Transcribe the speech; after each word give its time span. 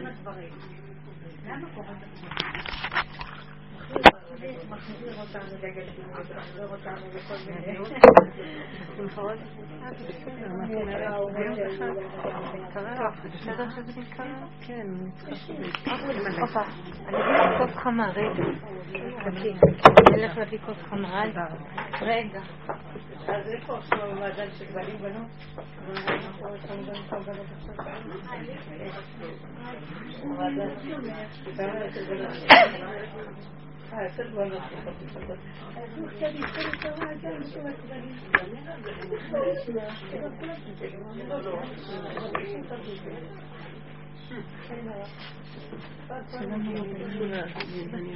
עם 0.00 0.06
הדברים. 0.06 0.52
למה 1.46 1.68
קורה 1.74 1.94
מחזיר 4.70 5.20
אותנו 5.20 5.56
דגל 5.60 5.84
מחזיר 6.36 6.68
אותנו 6.68 7.06
לכל 7.14 7.34
מיני... 7.46 7.78
כן, 14.60 14.86
אני 17.08 17.28
אביא 17.46 17.58
כוס 17.58 17.76
חמה, 17.76 18.10
רגע. 18.10 18.44
אני 19.26 19.54
אלך 20.14 20.38
להביא 20.38 20.58
כוס 20.58 20.78
חמה, 20.82 21.22
רגע. 21.22 21.44
אז 22.00 23.46
איפה 23.48 23.78
עכשיו 23.78 24.04
המעגל 24.04 24.48
של 24.58 24.64
גברים 24.64 24.98
בנות? 25.02 25.28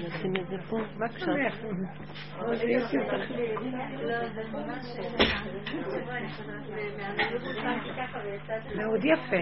נשים 0.06 0.36
את 0.36 0.48
זה 0.48 0.56
פה. 0.68 0.78
מה 0.96 1.06
שמח? 1.18 1.54
מאוד 8.76 9.04
יפה. 9.04 9.36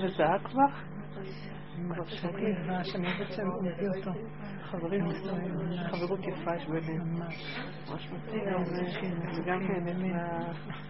זה 0.00 0.08
זהה 0.16 0.38
כבר? 0.44 0.66
שאני 2.84 3.08
שהם 3.36 3.48
מביא 3.62 3.88
אותו. 3.96 4.10
חברים, 4.62 5.04
חברות 5.90 6.20
יפה 6.20 6.56
יש 6.56 6.66
ביניהם. 6.66 7.14
ממש 7.14 8.08
וגם 9.36 9.60
כן, 9.68 9.86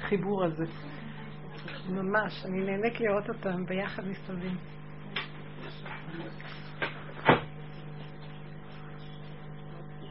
החיבור 0.00 0.44
הזה. 0.44 0.64
ממש, 1.88 2.44
אני 2.44 2.64
נהנית 2.64 3.00
לראות 3.00 3.28
אותם 3.28 3.66
ביחד 3.66 4.02
מסתובבים. 4.06 4.56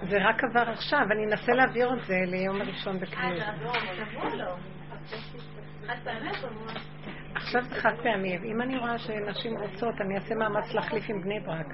זה 0.08 0.16
רק 0.20 0.44
עבר 0.44 0.70
עכשיו, 0.70 1.00
אני 1.12 1.24
אנסה 1.24 1.52
להעביר 1.52 1.94
את 1.94 2.06
זה 2.06 2.14
ליום 2.26 2.60
הראשון 2.60 3.00
בקריאות. 3.00 3.42
עכשיו 7.38 7.62
זה 7.62 7.74
חד 7.74 7.94
פעמי. 8.02 8.36
אם 8.36 8.62
אני 8.62 8.78
רואה 8.78 8.98
שנשים 8.98 9.58
רוצות, 9.58 10.00
אני 10.00 10.14
אעשה 10.14 10.34
מאמץ 10.34 10.74
להחליף 10.74 11.04
עם 11.08 11.22
בני 11.22 11.40
ברק. 11.40 11.66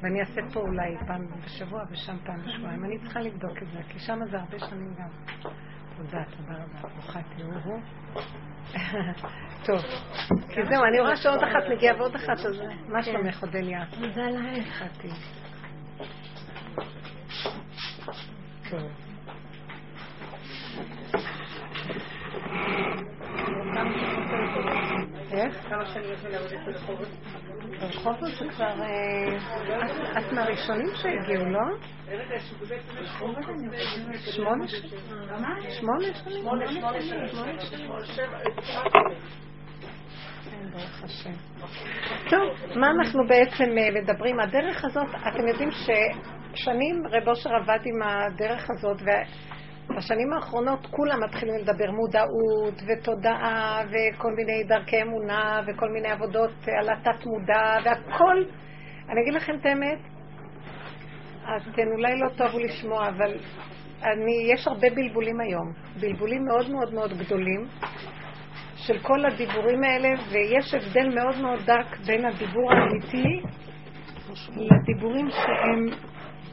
ואני 0.00 0.20
אעשה 0.20 0.40
פה 0.52 0.60
אולי 0.60 0.96
פעם 1.06 1.26
בשבוע 1.44 1.82
ושם 1.90 2.16
פעם 2.26 2.42
בשבועיים. 2.46 2.84
אני 2.84 2.98
צריכה 2.98 3.20
לבדוק 3.20 3.62
את 3.62 3.68
זה, 3.72 3.78
כי 3.88 3.98
שם 3.98 4.18
זה 4.30 4.38
הרבה 4.38 4.58
שנים 4.58 4.94
גם. 4.98 5.08
תודה, 5.96 6.24
תודה 6.36 6.54
רבה. 6.54 6.88
ברוכה 6.88 7.20
תראו. 7.36 7.78
טוב, 9.66 9.80
כי 10.48 10.60
זהו, 10.70 10.84
אני 10.84 11.00
רואה 11.00 11.16
שעוד 11.16 11.42
אחת 11.42 11.70
מגיעה 11.76 11.96
ועוד 11.96 12.14
אחת, 12.14 12.38
אז 12.46 12.62
מה 12.88 13.02
שלומך, 13.02 13.42
אודליה? 13.42 13.84
תודה 13.90 14.26
לך. 14.30 14.84
טוב. 18.70 18.82
איך? 25.34 25.68
כמה 25.68 25.86
שנים 25.86 26.10
לי 26.24 26.32
לעבוד 26.32 26.52
ברחובות? 26.66 27.08
ברחובות 27.80 28.30
זה 28.38 28.44
כבר... 28.50 28.74
את 30.18 30.32
מהראשונים 30.32 30.88
שהגיעו, 30.94 31.44
לא? 31.44 31.60
שמונה 33.16 33.42
שנים? 33.42 33.70
שמונה 34.30 34.68
שנים? 34.68 36.40
שמונה, 36.40 36.66
שנים. 37.60 37.90
כן, 40.44 40.70
ברוך 40.70 41.04
השם. 41.04 41.30
טוב, 42.30 42.76
מה 42.76 42.90
אנחנו 42.90 43.26
בעצם 43.28 43.64
מדברים? 43.94 44.40
הדרך 44.40 44.84
הזאת, 44.84 45.08
אתם 45.28 45.48
יודעים 45.48 45.68
ששנים 45.70 47.06
רב 47.10 47.28
אושר 47.28 47.50
עבד 47.54 47.78
עם 47.84 48.02
הדרך 48.02 48.70
הזאת, 48.70 49.02
בשנים 49.90 50.32
האחרונות 50.32 50.86
כולם 50.90 51.24
מתחילים 51.24 51.54
לדבר 51.54 51.90
מודעות 51.90 52.82
ותודעה 52.86 53.82
וכל 53.86 54.32
מיני 54.36 54.64
דרכי 54.64 55.02
אמונה 55.02 55.60
וכל 55.66 55.88
מיני 55.88 56.08
עבודות 56.08 56.50
על 56.80 56.88
התת 56.90 57.26
מודע 57.26 57.78
והכל. 57.84 58.44
אני 59.08 59.20
אגיד 59.22 59.34
לכם 59.34 59.52
את 59.60 59.66
האמת, 59.66 59.98
אתן 61.42 61.88
אולי 61.92 62.18
לא 62.18 62.28
תאהבו 62.36 62.58
לשמוע, 62.58 63.08
אבל 63.08 63.34
אני, 64.02 64.52
יש 64.52 64.66
הרבה 64.66 64.90
בלבולים 64.90 65.40
היום, 65.40 65.72
בלבולים 66.00 66.44
מאוד 66.44 66.70
מאוד 66.70 66.94
מאוד 66.94 67.12
גדולים 67.18 67.66
של 68.76 68.98
כל 68.98 69.26
הדיבורים 69.26 69.84
האלה, 69.84 70.08
ויש 70.30 70.74
הבדל 70.74 71.14
מאוד 71.14 71.42
מאוד 71.42 71.58
דק 71.66 71.96
בין 72.06 72.24
הדיבור 72.24 72.72
האמיתי 72.72 73.42
לדיבורים 74.56 75.28
שהם... 75.30 75.86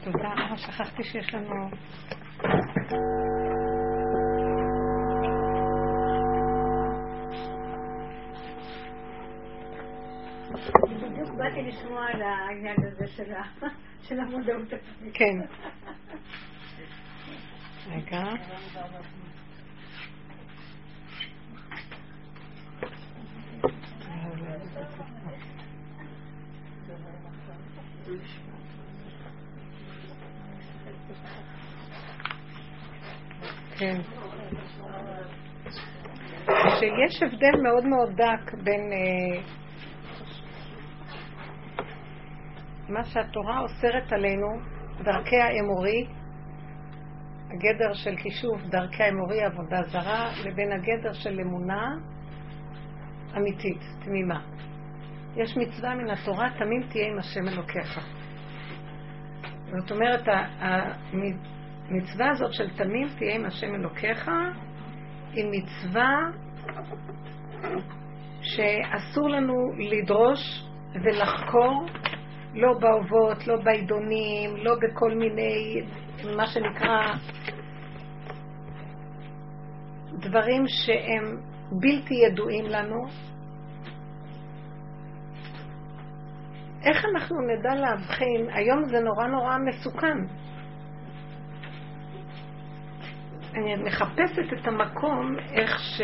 תודה, 0.04 0.56
שכחתי 0.56 1.02
שיש 1.02 1.34
לנו... 1.34 1.70
בדיוק 10.90 11.30
באתי 11.36 11.62
לשמוע 11.62 12.06
על 12.06 12.22
העניין 12.22 12.76
הזה 12.86 13.06
של 14.02 14.20
המודעות 14.22 14.72
עצמית. 14.72 15.14
כן. 15.14 15.40
רגע. 17.90 18.22
כן. 33.78 34.00
שיש 36.80 37.22
הבדל 37.22 37.60
מאוד 37.62 37.84
מאוד 37.84 38.10
דק 38.16 38.54
בין 38.64 38.90
uh, 38.92 39.62
מה 42.88 43.04
שהתורה 43.04 43.60
אוסרת 43.60 44.12
עלינו, 44.12 44.48
דרכי 45.04 45.36
האמורי, 45.36 46.06
הגדר 47.50 47.92
של 47.92 48.16
כישוף 48.16 48.62
דרכי 48.62 49.02
האמורי, 49.02 49.44
עבודה 49.44 49.82
זרה, 49.82 50.30
לבין 50.44 50.72
הגדר 50.72 51.12
של 51.12 51.40
אמונה 51.40 51.86
אמיתית, 53.36 53.80
תמימה. 54.04 54.40
יש 55.36 55.56
מצווה 55.56 55.94
מן 55.94 56.10
התורה, 56.10 56.48
תמים 56.58 56.82
תהיה 56.88 57.06
עם 57.06 57.18
השם 57.18 57.48
אלוקיך. 57.48 58.00
זאת 59.78 59.90
אומרת, 59.90 60.28
המצווה 61.88 62.30
הזאת 62.30 62.52
של 62.52 62.76
תמים 62.76 63.08
תהיה 63.18 63.34
עם 63.34 63.44
השם 63.44 63.74
אלוקיך, 63.74 64.30
היא 65.32 65.44
מצווה 65.50 66.30
שאסור 68.42 69.28
לנו 69.28 69.54
לדרוש 69.78 70.64
ולחקור 71.04 71.86
לא 72.54 72.72
באובות, 72.78 73.46
לא 73.46 73.56
בעידונים, 73.64 74.56
לא 74.56 74.74
בכל 74.82 75.14
מיני, 75.14 75.82
מה 76.36 76.46
שנקרא, 76.46 77.14
דברים 80.12 80.64
שהם 80.66 81.36
בלתי 81.80 82.14
ידועים 82.14 82.64
לנו, 82.64 83.06
איך 86.84 87.04
אנחנו 87.04 87.36
נדע 87.40 87.74
להבחין? 87.74 88.46
היום 88.52 88.84
זה 88.84 89.00
נורא 89.00 89.26
נורא 89.26 89.56
מסוכן. 89.58 90.18
מחפשת 93.60 94.52
את 94.52 94.68
המקום 94.68 95.36
איך 95.52 95.78
ש... 95.78 96.00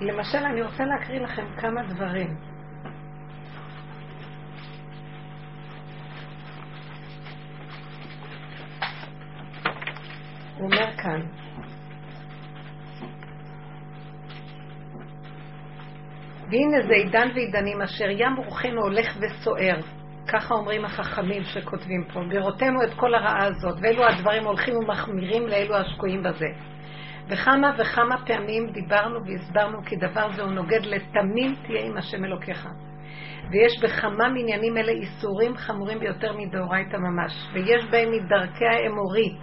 למשל, 0.00 0.38
אני 0.38 0.62
רוצה 0.62 0.84
להקריא 0.84 1.20
לכם 1.20 1.44
כמה 1.56 1.82
דברים. 1.82 2.36
הוא 10.56 10.70
אומר 10.70 10.96
כאן, 10.96 11.20
והנה 16.50 16.86
זה 16.88 16.94
עידן 16.94 17.28
ועידנים 17.34 17.82
אשר 17.82 18.10
ים 18.10 18.36
רוחנו 18.36 18.82
הולך 18.82 19.16
וסוער. 19.20 20.01
ככה 20.28 20.54
אומרים 20.54 20.84
החכמים 20.84 21.42
שכותבים 21.44 22.04
פה. 22.12 22.20
בראותנו 22.28 22.82
את 22.82 22.94
כל 22.96 23.14
הרעה 23.14 23.46
הזאת, 23.46 23.78
ואלו 23.82 24.08
הדברים 24.08 24.44
הולכים 24.44 24.76
ומחמירים 24.76 25.46
לאלו 25.46 25.76
השקועים 25.76 26.22
בזה. 26.22 26.48
וכמה 27.28 27.70
וכמה 27.78 28.26
פעמים 28.26 28.70
דיברנו 28.72 29.18
והסברנו 29.26 29.84
כי 29.84 29.96
דבר 29.96 30.32
זה 30.36 30.42
הוא 30.42 30.50
נוגד 30.50 30.80
לתמים 30.86 31.54
תהיה 31.66 31.84
עם 31.86 31.96
השם 31.96 32.24
אלוקיך. 32.24 32.68
ויש 33.50 33.82
בכמה 33.82 34.28
מניינים 34.28 34.76
אלה 34.76 34.92
איסורים 34.92 35.56
חמורים 35.56 35.98
ביותר 35.98 36.32
מדאורייתא 36.36 36.96
ממש, 36.96 37.32
ויש 37.54 37.84
בהם 37.90 38.08
מדרכי 38.12 38.64
האמורי, 38.64 39.36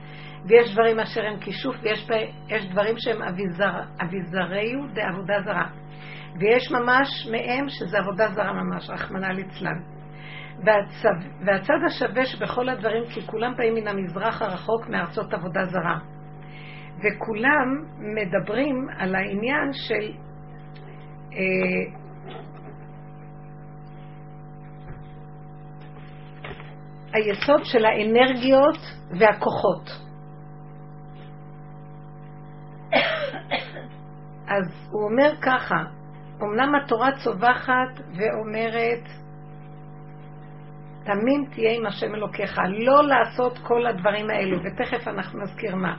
ויש 0.45 0.73
דברים 0.73 0.99
אשר 0.99 1.25
הם 1.25 1.39
כישוף, 1.39 1.75
ויש 1.83 2.65
דברים 2.71 2.95
שהם 2.97 3.21
אביזר, 3.21 3.79
אביזריו 4.01 4.79
דעבודה 4.93 5.41
זרה. 5.45 5.67
ויש 6.39 6.71
ממש 6.71 7.27
מהם 7.31 7.69
שזה 7.69 7.97
עבודה 7.97 8.27
זרה 8.27 8.53
ממש, 8.53 8.89
רחמנא 8.89 9.25
ליצלן. 9.25 9.98
והצו, 10.65 11.09
והצד 11.45 11.79
השווה 11.85 12.25
שבכל 12.25 12.69
הדברים, 12.69 13.03
כי 13.13 13.27
כולם 13.27 13.53
באים 13.57 13.75
מן 13.75 13.87
המזרח 13.87 14.41
הרחוק 14.41 14.87
מארצות 14.89 15.33
עבודה 15.33 15.65
זרה. 15.65 15.99
וכולם 16.97 17.85
מדברים 17.99 18.87
על 18.97 19.15
העניין 19.15 19.73
של 19.73 20.11
אה, 21.33 21.99
היסוד 27.13 27.61
של 27.63 27.85
האנרגיות 27.85 28.77
והכוחות. 29.19 29.89
אז 34.47 34.89
הוא 34.91 35.03
אומר 35.03 35.31
ככה, 35.41 35.83
אמנם 36.43 36.75
התורה 36.75 37.09
צווחת 37.23 37.99
ואומרת, 38.17 39.03
תמים 41.09 41.45
תהיה 41.51 41.71
עם 41.71 41.85
השם 41.85 42.15
אלוקיך, 42.15 42.61
לא 42.67 43.07
לעשות 43.07 43.57
כל 43.57 43.87
הדברים 43.87 44.29
האלו, 44.29 44.57
ותכף 44.63 45.07
אנחנו 45.07 45.41
נזכיר 45.41 45.75
מה. 45.75 45.95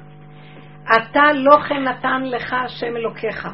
אתה 0.83 1.33
לא 1.35 1.57
כן 1.69 1.83
נתן 1.89 2.23
לך 2.23 2.53
השם 2.53 2.97
אלוקיך. 2.97 3.49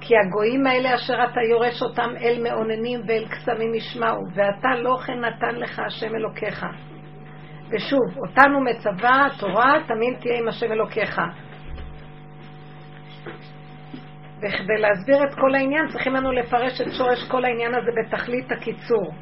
כי 0.00 0.14
הגויים 0.16 0.66
האלה 0.66 0.94
אשר 0.94 1.24
אתה 1.24 1.40
יורש 1.50 1.82
אותם 1.82 2.10
אל 2.20 2.42
מאוננים 2.42 3.00
ואל 3.06 3.28
קסמים 3.28 3.74
ישמעו, 3.74 4.22
ואתה 4.34 4.68
לא 4.82 4.96
כן 5.06 5.24
נתן 5.24 5.54
לך 5.54 5.78
השם 5.78 6.14
אלוקיך. 6.14 6.66
ושוב, 7.70 8.18
אותנו 8.18 8.60
מצווה 8.60 9.26
התורה, 9.26 9.74
תמיד 9.86 10.18
תהיה 10.20 10.38
עם 10.38 10.48
השם 10.48 10.72
אלוקיך. 10.72 11.20
וכדי 14.38 14.78
להסביר 14.78 15.24
את 15.24 15.34
כל 15.34 15.54
העניין 15.54 15.88
צריכים 15.88 16.14
לנו 16.14 16.32
לפרש 16.32 16.80
את 16.80 16.92
שורש 16.98 17.28
כל 17.28 17.44
העניין 17.44 17.74
הזה 17.74 17.90
בתכלית 18.00 18.52
הקיצור. 18.52 19.12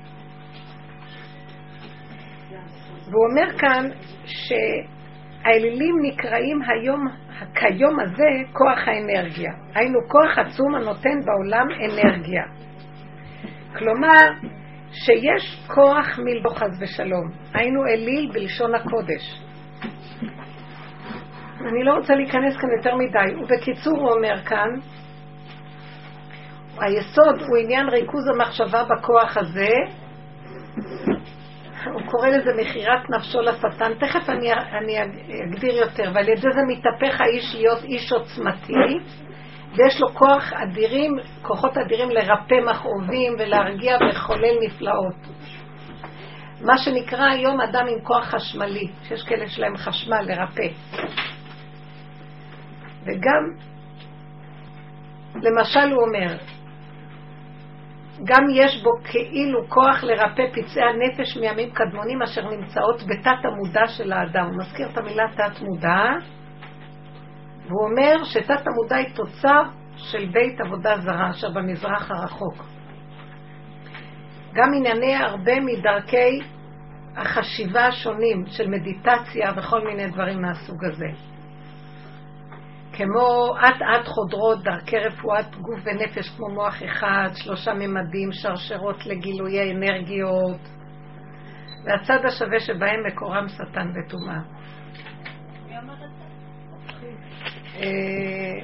והוא 3.11 3.27
אומר 3.31 3.59
כאן 3.59 3.91
שהאלילים 4.25 5.95
נקראים 6.03 6.63
היום, 6.63 7.07
כיום 7.55 8.01
הזה, 8.01 8.29
כוח 8.53 8.89
האנרגיה. 8.89 9.51
היינו 9.75 9.99
כוח 10.09 10.39
עצום 10.39 10.75
הנותן 10.75 11.21
בעולם 11.25 11.67
אנרגיה. 11.85 12.43
כלומר, 13.79 14.49
שיש 14.93 15.67
כוח 15.67 16.19
מלבו 16.19 16.51
חס 16.51 16.81
ושלום. 16.81 17.31
היינו 17.55 17.87
אליל 17.87 18.31
בלשון 18.33 18.75
הקודש. 18.75 19.43
אני 21.61 21.85
לא 21.85 21.93
רוצה 21.93 22.15
להיכנס 22.15 22.57
כאן 22.57 22.69
יותר 22.77 22.97
מדי, 22.97 23.43
ובקיצור 23.43 23.99
הוא 23.99 24.11
אומר 24.11 24.43
כאן, 24.45 24.69
היסוד 26.81 27.43
הוא 27.49 27.57
עניין 27.57 27.89
ריכוז 27.89 28.29
המחשבה 28.29 28.83
בכוח 28.85 29.37
הזה. 29.37 29.71
הוא 31.93 32.03
קורא 32.07 32.29
לזה 32.29 32.51
מכירת 32.61 33.11
נפשו 33.11 33.41
לשטן. 33.41 33.95
תכף 34.01 34.31
אני, 34.31 34.53
אני 34.53 34.99
אגדיר 35.45 35.77
יותר, 35.77 36.11
ועל 36.15 36.29
ידי 36.29 36.41
זה 36.41 36.61
מתהפך 36.69 37.21
האיש 37.21 37.55
להיות 37.55 37.85
איש 37.85 38.13
עוצמתי, 38.13 38.99
ויש 39.77 40.01
לו 40.01 40.09
כוח 40.15 40.53
אדירים, 40.53 41.17
כוחות 41.43 41.79
אדירים 41.79 42.11
לרפא 42.11 42.55
מכאובים 42.71 43.37
ולהרגיע 43.39 43.97
ולחולל 44.01 44.57
נפלאות. 44.61 45.15
מה 46.61 46.79
שנקרא 46.79 47.25
היום 47.31 47.61
אדם 47.61 47.87
עם 47.89 48.01
כוח 48.01 48.25
חשמלי, 48.25 48.89
שיש 49.03 49.23
כאלה 49.23 49.49
שלהם 49.49 49.77
חשמל 49.77 50.21
לרפא. 50.23 50.69
וגם, 53.03 53.43
למשל 55.35 55.93
הוא 55.93 56.03
אומר, 56.03 56.37
גם 58.25 58.43
יש 58.55 58.83
בו 58.83 58.91
כאילו 59.05 59.69
כוח 59.69 60.05
לרפא 60.05 60.43
פצעי 60.53 60.83
הנפש 60.85 61.37
מימים 61.37 61.71
קדמונים 61.71 62.23
אשר 62.23 62.51
נמצאות 62.51 63.03
בתת 63.03 63.45
המודע 63.45 63.87
של 63.87 64.13
האדם. 64.13 64.47
הוא 64.47 64.57
מזכיר 64.59 64.89
את 64.93 64.99
המילה 64.99 65.25
תת 65.37 65.63
מודע, 65.63 66.03
והוא 67.67 67.89
אומר 67.89 68.25
שתת 68.25 68.67
המודע 68.67 68.97
היא 68.97 69.15
תוצר 69.15 69.63
של 69.97 70.27
בית 70.33 70.61
עבודה 70.61 70.99
זרה 70.99 71.31
אשר 71.31 71.51
במזרח 71.51 72.11
הרחוק. 72.11 72.65
גם 74.55 74.69
ענייני 74.77 75.17
הרבה 75.17 75.61
מדרכי 75.61 76.41
החשיבה 77.17 77.87
השונים 77.87 78.45
של 78.47 78.69
מדיטציה 78.69 79.53
וכל 79.57 79.85
מיני 79.85 80.11
דברים 80.11 80.43
מהסוג 80.43 80.85
הזה. 80.85 81.38
כמו 82.99 83.55
אט 83.59 83.83
אט 83.83 84.07
חודרות 84.07 84.63
דרכי 84.63 84.99
רפואת 84.99 85.55
גוף 85.55 85.81
ונפש 85.85 86.29
כמו 86.37 86.49
מוח 86.49 86.83
אחד, 86.85 87.29
שלושה 87.35 87.73
ממדים, 87.75 88.33
שרשרות 88.33 89.07
לגילויי 89.07 89.73
אנרגיות, 89.73 90.61
והצד 91.85 92.25
השווה 92.25 92.61
שבהם 92.61 93.07
מקורם 93.07 93.49
שטן 93.49 93.89
וטומאה. 93.95 94.41
אה, 97.77 98.59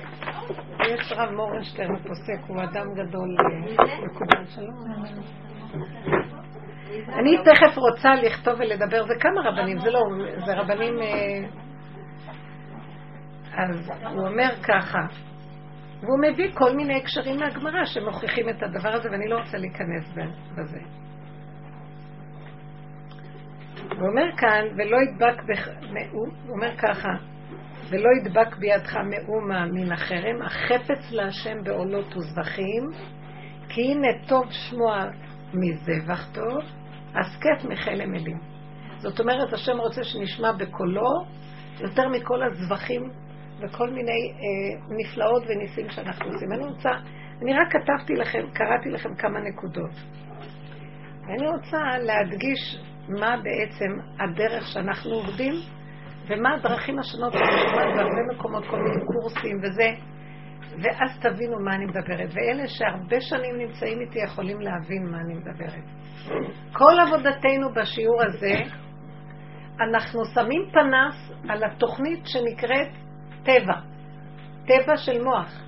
יש 0.87 1.13
רב 1.13 1.31
מורנשטיין 1.31 1.97
פוסק, 1.97 2.49
הוא 2.49 2.63
אדם 2.63 2.87
גדול, 2.95 3.37
אה, 3.41 4.07
מקובל 4.07 4.47
שלום. 4.47 4.85
אני 7.09 7.37
תכף 7.45 7.79
רוצה 7.79 8.15
לכתוב 8.15 8.55
ולדבר, 8.61 9.03
זה 9.07 9.15
כמה 9.21 9.41
רבנים, 9.51 9.79
זה 9.79 9.91
לא, 9.91 10.01
זה 10.47 10.55
רבנים 10.55 10.99
אה, 11.03 11.49
אז 13.57 13.91
הוא 14.13 14.27
אומר 14.29 14.51
ככה, 14.63 14.99
והוא 16.01 16.19
מביא 16.19 16.53
כל 16.55 16.77
מיני 16.77 16.95
הקשרים 16.95 17.37
מהגמרא 17.37 17.85
שמוכיחים 17.85 18.49
את 18.49 18.63
הדבר 18.63 18.89
הזה, 18.89 19.11
ואני 19.11 19.29
לא 19.29 19.39
רוצה 19.39 19.59
להיכנס 19.59 20.13
בזה. 20.57 20.79
הוא 23.99 24.09
אומר 24.09 24.37
כאן, 24.37 24.65
ולא 24.77 24.97
ידבק, 24.97 25.43
בח... 25.43 25.69
הוא 26.13 26.29
אומר 26.49 26.77
ככה, 26.77 27.09
ולא 27.91 28.09
ידבק 28.21 28.57
בידך 28.57 28.97
מאומה 28.97 29.67
מן 29.67 29.93
החרם, 29.93 30.43
החפץ 30.43 31.13
להשם 31.13 31.65
בעולות 31.65 32.17
וזבחים, 32.17 32.91
כי 33.69 33.93
הנה 33.93 34.09
טוב 34.29 34.45
שמוע 34.51 35.05
מזבח 35.55 36.35
טוב, 36.35 36.59
הסכת 37.15 37.65
מחלם 37.69 38.15
אלים. 38.15 38.39
זאת 38.99 39.21
אומרת, 39.21 39.53
השם 39.53 39.79
רוצה 39.79 40.05
שנשמע 40.05 40.53
בקולו 40.53 41.25
יותר 41.81 42.09
מכל 42.09 42.43
הזבחים 42.43 43.11
וכל 43.65 43.91
מיני 43.91 44.33
אה, 44.33 44.97
נפלאות 44.97 45.43
וניסים 45.49 45.89
שאנחנו 45.91 46.27
עושים. 46.27 46.53
אני 46.53 46.65
רוצה, 46.65 46.91
אני 47.43 47.53
רק 47.55 47.69
כתבתי 47.73 48.15
לכם, 48.15 48.43
קראתי 48.53 48.91
לכם 48.91 49.15
כמה 49.15 49.41
נקודות. 49.41 49.91
ואני 51.27 51.49
רוצה 51.49 51.79
להדגיש 52.03 52.79
מה 53.09 53.37
בעצם 53.43 54.21
הדרך 54.21 54.67
שאנחנו 54.67 55.15
עובדים, 55.15 55.55
ומה 56.29 56.55
הדרכים 56.55 56.99
השונות 56.99 57.33
שאני 57.33 57.69
שומעת 57.69 57.97
בהרבה 57.97 58.35
מקומות, 58.35 58.65
כל 58.67 58.77
מיני 58.77 59.05
קורסים 59.07 59.59
וזה, 59.63 59.89
ואז 60.83 61.21
תבינו 61.21 61.61
מה 61.65 61.75
אני 61.75 61.87
מדברת. 61.87 62.31
ואלה 62.35 62.69
שהרבה 62.69 63.21
שנים 63.21 63.59
נמצאים 63.59 64.01
איתי 64.01 64.19
יכולים 64.19 64.61
להבין 64.61 65.11
מה 65.11 65.19
אני 65.21 65.35
מדברת. 65.35 65.85
כל 66.73 66.93
עבודתנו 67.07 67.75
בשיעור 67.77 68.23
הזה 68.23 68.55
אנחנו 69.81 70.25
שמים 70.25 70.63
פנס 70.73 71.33
על 71.49 71.65
התוכנית 71.65 72.27
שנקראת 72.27 73.04
טבע, 73.45 73.81
טבע 74.67 74.97
של 74.97 75.25
מוח, 75.25 75.63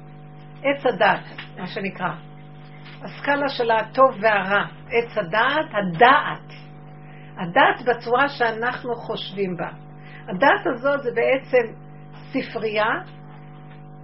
עץ 0.62 0.86
הדת, 0.86 1.24
מה 1.58 1.66
שנקרא. 1.66 2.10
הסקאלה 3.04 3.48
של 3.48 3.70
הטוב 3.70 4.16
והרע, 4.20 4.64
עץ 4.90 5.18
הדעת, 5.18 5.66
הדעת. 5.70 6.52
הדעת 7.36 7.86
בצורה 7.86 8.28
שאנחנו 8.28 8.94
חושבים 8.94 9.56
בה. 9.56 9.68
הדעת 10.22 10.66
הזאת 10.74 11.02
זה 11.02 11.10
בעצם 11.14 11.72
ספרייה 12.32 12.88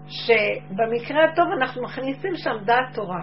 שבמקרה 0.07 1.25
הטוב 1.25 1.47
אנחנו 1.61 1.83
מכניסים 1.83 2.33
שם 2.37 2.65
דעת 2.65 2.95
תורה. 2.95 3.23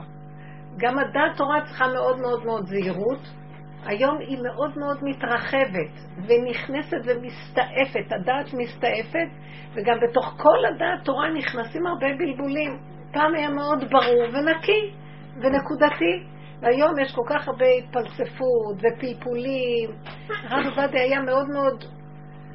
גם 0.77 0.99
הדעת 0.99 1.37
תורה 1.37 1.61
צריכה 1.65 1.87
מאוד 1.87 2.19
מאוד 2.19 2.45
מאוד 2.45 2.65
זהירות. 2.65 3.38
היום 3.85 4.17
היא 4.19 4.37
מאוד 4.43 4.77
מאוד 4.77 4.97
מתרחבת 5.03 5.91
ונכנסת 6.27 6.97
ומסתעפת, 7.05 8.11
הדעת 8.11 8.53
מסתעפת, 8.53 9.29
וגם 9.73 9.97
בתוך 10.01 10.35
כל 10.37 10.65
הדעת 10.65 11.05
תורה 11.05 11.29
נכנסים 11.33 11.87
הרבה 11.87 12.07
בלבולים. 12.17 12.79
פעם 13.13 13.35
היה 13.35 13.49
מאוד 13.49 13.83
ברור 13.91 14.23
ונקי 14.33 14.91
ונקודתי, 15.35 16.23
והיום 16.61 16.99
יש 16.99 17.15
כל 17.15 17.21
כך 17.29 17.47
הרבה 17.47 17.65
התפלספות 17.65 18.75
ופלפולים. 18.77 19.89
הרב 20.29 20.65
עובדיה 20.65 21.01
היה 21.01 21.21
מאוד 21.21 21.47
מאוד 21.53 21.83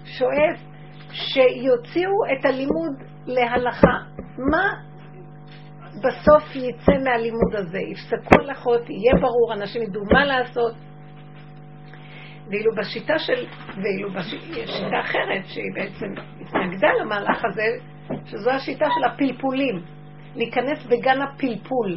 שואף 0.05 0.59
שיוציאו 1.13 2.13
את 2.33 2.45
הלימוד 2.45 2.93
להלכה. 3.27 3.99
מה 4.39 4.73
בסוף 5.99 6.57
יצא 6.57 6.93
מהלימוד 7.05 7.55
הזה? 7.55 7.79
יפסקו 7.79 8.35
הלכות, 8.41 8.91
יהיה 8.91 9.15
ברור, 9.21 9.53
אנשים 9.53 9.83
ידעו 9.83 10.03
מה 10.13 10.25
לעשות. 10.25 10.75
ואילו 12.51 12.75
בשיטה 12.75 13.19
של, 13.19 13.47
ואילו 13.83 14.11
בשיטה 14.11 15.01
אחרת, 15.01 15.45
שהיא 15.47 15.73
בעצם 15.75 16.07
התנגדה 16.41 16.89
למהלך 17.01 17.45
הזה, 17.45 17.67
שזו 18.25 18.51
השיטה 18.51 18.87
של 18.99 19.05
הפלפולים, 19.05 19.83
להיכנס 20.35 20.87
בגן 20.87 21.23
הפלפול. 21.23 21.97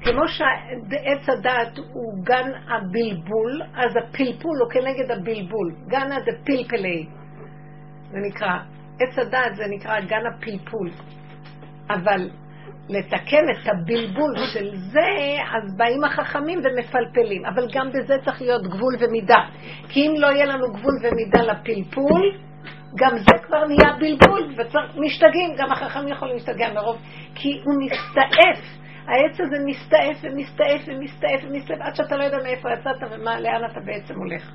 כמו 0.00 0.28
שעץ 0.28 1.28
הדעת 1.28 1.78
הוא 1.78 2.24
גן 2.24 2.50
הבלבול, 2.68 3.62
אז 3.74 3.96
הפלפול 3.96 4.58
הוא 4.60 4.70
כנגד 4.70 5.10
הבלבול. 5.10 5.74
גנה 5.86 6.20
דה 6.20 6.32
פלפלי. 6.44 7.06
זה 8.10 8.18
נקרא, 8.28 8.58
עץ 9.00 9.18
הדעת 9.18 9.56
זה 9.56 9.64
נקרא 9.70 10.00
גן 10.00 10.26
הפלפול. 10.26 10.90
אבל 11.90 12.30
לתקן 12.88 13.44
את 13.50 13.68
הבלבול 13.68 14.34
של 14.52 14.76
זה, 14.76 15.08
אז 15.54 15.76
באים 15.76 16.04
החכמים 16.04 16.60
ומפלפלים. 16.64 17.46
אבל 17.46 17.68
גם 17.74 17.88
בזה 17.88 18.14
צריך 18.24 18.42
להיות 18.42 18.62
גבול 18.62 18.94
ומידה. 19.00 19.38
כי 19.88 20.06
אם 20.06 20.14
לא 20.18 20.26
יהיה 20.26 20.44
לנו 20.44 20.72
גבול 20.72 20.94
ומידה 21.02 21.42
לפלפול, 21.42 22.22
גם 22.98 23.18
זה 23.18 23.46
כבר 23.46 23.66
נהיה 23.66 23.96
בלבול, 23.98 24.54
ומשתגעים, 24.96 25.54
גם 25.56 25.72
החכמים 25.72 26.08
יכולים 26.08 26.34
להשתגע 26.34 26.72
מרוב, 26.74 26.96
כי 27.34 27.60
הוא 27.64 27.74
מסתעף. 27.84 28.84
העץ 29.06 29.40
הזה 29.40 29.56
מסתעף 29.66 30.16
ומסתעף 30.22 30.80
ומסתעף 30.86 31.40
ומסתעף, 31.44 31.78
עד 31.80 31.94
שאתה 31.94 32.16
לא 32.16 32.24
יודע 32.24 32.38
מאיפה 32.42 32.68
יצאת 32.72 33.10
ומה, 33.10 33.40
לאן 33.40 33.64
אתה 33.72 33.80
בעצם 33.80 34.14
הולך. 34.14 34.52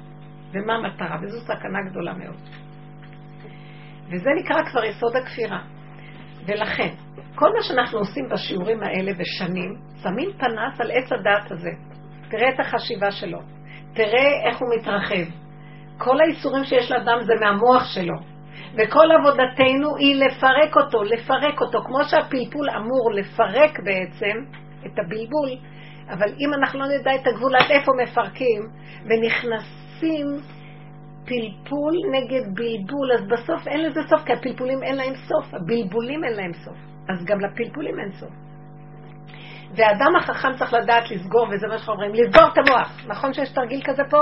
ומה 0.51 0.74
המטרה, 0.74 1.18
וזו 1.22 1.39
סכנה 1.39 1.80
גדולה 1.89 2.13
מאוד. 2.13 2.39
וזה 4.08 4.30
נקרא 4.44 4.63
כבר 4.72 4.84
יסוד 4.84 5.16
הכפירה. 5.16 5.60
ולכן, 6.46 6.89
כל 7.36 7.50
מה 7.53 7.63
שאנחנו 7.63 8.00
עושים 8.00 8.29
בשיעורים 8.29 8.84
האלה 8.84 9.12
בשנים, 9.13 9.75
שמים 10.03 10.29
פנס 10.38 10.79
על 10.79 10.91
עץ 10.91 11.12
הדעת 11.12 11.51
הזה. 11.51 11.69
תראה 12.29 12.50
את 12.50 12.60
החשיבה 12.60 13.12
שלו. 13.12 13.39
תראה 13.93 14.50
איך 14.50 14.58
הוא 14.60 14.69
מתרחב. 14.77 15.31
כל 15.98 16.22
האיסורים 16.22 16.63
שיש 16.63 16.91
לאדם 16.91 17.19
זה 17.24 17.34
מהמוח 17.39 17.84
שלו. 17.93 18.15
וכל 18.74 19.05
עבודתנו 19.19 19.96
היא 19.98 20.25
לפרק 20.25 20.77
אותו, 20.77 21.03
לפרק 21.03 21.62
אותו, 21.62 21.81
כמו 21.81 22.03
שהפלפול 22.03 22.69
אמור 22.69 23.12
לפרק 23.12 23.79
בעצם 23.84 24.36
את 24.86 25.00
הבלבול, 25.00 25.50
אבל 26.10 26.34
אם 26.39 26.53
אנחנו 26.53 26.79
לא 26.79 26.86
נדע 26.86 27.15
את 27.15 27.27
הגבול 27.27 27.55
עד 27.55 27.72
איפה 27.72 27.91
מפרקים, 28.03 28.62
ונכנסים 29.05 30.25
פלפול 31.26 31.94
נגד 32.12 32.56
בלבול, 32.56 33.12
אז 33.12 33.28
בסוף 33.28 33.68
אין 33.68 33.84
לזה 33.84 34.02
סוף, 34.10 34.24
כי 34.26 34.34
הפלפולים 34.34 34.84
אין 34.84 34.96
להם 34.96 35.14
סוף, 35.16 35.54
הבלבולים 35.54 36.24
אין 36.24 36.34
להם 36.34 36.54
סוף, 36.54 36.78
אז 37.10 37.26
גם 37.26 37.40
לפלפולים 37.40 38.00
אין 38.00 38.12
סוף. 38.12 38.30
והאדם 39.76 40.16
החכם 40.16 40.50
צריך 40.60 40.74
לדעת 40.74 41.12
לסגור, 41.12 41.48
וזה 41.52 41.68
מה 41.68 41.78
שאנחנו 41.78 41.94
אומרים, 41.94 42.14
לסגור 42.14 42.48
את 42.54 42.58
המוח. 42.58 43.06
נכון 43.08 43.34
שיש 43.34 43.50
תרגיל 43.50 43.82
כזה 43.84 44.04
פה? 44.10 44.22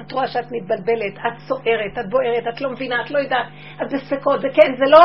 את 0.00 0.12
רואה 0.12 0.26
שאת 0.26 0.52
מתבלבלת, 0.52 1.18
את 1.18 1.38
סוערת, 1.38 1.98
את 2.00 2.10
בוערת, 2.10 2.46
את 2.54 2.60
לא 2.60 2.70
מבינה, 2.70 3.02
את 3.04 3.10
לא 3.10 3.18
יודעת, 3.18 3.46
את 3.82 3.92
בספקות, 3.92 4.40
זה 4.40 4.48
כן, 4.54 4.76
זה 4.76 4.84
לא... 4.90 4.98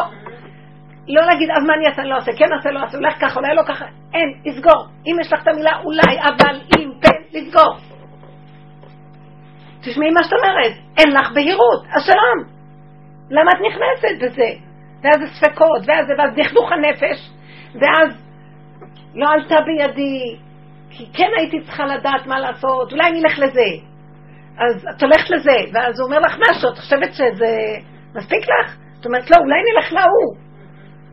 לא 1.07 1.21
להגיד, 1.21 1.49
אז 1.51 1.63
מה 1.67 1.73
אני 1.73 1.87
אעשה, 1.87 2.03
לא 2.03 2.15
אעשה, 2.15 2.31
כן 2.37 2.53
אעשה, 2.57 2.71
לא 2.71 2.79
אעשה, 2.79 2.97
אולי 2.97 3.11
ככה, 3.21 3.39
אולי 3.39 3.55
לא 3.55 3.61
ככה, 3.67 3.85
אין, 4.13 4.33
לסגור. 4.45 4.87
אם 5.05 5.19
יש 5.21 5.33
לך 5.33 5.43
את 5.43 5.47
המילה 5.47 5.71
אולי, 5.83 6.19
אבל, 6.21 6.61
אם, 6.77 6.91
פן, 7.01 7.39
לסגור. 7.39 7.90
תשמעי 9.81 10.11
מה 10.11 10.23
שאת 10.23 10.33
אומרת, 10.33 10.73
אין 10.97 11.11
לך 11.11 11.31
בהירות, 11.33 11.83
אז 11.95 12.05
שלום. 12.05 12.39
למה 13.29 13.51
את 13.51 13.57
נכנסת 13.67 14.23
בזה? 14.25 14.49
ואז 15.03 15.19
זה 15.19 15.27
ספקות, 15.35 15.81
ואז 15.85 16.07
זה, 16.07 16.13
ואז 16.17 16.31
דכדוך 16.35 16.71
הנפש, 16.71 17.29
ואז 17.73 18.09
לא 19.15 19.27
עלתה 19.29 19.55
בידי, 19.65 20.37
כי 20.89 21.05
כן 21.13 21.29
הייתי 21.37 21.61
צריכה 21.61 21.85
לדעת 21.85 22.27
מה 22.27 22.39
לעשות, 22.39 22.91
אולי 22.93 23.11
נלך 23.11 23.39
לזה. 23.39 23.69
אז 24.57 24.87
את 24.95 25.03
הולכת 25.03 25.29
לזה, 25.29 25.57
ואז 25.73 25.99
הוא 25.99 26.07
אומר 26.07 26.19
לך 26.19 26.37
משהו, 26.49 26.69
את 26.69 26.77
חושבת 26.77 27.13
שזה 27.13 27.57
מספיק 28.15 28.43
לך? 28.43 28.75
זאת 28.95 29.05
אומרת, 29.05 29.29
לא, 29.29 29.37
אולי 29.37 29.59
נלך 29.71 29.93
להוא. 29.93 30.35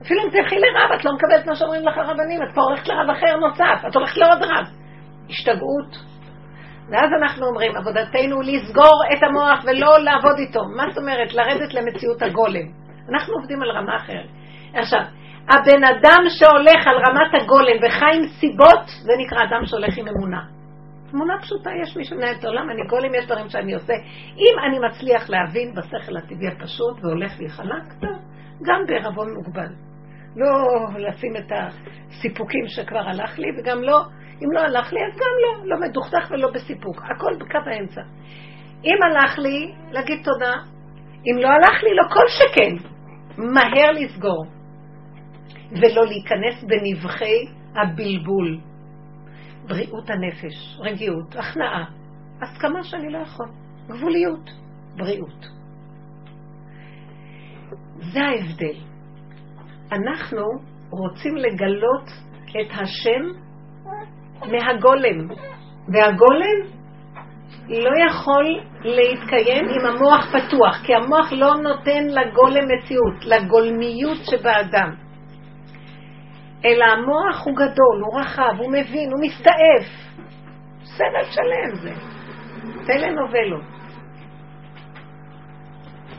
אפילו 0.03 0.23
אם 0.25 0.31
תלכי 0.31 0.57
לרב, 0.57 0.93
את 0.95 1.05
לא 1.05 1.13
מקבלת 1.13 1.47
מה 1.47 1.57
שאומרים 1.57 1.87
לך 1.87 1.99
הרבנים, 1.99 2.43
את 2.43 2.55
פה 2.55 2.61
הולכת 2.61 2.89
לרב 2.89 3.11
אחר 3.11 3.37
נוסף, 3.37 3.89
את 3.89 3.97
הולכת 3.97 4.17
לעוד 4.17 4.43
רב. 4.43 4.67
השתגעות. 5.31 5.97
ואז 6.91 7.11
אנחנו 7.23 7.47
אומרים, 7.47 7.77
עבודתנו 7.77 8.41
לסגור 8.43 9.03
את 9.13 9.23
המוח 9.23 9.65
ולא 9.65 9.99
לעבוד 9.99 10.39
איתו. 10.39 10.61
מה 10.77 10.85
זאת 10.89 10.99
אומרת? 10.99 11.35
לרדת 11.35 11.75
למציאות 11.75 12.23
הגולם. 12.23 12.67
אנחנו 13.09 13.35
עובדים 13.35 13.63
על 13.63 13.71
רמה 13.71 13.97
אחרת. 13.97 14.29
עכשיו, 14.75 15.01
הבן 15.49 15.85
אדם 15.85 16.23
שהולך 16.29 16.87
על 16.87 16.97
רמת 16.97 17.43
הגולם 17.43 17.77
וחי 17.87 18.17
עם 18.17 18.27
סיבות, 18.41 18.87
זה 19.03 19.13
נקרא 19.19 19.39
אדם 19.45 19.67
שהולך 19.67 19.99
עם 19.99 20.09
אמונה. 20.09 20.43
אמונה 21.15 21.35
פשוטה, 21.41 21.71
יש 21.83 21.97
מי 21.97 22.05
שמנהל 22.05 22.35
את 22.39 22.45
העולם, 22.45 22.71
אני 22.71 22.83
גולם, 22.89 23.15
יש 23.15 23.27
דברים 23.27 23.49
שאני 23.49 23.75
עושה. 23.75 23.95
אם 24.37 24.55
אני 24.67 24.79
מצליח 24.79 25.31
להבין 25.31 25.75
בשכל 25.75 26.17
הטבעי 26.17 26.49
הפשוט 26.49 27.05
והולך 27.05 27.39
לי 27.39 27.49
חלק, 27.49 27.85
גם 28.63 28.87
בערבון 28.87 29.35
מוגבל. 29.35 29.69
לא 30.37 30.47
לשים 30.99 31.37
את 31.37 31.53
הסיפוקים 31.53 32.65
שכבר 32.67 33.09
הלך 33.09 33.39
לי, 33.39 33.49
וגם 33.59 33.83
לא 33.83 34.01
אם 34.45 34.53
לא 34.53 34.61
הלך 34.61 34.93
לי, 34.93 35.01
אז 35.01 35.13
גם 35.17 35.35
לא, 35.43 35.67
לא 35.67 35.89
מדוכדך 35.89 36.31
ולא 36.31 36.51
בסיפוק. 36.55 37.03
הכל 37.03 37.37
בקו 37.39 37.71
האמצע. 37.71 38.03
אם 38.85 38.97
הלך 39.03 39.39
לי, 39.39 39.75
להגיד 39.91 40.25
תודה. 40.25 40.53
אם 41.27 41.39
לא 41.39 41.49
הלך 41.49 41.83
לי, 41.83 41.91
לא 41.95 42.15
כל 42.15 42.29
שכן. 42.29 42.89
מהר 43.39 43.91
לסגור. 43.91 44.47
ולא 45.71 46.07
להיכנס 46.07 46.65
בנבחי 46.65 47.45
הבלבול. 47.75 48.61
בריאות 49.69 50.11
הנפש, 50.11 50.79
רגיעות, 50.81 51.37
הכנעה, 51.37 51.85
הסכמה 52.43 52.83
שאני 52.83 53.13
לא 53.13 53.19
יכול, 53.19 53.49
גבוליות, 53.89 54.51
בריאות. 54.97 55.47
זה 57.99 58.21
ההבדל. 58.23 58.79
אנחנו 59.93 60.45
רוצים 60.91 61.37
לגלות 61.37 62.09
את 62.51 62.71
השם 62.71 63.48
מהגולם. 64.47 65.29
והגולם 65.93 66.79
לא 67.69 67.91
יכול 68.07 68.61
להתקיים 68.85 69.65
אם 69.69 69.87
המוח 69.87 70.27
פתוח, 70.27 70.83
כי 70.87 70.95
המוח 70.95 71.33
לא 71.33 71.55
נותן 71.55 72.05
לגולם 72.07 72.69
מציאות, 72.69 73.25
לגולמיות 73.25 74.19
שבאדם. 74.31 74.95
אלא 76.65 76.85
המוח 76.85 77.47
הוא 77.47 77.57
גדול, 77.57 78.03
הוא 78.05 78.21
רחב, 78.21 78.53
הוא 78.59 78.73
מבין, 78.73 79.11
הוא 79.13 79.21
מסתעף. 79.21 80.09
סבל 80.85 81.25
שלם 81.31 81.75
זה. 81.75 81.93
טלנובלות. 82.87 83.78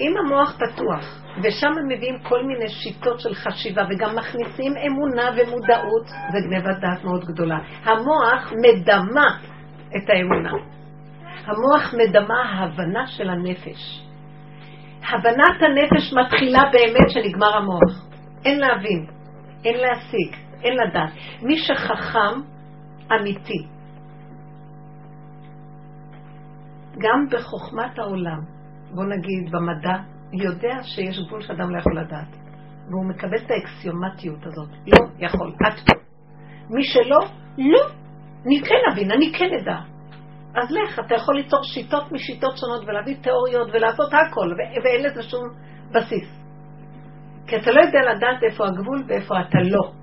אם 0.01 0.13
המוח 0.17 0.55
פתוח, 0.55 1.23
ושם 1.43 1.67
הם 1.67 1.87
מביאים 1.87 2.19
כל 2.23 2.45
מיני 2.45 2.69
שיטות 2.69 3.19
של 3.19 3.33
חשיבה, 3.33 3.83
וגם 3.89 4.15
מכניסים 4.15 4.73
אמונה 4.87 5.29
ומודעות, 5.37 6.05
זה 6.07 6.37
גנבת 6.49 6.79
דעת 6.81 7.03
מאוד 7.03 7.25
גדולה. 7.25 7.59
המוח 7.83 8.53
מדמה 8.61 9.37
את 9.97 10.09
האמונה. 10.09 10.51
המוח 11.45 11.93
מדמה 11.93 12.41
ההבנה 12.41 13.07
של 13.07 13.29
הנפש. 13.29 14.05
הבנת 15.03 15.61
הנפש 15.61 16.13
מתחילה 16.13 16.61
באמת 16.71 17.09
שנגמר 17.09 17.57
המוח. 17.57 18.05
אין 18.45 18.59
להבין, 18.59 19.05
אין 19.65 19.79
להשיג, 19.79 20.35
אין 20.63 20.73
לדעת. 20.77 21.13
מי 21.41 21.57
שחכם 21.57 22.41
אמיתי, 23.15 23.67
גם 26.97 27.25
בחוכמת 27.31 27.99
העולם, 27.99 28.58
בוא 28.95 29.05
נגיד, 29.05 29.51
במדע, 29.51 29.95
יודע 30.33 30.83
שיש 30.83 31.19
גבול 31.27 31.41
שאדם 31.41 31.75
לא 31.75 31.79
יכול 31.79 31.99
לדעת. 31.99 32.27
והוא 32.89 33.05
מקבל 33.05 33.37
את 33.45 33.51
האקסיומטיות 33.51 34.45
הזאת. 34.45 34.69
לא 34.87 35.07
יכול, 35.19 35.53
עד 35.65 35.73
פה. 35.73 35.99
מי 36.69 36.83
שלא, 36.83 37.19
לא. 37.57 37.89
אני 38.45 38.61
כן 38.61 38.91
אבין, 38.93 39.11
אני 39.11 39.33
כן 39.33 39.49
אדע. 39.61 39.79
אז 40.55 40.71
לך, 40.71 40.99
אתה 40.99 41.15
יכול 41.15 41.35
ליצור 41.35 41.63
שיטות 41.63 42.11
משיטות 42.11 42.57
שונות 42.57 42.83
ולהביא 42.87 43.15
תיאוריות 43.21 43.69
ולעשות 43.73 44.09
הכל, 44.13 44.53
ואין 44.83 45.05
לזה 45.05 45.23
שום 45.23 45.43
בסיס. 45.91 46.39
כי 47.47 47.55
אתה 47.57 47.71
לא 47.71 47.81
יודע 47.81 47.99
לדעת 48.15 48.43
איפה 48.43 48.67
הגבול 48.67 49.03
ואיפה 49.07 49.35
אתה 49.41 49.59
לא. 49.61 49.98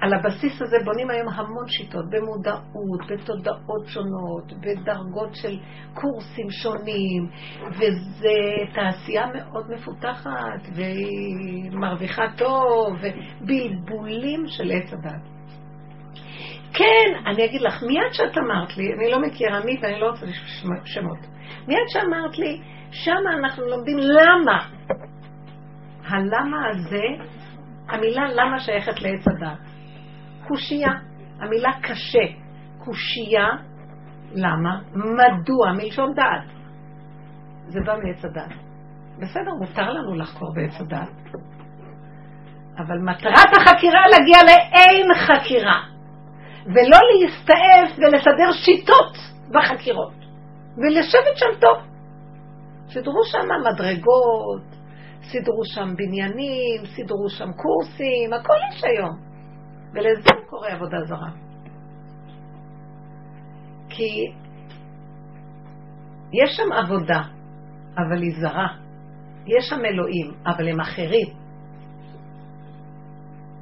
על 0.00 0.14
הבסיס 0.14 0.62
הזה 0.62 0.76
בונים 0.84 1.10
היום 1.10 1.28
המון 1.28 1.68
שיטות, 1.68 2.04
במודעות, 2.10 3.00
בתודעות 3.08 3.86
שונות, 3.86 4.52
בדרגות 4.60 5.34
של 5.34 5.58
קורסים 5.94 6.50
שונים, 6.50 7.28
וזו 7.70 8.74
תעשייה 8.74 9.26
מאוד 9.34 9.70
מפותחת, 9.70 10.60
והיא 10.74 11.70
מרוויחה 11.72 12.24
טוב, 12.36 12.96
ובלבולים 13.00 14.44
של 14.46 14.70
עץ 14.72 14.92
הדת. 14.92 15.36
כן, 16.74 17.20
אני 17.26 17.44
אגיד 17.44 17.60
לך, 17.60 17.82
מיד 17.82 18.12
שאת 18.12 18.38
אמרת 18.38 18.76
לי, 18.76 18.92
אני 18.92 19.10
לא 19.10 19.20
מכירה 19.20 19.64
מי 19.64 19.78
ואני 19.82 20.00
לא 20.00 20.06
רוצה 20.06 20.26
שמות, 20.84 21.18
מיד 21.68 21.86
שאמרת 21.88 22.38
לי, 22.38 22.60
שמה 22.90 23.34
אנחנו 23.38 23.66
לומדים 23.66 23.98
למה. 23.98 24.68
הלמה 26.08 26.68
הזה, 26.68 27.02
המילה 27.88 28.22
למה 28.32 28.60
שייכת 28.60 29.02
לעץ 29.02 29.28
הדת. 29.28 29.75
קושייה. 30.48 30.92
המילה 31.40 31.70
קשה. 31.82 32.26
קושייה, 32.78 33.46
למה? 34.32 34.80
מדוע? 34.94 35.72
מלשון 35.72 36.14
דעת. 36.14 36.56
זה 37.68 37.80
בא 37.86 37.94
מעץ 38.02 38.24
הדעת. 38.24 38.52
בסדר, 39.18 39.54
מותר 39.60 39.90
לנו 39.90 40.14
לחקור 40.14 40.54
בעץ 40.54 40.80
הדעת. 40.80 41.08
אבל 42.78 42.98
מטרת 42.98 43.50
החקירה 43.56 44.00
להגיע 44.10 44.38
לאין 44.46 45.14
חקירה. 45.14 45.80
ולא 46.66 46.98
להסתעף 47.12 47.98
ולסדר 47.98 48.52
שיטות 48.64 49.16
בחקירות. 49.50 50.14
ולשבת 50.76 51.36
שם 51.36 51.60
טוב. 51.60 51.76
סידרו 52.92 53.24
שם 53.24 53.48
מדרגות, 53.72 54.76
סידרו 55.22 55.64
שם 55.64 55.94
בניינים, 55.96 56.86
סידרו 56.94 57.28
שם 57.28 57.52
קורסים, 57.52 58.32
הכל 58.32 58.54
יש 58.72 58.84
היום. 58.84 59.26
ולזה 59.96 60.46
קורה 60.50 60.68
עבודה 60.68 60.96
זרה. 61.04 61.30
כי 63.88 64.26
יש 66.32 66.56
שם 66.56 66.72
עבודה, 66.72 67.22
אבל 67.98 68.22
היא 68.22 68.40
זרה. 68.40 68.68
יש 69.46 69.68
שם 69.68 69.84
אלוהים, 69.84 70.32
אבל 70.46 70.68
הם 70.68 70.80
אחרים. 70.80 71.28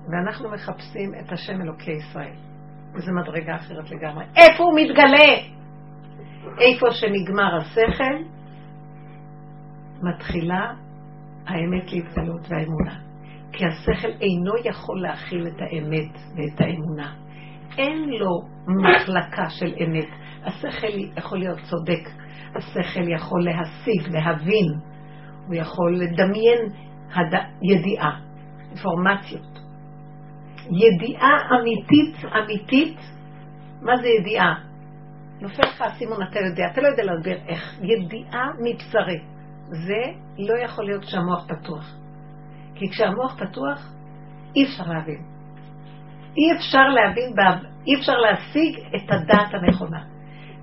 ואנחנו 0.09 0.51
מחפשים 0.51 1.13
את 1.21 1.33
השם 1.33 1.63
אלוקי 1.63 1.91
ישראל. 1.91 2.37
וזו 2.95 3.13
מדרגה 3.13 3.57
אחרת 3.57 3.91
לגמרי. 3.91 4.25
איפה 4.37 4.65
הוא 4.65 4.81
מתגלה? 4.81 5.55
איפה 6.61 6.87
שנגמר 6.91 7.57
השכל, 7.57 8.25
מתחילה 10.03 10.73
האמת 11.47 11.93
להתגלות 11.93 12.41
והאמונה. 12.49 13.04
כי 13.57 13.65
השכל 13.67 14.09
אינו 14.21 14.53
יכול 14.65 15.03
להכיל 15.03 15.47
את 15.47 15.61
האמת 15.61 16.13
ואת 16.37 16.61
האמונה. 16.61 17.15
אין 17.79 18.09
לו 18.09 18.41
מחלקה 18.67 19.51
של 19.51 19.75
אמת. 19.85 20.09
השכל 20.45 21.19
יכול 21.19 21.39
להיות 21.39 21.59
צודק, 21.71 22.11
השכל 22.57 23.09
יכול 23.09 23.45
להשיג, 23.45 24.13
להבין, 24.13 24.67
הוא 25.47 25.55
יכול 25.55 25.97
לדמיין 25.97 26.59
הד... 27.15 27.35
ידיעה, 27.63 28.21
אינפורמציות. 28.71 29.59
ידיעה 30.71 31.39
אמיתית, 31.61 32.25
אמיתית, 32.25 32.99
מה 33.83 33.97
זה 33.97 34.09
ידיעה? 34.09 34.55
נופל 35.41 35.63
לך 35.63 35.81
האסימון, 35.81 36.23
אתה 36.23 36.41
יודע, 36.41 36.65
אתה 36.73 36.81
לא 36.81 36.89
יודע 36.89 37.03
להסביר 37.05 37.39
איך. 37.49 37.75
ידיעה 37.83 38.47
מבשרי. 38.61 39.19
זה 39.69 40.03
לא 40.39 40.65
יכול 40.65 40.85
להיות 40.85 41.05
כשהמוח 41.05 41.47
פתוח. 41.49 42.04
כי 42.75 42.91
כשהמוח 42.91 43.37
פתוח, 43.41 43.93
אי 44.57 44.65
אפשר 44.65 44.85
להבין. 44.87 45.23
אי 46.37 46.57
אפשר 46.57 46.89
להבין, 46.89 47.35
אי 47.87 47.95
אפשר 48.01 48.17
להשיג 48.17 48.79
את 48.97 49.11
הדעת 49.11 49.55
הנכונה. 49.55 50.05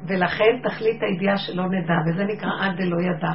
ולכן 0.07 0.59
תכלית 0.63 1.01
הידיעה 1.03 1.37
שלא 1.37 1.63
נדע, 1.69 1.93
וזה 2.07 2.23
נקרא 2.23 2.49
עד 2.59 2.75
דלא 2.77 2.97
ידע. 3.01 3.31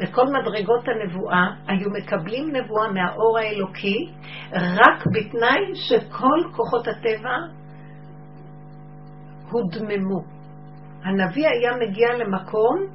וכל 0.00 0.24
מדרגות 0.26 0.88
הנבואה 0.88 1.46
היו 1.68 1.90
מקבלים 1.90 2.56
נבואה 2.56 2.92
מהאור 2.92 3.38
האלוקי 3.38 4.12
רק 4.52 5.04
בתנאי 5.12 5.74
שכל 5.74 6.50
כוחות 6.56 6.88
הטבע 6.88 7.36
הודממו. 9.50 10.20
הנביא 11.04 11.48
היה 11.48 11.72
מגיע 11.80 12.08
למקום 12.14 12.86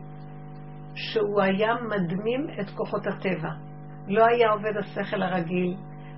שהוא 0.96 1.42
היה 1.42 1.74
מדמים 1.90 2.48
את 2.60 2.70
כוחות 2.70 3.08
הטבע. 3.08 3.67
לא 4.08 4.26
היה 4.26 4.50
עובד 4.50 4.78
השכל 4.78 5.22
הרגיל. 5.22 5.76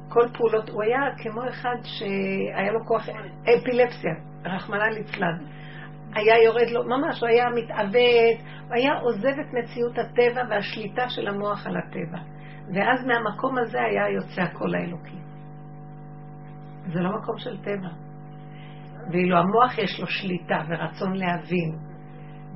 כל 0.10 0.28
פעולות, 0.34 0.70
הוא 0.70 0.84
היה 0.84 1.00
כמו 1.18 1.42
אחד 1.50 1.76
שהיה 1.84 2.72
לו 2.72 2.86
כוח 2.86 3.10
אפילפסיה, 3.44 4.14
רחמנא 4.46 4.84
ליצלן. 4.84 5.38
היה 6.16 6.44
יורד 6.44 6.70
לו, 6.70 6.84
ממש, 6.84 7.22
הוא 7.22 7.30
היה 7.30 7.50
מתעוות, 7.50 8.40
הוא 8.68 8.76
היה 8.76 8.94
עוזב 8.94 9.40
את 9.40 9.54
מציאות 9.54 9.98
הטבע 9.98 10.42
והשליטה 10.50 11.10
של 11.10 11.28
המוח 11.28 11.68
על 11.68 11.78
הטבע. 11.78 12.20
ואז 12.74 13.06
מהמקום 13.06 13.58
הזה 13.58 13.82
היה 13.82 14.10
יוצא 14.10 14.42
הקול 14.42 14.76
האלוקי. 14.76 15.18
זה 16.94 17.00
לא 17.00 17.10
מקום 17.22 17.38
של 17.38 17.58
טבע. 17.58 17.90
ואילו 19.12 19.38
המוח 19.38 19.78
יש 19.78 20.00
לו 20.00 20.08
שליטה 20.08 20.62
ורצון 20.70 21.16
להבין, 21.16 21.89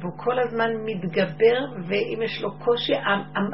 והוא 0.04 0.18
כל 0.18 0.40
הזמן 0.40 0.70
מתגבר, 0.86 1.60
ואם 1.88 2.20
יש 2.24 2.42
לו 2.42 2.60
קושי, 2.60 2.94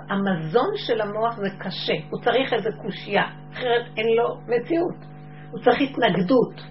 המזון 0.09 0.69
של 0.75 1.01
המוח 1.01 1.35
זה 1.35 1.49
קשה. 1.59 1.93
הוא 2.09 2.21
צריך 2.21 2.53
איזו 2.53 2.69
קושייה, 2.81 3.23
אחרת 3.53 3.85
אין 3.97 4.07
לו 4.17 4.41
מציאות. 4.41 4.95
הוא 5.51 5.59
צריך 5.59 5.81
התנגדות. 5.81 6.61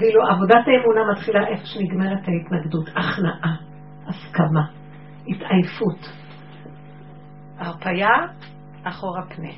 ואילו 0.00 0.20
עבודת 0.22 0.64
האמונה 0.66 1.12
מתחילה 1.12 1.48
איפה 1.48 1.66
שנגמרת 1.66 2.28
ההתנגדות. 2.28 2.88
הכנעה, 2.88 3.56
הסכמה, 4.06 4.66
התעייפות. 5.28 5.98
הרפאיה, 7.58 8.08
אחורה 8.84 9.22
פנה. 9.26 9.52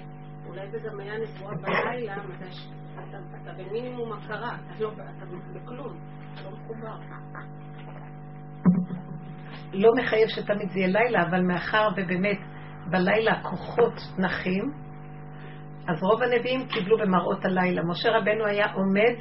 אולי 0.49 0.71
זה 0.71 0.79
גם 0.79 1.01
היה 1.01 1.15
נבואה 1.19 1.55
בלילה, 1.63 2.15
שאתה 2.51 3.53
במינימום 3.59 4.13
הכרה, 4.13 4.57
אתה 4.57 4.85
לא 4.85 4.91
בכלום, 5.55 5.97
אתה 6.35 6.43
לא 6.43 6.51
מחובר. 6.51 6.97
לא 9.77 9.91
מחייב 10.03 10.29
שתמיד 10.29 10.71
זה 10.71 10.79
יהיה 10.79 10.89
לילה, 10.89 11.23
אבל 11.23 11.43
מאחר 11.43 11.89
ובאמת 11.97 12.39
בלילה 12.91 13.33
הכוחות 13.33 13.95
נחים, 14.19 14.73
אז 15.89 16.03
רוב 16.03 16.23
הנביאים 16.23 16.69
קיבלו 16.69 16.99
במראות 16.99 17.45
הלילה. 17.45 17.83
משה 17.83 18.09
רבנו 18.11 18.47
היה 18.47 18.67
עומד 18.73 19.15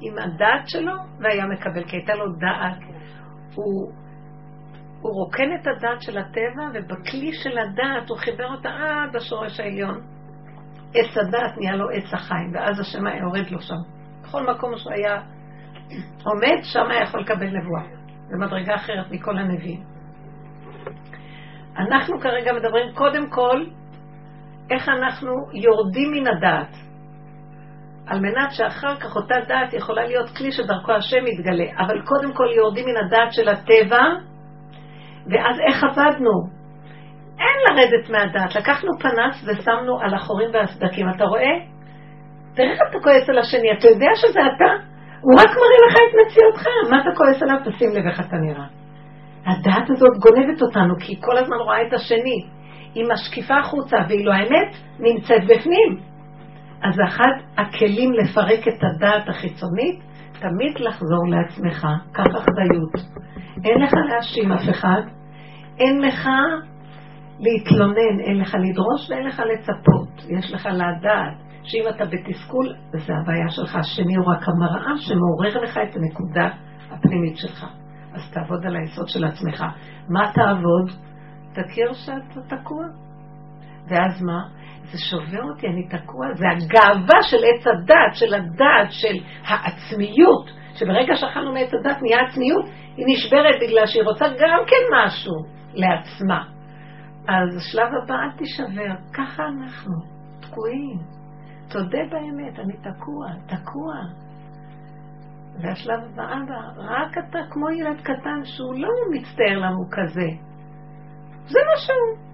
עם 0.00 0.18
הדעת 0.18 0.68
שלו 0.68 0.92
והיה 1.20 1.46
מקבל, 1.46 1.84
כי 1.84 1.96
הייתה 1.96 2.14
לו 2.14 2.24
דעת. 2.32 2.78
הוא, 3.54 3.92
הוא 5.00 5.12
רוקן 5.12 5.54
את 5.60 5.66
הדעת 5.66 6.02
של 6.02 6.18
הטבע, 6.18 6.68
ובכלי 6.74 7.32
של 7.32 7.58
הדעת 7.58 8.08
הוא 8.08 8.18
חיבר 8.18 8.52
אותה 8.56 8.68
עד 8.68 9.16
השורש 9.16 9.60
העליון. 9.60 10.00
עץ 10.94 11.16
הדעת 11.16 11.58
נהיה 11.58 11.76
לו 11.76 11.90
עץ 11.90 12.14
החיים, 12.14 12.54
ואז 12.54 12.80
השם 12.80 13.06
היה 13.06 13.18
יורד 13.18 13.50
לו 13.50 13.60
שם. 13.60 13.74
בכל 14.22 14.46
מקום 14.54 14.76
שהוא 14.76 14.92
היה 14.92 15.20
עומד, 16.24 16.62
שם 16.62 16.90
היה 16.90 17.02
יכול 17.02 17.20
לקבל 17.20 17.46
נבואה. 17.46 18.05
זה 18.28 18.36
מדרגה 18.36 18.74
אחרת 18.74 19.10
מכל 19.10 19.38
הנביאים. 19.38 19.80
אנחנו 21.78 22.20
כרגע 22.20 22.52
מדברים 22.52 22.94
קודם 22.94 23.30
כל 23.30 23.64
איך 24.70 24.88
אנחנו 24.88 25.32
יורדים 25.52 26.12
מן 26.12 26.26
הדעת, 26.26 26.76
על 28.06 28.20
מנת 28.20 28.52
שאחר 28.52 28.96
כך 28.96 29.16
אותה 29.16 29.34
דעת 29.48 29.72
יכולה 29.72 30.06
להיות 30.06 30.30
כלי 30.36 30.52
שדרכו 30.52 30.92
השם 30.92 31.26
יתגלה, 31.26 31.64
אבל 31.78 32.02
קודם 32.04 32.34
כל 32.34 32.46
יורדים 32.56 32.84
מן 32.88 32.96
הדעת 32.96 33.32
של 33.32 33.48
הטבע, 33.48 34.02
ואז 35.26 35.56
איך 35.68 35.84
עבדנו? 35.84 36.30
אין 37.38 37.56
לרדת 37.76 38.10
מהדעת. 38.10 38.56
לקחנו 38.56 38.90
פנס 39.00 39.44
ושמנו 39.46 40.00
על 40.00 40.14
החורים 40.14 40.48
והסדקים, 40.52 41.06
אתה 41.16 41.24
רואה? 41.24 41.54
תראה 42.54 42.72
איך 42.72 42.80
אתה 42.90 42.98
כועס 43.02 43.28
על 43.28 43.38
השני, 43.38 43.72
אתה 43.78 43.88
יודע 43.88 44.10
שזה 44.14 44.40
אתה? 44.40 44.95
הוא 45.26 45.40
רק 45.40 45.50
מראה 45.50 45.80
לך 45.88 45.94
את 45.94 46.14
מציאותך, 46.20 46.66
מה 46.90 47.00
אתה 47.00 47.10
כועס 47.16 47.42
עליו? 47.42 47.56
תשים 47.64 47.90
לב 47.90 48.06
איך 48.06 48.20
אתה 48.20 48.36
נראה. 48.36 48.66
הדעת 49.46 49.90
הזאת 49.90 50.18
גונבת 50.18 50.62
אותנו, 50.62 50.94
כי 51.00 51.12
היא 51.12 51.22
כל 51.22 51.38
הזמן 51.38 51.56
רואה 51.56 51.82
את 51.82 51.92
השני. 51.92 52.46
היא 52.94 53.04
משקיפה 53.12 53.54
החוצה, 53.58 53.96
ואילו 54.08 54.32
האמת 54.32 54.74
נמצאת 54.98 55.42
בפנים. 55.44 56.00
אז 56.82 56.94
אחד 57.08 57.32
הכלים 57.56 58.12
לפרק 58.12 58.68
את 58.68 58.84
הדעת 58.84 59.28
החיצונית, 59.28 60.00
תמיד 60.40 60.78
לחזור 60.80 61.28
לעצמך, 61.28 61.86
קח 62.12 62.26
אחריות. 62.26 62.94
אין 63.64 63.82
לך 63.82 63.92
להאשים 64.08 64.52
אף 64.52 64.70
אחד, 64.70 65.02
אין 65.78 66.00
לך 66.00 66.28
להתלונן, 67.40 68.20
אין 68.20 68.38
לך 68.38 68.54
לדרוש 68.54 69.10
ואין 69.10 69.26
לך 69.26 69.42
לצפות. 69.52 70.30
יש 70.38 70.52
לך 70.52 70.68
לדעת 70.72 71.45
שאם 71.66 71.88
אתה 71.88 72.04
בתסכול, 72.04 72.74
זה 72.90 73.12
הבעיה 73.22 73.48
שלך. 73.48 73.76
השני 73.76 74.16
הוא 74.16 74.26
רק 74.26 74.48
המראה 74.48 74.96
שמעורר 74.96 75.62
לך 75.64 75.78
את 75.78 75.96
הנקודה 75.96 76.48
הפנימית 76.90 77.36
שלך. 77.36 77.66
אז 78.14 78.30
תעבוד 78.32 78.66
על 78.66 78.76
היסוד 78.76 79.08
של 79.08 79.24
עצמך. 79.24 79.64
מה 80.08 80.32
תעבוד? 80.34 80.90
תכיר 81.52 81.92
שאתה 81.92 82.56
תקוע. 82.56 82.84
ואז 83.88 84.22
מה? 84.22 84.40
זה 84.92 84.98
שובר 84.98 85.42
אותי, 85.42 85.66
אני 85.66 85.88
תקוע. 85.88 86.26
זה 86.34 86.44
הגאווה 86.50 87.22
של 87.22 87.36
עץ 87.36 87.66
הדת, 87.66 88.14
של 88.14 88.34
הדת, 88.34 88.90
של 88.90 89.16
העצמיות. 89.46 90.50
שברגע 90.74 91.14
שאכלנו 91.16 91.52
מעץ 91.52 91.70
הדת 91.74 92.02
נהיה 92.02 92.18
עצמיות, 92.28 92.64
היא 92.96 93.06
נשברת 93.08 93.54
בגלל 93.62 93.86
שהיא 93.86 94.02
רוצה 94.02 94.24
גם 94.28 94.58
כן 94.66 94.82
משהו 94.96 95.34
לעצמה. 95.74 96.44
אז 97.28 97.56
השלב 97.56 97.88
הבא, 98.02 98.14
אל 98.14 98.38
תישבר, 98.38 98.94
ככה 99.12 99.42
אנחנו, 99.42 99.92
תקועים. 100.40 101.15
תודה 101.68 101.98
באמת, 102.10 102.58
אני 102.58 102.72
תקוע, 102.72 103.26
תקוע. 103.46 103.94
והשלב 105.60 106.00
הבא, 106.04 106.22
אבא, 106.22 106.60
רק 106.76 107.18
אתה 107.18 107.38
כמו 107.50 107.70
ילד 107.70 108.00
קטן 108.00 108.44
שהוא 108.44 108.74
לא 108.74 108.88
מצטער 109.12 109.58
לנו 109.58 109.84
כזה. 109.90 110.28
זה 111.46 111.58
מה 111.58 111.76
שהוא. 111.76 112.26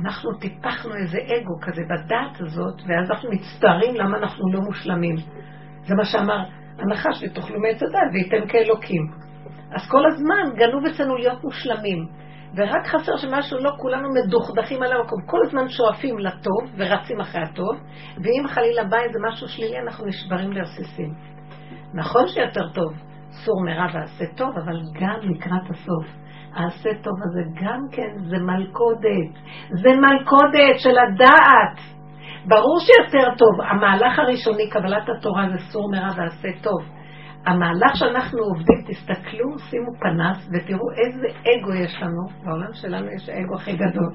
אנחנו 0.00 0.34
טיפחנו 0.38 0.94
איזה 0.94 1.18
אגו 1.18 1.60
כזה 1.62 1.82
בדת 1.90 2.40
הזאת, 2.40 2.74
ואז 2.86 3.10
אנחנו 3.10 3.30
מצטערים 3.30 3.94
למה 3.94 4.18
אנחנו 4.18 4.52
לא 4.52 4.60
מושלמים. 4.60 5.16
זה 5.86 5.94
מה 5.94 6.04
שאמר 6.04 6.44
הנחש, 6.78 7.22
ותאכלו 7.22 7.60
מעץ 7.60 7.82
הדת 7.82 8.12
וייתן 8.12 8.48
כאלוקים. 8.48 9.10
אז 9.70 9.90
כל 9.90 10.06
הזמן 10.06 10.56
גנוב 10.56 10.84
אצלנו 10.86 11.16
להיות 11.16 11.44
מושלמים. 11.44 12.08
ורק 12.56 12.86
חסר 12.86 13.16
שמשהו 13.16 13.58
לא, 13.58 13.70
כולנו 13.78 14.08
מדוכדכים 14.14 14.82
על 14.82 14.92
המקום. 14.92 15.18
כל 15.26 15.38
הזמן 15.46 15.68
שואפים 15.68 16.18
לטוב 16.18 16.62
ורצים 16.76 17.20
אחרי 17.20 17.40
הטוב, 17.40 17.76
ואם 18.16 18.48
חלילה 18.48 18.84
בא 18.84 18.96
איזה 18.96 19.18
משהו 19.28 19.48
שלילי, 19.48 19.78
אנחנו 19.78 20.06
נשברים 20.06 20.52
לרסיסים. 20.52 21.14
נכון 21.94 22.28
שיותר 22.28 22.68
טוב, 22.74 22.92
סור 23.30 23.64
מרע 23.64 23.86
ועשה 23.94 24.24
טוב, 24.36 24.50
אבל 24.64 24.80
גם 25.00 25.20
לקראת 25.22 25.70
הסוף. 25.70 26.06
העשה 26.54 26.90
טוב 27.02 27.14
הזה 27.22 27.42
גם 27.62 27.80
כן 27.92 28.24
זה 28.28 28.36
מלכודת. 28.38 29.32
זה 29.70 29.90
מלכודת 29.96 30.76
של 30.78 30.96
הדעת. 30.98 31.78
ברור 32.48 32.78
שיותר 32.80 33.36
טוב, 33.38 33.60
המהלך 33.70 34.18
הראשוני, 34.18 34.70
קבלת 34.70 35.08
התורה, 35.18 35.46
זה 35.50 35.64
סור 35.72 35.90
מרע 35.90 36.08
ועשה 36.16 36.48
טוב. 36.62 36.93
המהלך 37.46 37.96
שאנחנו 37.96 38.38
עובדים, 38.42 38.84
תסתכלו, 38.86 39.58
שימו 39.58 39.90
פנס 40.00 40.48
ותראו 40.52 40.90
איזה 40.90 41.26
אגו 41.26 41.74
יש 41.74 42.02
לנו. 42.02 42.44
בעולם 42.44 42.72
שלנו 42.72 43.06
יש 43.10 43.28
האגו 43.28 43.54
הכי 43.54 43.76
גדול. 43.76 44.14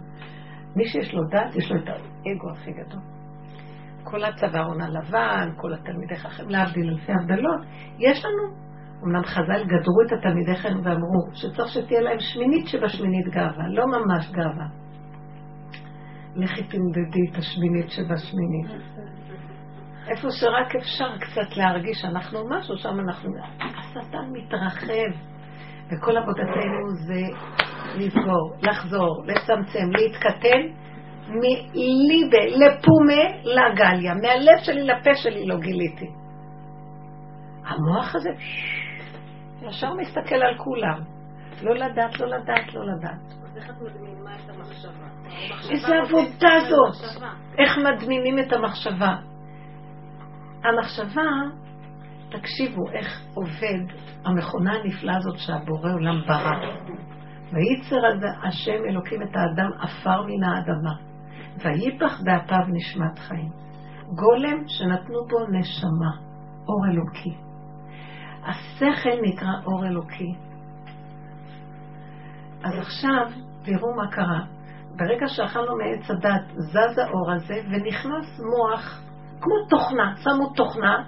מי 0.75 0.85
שיש 0.85 1.13
לו 1.13 1.21
דת, 1.31 1.55
יש 1.55 1.71
לו 1.71 1.77
את 1.77 1.87
האגו 1.87 2.49
הכי 2.53 2.71
גדול. 2.71 3.01
כל 4.03 4.23
הצווארון 4.23 4.81
הלבן, 4.81 5.49
כל 5.57 5.73
התלמידי 5.73 6.15
חכם, 6.15 6.49
להבדיל 6.49 6.89
אלפי 6.89 7.11
הבדלות, 7.11 7.61
יש 7.99 8.25
לנו. 8.25 8.69
אמנם 9.03 9.23
חז"ל 9.23 9.63
גדרו 9.63 10.01
את 10.07 10.11
התלמידי 10.19 10.55
חכם 10.55 10.79
ואמרו 10.83 11.27
שצריך 11.33 11.67
שתהיה 11.67 12.01
להם 12.01 12.19
שמינית 12.19 12.67
שבשמינית 12.67 13.27
גאווה, 13.27 13.67
לא 13.67 13.85
ממש 13.87 14.31
גאווה. 14.31 14.65
לכי 16.35 16.63
תמדדי 16.63 17.31
את 17.31 17.37
השמינית 17.37 17.89
שבשמינית. 17.89 18.83
איפה 20.07 20.27
שרק 20.31 20.75
אפשר 20.75 21.17
קצת 21.17 21.57
להרגיש 21.57 22.01
שאנחנו 22.01 22.39
משהו, 22.49 22.77
שם 22.77 22.99
אנחנו... 22.99 23.29
השטן 23.59 24.25
מתרחב, 24.31 25.11
וכל 25.91 26.17
עבודתנו 26.17 26.89
זה 27.07 27.21
לסגור, 27.97 28.53
לחזור, 28.61 29.23
לצמצם, 29.25 29.89
להתקטן, 29.91 30.61
מליבה, 31.27 32.45
לפומה, 32.45 33.23
לגליה. 33.43 34.13
מהלב 34.13 34.63
שלי 34.63 34.83
לפה 34.83 35.15
שלי 35.15 35.45
לא 35.45 35.59
גיליתי. 35.59 36.09
המוח 37.65 38.15
הזה 38.15 38.29
ישר 39.61 39.93
מסתכל 39.93 40.35
על 40.35 40.57
כולם. 40.57 40.99
לא 41.61 41.75
לדעת, 41.75 42.19
לא 42.19 42.27
לדעת, 42.27 42.73
לא 42.73 42.81
לדעת. 42.85 43.39
איך 43.55 43.69
את 43.69 43.75
מדמימה 43.81 44.35
את 44.35 44.49
המחשבה? 44.49 45.07
איזה 45.71 45.95
עבודה 46.01 46.49
זאת? 46.69 47.21
איך 47.57 47.77
מדמימים 47.77 48.39
את 48.39 48.53
המחשבה? 48.53 49.15
המחשבה, 50.63 51.31
תקשיבו 52.29 52.89
איך 52.91 53.21
עובד 53.33 53.93
המכונה 54.25 54.73
הנפלאה 54.73 55.17
הזאת 55.17 55.37
שהבורא 55.37 55.91
עולם 55.93 56.21
ברא. 56.27 56.55
וייצר 57.53 58.27
השם 58.47 58.85
אלוקים 58.89 59.21
את 59.21 59.35
האדם 59.35 59.69
עפר 59.79 60.21
מן 60.21 60.43
האדמה, 60.43 60.93
ויפח 61.57 62.21
באפיו 62.23 62.65
נשמת 62.67 63.19
חיים. 63.19 63.49
גולם 64.15 64.67
שנתנו 64.67 65.25
בו 65.29 65.47
נשמה, 65.51 66.11
אור 66.67 66.85
אלוקי. 66.91 67.35
השכל 68.43 69.21
נקרא 69.21 69.53
אור 69.65 69.85
אלוקי. 69.85 70.33
אז 72.63 72.77
עכשיו, 72.77 73.27
תראו 73.63 73.95
מה 73.95 74.11
קרה. 74.11 74.45
ברגע 74.95 75.27
שאכלנו 75.27 75.77
מעץ 75.77 76.09
הדת, 76.09 76.47
זז 76.55 76.97
האור 76.97 77.31
הזה 77.31 77.53
ונכנס 77.69 78.39
מוח 78.39 79.08
כמו 79.41 79.55
תוכנה, 79.69 80.15
שמו 80.23 80.49
תוכנה, 80.55 81.03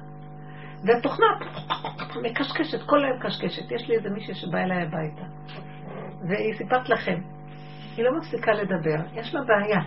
והתוכנה 0.84 1.28
מקשקשת, 2.22 2.82
כל 2.86 3.06
היום 3.06 3.18
מקשקשת. 3.18 3.72
יש 3.72 3.90
לי 3.90 3.96
איזה 3.96 4.10
מישהי 4.10 4.36
שבאה 4.36 4.64
אליי 4.64 4.84
הביתה, 4.84 5.24
והיא 6.28 6.54
סיפרת 6.58 6.90
לכם, 6.90 7.20
היא 7.98 8.06
לא 8.06 8.18
מפסיקה 8.18 8.52
לדבר, 8.52 9.06
יש 9.14 9.36
לה 9.36 9.42
בעיה. 9.42 9.82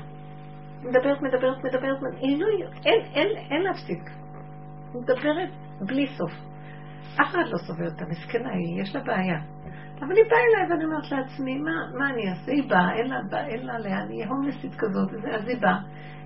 היא 0.82 0.88
מדברת, 0.88 1.22
מדברת, 1.22 1.64
מדברת, 1.64 1.98
היא 2.20 2.40
לא, 2.40 2.46
אין, 2.84 3.00
אין, 3.14 3.28
אין 3.50 3.62
להפסיק. 3.62 4.10
היא 4.92 5.02
מדברת 5.02 5.50
בלי 5.80 6.06
סוף. 6.06 6.32
אף 7.20 7.30
אחד 7.30 7.44
לא 7.46 7.58
סובר 7.58 7.84
אותה, 7.84 8.04
מסכנה 8.04 8.50
היא, 8.50 8.82
יש 8.82 8.96
לה 8.96 9.02
בעיה. 9.02 9.38
אבל 10.00 10.16
היא 10.16 10.24
באה 10.30 10.40
אליי 10.40 10.70
ואני 10.70 10.84
אומרת 10.84 11.10
לעצמי, 11.10 11.58
מה, 11.58 11.70
מה 11.98 12.10
אני 12.10 12.30
אעשה? 12.30 12.52
היא 12.52 12.68
באה, 12.68 12.94
אין 12.94 13.06
לה, 13.06 13.46
אין 13.46 13.66
לה 13.66 13.78
לאן, 13.78 14.08
היא 14.08 14.26
הומלסית 14.26 14.74
כזאת, 14.74 15.08
אז 15.34 15.48
היא 15.48 15.60
באה. 15.60 15.78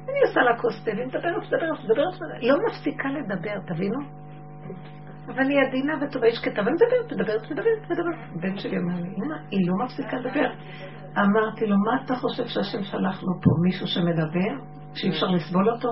אני 0.08 0.20
עושה 0.28 0.40
לה 0.40 0.58
כוס 0.60 0.84
תה, 0.84 0.90
והיא 0.90 1.06
מדברת, 1.06 1.42
מדברת, 1.46 1.84
מדברת, 1.84 2.14
לא 2.42 2.56
מפסיקה 2.66 3.08
לדבר, 3.08 3.58
תבינו? 3.66 4.00
אבל 5.28 5.50
היא 5.50 5.58
עדינה 5.68 5.94
וטובה, 6.00 6.26
היא 6.26 6.34
שקטה, 6.34 6.60
ומדברת, 6.60 7.12
מדברת, 7.12 7.50
מדברת, 7.50 7.90
מדברת. 7.90 8.40
בן 8.40 8.56
שלי 8.56 8.78
אומר 8.78 8.94
לי, 8.94 9.08
אמא, 9.16 9.36
היא 9.50 9.68
לא 9.68 9.74
מפסיקה 9.84 10.16
לדבר. 10.16 10.50
אמרתי 11.18 11.66
לו, 11.66 11.76
מה 11.86 12.04
אתה 12.04 12.14
חושב 12.14 12.46
שהשם 12.46 12.82
שלחנו 12.82 13.32
פה? 13.42 13.50
מישהו 13.62 13.86
שמדבר? 13.86 14.78
שאי 14.94 15.10
אפשר 15.10 15.26
לסבול 15.26 15.70
אותו? 15.70 15.88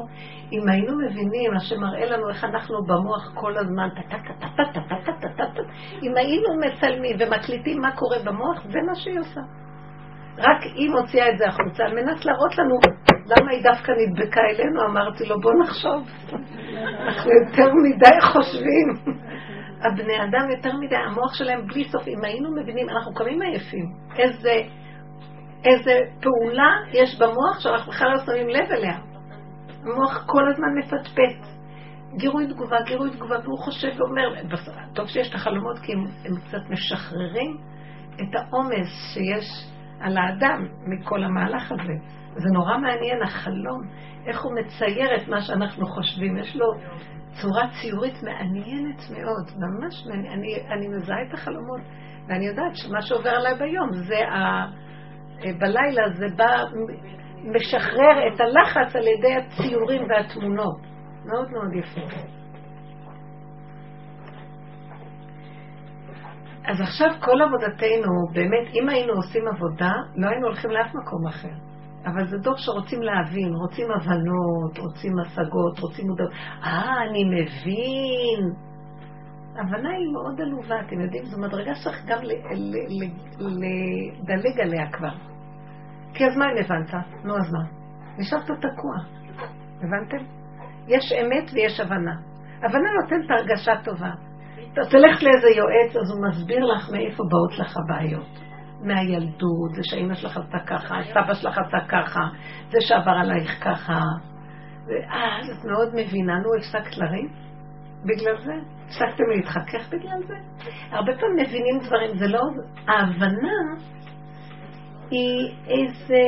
אם 0.53 0.69
היינו 0.69 0.93
מבינים, 0.99 1.57
השם 1.57 1.81
מראה 1.81 2.07
לנו 2.11 2.29
איך 2.29 2.45
אנחנו 2.45 2.83
במוח 2.83 3.33
כל 3.35 3.59
הזמן, 3.59 3.89
אם 6.03 6.17
היינו 6.17 6.49
מצלמים 6.67 7.17
ומקליטים 7.21 7.81
מה 7.81 7.97
קורה 7.97 8.17
במוח, 8.25 8.63
זה 8.63 8.79
מה 8.87 8.95
שהיא 8.95 9.21
עושה. 9.21 9.41
רק 10.39 10.63
היא 10.75 10.91
מוציאה 10.91 11.31
את 11.31 11.39
זה 11.39 11.49
החוצה 11.49 11.85
על 11.85 11.95
מנת 11.95 12.25
להראות 12.25 12.59
לנו 12.59 12.75
למה 13.27 13.51
היא 13.51 13.63
דווקא 13.63 13.93
נדבקה 13.93 14.41
אלינו. 14.41 14.85
אמרתי 14.85 15.25
לו, 15.25 15.41
בוא 15.41 15.53
נחשוב. 15.63 16.09
אנחנו 17.07 17.31
יותר 17.31 17.73
מדי 17.75 18.21
חושבים. 18.33 19.17
הבני 19.83 20.25
אדם 20.25 20.51
יותר 20.51 20.77
מדי, 20.77 20.97
המוח 20.97 21.35
שלהם 21.35 21.67
בלי 21.67 21.85
סוף. 21.85 22.09
אם 22.09 22.25
היינו 22.25 22.49
מבינים, 22.57 22.89
אנחנו 22.89 23.15
קמים 23.15 23.43
עייפים. 23.43 23.85
איזה, 24.19 24.55
איזה 25.65 26.01
פעולה 26.23 26.71
יש 26.93 27.19
במוח 27.19 27.61
שאנחנו 27.61 27.93
בכלל 27.93 28.09
לא 28.09 28.19
שמים 28.27 28.49
לב 28.49 28.73
אליה. 28.73 28.99
המוח 29.83 30.25
כל 30.27 30.49
הזמן 30.49 30.69
מפטפט. 30.79 31.57
גירוי 32.17 32.47
תגובה, 32.47 32.77
גירוי 32.87 33.11
תגובה, 33.11 33.37
והוא 33.45 33.59
חושב 33.59 33.89
ואומר, 33.99 34.35
טוב 34.95 35.07
שיש 35.07 35.31
את 35.31 35.35
החלומות 35.35 35.79
כי 35.79 35.93
הם, 35.93 36.05
הם 36.25 36.41
קצת 36.41 36.71
משחררים 36.71 37.57
את 38.15 38.35
העומס 38.35 38.89
שיש 39.15 39.76
על 40.01 40.19
האדם 40.19 40.67
מכל 40.87 41.25
המהלך 41.25 41.73
הזה. 41.73 41.93
זה 42.37 42.49
נורא 42.53 42.79
מעניין, 42.79 43.23
החלום, 43.23 43.83
איך 44.27 44.43
הוא 44.43 44.53
מצייר 44.55 45.17
את 45.17 45.29
מה 45.29 45.41
שאנחנו 45.41 45.87
חושבים. 45.87 46.37
יש 46.37 46.57
לו 46.57 46.67
צורה 47.43 47.63
ציורית 47.81 48.23
מעניינת 48.23 49.01
מאוד, 49.11 49.51
ממש 49.57 50.07
מעניין. 50.07 50.33
אני, 50.33 50.55
אני 50.71 50.89
מזהה 50.89 51.23
את 51.29 51.35
החלומות, 51.35 51.81
ואני 52.29 52.47
יודעת 52.47 52.73
שמה 52.75 53.03
שעובר 53.03 53.31
עליי 53.31 53.55
ביום, 53.59 53.93
זה 53.93 54.29
ה... 54.29 54.67
בלילה 55.59 56.03
זה 56.15 56.27
בא, 56.37 56.65
משחרר 57.45 58.29
את 58.35 58.41
הלחץ 58.41 58.97
על 58.97 59.07
ידי 59.07 59.35
הציורים 59.35 60.03
והתמונות. 60.09 60.81
מאוד 61.25 61.51
מאוד 61.51 61.75
יפה. 61.75 62.01
אז 66.67 66.81
עכשיו 66.81 67.09
כל 67.21 67.43
עבודתנו, 67.43 68.13
באמת, 68.33 68.75
אם 68.75 68.89
היינו 68.89 69.13
עושים 69.13 69.49
עבודה, 69.49 69.93
לא 70.17 70.29
היינו 70.29 70.47
הולכים 70.47 70.71
לאף 70.71 70.95
מקום 70.95 71.27
אחר. 71.27 71.53
אבל 72.07 72.27
זה 72.27 72.39
דור 72.39 72.55
שרוצים 72.57 73.03
להבין, 73.03 73.55
רוצים 73.55 73.87
הבנות, 73.91 74.79
רוצים 74.79 75.19
השגות, 75.19 75.79
רוצים 75.79 76.07
מודעות. 76.07 76.31
אה, 76.63 77.03
אני 77.11 77.25
מבין. 77.25 78.55
הבנה 79.53 79.91
היא 79.91 80.13
מאוד 80.13 80.41
עלובה, 80.41 80.81
אתם 80.87 81.01
יודעים, 81.01 81.25
זו 81.25 81.41
מדרגה 81.41 81.75
שצריך 81.75 82.05
גם 82.07 82.19
לדלג 83.41 84.61
עליה 84.61 84.93
כבר. 84.93 85.15
כי 86.15 86.27
אז 86.27 86.37
מה 86.37 86.45
אם 86.45 86.59
הבנת? 86.59 86.95
נו, 87.25 87.37
אז 87.37 87.53
מה? 87.53 87.65
נשארת 88.19 88.45
תקוע. 88.45 88.97
הבנתם? 89.77 90.25
יש 90.89 91.13
אמת 91.13 91.51
ויש 91.55 91.81
הבנה. 91.81 92.15
הבנה 92.63 92.89
נותנת 93.03 93.31
הרגשה 93.31 93.73
טובה. 93.85 94.11
אתה 94.77 94.91
תלך 94.91 95.23
לאיזה 95.23 95.49
יועץ, 95.57 95.97
אז 95.97 96.11
הוא 96.11 96.29
מסביר 96.29 96.65
לך 96.65 96.91
מאיפה 96.93 97.23
באות 97.31 97.59
לך 97.59 97.77
הבעיות. 97.77 98.39
מהילדות, 98.81 99.75
זה 99.77 99.83
שאימא 99.83 100.15
שלך 100.15 100.37
עשתה 100.37 100.59
ככה, 100.67 100.95
סבא 101.15 101.35
שלך 101.35 101.59
עשה 101.59 101.87
ככה, 101.89 102.21
זה 102.71 102.79
שעבר 102.81 103.11
עלייך 103.11 103.65
ככה. 103.65 104.01
ואז 104.87 105.51
את 105.51 105.65
מאוד 105.65 105.89
מבינה, 105.95 106.39
נו, 106.39 106.49
הפסקת 106.59 106.97
לריב? 106.99 107.31
בגלל 108.05 108.37
זה? 108.45 108.53
הפסקתם 108.87 109.25
להתחכך 109.37 109.89
בגלל 109.89 110.23
זה? 110.27 110.35
הרבה 110.91 111.13
פעמים 111.21 111.37
מבינים 111.37 111.79
דברים, 111.87 112.19
זה 112.19 112.27
לא... 112.27 112.41
ההבנה 112.89 113.59
היא 115.11 115.51
איזה... 115.69 116.23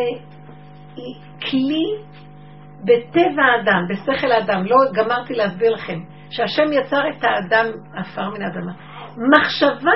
היא 0.97 1.15
כלי 1.51 1.85
בטבע 2.85 3.43
האדם, 3.43 3.83
בשכל 3.91 4.33
האדם. 4.33 4.65
לא 4.65 4.77
גמרתי 4.95 5.35
להסביר 5.35 5.75
לכם. 5.75 5.99
שהשם 6.31 6.73
יצר 6.73 7.03
את 7.09 7.25
האדם 7.25 7.67
עפר 7.95 8.31
מן 8.31 8.43
האדמה. 8.43 8.73
מחשבה 9.33 9.93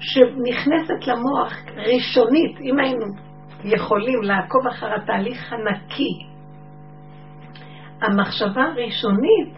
שנכנסת 0.00 1.06
למוח 1.06 1.52
ראשונית, 1.76 2.60
אם 2.60 2.78
היינו 2.78 3.06
יכולים 3.64 4.22
לעקוב 4.22 4.66
אחר 4.66 4.94
התהליך 4.94 5.52
הנקי, 5.52 6.26
המחשבה 8.02 8.62
הראשונית, 8.62 9.54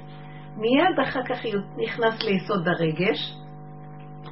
מיד 0.57 1.01
אחר 1.03 1.23
כך 1.23 1.39
נכנס 1.77 2.23
ליסוד 2.23 2.69
הרגש 2.69 3.35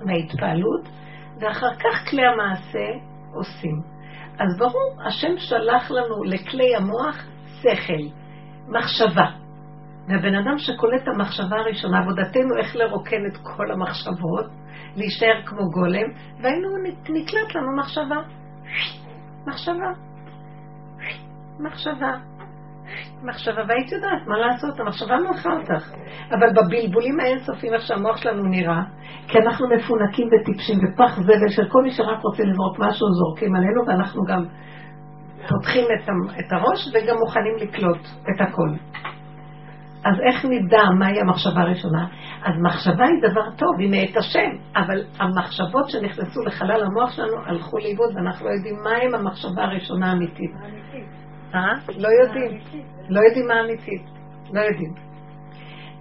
וההתפעלות, 0.07 0.89
ואחר 1.41 1.75
כך 1.75 2.11
כלי 2.11 2.23
המעשה 2.27 2.87
עושים. 3.35 3.83
אז 4.39 4.59
ברור, 4.59 5.03
השם 5.07 5.37
שלח 5.37 5.91
לנו 5.91 6.25
לכלי 6.25 6.77
המוח 6.77 7.27
שכל, 7.63 8.03
מחשבה. 8.69 9.44
והבן 10.09 10.35
אדם 10.35 10.59
שקולט 10.59 11.03
את 11.03 11.09
המחשבה 11.09 11.57
הראשונה, 11.57 11.99
עבודתנו 11.99 12.57
איך 12.59 12.77
לרוקן 12.77 13.27
את 13.27 13.37
כל 13.43 13.71
המחשבות, 13.71 14.47
להישאר 14.97 15.43
כמו 15.47 15.71
גולם, 15.71 16.09
והיינו 16.43 16.69
נקלט 17.09 17.55
לנו 17.55 17.77
מחשבה. 17.77 18.17
מחשבה. 19.47 19.93
מחשבה. 21.61 22.13
מחשבה, 23.23 23.63
והיית 23.69 23.93
יודעת 23.93 24.27
מה 24.27 24.39
לעשות, 24.39 24.81
המחשבה 24.81 25.17
מלכה 25.17 25.51
אותך. 25.53 25.91
אבל 26.31 26.49
בבלבולים 26.57 27.21
האינסופיים 27.21 27.75
איך 27.75 27.83
שהמוח 27.83 28.17
שלנו 28.17 28.43
נראה, 28.43 28.83
כי 29.29 29.39
אנחנו 29.39 29.69
מפונקים 29.69 30.29
וטיפשים 30.29 30.79
ופח 30.79 31.21
זבל 31.21 31.49
של 31.49 31.69
כל 31.69 31.83
מי 31.83 31.91
שרק 31.91 32.23
רוצה 32.23 32.43
לזרוק 32.43 32.79
משהו, 32.79 33.07
זורקים 33.13 33.55
עלינו, 33.57 33.87
ואנחנו 33.87 34.23
גם 34.25 34.45
פותחים 35.49 35.85
את 36.39 36.53
הראש 36.53 36.89
וגם 36.95 37.17
מוכנים 37.19 37.57
לקלוט 37.61 38.01
את 38.31 38.41
הכל. 38.41 38.69
אז 40.05 40.21
איך 40.29 40.45
נדע 40.45 40.83
מהי 40.99 41.21
המחשבה 41.21 41.61
הראשונה? 41.61 42.07
אז 42.45 42.55
מחשבה 42.63 43.05
היא 43.05 43.31
דבר 43.31 43.51
טוב, 43.57 43.71
היא 43.79 43.91
מאת 43.91 44.17
השם, 44.17 44.51
אבל 44.77 45.05
המחשבות 45.21 45.91
שנכנסו 45.91 46.41
לחלל 46.47 46.83
המוח 46.85 47.13
שלנו 47.13 47.37
הלכו 47.47 47.79
לאיבוד, 47.79 48.17
ואנחנו 48.17 48.47
לא 48.47 48.51
יודעים 48.51 48.77
מהי 48.85 49.07
המחשבה 49.15 49.63
הראשונה 49.65 50.11
האמיתית. 50.11 50.51
אה? 51.55 51.73
לא 51.99 52.09
יודעים. 52.23 52.59
לא 53.09 53.21
יודעים 53.29 53.47
מה 53.49 53.61
אמיתית. 53.61 54.03
לא 54.53 54.61
יודעים. 54.61 54.95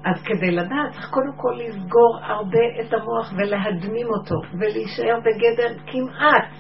אז 0.06 0.24
כדי 0.26 0.52
לדעת, 0.52 0.92
צריך 0.92 1.10
קודם 1.10 1.34
כל 1.36 1.54
לסגור 1.58 2.20
הרבה 2.22 2.60
את 2.82 2.94
המוח 2.94 3.34
ולהדמים 3.38 4.08
אותו, 4.08 4.36
ולהישאר 4.60 5.20
בגדר 5.20 5.78
כמעט 5.86 6.52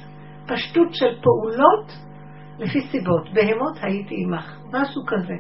פשטות 0.48 0.88
של 0.92 1.22
פעולות 1.22 1.92
לפי 2.60 2.82
סיבות. 2.82 3.30
בהמות 3.34 3.78
הייתי 3.82 4.16
עמך, 4.26 4.58
משהו 4.74 5.02
כזה. 5.08 5.34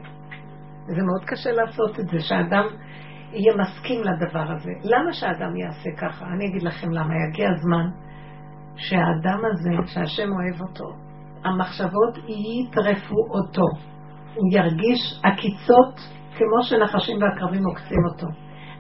וזה 0.88 1.02
מאוד 1.04 1.24
קשה 1.26 1.52
לעשות 1.52 2.00
את 2.00 2.08
זה, 2.08 2.19
שאדם 2.19 2.65
יהיה 3.34 3.54
מסכים 3.58 4.02
לדבר 4.04 4.52
הזה. 4.52 4.72
למה 4.84 5.13
שאדם 5.13 5.56
יעשה 5.56 5.89
ככה? 5.98 6.26
אני 6.26 6.46
אגיד 6.46 6.63
לכם 6.63 6.91
למה. 6.91 7.13
יגיע 7.30 7.50
הזמן 7.52 7.89
שהאדם 8.76 9.39
הזה, 9.52 9.93
שהשם 9.93 10.30
אוהב 10.32 10.62
אותו, 10.62 10.86
המחשבות 11.43 12.17
יטרפו 12.28 13.15
אותו. 13.30 13.65
הוא 14.36 14.50
ירגיש 14.52 15.22
עקיצות 15.24 15.96
כמו 16.38 16.63
שנחשים 16.63 17.17
ועקרבים 17.22 17.65
עוקצים 17.65 18.06
אותו. 18.12 18.28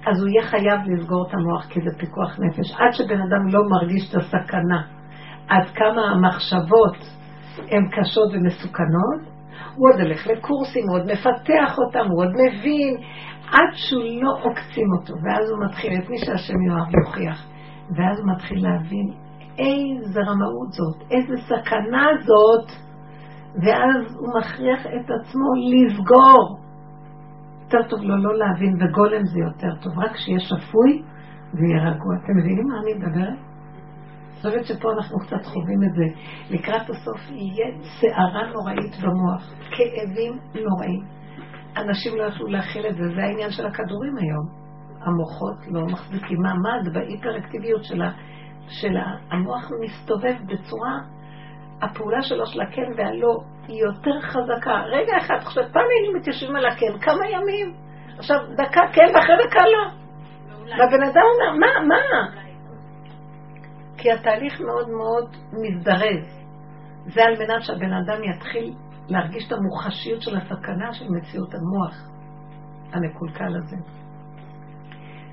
אז 0.07 0.21
הוא 0.21 0.29
יהיה 0.29 0.47
חייב 0.49 0.79
לסגור 0.85 1.27
את 1.27 1.33
המוח 1.33 1.65
כי 1.69 1.79
זה 1.81 1.97
פיקוח 1.99 2.39
נפש. 2.39 2.71
עד 2.71 2.91
שבן 2.91 3.21
אדם 3.21 3.47
לא 3.47 3.59
מרגיש 3.69 4.09
את 4.09 4.15
הסכנה, 4.15 4.81
עד 5.47 5.69
כמה 5.75 6.01
המחשבות 6.11 6.97
הן 7.57 7.89
קשות 7.91 8.29
ומסוכנות, 8.33 9.32
הוא 9.75 9.89
עוד 9.89 10.01
הולך 10.01 10.27
לקורסים, 10.27 10.83
הוא 10.89 10.97
עוד 10.97 11.05
מפתח 11.11 11.77
אותם, 11.77 12.05
הוא 12.09 12.23
עוד 12.23 12.31
מבין, 12.31 12.97
עד 13.51 13.71
שהוא 13.73 14.03
לא 14.21 14.31
עוקצים 14.43 14.87
אותו. 14.99 15.13
ואז 15.23 15.49
הוא 15.49 15.65
מתחיל, 15.65 15.93
את 15.93 16.09
מי 16.09 16.17
שהשם 16.17 16.61
יאהב 16.67 16.95
יוכיח. 16.95 17.47
ואז 17.95 18.19
הוא 18.19 18.27
מתחיל 18.35 18.63
להבין 18.63 19.13
איזה 19.59 20.19
רמאות 20.21 20.71
זאת, 20.71 21.11
איזה 21.11 21.35
סכנה 21.47 22.07
זאת, 22.25 22.71
ואז 23.63 24.15
הוא 24.19 24.29
מכריח 24.39 24.85
את 24.85 25.11
עצמו 25.11 25.47
לסגור. 25.71 26.59
יותר 27.63 27.89
טוב 27.89 27.99
לו 28.01 28.17
לא 28.17 28.37
להבין, 28.37 28.75
וגולם 28.75 29.25
זה 29.25 29.39
יותר 29.39 29.75
טוב, 29.81 29.99
רק 29.99 30.15
שיהיה 30.15 30.39
שפוי 30.39 31.03
ויהיה 31.53 31.89
רגוע. 31.89 32.15
אתם 32.23 32.37
מבינים 32.37 32.67
מה 32.67 32.79
אני 32.83 32.93
מדברת? 32.93 33.52
חושבת 34.43 34.65
שפה 34.65 34.91
אנחנו 34.97 35.19
קצת 35.19 35.45
חווים 35.45 35.83
את 35.83 35.93
זה. 35.93 36.03
לקראת 36.55 36.89
הסוף 36.89 37.19
יהיה 37.29 37.67
סערה 38.01 38.51
נוראית 38.53 38.95
במוח, 39.03 39.53
כאבים 39.71 40.39
נוראים. 40.55 41.03
אנשים 41.77 42.17
לא 42.17 42.23
יכלו 42.23 42.47
להכיל 42.47 42.87
את 42.87 42.95
זה, 42.95 43.03
זה 43.15 43.23
העניין 43.23 43.51
של 43.51 43.65
הכדורים 43.65 44.17
היום. 44.17 44.63
המוחות 45.01 45.57
לא 45.67 45.85
מחזיקים 45.85 46.37
מעמד 46.41 46.93
בהיפראקטיביות 46.93 47.83
שלה, 47.83 48.11
של 48.67 48.97
המוח 49.31 49.69
מסתובב 49.81 50.35
בצורה, 50.45 50.99
הפעולה 51.81 52.21
שלו 52.21 52.45
של 52.45 52.61
הכן 52.61 52.91
והלא 52.97 53.37
היא 53.67 53.81
יותר 53.81 54.21
חזקה. 54.21 54.83
רגע 54.91 55.17
אחד, 55.17 55.35
עכשיו 55.35 55.63
פעם 55.73 55.85
היינו 55.89 56.19
מתיישבים 56.19 56.55
על 56.55 56.65
הכן, 56.65 56.99
כמה 57.01 57.27
ימים. 57.29 57.73
עכשיו 58.17 58.37
דקה 58.57 58.81
כן 58.93 59.07
ואחרי 59.15 59.35
דקה 59.47 59.63
לא. 59.65 59.91
והבן 60.63 61.03
אדם 61.03 61.23
אומר, 61.33 61.59
מה, 61.59 61.85
מה? 61.87 62.42
כי 63.97 64.11
התהליך 64.11 64.61
מאוד 64.61 64.89
מאוד 64.89 65.35
מזדרז. 65.53 66.43
זה 67.05 67.23
על 67.23 67.33
מנת 67.39 67.63
שהבן 67.63 67.93
אדם 67.93 68.23
יתחיל 68.23 68.73
להרגיש 69.07 69.47
את 69.47 69.51
המוחשיות 69.51 70.21
של 70.21 70.37
הסכנה 70.37 70.93
של 70.93 71.05
מציאות 71.09 71.53
המוח 71.53 72.09
המקולקל 72.93 73.55
הזה. 73.63 73.77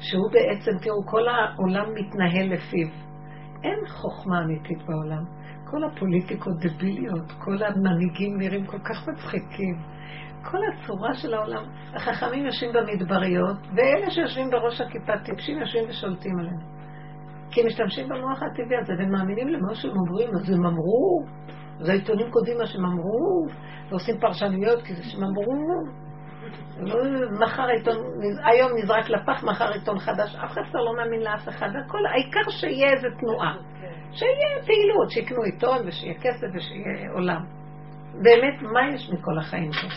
שהוא 0.00 0.30
בעצם, 0.32 0.78
תראו, 0.82 1.06
כל 1.06 1.28
העולם 1.28 1.86
מתנהל 1.94 2.52
לפיו. 2.52 2.88
אין 3.64 3.88
חוכמה 3.88 4.42
אמיתית 4.44 4.78
בעולם. 4.86 5.24
כל 5.70 5.84
הפוליטיקות 5.84 6.52
דביליות, 6.60 7.32
כל 7.38 7.62
המנהיגים 7.62 8.38
נראים 8.38 8.66
כל 8.66 8.78
כך 8.78 9.08
מצחיקים. 9.08 9.74
כל 10.50 10.58
הצורה 10.72 11.14
של 11.14 11.34
העולם, 11.34 11.64
החכמים 11.94 12.46
יושבים 12.46 12.72
במדבריות, 12.72 13.56
ואלה 13.76 14.10
שיושבים 14.10 14.50
בראש 14.50 14.80
הכיפה 14.80 15.12
טיפשים 15.24 15.58
יושבים 15.58 15.84
ושולטים 15.88 16.38
עליהם. 16.38 16.79
כי 17.50 17.62
משתמשים 17.66 18.08
במוח 18.08 18.42
הטבעי 18.42 18.76
הזה, 18.80 18.92
והם 18.98 19.10
מאמינים 19.12 19.48
למה 19.48 19.74
שהם 19.74 19.90
אומרים, 19.96 20.30
אז 20.34 20.50
הם 20.50 20.66
אמרו, 20.66 21.24
זה 21.78 21.92
העיתונים 21.92 22.30
כותבים 22.30 22.58
מה 22.58 22.66
שהם 22.66 22.84
אמרו, 22.84 23.46
ועושים 23.90 24.20
פרשנויות 24.20 24.82
כי 24.82 24.94
זה 24.94 25.02
שהם 25.04 25.24
אמרו. 25.24 25.54
לא, 26.78 26.94
מחר 27.40 27.66
עיתון, 27.66 27.96
היום 28.44 28.70
נזרק 28.76 29.08
לפח, 29.08 29.44
מחר 29.44 29.72
עיתון 29.72 29.98
חדש, 29.98 30.36
אף 30.36 30.52
אחד 30.52 30.62
כבר 30.70 30.80
לא 30.80 30.96
מאמין 30.96 31.20
לאף 31.20 31.48
אחד, 31.48 31.68
הכל, 31.68 32.06
העיקר 32.06 32.50
שיהיה 32.50 32.92
איזה 32.92 33.08
תנועה, 33.20 33.54
שיהיה 34.12 34.64
פעילות, 34.66 35.10
שיקנו 35.10 35.42
עיתון 35.42 35.88
ושיהיה 35.88 36.14
כסף 36.14 36.46
ושיהיה 36.54 37.10
עולם. 37.14 37.44
באמת, 38.22 38.62
מה 38.62 38.94
יש 38.94 39.10
מכל 39.12 39.38
החיים 39.38 39.70
פה? 39.70 39.88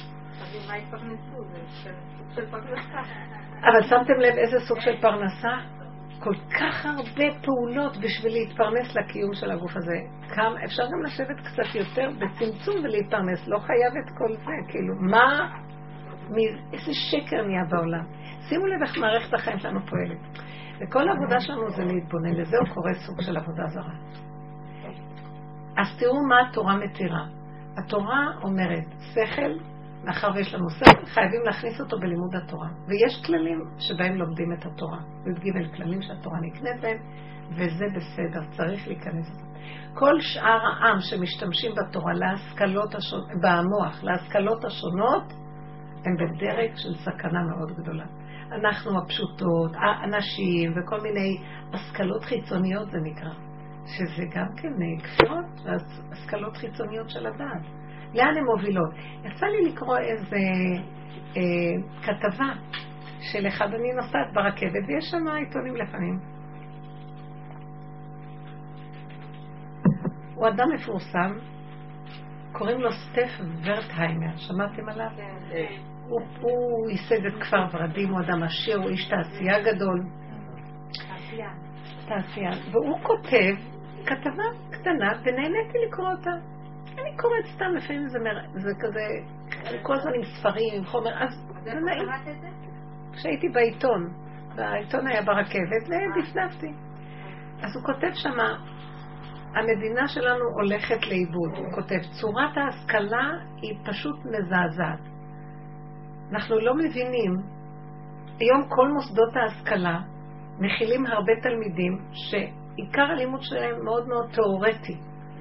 אבל 3.63 3.83
שמתם 3.83 4.13
לב 4.19 4.35
איזה 4.35 4.59
סוג 4.67 4.79
של 4.79 5.01
פרנסה? 5.01 5.82
כל 6.23 6.35
כך 6.59 6.85
הרבה 6.85 7.25
פעולות 7.43 7.97
בשביל 7.97 8.33
להתפרנס 8.33 8.95
לקיום 8.95 9.33
של 9.33 9.51
הגוף 9.51 9.75
הזה. 9.75 9.97
כמה, 10.35 10.65
אפשר 10.65 10.83
גם 10.83 11.03
לשבת 11.03 11.39
קצת 11.39 11.75
יותר 11.75 12.09
בצמצום 12.09 12.75
ולהתפרנס, 12.83 13.47
לא 13.47 13.59
חייב 13.59 13.93
את 14.05 14.17
כל 14.17 14.33
זה, 14.33 14.71
כאילו, 14.71 14.95
מה, 15.11 15.49
מי, 16.29 16.41
איזה 16.73 16.91
שקר 16.93 17.41
נהיה 17.47 17.63
בעולם. 17.69 18.05
שימו 18.49 18.65
לב 18.67 18.81
איך 18.81 18.97
מערכת 18.97 19.33
החיים 19.33 19.59
שלנו 19.59 19.79
פועלת. 19.85 20.19
וכל 20.81 21.09
העבודה 21.09 21.39
שלנו 21.39 21.69
זה 21.69 21.83
להתבונן, 21.83 22.33
לזה 22.33 22.57
הוא 22.57 22.73
קורא 22.73 22.93
סוג 22.93 23.21
של 23.21 23.37
עבודה 23.37 23.63
זרה. 23.67 23.93
אז 25.77 25.99
תראו 25.99 26.27
מה 26.27 26.35
התורה 26.49 26.77
מתירה. 26.77 27.25
התורה 27.77 28.27
אומרת, 28.43 28.85
שכל 29.13 29.72
מאחר 30.03 30.31
ויש 30.35 30.53
לנו 30.53 30.69
ספר, 30.69 31.05
חייבים 31.05 31.41
להכניס 31.45 31.81
אותו 31.81 31.99
בלימוד 31.99 32.35
התורה. 32.35 32.67
ויש 32.87 33.25
כללים 33.25 33.59
שבהם 33.79 34.15
לומדים 34.15 34.53
את 34.53 34.65
התורה. 34.65 34.99
י"ג 35.25 35.75
כללים 35.75 36.01
שהתורה 36.01 36.39
נקנית 36.41 36.81
בהם, 36.81 36.97
וזה 37.51 37.85
בסדר, 37.95 38.41
צריך 38.57 38.87
להיכנס. 38.87 39.27
כל 39.93 40.19
שאר 40.19 40.59
העם 40.65 40.97
שמשתמשים 40.99 41.71
בתורה 41.75 42.13
להשכלות 42.13 42.95
השונות, 42.95 43.27
במוח, 43.41 44.03
להשכלות 44.03 44.65
השונות, 44.65 45.33
הם 46.05 46.15
בדרג 46.15 46.75
של 46.75 46.95
סכנה 46.95 47.39
מאוד 47.43 47.71
גדולה. 47.71 48.05
אנחנו 48.51 48.97
הפשוטות, 48.97 49.71
הנשים 50.03 50.73
וכל 50.75 51.01
מיני 51.01 51.37
השכלות 51.73 52.23
חיצוניות 52.23 52.91
זה 52.91 52.97
נקרא, 53.03 53.33
שזה 53.85 54.25
גם 54.35 54.47
כן 54.57 54.73
כפירות 55.03 55.45
והשכלות 55.65 56.57
חיצוניות 56.57 57.09
של 57.09 57.27
הדעת. 57.27 57.82
לאן 58.13 58.37
הן 58.37 58.43
מובילות? 58.43 58.93
יצא 59.23 59.45
לי 59.45 59.71
לקרוא 59.71 59.97
איזה 59.97 60.37
אה, 61.37 61.41
כתבה 62.01 62.53
של 63.31 63.47
אחד, 63.47 63.73
אני 63.73 63.93
נוסעת 63.93 64.33
ברכבת 64.33 64.87
ויש 64.87 65.05
שם 65.11 65.27
עיתונים 65.27 65.75
לפעמים. 65.75 66.19
הוא 70.35 70.47
אדם 70.47 70.67
מפורסם, 70.73 71.37
קוראים 72.51 72.81
לו 72.81 72.89
סטף 72.91 73.29
ורטהיימר, 73.63 74.35
שמעתם 74.35 74.89
עליו? 74.89 75.07
כן. 75.17 75.93
הוא, 76.07 76.21
הוא 76.41 76.89
ייסד 76.89 77.25
את 77.25 77.43
כפר 77.43 77.65
ורדים, 77.73 78.09
הוא 78.09 78.19
אדם 78.19 78.43
עשיר, 78.43 78.77
הוא 78.77 78.89
איש 78.89 79.09
תעשייה 79.09 79.61
גדול. 79.61 80.03
תעשיין. 80.91 81.57
תעשיין. 82.07 82.59
והוא 82.71 82.99
כותב 83.03 83.55
כתבה 84.05 84.43
קטנה, 84.71 85.11
ונהניתי 85.23 85.77
לקרוא 85.87 86.07
אותה. 86.11 86.52
אני 87.03 87.17
קוראת 87.17 87.45
סתם, 87.55 87.75
לפעמים 87.75 88.07
זה, 88.07 88.19
מר... 88.19 88.39
זה 88.53 88.71
כזה, 88.79 89.05
כל 89.81 89.93
הזמן 89.93 90.11
עם 90.15 90.23
ספרים, 90.23 90.73
עם 90.73 90.85
חומר, 90.85 91.23
אז 91.23 91.29
זה 91.63 91.73
נעים. 91.73 92.07
כשהייתי 93.13 93.49
בעיתון, 93.49 94.13
והעיתון 94.55 95.07
היה 95.07 95.21
ברכבת, 95.21 95.83
ודפדפתי. 95.87 96.73
אז 97.63 97.75
הוא 97.75 97.83
כותב 97.85 98.11
שמה, 98.13 98.57
המדינה 99.55 100.07
שלנו 100.07 100.45
הולכת 100.45 101.07
לאיבוד. 101.07 101.51
הוא 101.57 101.71
כותב, 101.75 101.99
צורת 102.21 102.57
ההשכלה 102.57 103.31
היא 103.61 103.77
פשוט 103.85 104.25
מזעזעת. 104.25 104.99
אנחנו 106.31 106.59
לא 106.59 106.75
מבינים, 106.75 107.31
היום 108.39 108.69
כל 108.69 108.87
מוסדות 108.93 109.35
ההשכלה 109.35 109.99
מכילים 110.59 111.05
הרבה 111.05 111.33
תלמידים 111.41 111.99
שעיקר 112.11 113.01
הלימוד 113.01 113.41
שלהם 113.41 113.83
מאוד 113.83 114.07
מאוד 114.07 114.29
תיאורטי, 114.33 114.97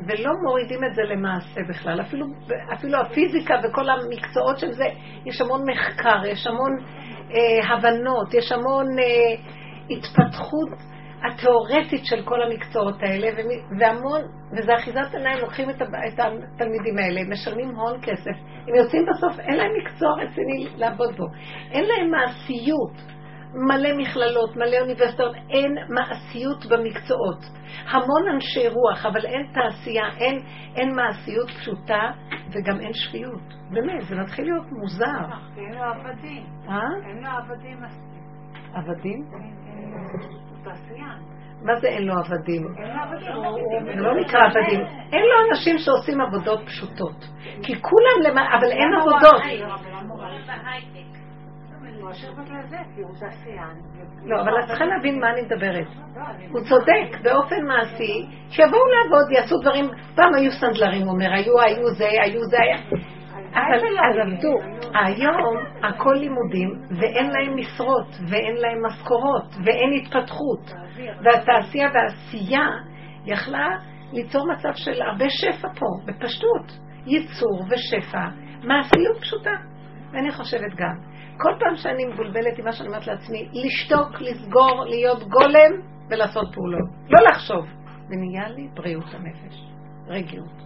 ולא 0.07 0.31
מורידים 0.43 0.85
את 0.85 0.95
זה 0.95 1.03
למעשה 1.03 1.61
בכלל. 1.69 2.01
אפילו, 2.01 2.27
אפילו 2.73 2.99
הפיזיקה 2.99 3.55
וכל 3.65 3.91
המקצועות 3.91 4.59
של 4.59 4.73
זה, 4.73 4.85
יש 5.27 5.41
המון 5.41 5.63
מחקר, 5.71 6.27
יש 6.27 6.47
המון 6.47 6.77
אה, 7.31 7.75
הבנות, 7.75 8.35
יש 8.35 8.53
המון 8.53 8.87
אה, 8.99 9.35
התפתחות 9.91 10.69
התיאורטית 11.25 12.05
של 12.05 12.23
כל 12.25 12.43
המקצועות 12.43 13.03
האלה, 13.03 13.29
והמון, 13.79 14.21
וזה 14.57 14.75
אחיזת 14.75 15.15
עיניים, 15.15 15.39
לוקחים 15.39 15.71
את, 15.71 15.83
את 15.83 16.19
התלמידים 16.19 16.99
האלה, 16.99 17.21
משלמים 17.29 17.69
הון 17.69 18.01
כסף, 18.03 18.37
הם 18.69 18.75
יוצאים 18.75 19.07
בסוף, 19.07 19.41
אין 19.41 19.57
להם 19.57 19.71
מקצוע 19.83 20.09
רציני 20.13 20.67
לעבוד 20.77 21.17
בו, 21.17 21.25
אין 21.71 21.85
להם 21.85 22.11
מעשיות. 22.11 23.12
מלא 23.55 23.97
מכללות, 23.97 24.57
מלא 24.57 24.77
אוניברסיטאות, 24.81 25.35
אין 25.51 25.75
מעשיות 25.89 26.67
במקצועות. 26.67 27.39
המון 27.91 28.29
אנשי 28.35 28.69
רוח, 28.69 29.07
אבל 29.07 29.27
אין 29.27 29.47
תעשייה, 29.55 30.05
אין, 30.19 30.39
אין 30.77 30.97
מעשיות 30.97 31.51
פשוטה 31.51 32.11
וגם 32.53 32.81
אין 32.81 32.93
שפיות. 32.93 33.43
באמת, 33.71 34.03
זה 34.09 34.15
מתחיל 34.17 34.45
להיות 34.45 34.67
מוזר. 34.73 35.07
אין 35.57 35.75
לו 35.75 35.83
עבדים. 35.83 36.47
אה? 36.69 36.81
אין 37.09 37.23
לו 37.23 37.31
עבדים 37.31 37.83
מספיק. 37.83 38.23
עבדים? 38.75 39.25
תעשיין. 40.65 41.33
מה 41.65 41.75
זה 41.81 41.89
אין 41.89 42.07
לו 42.07 42.15
עבדים? 42.15 42.63
זה 43.85 44.01
לא 44.01 44.21
נקרא 44.21 44.41
עבדים. 44.41 44.81
אין 45.13 45.23
לו 45.23 45.51
אנשים 45.51 45.79
שעושים 45.79 46.21
עבודות 46.21 46.61
פשוטות. 46.67 47.25
כי 47.63 47.83
כולם, 47.83 48.37
אבל 48.59 48.71
אין 48.71 48.95
עבודות. 49.01 49.43
לא, 54.25 54.41
אבל 54.43 54.61
את 54.61 54.67
צריכה 54.67 54.85
להבין 54.85 55.21
מה 55.21 55.31
אני 55.31 55.43
מדברת. 55.43 55.87
הוא 56.51 56.61
צודק, 56.61 57.23
באופן 57.23 57.67
מעשי, 57.67 58.27
שיבואו 58.51 58.83
לעבוד, 58.87 59.31
יעשו 59.31 59.59
דברים, 59.59 59.85
פעם 60.15 60.35
היו 60.35 60.51
סנדלרים, 60.51 61.03
הוא 61.03 61.13
אומר, 61.13 61.33
היו, 61.33 61.61
היו 61.61 61.91
זה, 61.91 62.09
היו 62.23 62.45
זה, 62.45 62.57
היה... 62.61 62.77
אבל 63.53 63.99
אז 63.99 64.17
עבדו. 64.19 64.59
היום 64.95 65.57
הכל 65.83 66.15
לימודים, 66.15 66.71
ואין 67.01 67.31
להם 67.31 67.57
משרות, 67.57 68.09
ואין 68.29 68.55
להם 68.57 68.87
משכורות, 68.87 69.55
ואין 69.65 69.93
התפתחות. 69.93 70.73
והתעשייה 71.25 71.89
והעשייה 71.95 72.69
יכלה 73.27 73.69
ליצור 74.13 74.47
מצב 74.53 74.73
של 74.75 75.03
הרבה 75.03 75.25
שפע 75.29 75.69
פה, 75.79 75.87
בפשטות. 76.07 76.93
ייצור 77.07 77.65
ושפע, 77.71 78.27
מעשיות 78.65 79.21
פשוטה. 79.21 79.55
ואני 80.13 80.33
חושבת 80.33 80.75
גם, 80.77 81.12
כל 81.43 81.53
פעם 81.61 81.77
שאני 81.77 82.05
מבולבלת 82.05 82.59
עם 82.59 82.65
מה 82.65 82.73
שאני 82.73 82.89
אומרת 82.89 83.07
לעצמי, 83.07 83.49
לשתוק, 83.53 84.21
לסגור, 84.21 84.85
להיות 84.85 85.23
גולם 85.23 85.73
ולעשות 86.11 86.55
פעולות. 86.55 86.89
לא 87.11 87.21
לחשוב. 87.31 87.67
ונהיה 88.11 88.49
לי 88.49 88.69
בריאות 88.75 89.15
הנפש, 89.15 89.55
רגיעות. 90.09 90.63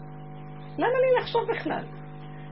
למה 0.79 0.89
לי 0.89 1.21
לחשוב 1.21 1.43
בכלל? 1.51 1.85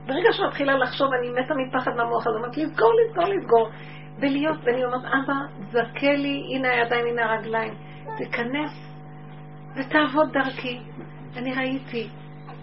ברגע 0.05 0.31
שמתחילה 0.31 0.77
לחשוב, 0.77 1.07
אני 1.19 1.29
מתה 1.29 1.53
מפחד 1.55 1.91
מהמוח 1.97 2.27
הזה, 2.27 2.37
אומרת 2.37 2.57
לסגור, 2.57 2.91
לסגור, 2.93 3.25
לסגור. 3.25 3.69
ולהיות, 4.19 4.57
ואני 4.63 4.85
אומרת, 4.85 5.01
אבא, 5.05 5.33
זכה 5.71 6.13
לי, 6.13 6.41
הנה 6.55 6.71
הידיים, 6.71 7.05
הנה 7.07 7.33
הרגליים. 7.33 7.73
תיכנס 8.17 8.71
ותעבוד 9.75 10.29
דרכי. 10.33 10.79
אני 11.37 11.53
ראיתי, 11.53 12.09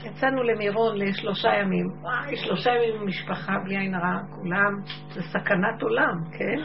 יצאנו 0.04 0.42
למירון 0.42 0.96
לשלושה 0.96 1.48
ימים. 1.48 1.86
וואי, 2.00 2.36
שלושה 2.36 2.70
ימים 2.70 3.00
עם 3.00 3.06
משפחה, 3.06 3.52
בלי 3.64 3.76
עין 3.76 3.94
הרע, 3.94 4.18
כולם, 4.34 4.80
זה 5.08 5.22
סכנת 5.22 5.82
עולם, 5.82 6.24
כן? 6.38 6.58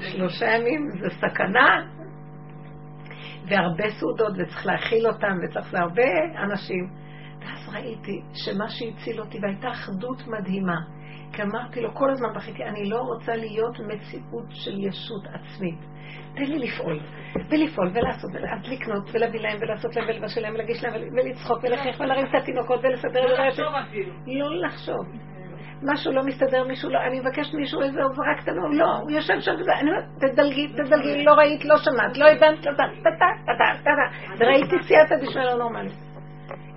שלושה 0.00 0.46
ימים 0.46 0.90
זה 1.00 1.08
סכנה. 1.10 1.86
והרבה 3.48 3.90
סעודות, 4.00 4.32
וצריך 4.38 4.66
להכיל 4.66 5.06
אותם, 5.06 5.38
וצריך 5.44 5.74
להרבה 5.74 6.02
אנשים. 6.44 6.90
ואז 7.40 7.74
ראיתי 7.74 8.22
שמה 8.34 8.68
שהציל 8.68 9.20
אותי, 9.20 9.38
והייתה 9.42 9.70
אחדות 9.70 10.22
מדהימה. 10.26 10.76
כי 11.32 11.42
אמרתי 11.42 11.80
לו, 11.80 11.94
כל 11.94 12.10
הזמן 12.10 12.28
בכיתי, 12.34 12.64
אני 12.64 12.88
לא 12.88 12.98
רוצה 12.98 13.36
להיות 13.36 13.80
מציאות 13.80 14.46
של 14.50 14.84
ישות 14.84 15.22
עצמית. 15.26 15.78
תן 16.34 16.44
לי 16.44 16.58
לפעול, 16.58 17.00
ולפעול, 17.50 17.90
ולעשות, 17.94 18.30
אז 18.36 18.72
לקנות, 18.72 19.10
ולהביא 19.12 19.40
להם, 19.40 19.58
ולעשות 19.60 19.96
להם, 19.96 20.04
ולבשל 20.08 20.40
להם, 20.40 20.54
ולהגיש 20.54 20.84
להם, 20.84 20.94
ולצחוק, 21.16 21.58
ולחייך, 21.62 22.00
ולהרים 22.00 22.26
את 22.26 22.34
התינוקות, 22.42 22.80
ולסדר, 22.84 23.26
לא 23.26 23.46
לחשוב 23.46 23.74
אפילו. 23.88 24.12
לא 24.26 24.66
לחשוב. 24.66 25.06
משהו 25.82 26.12
לא 26.12 26.22
מסתדר, 26.24 26.64
מישהו 26.64 26.90
לא, 26.90 26.98
אני 27.06 27.20
מבקשת 27.20 27.54
מישהו 27.54 27.82
איזה 27.82 28.02
עוברה 28.02 28.34
קטנה, 28.40 28.60
לא, 28.72 28.96
הוא 29.02 29.10
יושב 29.10 29.40
שם 29.40 29.52
וזה, 29.60 29.72
אני 29.80 29.90
אומרת, 29.90 30.04
תדלגי, 30.20 30.68
תדלגי, 30.68 31.24
לא 31.24 31.32
ראית, 31.32 31.64
לא 31.64 31.76
שמעת, 31.76 32.16
לא 32.16 32.26
הבנת, 32.28 32.66
לא 32.66 32.72
טה, 32.76 32.82
טה, 33.02 33.10
טה, 33.46 33.82
טה, 33.84 33.90
וראיתי 34.38 34.76
סייעתא 34.82 35.16
דשמיא 35.16 35.44
לא 35.44 35.54
נורמלית. 35.54 36.07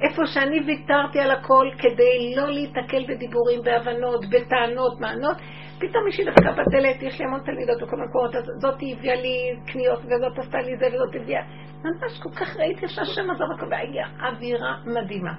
איפה 0.01 0.21
שאני 0.25 0.59
ויתרתי 0.65 1.19
על 1.19 1.31
הכל 1.31 1.67
כדי 1.77 2.35
לא 2.35 2.49
להיתקל 2.49 3.03
בדיבורים, 3.07 3.61
בהבנות, 3.63 4.25
בטענות, 4.29 4.99
מענות, 4.99 5.37
פתאום 5.79 6.05
מישהי 6.05 6.25
דפקה 6.25 6.51
בדלת, 6.51 7.01
יש 7.01 7.19
לי 7.19 7.25
המון 7.25 7.39
תלמידות 7.45 7.81
בכל 7.81 7.97
מקומות, 7.97 8.35
אז 8.35 8.43
זאתי 8.61 8.95
הביאה 8.97 9.15
לי 9.15 9.55
קניות, 9.65 9.99
וזאת 9.99 10.39
עשתה 10.39 10.57
לי 10.57 10.77
זה, 10.77 10.87
וזאת 10.87 11.15
הביאה. 11.21 11.41
ממש 11.83 12.19
כל 12.23 12.29
כך 12.29 12.57
ראיתי 12.57 12.87
שהשם 12.87 13.31
עזר 13.31 13.43
הכל, 13.57 13.65
והגיעה 13.71 14.09
אווירה 14.29 14.77
מדהימה. 14.85 15.33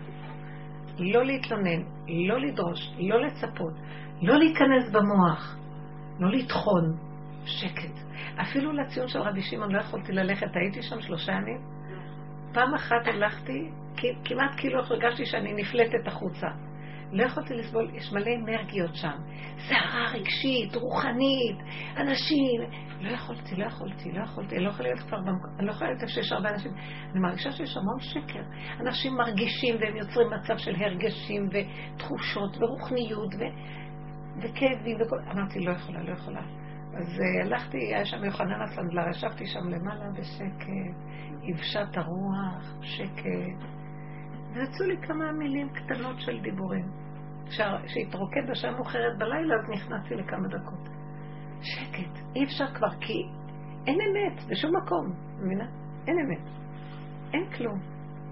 לא 0.98 1.24
להתלונן, 1.24 1.82
לא 2.28 2.40
לדרוש, 2.40 2.94
לא 2.98 3.20
לצפות, 3.20 3.72
לא 4.22 4.38
להיכנס 4.38 4.90
במוח, 4.92 5.56
לא 6.20 6.30
לטחון, 6.30 6.96
שקט. 7.44 8.02
אפילו 8.40 8.72
לציון 8.72 9.08
של 9.08 9.18
רבי 9.18 9.42
שמעון 9.42 9.72
לא 9.72 9.80
יכולתי 9.80 10.12
ללכת, 10.12 10.56
הייתי 10.56 10.82
שם 10.82 11.00
שלושה 11.00 11.32
ימים. 11.32 11.81
פעם 12.54 12.74
אחת 12.74 13.06
הלכתי, 13.06 13.70
כמעט 14.24 14.50
כאילו 14.56 14.78
הרגשתי 14.78 15.26
שאני 15.26 15.52
נפלטת 15.52 16.06
החוצה. 16.06 16.46
לא 17.12 17.22
יכולתי 17.22 17.54
לסבול, 17.54 17.90
יש 17.94 18.12
מלא 18.12 18.30
אנרגיות 18.34 18.94
שם. 18.94 19.18
סערה 19.68 20.08
רגשית, 20.12 20.76
רוחנית, 20.76 21.56
אנשים. 21.96 22.60
לא 23.00 23.10
יכולתי, 23.10 23.56
לא 23.56 23.64
יכולתי, 23.64 24.12
לא 24.12 24.22
יכולתי. 24.22 24.56
אני 24.56 24.64
לא 24.64 24.70
יכולה 24.70 24.88
להיות 24.88 25.00
כבר 25.00 25.18
במקום, 25.18 25.50
אני 25.58 25.66
לא 25.66 25.72
יכולה 25.72 25.90
להיות 25.90 26.08
שיש 26.08 26.32
הרבה 26.32 26.50
אנשים. 26.50 26.72
אני 27.10 27.20
מרגישה 27.20 27.52
שיש 27.52 27.76
המון 27.76 28.00
שקר. 28.00 28.42
אנשים 28.80 29.14
מרגישים 29.14 29.76
והם 29.80 29.96
יוצרים 29.96 30.28
מצב 30.30 30.56
של 30.56 30.74
הרגשים 30.74 31.48
ותחושות 31.48 32.56
ורוחניות 32.60 33.34
ו... 33.34 33.42
וכאבים 34.42 34.96
וכל... 35.00 35.16
אמרתי, 35.32 35.60
לא 35.60 35.72
יכולה, 35.72 36.02
לא 36.02 36.12
יכולה. 36.12 36.42
אז 36.94 37.18
uh, 37.18 37.46
הלכתי, 37.46 37.78
היה 37.78 38.04
שם 38.04 38.24
יוחנן 38.24 38.62
הסנדלר, 38.62 39.08
ישבתי 39.10 39.46
שם 39.46 39.68
למעלה 39.68 40.04
בשקט, 40.18 40.96
יבשת 41.42 41.96
הרוח, 41.96 42.82
שקט. 42.82 43.68
ויצאו 44.54 44.86
לי 44.86 44.96
כמה 45.06 45.32
מילים 45.32 45.68
קטנות 45.68 46.20
של 46.20 46.40
דיבורים. 46.40 46.84
כשהתרוקד 47.86 48.50
בשעה 48.50 48.72
מאוחרת 48.72 49.18
בלילה, 49.18 49.54
אז 49.54 49.70
נכנסתי 49.70 50.14
לכמה 50.14 50.48
דקות. 50.48 50.88
שקט, 51.60 52.18
אי 52.36 52.44
אפשר 52.44 52.66
כבר, 52.74 52.90
כי 53.00 53.22
אין 53.86 53.98
אמת 54.00 54.44
בשום 54.50 54.70
מקום, 54.76 55.12
מבינה? 55.38 55.66
אין 56.06 56.16
אמת. 56.18 56.48
אין 57.32 57.50
כלום. 57.56 57.80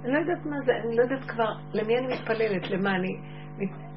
אני 0.05 0.13
לא 0.13 0.19
יודעת 0.19 0.47
מה 0.47 0.57
זה, 0.67 0.73
אני 0.85 0.97
לא 0.97 1.03
יודעת 1.03 1.31
כבר 1.31 1.53
למי 1.73 1.99
אני 1.99 2.07
מתפללת, 2.07 2.71
למה 2.71 2.97
אני... 2.97 3.09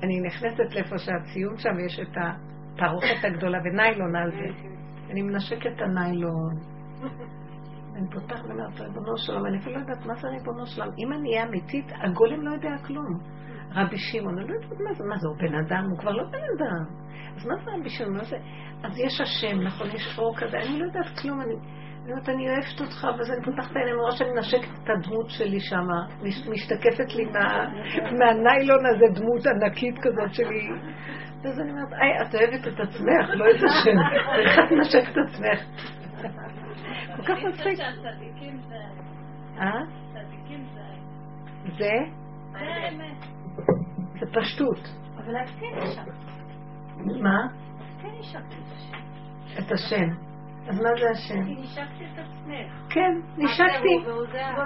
אני 0.04 0.20
נכנסת 0.20 0.76
לאיפה 0.76 0.98
שהציון 0.98 1.58
שם, 1.58 1.80
יש 1.86 2.00
את 2.00 2.18
התערוכת 2.18 3.24
הגדולה 3.24 3.58
וניילון 3.66 4.16
על 4.16 4.32
זה. 4.32 4.68
אני 5.12 5.22
מנשקת 5.22 5.72
את 5.76 5.82
הניילון. 5.82 6.56
אני 7.96 8.08
פותחת 8.12 8.46
ואומרת, 8.46 8.80
ריבונו 8.80 9.18
שלום, 9.18 9.46
אני 9.46 9.58
אפילו 9.58 9.76
לא 9.76 9.80
יודעת 9.80 10.06
מה 10.06 10.16
זה 10.16 10.28
ריבונו 10.28 10.66
שלום. 10.68 10.90
אם 10.98 11.14
אני 11.14 11.30
אהיה 11.30 11.48
אמיתית, 11.48 11.92
הגולם 12.04 12.42
לא 12.42 12.52
יודע 12.52 12.78
כלום. 12.88 13.20
רבי 13.76 13.98
שמעון, 13.98 14.40
אני 14.40 14.48
לא 14.48 14.54
יודעת 14.54 14.80
מה 14.80 14.94
זה, 14.94 15.04
מה 15.04 15.18
זה, 15.18 15.28
הוא 15.28 15.38
בן 15.38 15.56
אדם, 15.56 15.90
הוא 15.90 16.00
כבר 16.00 16.12
לא 16.12 16.24
בן 16.24 16.44
אדם. 16.58 16.86
אז 17.36 17.46
מה 17.46 17.56
זה 17.66 17.72
רבי 17.72 17.90
שמעון? 17.90 18.18
מה 18.18 18.24
זה? 18.24 18.38
אז 18.84 19.00
יש 19.00 19.22
השם, 19.22 19.62
נכון, 19.62 19.88
יש 19.88 20.20
אור 20.20 20.36
כזה, 20.38 20.58
אני 20.58 20.80
לא 20.80 20.86
יודעת 20.86 21.20
כלום, 21.22 21.42
אני... 21.42 21.56
אני 22.04 22.12
אומרת, 22.12 22.30
אני 22.30 22.50
אוהבת 22.50 22.82
אותך, 22.82 23.08
ואז 23.18 23.32
אני 23.32 23.46
פותחת 23.46 23.72
את 23.72 23.76
העיניים, 23.76 24.00
רואה 24.00 24.12
שאני 24.12 24.30
מנשקת 24.30 24.70
את 24.84 24.90
הדמות 24.90 25.30
שלי 25.30 25.60
שם, 25.60 25.88
משתקפת 26.52 27.16
לי 27.16 27.26
מה, 27.26 27.70
מהניילון 28.20 28.86
הזה, 28.86 29.20
דמות 29.20 29.48
ענקית 29.48 29.96
כזאת 30.02 30.34
שלי. 30.34 30.68
ואז 31.44 31.60
אני 31.60 31.72
אומרת, 31.72 31.88
היי, 31.92 32.22
את 32.22 32.36
אוהבת 32.36 32.68
את 32.68 32.80
עצמך, 32.80 33.30
לא 33.34 33.46
את 33.46 33.64
השם. 33.64 33.98
איך 34.40 34.60
את 34.60 34.72
מנשקת 34.72 35.12
את 35.12 35.18
עצמך? 35.28 35.60
כל 37.16 37.24
כך 37.24 37.44
מצחיק. 37.44 37.80
אה? 39.60 39.82
זה? 41.78 41.92
זה 44.20 44.26
פשטות. 44.34 44.80
אבל 45.18 45.36
את 45.44 45.50
כן. 45.60 46.02
מה? 47.22 47.48
כן 48.02 48.10
נשקת 48.20 48.40
את 48.40 48.72
השם. 48.76 48.98
את 49.60 49.72
השם. 49.72 50.34
אז 50.68 50.82
מה 50.82 50.90
זה 51.00 51.10
השם? 51.10 51.42
נשקתי 51.42 52.06
את 52.06 52.20
עצמך. 52.20 52.94
כן, 52.94 53.12
נשקתי. 53.38 54.00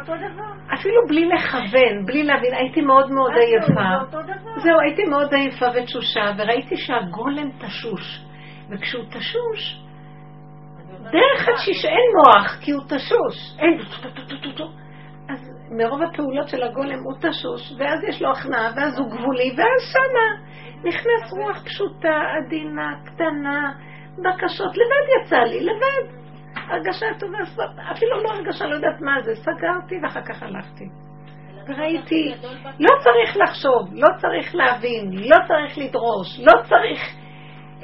דבר. 0.06 0.74
אפילו 0.74 1.02
בלי 1.08 1.26
לכוון, 1.26 2.06
בלי 2.06 2.24
להבין, 2.24 2.54
הייתי 2.54 2.82
מאוד 2.82 3.12
מאוד 3.12 3.32
עייפה. 3.32 4.18
זהו, 4.58 4.80
הייתי 4.80 5.04
מאוד 5.04 5.34
עייפה 5.34 5.66
ותשושה, 5.76 6.32
וראיתי 6.38 6.78
שהגולם 6.78 7.50
תשוש. 7.58 8.26
וכשהוא 8.70 9.04
תשוש, 9.10 9.84
דרך 11.12 11.48
התשיש 11.50 11.86
אין 11.86 12.08
מוח, 12.16 12.58
כי 12.62 12.72
הוא 12.72 12.84
תשוש. 12.84 13.58
אין... 13.60 13.80
אז 15.30 15.40
מרוב 15.72 16.02
הפעולות 16.02 16.48
של 16.48 16.64
הגולם 16.64 17.00
הוא 17.04 17.14
תשוש, 17.20 17.74
ואז 17.80 18.04
יש 18.10 18.22
לו 18.22 18.32
הכנעה, 18.32 18.72
ואז 18.76 19.00
הוא 19.00 19.08
גבולי, 19.08 19.52
ואז 19.58 19.82
שמה 19.94 20.48
נכנס 20.84 21.34
רוח 21.34 21.64
פשוטה, 21.66 22.20
עדינה, 22.38 22.94
קטנה, 23.06 23.72
בקשות. 24.18 24.78
לבד 24.78 25.22
יצא 25.22 25.38
לי, 25.38 25.60
לבד. 25.60 26.18
הרגשה 26.56 27.06
טובה, 27.20 27.38
אפילו 27.92 28.24
לא 28.24 28.30
הרגשה, 28.30 28.66
לא 28.66 28.76
יודעת 28.76 29.02
מה 29.02 29.22
זה. 29.22 29.36
סגרתי 29.36 29.96
ואחר 30.04 30.22
כך 30.22 30.44
הלכתי. 30.44 30.86
וראיתי, 31.68 32.34
לא 32.80 32.90
צריך 33.00 33.38
לחשוב, 33.38 33.94
לא 33.94 34.08
צריך 34.18 34.56
להבין, 34.56 35.12
לא 35.14 35.36
צריך 35.48 35.78
לדרוש, 35.78 36.40
לא 36.40 36.62
צריך 36.64 37.16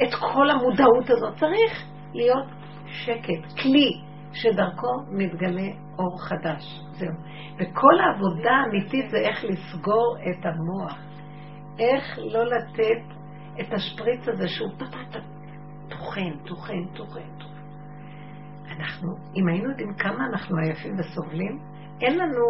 את 0.03 0.13
כל 0.34 0.49
המודעות 0.49 1.09
הזאת, 1.09 1.36
צריך 1.36 1.84
להיות 2.13 2.62
שקט, 2.94 3.60
כלי 3.62 3.91
שדרכו 4.34 4.88
מתגלה 5.12 5.68
אור 6.00 6.22
חדש. 6.22 6.82
זהו. 6.91 7.14
וכל 7.56 8.00
העבודה 8.00 8.52
האמיתית 8.52 9.10
זה 9.10 9.18
איך 9.18 9.44
לסגור 9.44 10.18
את 10.30 10.46
המוח. 10.46 10.98
איך 11.80 12.20
לא 12.32 12.46
לתת 12.46 13.14
את 13.60 13.74
השפריץ 13.74 14.28
הזה 14.28 14.48
שהוא 14.48 14.70
טוחן, 14.78 15.20
טוחן, 15.89 16.38
טוחן, 16.46 16.86
טוחן. 16.98 17.54
אנחנו, 18.78 19.08
אם 19.36 19.48
היינו 19.48 19.70
יודעים 19.70 19.94
כמה 19.94 20.26
אנחנו 20.26 20.58
עייפים 20.58 20.96
וסובלים, 21.00 21.60
אין 22.02 22.18
לנו, 22.18 22.46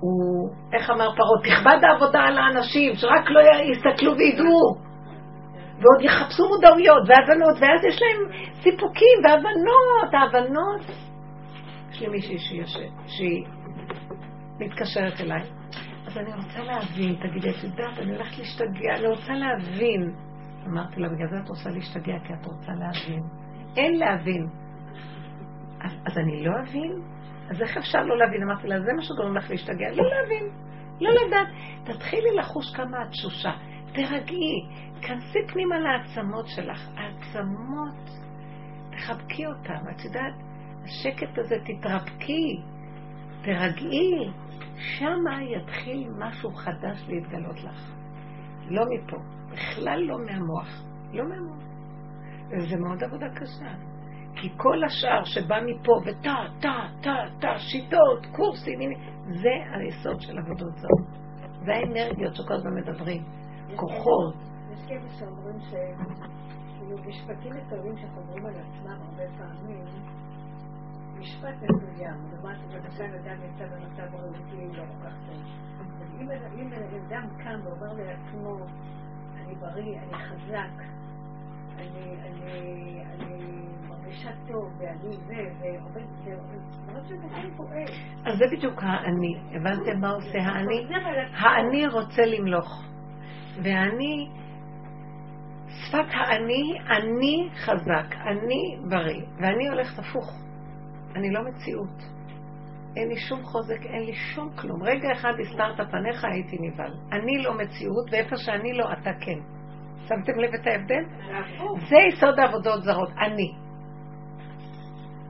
הוא, 0.00 0.50
איך 0.72 0.90
אמר 0.90 1.08
פרעה, 1.16 1.42
תכבד 1.44 1.84
העבודה 1.84 2.20
על 2.20 2.38
האנשים, 2.38 2.94
שרק 2.94 3.30
לא 3.30 3.40
יסתכלו 3.72 4.16
וידעו. 4.16 4.85
ועוד 5.80 6.00
יחפשו 6.02 6.42
מודעויות 6.48 7.02
והבנות, 7.08 7.56
ואז 7.60 7.84
יש 7.88 8.02
להם 8.02 8.42
סיפוקים 8.62 9.18
והבנות, 9.24 10.14
ההבנות. 10.14 10.80
יש 11.90 12.00
לי 12.00 12.08
מישהי 12.08 12.38
שהיא 13.06 13.46
מתקשרת 14.58 15.20
אליי. 15.20 15.42
אז 16.06 16.18
אני 16.18 16.34
רוצה 16.34 16.62
להבין, 16.62 17.14
תגידי, 17.14 17.50
את 17.50 17.64
יודעת, 17.64 17.98
אני 17.98 18.16
הולכת 18.16 18.38
להשתגע, 18.38 18.96
אני 18.98 19.06
רוצה 19.06 19.32
להבין. 19.32 20.14
אמרתי 20.66 21.00
לה, 21.00 21.08
בגלל 21.08 21.28
זה 21.30 21.36
את 21.44 21.48
רוצה 21.48 21.70
להשתגע, 21.70 22.14
כי 22.26 22.32
את 22.32 22.46
רוצה 22.46 22.72
להבין. 22.72 23.22
אין 23.76 23.98
להבין. 23.98 24.46
אז, 25.84 25.92
אז 26.06 26.18
אני 26.18 26.44
לא 26.44 26.52
אבין? 26.62 26.92
אז 27.50 27.62
איך 27.62 27.76
אפשר 27.76 28.02
לא 28.02 28.18
להבין? 28.18 28.42
אמרתי 28.42 28.68
לה, 28.68 28.80
זה 28.80 28.92
מה 28.96 29.02
שגורם 29.02 29.36
לך 29.36 29.50
להשתגע, 29.50 29.90
לא 29.90 30.04
להבין, 30.08 30.50
לא 31.00 31.10
לדעת. 31.10 31.48
תתחילי 31.84 32.36
לחוש 32.38 32.76
כמה 32.76 33.02
את 33.02 33.10
תשושה, 33.10 33.50
תרגעי, 33.96 34.66
כנסי 35.02 35.38
פנימה 35.52 35.76
לעצמות 35.78 36.46
שלך. 36.48 36.88
העצמות, 36.96 38.10
תחבקי 38.90 39.46
אותן. 39.46 39.90
את 39.90 40.04
יודעת, 40.04 40.34
השקט 40.84 41.38
הזה, 41.38 41.56
תתרפקי, 41.64 42.62
תרגעי. 43.42 44.30
שמה 44.76 45.42
יתחיל 45.42 46.08
משהו 46.18 46.50
חדש 46.50 47.04
להתגלות 47.08 47.64
לך. 47.64 47.92
לא 48.68 48.82
מפה, 48.90 49.16
בכלל 49.52 50.00
לא 50.00 50.16
מהמוח. 50.18 50.82
לא 51.12 51.24
מהמוח. 51.28 51.62
וזה 52.50 52.76
מאוד 52.76 53.04
עבודה 53.04 53.26
קשה. 53.34 53.72
כי 54.34 54.48
כל 54.56 54.84
השאר 54.84 55.24
שבא 55.24 55.56
מפה, 55.66 55.92
וטה, 56.06 56.34
טה, 56.60 56.86
טה, 57.02 57.16
טה, 57.40 57.58
שיטות, 57.58 58.26
קורסים, 58.32 58.78
זה 59.26 59.50
היסוד 59.72 60.20
של 60.20 60.38
עבודות 60.38 60.76
זרות. 60.76 61.26
זה 61.64 61.72
האנרגיות 61.72 62.36
שכל 62.36 62.54
הזמן 62.54 62.74
מדברים. 62.74 63.22
כוחות. 63.76 64.34
יש 64.72 64.86
כאלה 64.88 65.08
שאומרים 65.18 65.60
שכאילו 65.60 66.96
משפטים 67.06 67.52
מסוימים 67.52 67.96
שחוזרים 67.96 68.46
על 68.46 68.54
עצמם 68.54 68.98
הרבה 69.08 69.24
פעמים, 69.38 69.84
משפט 71.18 71.54
מסוים, 71.62 72.16
לעומת 72.32 72.56
בבקשה 72.68 73.04
אדם 73.04 73.36
יצא 73.44 73.64
במצב 73.66 74.16
בריאותי 74.16 74.76
לא 74.76 74.82
כל 74.82 75.08
כך 75.08 75.14
טוב. 75.26 75.42
אם 76.20 76.72
אדם 77.06 77.28
קם 77.44 77.60
ואומר 77.64 77.92
לעצמו, 77.92 78.56
אני 79.36 79.54
בריא, 79.54 79.98
אני 79.98 80.14
חזק, 80.14 80.84
אני, 81.76 82.16
מרגישה 83.88 84.30
טוב, 84.48 84.72
ואני 84.78 85.16
זה, 85.26 85.34
ועובד. 85.60 86.04
אז 88.26 88.38
זה 88.38 88.44
בדיוק 88.56 88.82
האני. 88.82 89.36
הבנתם 89.50 90.00
מה 90.00 90.10
עושה 90.10 90.38
האני? 90.38 90.86
האני 91.32 91.86
רוצה 91.86 92.22
למלוך. 92.26 92.82
והאני, 93.62 94.28
שפת 95.68 96.08
האני, 96.10 96.78
אני 96.90 97.48
חזק, 97.54 98.16
אני 98.26 98.76
בריא, 98.90 99.22
ואני 99.40 99.68
הולכת 99.68 99.98
הפוך. 99.98 100.32
אני 101.16 101.30
לא 101.30 101.40
מציאות. 101.44 102.16
אין 102.96 103.08
לי 103.08 103.16
שום 103.16 103.42
חוזק, 103.42 103.82
אין 103.82 104.02
לי 104.02 104.14
שום 104.14 104.50
כלום. 104.56 104.82
רגע 104.82 105.12
אחד 105.12 105.32
הסתרת 105.40 105.90
פניך, 105.90 106.24
הייתי 106.24 106.56
נבהל. 106.60 106.94
אני 107.12 107.42
לא 107.42 107.54
מציאות, 107.54 108.06
ואיפה 108.12 108.36
שאני 108.36 108.72
לא, 108.72 108.92
אתה 108.92 109.10
כן. 109.20 109.38
שמתם 110.08 110.38
לב 110.38 110.54
את 110.54 110.66
ההבדל? 110.66 111.04
זה 111.88 111.96
יסוד 112.08 112.38
העבודות 112.38 112.82
זרות, 112.82 113.10
אני. 113.18 113.52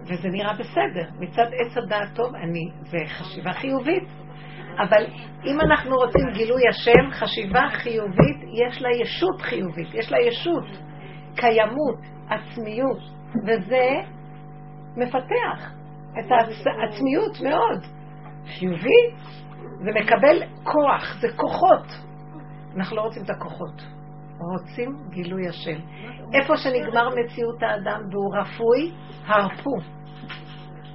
וזה 0.01 0.29
נראה 0.29 0.53
בסדר. 0.53 1.11
מצד 1.19 1.47
עץ 1.53 1.77
הדעת 1.77 2.09
טוב, 2.15 2.35
אני. 2.35 2.71
זה 2.81 2.99
חשיבה 3.07 3.53
חיובית. 3.53 4.09
אבל 4.79 5.07
אם 5.45 5.61
אנחנו 5.61 5.97
רוצים 5.97 6.31
גילוי 6.33 6.63
השם, 6.69 7.11
חשיבה 7.13 7.63
חיובית, 7.73 8.37
יש 8.53 8.83
לה 8.83 8.89
ישות 9.01 9.41
חיובית, 9.41 9.95
יש 9.95 10.13
לה 10.13 10.19
ישות, 10.21 10.65
קיימות, 11.37 11.99
עצמיות, 12.29 12.99
וזה 13.47 13.91
מפתח 14.97 15.73
את 16.19 16.33
העצמיות 16.67 17.41
מאוד. 17.43 17.83
חיובי, 18.47 19.11
זה 19.85 19.91
מקבל 20.01 20.43
כוח, 20.63 21.21
זה 21.21 21.29
כוחות. 21.37 21.87
אנחנו 22.77 22.97
לא 22.97 23.03
רוצים 23.03 23.23
את 23.23 23.31
הכוחות, 23.31 23.83
רוצים 24.39 24.97
גילוי 25.11 25.49
השם. 25.49 25.79
איפה 26.35 26.57
שנגמר 26.57 27.09
מציאות 27.09 27.63
האדם 27.63 28.01
והוא 28.11 28.37
רפוי, 28.37 28.93
הרפו. 29.27 29.77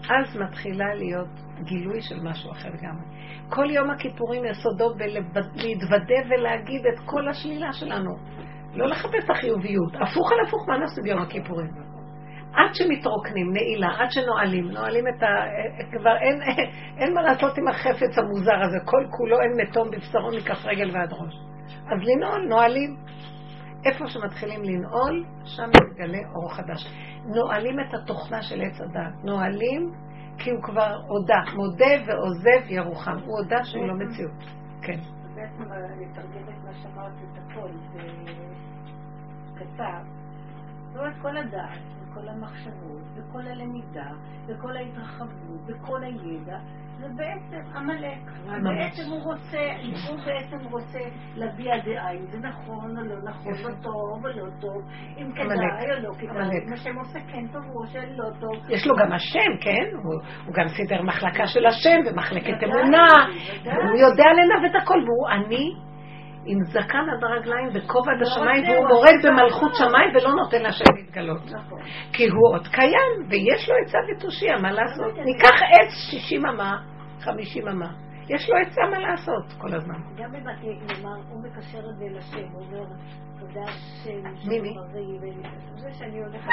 אז 0.09 0.37
מתחילה 0.37 0.95
להיות 0.95 1.29
גילוי 1.63 2.01
של 2.01 2.19
משהו 2.23 2.51
אחר 2.51 2.69
לגמרי. 2.69 3.20
כל 3.53 3.71
יום 3.71 3.89
הכיפורים 3.89 4.45
יסודו 4.45 4.93
בלהתוודה 4.95 6.29
ולהגיד 6.29 6.85
את 6.85 6.99
כל 7.05 7.27
השלילה 7.27 7.73
שלנו. 7.73 8.11
לא 8.73 8.87
לחפש 8.87 9.23
את 9.25 9.29
החיוביות. 9.29 9.95
הפוך 9.95 10.31
על 10.31 10.37
הפוך, 10.47 10.69
מה 10.69 10.77
נעשה 10.77 11.01
ביום 11.01 11.21
הכיפורים? 11.21 11.67
עד 12.53 12.75
שמתרוקנים, 12.75 13.53
נעילה, 13.53 13.87
עד 13.99 14.11
שנועלים, 14.11 14.71
נועלים 14.71 15.07
את 15.07 15.23
ה... 15.23 15.27
כבר 15.91 16.17
אין, 16.17 16.39
אין 16.97 17.13
מה 17.13 17.21
לעשות 17.21 17.57
עם 17.57 17.67
החפץ 17.67 18.17
המוזר 18.17 18.61
הזה, 18.61 18.77
כל 18.85 19.05
כולו 19.09 19.37
אין 19.41 19.51
מתום 19.61 19.91
בבשרו 19.91 20.29
מכף 20.37 20.65
רגל 20.65 20.89
ועד 20.93 21.13
ראש. 21.13 21.35
אז 21.67 21.99
לנעול, 22.01 22.47
נועלים. 22.49 22.95
איפה 23.85 24.07
שמתחילים 24.07 24.63
לנעול, 24.63 25.25
שם 25.45 25.69
מתגלה 25.69 26.19
אור 26.35 26.53
חדש. 26.53 26.87
נועלים 27.25 27.79
את 27.79 27.93
התוכנה 27.93 28.41
של 28.41 28.61
עץ 28.61 28.81
הדת. 28.81 29.23
נועלים 29.23 29.91
כי 30.43 30.49
הוא 30.51 30.63
כבר 30.63 31.01
הודה. 31.07 31.41
מודה 31.55 31.85
ועוזב 32.05 32.69
ירוחם. 32.69 33.17
הוא 33.25 33.37
הודה 33.39 33.63
שהוא 33.63 33.87
לא 33.87 33.93
מציאות. 33.93 34.43
כן. 34.81 34.99
בעצם 35.35 35.71
אני 35.71 36.05
אתרגם 36.11 36.49
את 36.49 36.63
מה 36.65 36.73
שאמרת, 36.73 37.11
את 37.13 37.37
הכל, 37.37 37.69
זה 37.93 38.01
קצר. 39.55 40.01
לא 40.95 41.07
את 41.07 41.13
כל 41.21 41.37
הדעת, 41.37 41.79
וכל 42.11 42.29
המחשבות, 42.29 43.01
וכל 43.15 43.47
הלמידה, 43.47 44.11
וכל 44.47 44.77
ההתרחבות, 44.77 45.61
וכל 45.67 46.03
הידע, 46.03 46.57
זה 46.99 47.07
בעצם 47.15 47.77
עמלק. 47.77 48.31
בעצם 48.45 49.11
הוא 49.11 49.23
רוצה, 49.23 49.59
הוא 50.09 50.19
בעצם 50.25 50.67
רוצה 50.71 50.99
להביע 51.35 51.77
דעה, 51.77 52.11
אם 52.11 52.25
זה 52.25 52.37
נכון 52.39 52.97
או 52.97 53.03
לא 53.03 53.15
נכון, 53.23 53.53
או 53.63 53.69
טוב 53.81 54.25
או 54.25 54.29
לא 54.29 54.49
טוב, 54.61 54.81
אם 55.17 55.31
כדאי 55.31 55.95
או 55.95 56.01
לא 56.03 56.13
כדאי, 56.19 56.67
אם 56.67 56.73
השם 56.73 56.95
עושה 56.97 57.19
כן 57.19 57.47
טוב 57.47 57.63
או 57.75 57.87
שלא 57.87 58.29
טוב. 58.39 58.69
יש 58.69 58.87
לו 58.87 58.95
גם 58.95 59.11
השם, 59.11 59.57
כן? 59.61 59.97
הוא, 60.03 60.53
גם 60.53 60.67
סידר 60.67 61.01
מחלקה 61.01 61.47
של 61.47 61.65
השם 61.65 61.99
ומחלקת 62.05 62.63
אמונה, 62.63 63.07
הוא 63.63 63.99
יודע 63.99 64.25
לנווט 64.37 64.81
הכל, 64.83 64.99
והוא 65.05 65.29
עני. 65.29 65.90
עם 66.45 66.63
זקן 66.63 67.05
עד 67.17 67.23
הרגליים 67.23 67.69
וכובע 67.73 68.11
עד 68.11 68.21
השמיים, 68.21 68.63
והוא 68.63 68.87
מורד 68.87 69.15
במלכות 69.23 69.75
שמיים 69.75 70.09
ולא 70.15 70.35
נותן 70.35 70.61
להשם 70.61 70.83
להתגלות. 70.95 71.41
כי 72.13 72.27
הוא 72.29 72.53
עוד 72.53 72.67
קיים, 72.67 73.11
ויש 73.29 73.69
לו 73.69 73.75
עצה 73.85 73.97
ותושיע, 74.17 74.57
מה 74.61 74.71
לעשות? 74.71 75.17
ניקח 75.25 75.55
עץ 75.61 75.93
שישים 76.09 76.45
אמה, 76.45 76.77
חמישים 77.19 77.67
אמה. 77.67 78.10
יש 78.35 78.49
לו 78.49 78.55
עצה 78.57 78.81
מה 78.91 78.99
לעשות 78.99 79.53
כל 79.57 79.75
הזמן. 79.75 79.99
גם 80.17 80.31
בבתי, 80.31 80.67
נאמר, 80.67 81.15
הוא 81.29 81.43
מקשר 81.43 81.89
את 81.89 81.97
זה 81.97 82.05
לשם, 82.09 82.51
הוא 82.53 82.63
אומר, 82.63 82.83
תודה 83.39 83.61
השם, 83.63 84.49
מי, 84.49 84.59
מי? 84.59 84.73
זה 85.75 85.93
שאני 85.93 86.19
הולכת 86.19 86.47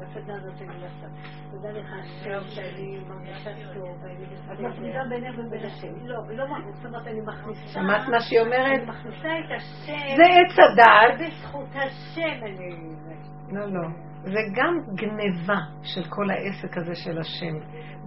לסדנה 0.00 0.36
הזאת 0.36 0.58
שאני 0.58 0.80
לעשות. 0.80 1.10
תודה 1.50 1.70
לך 1.70 1.86
השם 2.00 2.40
שאני 2.48 3.00
מרגישה 3.08 3.50
טוב, 3.74 4.04
את 4.52 4.60
מפרידה 4.60 5.00
בינך 5.08 5.38
ובין 5.38 5.64
השם. 5.64 6.06
לא, 6.06 6.16
לא, 6.30 6.44
זאת 6.74 6.86
אומרת, 6.86 7.06
אני 7.06 7.20
מכניסה... 7.20 7.66
שמעת 7.66 8.08
מה 8.08 8.20
שהיא 8.20 8.40
אומרת? 8.40 8.80
אני 8.80 8.86
מכניסה 8.86 9.28
את 9.38 9.50
השם. 9.56 10.16
זה 10.16 10.22
עץ 10.22 10.56
הדעת. 10.58 11.20
בזכות 11.20 11.68
השם 11.74 12.44
אני... 12.44 12.98
לא, 13.52 13.66
לא. 13.66 13.88
זה 14.22 14.40
גם 14.54 14.94
גניבה 14.94 15.58
של 15.82 16.04
כל 16.08 16.30
העסק 16.30 16.76
הזה 16.76 16.94
של 16.94 17.18
השם. 17.18 17.58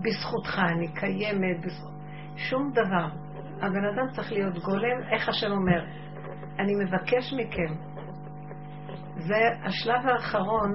בזכותך 0.01 0.59
אני 0.59 0.87
קיימת, 0.87 1.65
בזכות... 1.65 2.00
שום 2.35 2.71
דבר. 2.71 3.07
הבן 3.61 3.85
אדם 3.93 4.11
צריך 4.11 4.31
להיות 4.31 4.57
גולם, 4.57 5.03
איך 5.11 5.29
השם 5.29 5.51
אומר? 5.51 5.85
אני 6.59 6.73
מבקש 6.85 7.33
מכם. 7.33 7.73
זה 9.15 9.37
השלב 9.63 10.07
האחרון, 10.07 10.71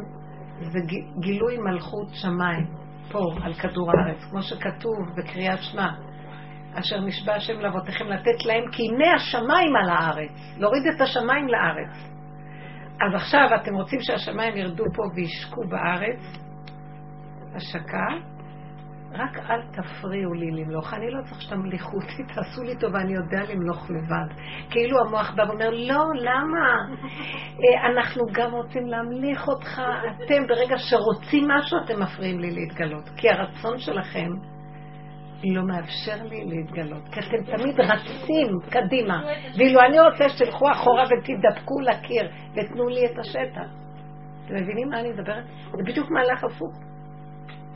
זה 0.61 0.79
גילוי 1.21 1.59
מלכות 1.59 2.09
שמיים, 2.13 2.67
פה, 3.13 3.19
על 3.43 3.55
כדור 3.55 3.91
הארץ, 3.91 4.25
כמו 4.31 4.43
שכתוב 4.43 4.97
בקריאת 5.17 5.59
שמע. 5.63 5.91
אשר 6.75 7.01
נשבע 7.01 7.35
השם 7.35 7.61
לאבותיכם 7.61 8.05
לתת 8.07 8.45
להם 8.47 8.65
הנה 8.79 9.15
השמיים 9.15 9.77
על 9.77 9.91
הארץ, 9.91 10.57
להוריד 10.57 10.83
את 10.97 11.01
השמיים 11.01 11.49
לארץ. 11.49 12.17
אז 13.01 13.15
עכשיו 13.15 13.49
אתם 13.63 13.75
רוצים 13.75 14.01
שהשמיים 14.01 14.57
ירדו 14.57 14.85
פה 14.95 15.03
וישקו 15.15 15.61
בארץ? 15.69 16.21
השקה? 17.55 18.36
רק 19.19 19.51
אל 19.51 19.61
תפריעו 19.73 20.35
לי 20.35 20.51
למלוך. 20.51 20.95
אני 20.95 21.11
לא 21.11 21.23
צריך 21.23 21.43
שתמליכו 21.43 21.97
אותי, 21.97 22.35
תעשו 22.35 22.63
לי 22.63 22.77
טובה, 22.77 23.01
אני 23.01 23.13
יודע 23.13 23.53
למלוך 23.55 23.91
לבד. 23.91 24.43
כאילו 24.71 24.99
המוח 25.07 25.35
בא 25.35 25.43
ואומר, 25.43 25.71
לא, 25.71 26.05
למה? 26.15 26.69
אה, 27.65 27.87
אנחנו 27.87 28.23
גם 28.33 28.53
רוצים 28.53 28.87
להמליך 28.87 29.49
אותך. 29.49 29.81
אתם, 30.25 30.47
ברגע 30.49 30.77
שרוצים 30.79 31.49
משהו, 31.49 31.79
אתם 31.85 32.03
מפריעים 32.03 32.41
לי 32.41 32.51
להתגלות. 32.51 33.09
כי 33.17 33.31
הרצון 33.31 33.79
שלכם 33.79 34.29
לא 35.45 35.63
מאפשר 35.67 36.23
לי 36.25 36.45
להתגלות. 36.45 37.09
כי 37.13 37.21
אתם 37.21 37.57
תמיד 37.57 37.81
רצים 37.81 38.49
קדימה. 38.71 39.23
ואילו 39.59 39.81
אני 39.81 40.01
רוצה 40.01 40.29
שתלכו 40.29 40.73
אחורה 40.73 41.05
ותדבקו 41.05 41.81
לקיר 41.81 42.31
ותנו 42.53 42.89
לי 42.89 43.07
את 43.07 43.19
השטח. 43.19 43.69
אתם 44.47 44.55
מבינים 44.55 44.89
מה 44.89 45.01
אני 45.01 45.09
מדברת? 45.09 45.45
זה 45.77 45.83
בדיוק 45.87 46.11
מהלך 46.11 46.45
הפוך. 46.45 46.96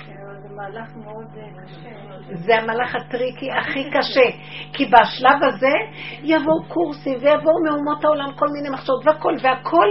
זה 0.00 1.00
מאוד 1.04 1.26
קשה. 1.64 1.90
זה 2.34 2.56
המהלך 2.56 2.94
הטריקי 2.94 3.52
הכי 3.52 3.90
קשה. 3.90 4.38
כי 4.72 4.84
בשלב 4.86 5.38
הזה 5.42 5.74
יבואו 6.22 6.64
קורסים 6.68 7.14
ויבואו 7.14 7.64
מאומות 7.64 8.04
העולם 8.04 8.32
כל 8.38 8.46
מיני 8.52 8.68
מחשבות 8.70 9.06
והכל, 9.06 9.34
והכל 9.42 9.88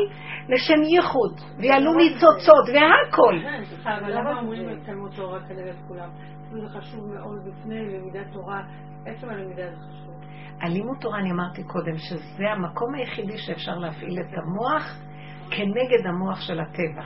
לשם 0.50 0.84
ייחוד, 0.84 1.40
ויעלו 1.58 1.94
ניצוצות 1.94 2.66
והכל. 2.74 3.36
כן, 3.44 3.90
אבל 3.90 4.20
למה 4.20 4.40
אומרים 4.40 4.70
לתלמוד 4.70 5.12
תורה 5.16 5.40
כנגד 5.40 5.76
כולם? 5.88 6.10
זה 6.52 6.80
חשוב 6.80 7.06
מאוד 7.14 7.38
בפני 7.46 7.80
למידת 7.80 8.34
תורה, 8.34 8.62
עצם 9.06 9.30
הלמידה 9.30 9.70
זה 9.70 9.76
חשוב. 9.76 10.10
הלימוד 10.62 10.98
תורה, 11.02 11.20
אני 11.20 11.32
אמרתי 11.32 11.64
קודם, 11.64 11.98
שזה 11.98 12.44
המקום 12.52 12.96
היחידי 12.96 13.38
שאפשר 13.38 13.76
להפעיל 13.76 14.20
את 14.20 14.38
המוח 14.38 15.00
כנגד 15.50 16.08
המוח 16.08 16.42
של 16.42 16.60
הטבע. 16.60 17.04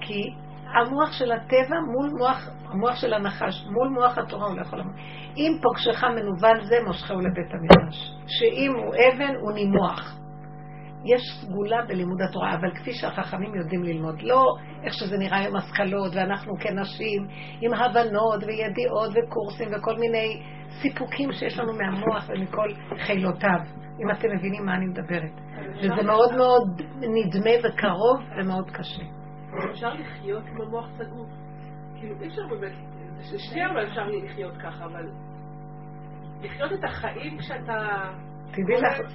כי 0.00 0.34
המוח 0.74 1.12
של 1.12 1.32
הטבע 1.32 1.80
מול 1.92 2.10
מוח, 2.18 2.48
המוח 2.68 2.96
של 2.96 3.14
הנחש, 3.14 3.66
מול 3.70 3.88
מוח 3.88 4.18
התורה 4.18 4.46
הוא 4.46 4.56
לא 4.56 4.62
יכול 4.62 4.78
לעמוד. 4.78 4.94
אם 5.36 5.52
פוגשך 5.62 6.04
מנוול 6.04 6.64
זה, 6.64 6.76
מושכהו 6.86 7.20
לבית 7.20 7.50
המדרש. 7.52 8.12
שאם 8.26 8.72
הוא 8.76 8.94
אבן, 8.94 9.34
הוא 9.40 9.52
נימוח. 9.52 10.18
יש 11.04 11.22
סגולה 11.40 11.82
בלימוד 11.88 12.22
התורה, 12.22 12.54
אבל 12.54 12.74
כפי 12.74 12.92
שהחכמים 12.92 13.54
יודעים 13.54 13.82
ללמוד, 13.82 14.22
לא 14.22 14.44
איך 14.84 14.94
שזה 14.94 15.18
נראה 15.18 15.38
עם 15.38 15.56
השכלות, 15.56 16.12
ואנחנו 16.14 16.52
כנשים, 16.60 17.26
עם 17.60 17.74
הבנות 17.74 18.42
וידיעות 18.46 19.10
וקורסים 19.10 19.68
וכל 19.76 19.98
מיני 19.98 20.42
סיפוקים 20.82 21.32
שיש 21.32 21.58
לנו 21.58 21.72
מהמוח 21.72 22.28
ומכל 22.28 22.68
חילותיו, 22.98 23.60
אם 24.00 24.10
אתם 24.10 24.28
מבינים 24.36 24.66
מה 24.66 24.74
אני 24.74 24.86
מדברת. 24.86 25.40
וזה 25.78 26.02
מאוד 26.02 26.36
מאוד 26.36 26.82
נדמה 27.00 27.50
וקרוב 27.58 28.20
ומאוד 28.36 28.70
קשה. 28.70 29.21
אפשר 29.70 29.94
לחיות 29.94 30.44
עם 30.46 30.60
המוח 30.60 30.86
סגור. 30.98 31.26
כאילו, 31.94 32.14
אי 32.20 32.28
אפשר 32.28 32.42
באמת, 32.50 32.72
זה 33.30 33.38
שנייה 33.38 33.70
אבל 33.70 33.88
אפשר 33.88 34.06
לחיות 34.06 34.56
ככה, 34.56 34.84
אבל 34.84 35.10
לחיות 36.40 36.72
את 36.72 36.84
החיים 36.84 37.38
כשאתה... 37.38 38.10
תדעי 38.50 38.80
לך, 38.80 39.10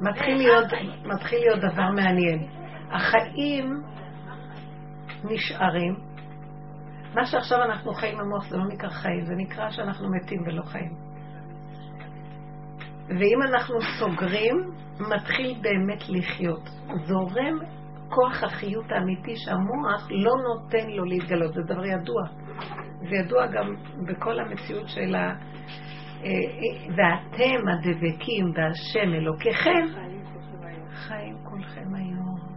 מתחיל 0.00 0.36
להיות, 0.36 0.66
מתחיל 1.04 1.38
להיות 1.38 1.58
דבר 1.72 1.90
מעניין. 1.90 2.48
החיים 2.90 3.82
נשארים. 5.24 5.94
מה 7.14 7.26
שעכשיו 7.26 7.62
אנחנו 7.62 7.92
חיים 7.94 8.18
במוח 8.18 8.48
זה 8.48 8.56
לא 8.56 8.64
נקרא 8.68 8.88
חיים, 8.88 9.24
זה 9.24 9.34
נקרא 9.36 9.70
שאנחנו 9.70 10.08
מתים 10.10 10.42
ולא 10.46 10.62
חיים. 10.62 10.92
ואם 13.08 13.42
אנחנו 13.48 13.76
סוגרים, 13.98 14.56
מתחיל 15.00 15.58
באמת 15.62 16.02
לחיות. 16.08 16.68
זורם 17.04 17.58
כוח 18.14 18.42
החיות 18.44 18.92
האמיתי 18.92 19.36
שהמוח 19.36 20.08
לא 20.10 20.32
נותן 20.48 20.90
לו 20.90 21.04
להתגלות, 21.04 21.54
זה 21.54 21.62
דבר 21.62 21.84
ידוע. 21.84 22.22
זה 23.08 23.16
ידוע 23.16 23.46
גם 23.46 23.74
בכל 24.08 24.40
המציאות 24.40 24.88
של 24.88 25.14
ה... 25.14 25.34
ואתם 26.96 27.68
הדבקים 27.68 28.52
בהשם 28.52 29.14
אלוקיכם, 29.14 29.86
חיים 30.94 31.36
כולכם 31.44 31.94
היום. 31.94 32.54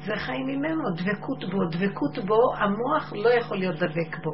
זה 0.00 0.16
חיים 0.16 0.46
ממנו, 0.46 0.82
דבקות 0.96 1.44
בו. 1.44 1.64
דבקות 1.64 2.18
בו, 2.26 2.54
המוח 2.56 3.12
לא 3.12 3.28
יכול 3.28 3.56
להיות 3.56 3.76
דבק 3.76 4.24
בו. 4.24 4.32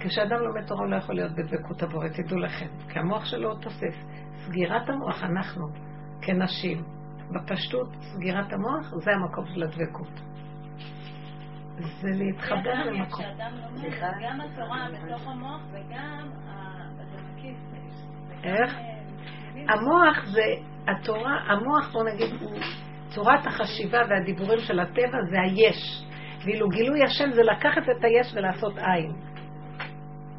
כשאדם 0.00 0.40
לומד 0.40 0.66
תורה 0.66 0.86
לא 0.86 0.96
יכול 0.96 1.14
להיות 1.14 1.32
בדבקות 1.32 1.82
הבורא, 1.82 2.08
תדעו 2.08 2.38
לכם. 2.38 2.66
כי 2.88 2.98
המוח 2.98 3.24
שלו 3.24 3.54
תוסס. 3.54 3.96
סגירת 4.46 4.88
המוח, 4.88 5.22
אנחנו, 5.22 5.66
כנשים, 6.22 6.84
בפשטות, 7.32 7.88
סגירת 8.00 8.52
המוח, 8.52 8.94
זה 9.04 9.10
המקום 9.10 9.44
של 9.54 9.62
הדבקות. 9.62 10.20
זה 11.78 12.08
להתחבר 12.12 12.84
למקום. 12.86 13.24
גם 14.22 14.40
התורה 14.40 14.86
בתוך 14.92 15.28
המוח 15.28 15.60
וגם 15.72 16.30
מקיף. 17.34 17.56
איך? 18.44 18.74
המוח 19.68 20.24
זה, 20.24 20.42
התורה, 20.88 21.38
המוח, 21.46 21.92
בוא 21.92 22.04
נגיד, 22.04 22.42
הוא 22.42 22.58
צורת 23.08 23.46
החשיבה 23.46 23.98
והדיבורים 24.08 24.58
של 24.58 24.80
הטבע 24.80 25.18
זה 25.30 25.40
היש. 25.40 26.04
ואילו 26.44 26.68
גילוי 26.68 27.04
השם 27.04 27.30
זה 27.32 27.42
לקחת 27.42 27.82
את 27.82 28.04
היש 28.04 28.34
ולעשות 28.34 28.78
עין. 28.78 29.12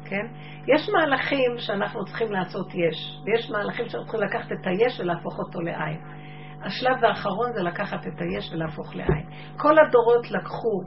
כן? 0.04 0.26
יש 0.74 0.88
מהלכים 0.88 1.58
שאנחנו 1.58 2.04
צריכים 2.04 2.32
לעשות 2.32 2.66
יש, 2.74 3.22
ויש 3.24 3.50
מהלכים 3.50 3.88
שאנחנו 3.88 4.10
צריכים 4.10 4.28
לקחת 4.28 4.52
את 4.52 4.66
היש 4.66 5.00
ולהפוך 5.00 5.38
אותו 5.38 5.60
לעין. 5.60 6.00
השלב 6.64 7.04
האחרון 7.04 7.52
זה 7.52 7.62
לקחת 7.62 8.06
את 8.06 8.20
היש 8.20 8.52
ולהפוך 8.52 8.94
לעין. 8.94 9.26
כל 9.56 9.78
הדורות 9.78 10.30
לקחו 10.30 10.82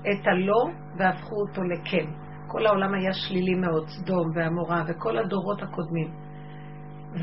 את 0.00 0.26
הלא 0.26 0.64
והפכו 0.96 1.34
אותו 1.48 1.62
לכן. 1.62 2.06
כל 2.46 2.66
העולם 2.66 2.94
היה 2.94 3.12
שלילי 3.12 3.54
מאוד, 3.54 3.88
סדום 3.88 4.26
ועמורה 4.34 4.82
וכל 4.88 5.18
הדורות 5.18 5.62
הקודמים. 5.62 6.10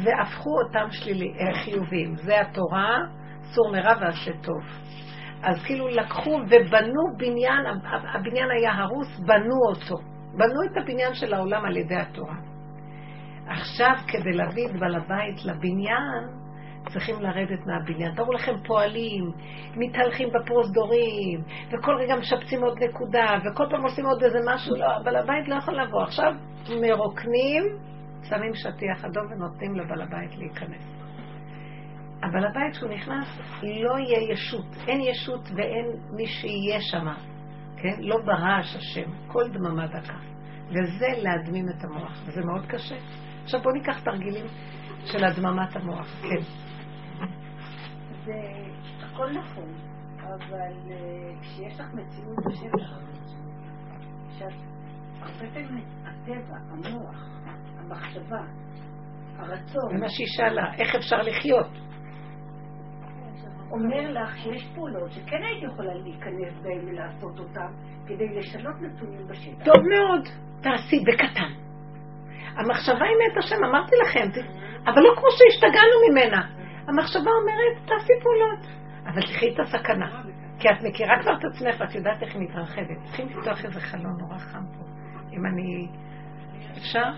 והפכו 0.03 0.49
אותם 0.65 0.87
שלילי, 0.91 1.33
אה, 1.39 1.53
חיוביים. 1.63 2.15
זה 2.15 2.41
התורה, 2.41 2.97
סור 3.41 3.71
מרע 3.71 3.93
ועשה 4.01 4.31
טוב. 4.41 4.63
אז 5.43 5.63
כאילו 5.65 5.87
לקחו 5.87 6.31
ובנו 6.49 7.01
בניין, 7.17 7.65
הבניין 8.15 8.51
היה 8.51 8.73
הרוס, 8.73 9.19
בנו 9.19 9.55
אותו. 9.69 9.95
בנו 10.33 10.63
את 10.71 10.77
הבניין 10.77 11.13
של 11.13 11.33
העולם 11.33 11.65
על 11.65 11.77
ידי 11.77 11.95
התורה. 11.95 12.35
עכשיו, 13.47 13.93
כדי 14.07 14.31
להביא 14.33 14.67
את 14.67 14.79
בעל 14.79 14.95
הבית 14.95 15.45
לבניין, 15.45 16.38
צריכים 16.89 17.21
לרדת 17.21 17.65
מהבניין. 17.65 18.15
תראו 18.15 18.33
לכם 18.33 18.53
פועלים, 18.67 19.31
מתהלכים 19.75 20.29
בפרוזדורים, 20.29 21.41
וכל 21.67 21.95
רגע 21.99 22.15
משפצים 22.15 22.63
עוד 22.63 22.83
נקודה, 22.83 23.37
וכל 23.45 23.65
פעם 23.69 23.83
עושים 23.83 24.05
עוד 24.05 24.23
איזה 24.23 24.39
משהו, 24.45 24.75
לא, 24.75 24.87
בעל 25.03 25.15
הבית 25.15 25.47
לא 25.47 25.55
יכול 25.55 25.81
לבוא. 25.81 26.03
עכשיו 26.03 26.33
מרוקנים, 26.81 27.63
שמים 28.29 28.53
שטיח 28.53 29.05
אדום 29.05 29.31
ונותנים 29.31 29.75
לבעל 29.75 30.01
הבית 30.01 30.37
להיכנס. 30.37 30.99
אבל 32.23 32.45
הבית 32.45 32.73
שהוא 32.73 32.89
נכנס, 32.89 33.39
לא 33.63 33.97
יהיה 33.99 34.31
ישות. 34.31 34.65
אין 34.87 35.01
ישות 35.01 35.41
ואין 35.55 35.85
מי 36.15 36.25
שיהיה 36.25 36.81
שם. 36.81 37.07
כן? 37.77 37.95
לא 37.99 38.17
ברעש 38.25 38.75
השם. 38.75 39.11
כל 39.27 39.49
דממה 39.49 39.87
דקה. 39.87 40.17
וזה 40.69 41.07
להדמים 41.17 41.65
את 41.69 41.83
המוח, 41.83 42.21
וזה 42.25 42.41
מאוד 42.41 42.65
קשה. 42.65 42.95
עכשיו 43.43 43.61
בואו 43.61 43.75
ניקח 43.75 43.99
תרגילים 44.03 44.45
של 45.05 45.23
הדממת 45.23 45.75
המוח. 45.75 46.07
כן. 46.21 46.68
זה 48.29 49.05
הכל 49.05 49.29
נכון, 49.31 49.73
אבל 50.19 50.73
uh, 50.87 51.41
כשיש 51.41 51.79
לך 51.79 51.93
מציאות 51.93 52.37
בשטח, 52.45 52.99
שאת 54.37 54.53
הרבה 55.21 55.53
פעמים 55.53 55.85
הטבע, 56.05 56.57
המוח, 56.69 57.29
המחשבה, 57.77 58.41
הרצון, 59.37 59.89
זה 59.91 59.97
מה 59.97 60.09
שהיא 60.09 60.27
שאלה, 60.27 60.73
איך 60.77 60.95
אפשר 60.95 61.17
לחיות? 61.21 61.67
אומר 63.71 64.11
לך 64.11 64.37
שיש 64.37 64.71
פעולות 64.75 65.11
שכן 65.11 65.43
היית 65.43 65.63
יכולה 65.73 65.93
להיכנס 65.93 66.53
בהן 66.61 66.89
ולעשות 66.89 67.39
אותן 67.39 67.71
כדי 68.07 68.27
לשנות 68.35 68.75
נתונים 68.81 69.27
בשטח. 69.27 69.65
טוב 69.65 69.83
מאוד, 69.89 70.27
תעשי 70.61 70.99
בקטן. 70.99 71.51
המחשבה 72.55 73.05
היא 73.05 73.17
מאת 73.19 73.37
השם, 73.43 73.63
אמרתי 73.69 73.95
לכם, 74.05 74.41
אבל 74.85 75.01
לא 75.01 75.15
כמו 75.15 75.27
שהשתגענו 75.31 75.95
ממנה. 76.11 76.58
המחשבה 76.89 77.31
אומרת, 77.41 77.85
תעשי 77.85 78.13
פעולות, 78.23 78.65
אבל 79.05 79.21
תחי 79.21 79.53
את 79.53 79.59
הסכנה. 79.59 80.21
כי 80.59 80.69
את 80.69 80.83
מכירה 80.83 81.21
כבר 81.21 81.33
את 81.37 81.45
עצמך 81.45 81.75
ואת 81.79 81.95
יודעת 81.95 82.23
איך 82.23 82.35
היא 82.35 82.41
מתרחבת. 82.41 83.03
צריכים 83.05 83.27
לפתוח 83.27 83.65
איזה 83.65 83.81
חלון 83.81 84.17
נורא 84.19 84.37
חם 84.37 84.63
פה. 84.77 84.83
אם 85.33 85.45
אני... 85.45 85.87
אפשר? 86.77 87.11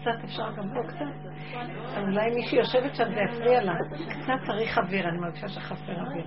קצת, 0.00 0.24
אפשר 0.24 0.52
גם 0.56 0.68
פה 0.74 0.88
קצת? 0.88 1.28
אולי 2.02 2.30
מישהי 2.34 2.58
יושבת 2.58 2.94
שם 2.94 3.04
זה 3.04 3.20
יפריע 3.20 3.62
לה. 3.62 3.72
קצת 4.08 4.46
צריך 4.46 4.78
אוויר, 4.78 5.08
אני 5.08 5.18
מרגישה 5.18 5.48
שחסר 5.48 5.92
אוויר. 5.92 6.26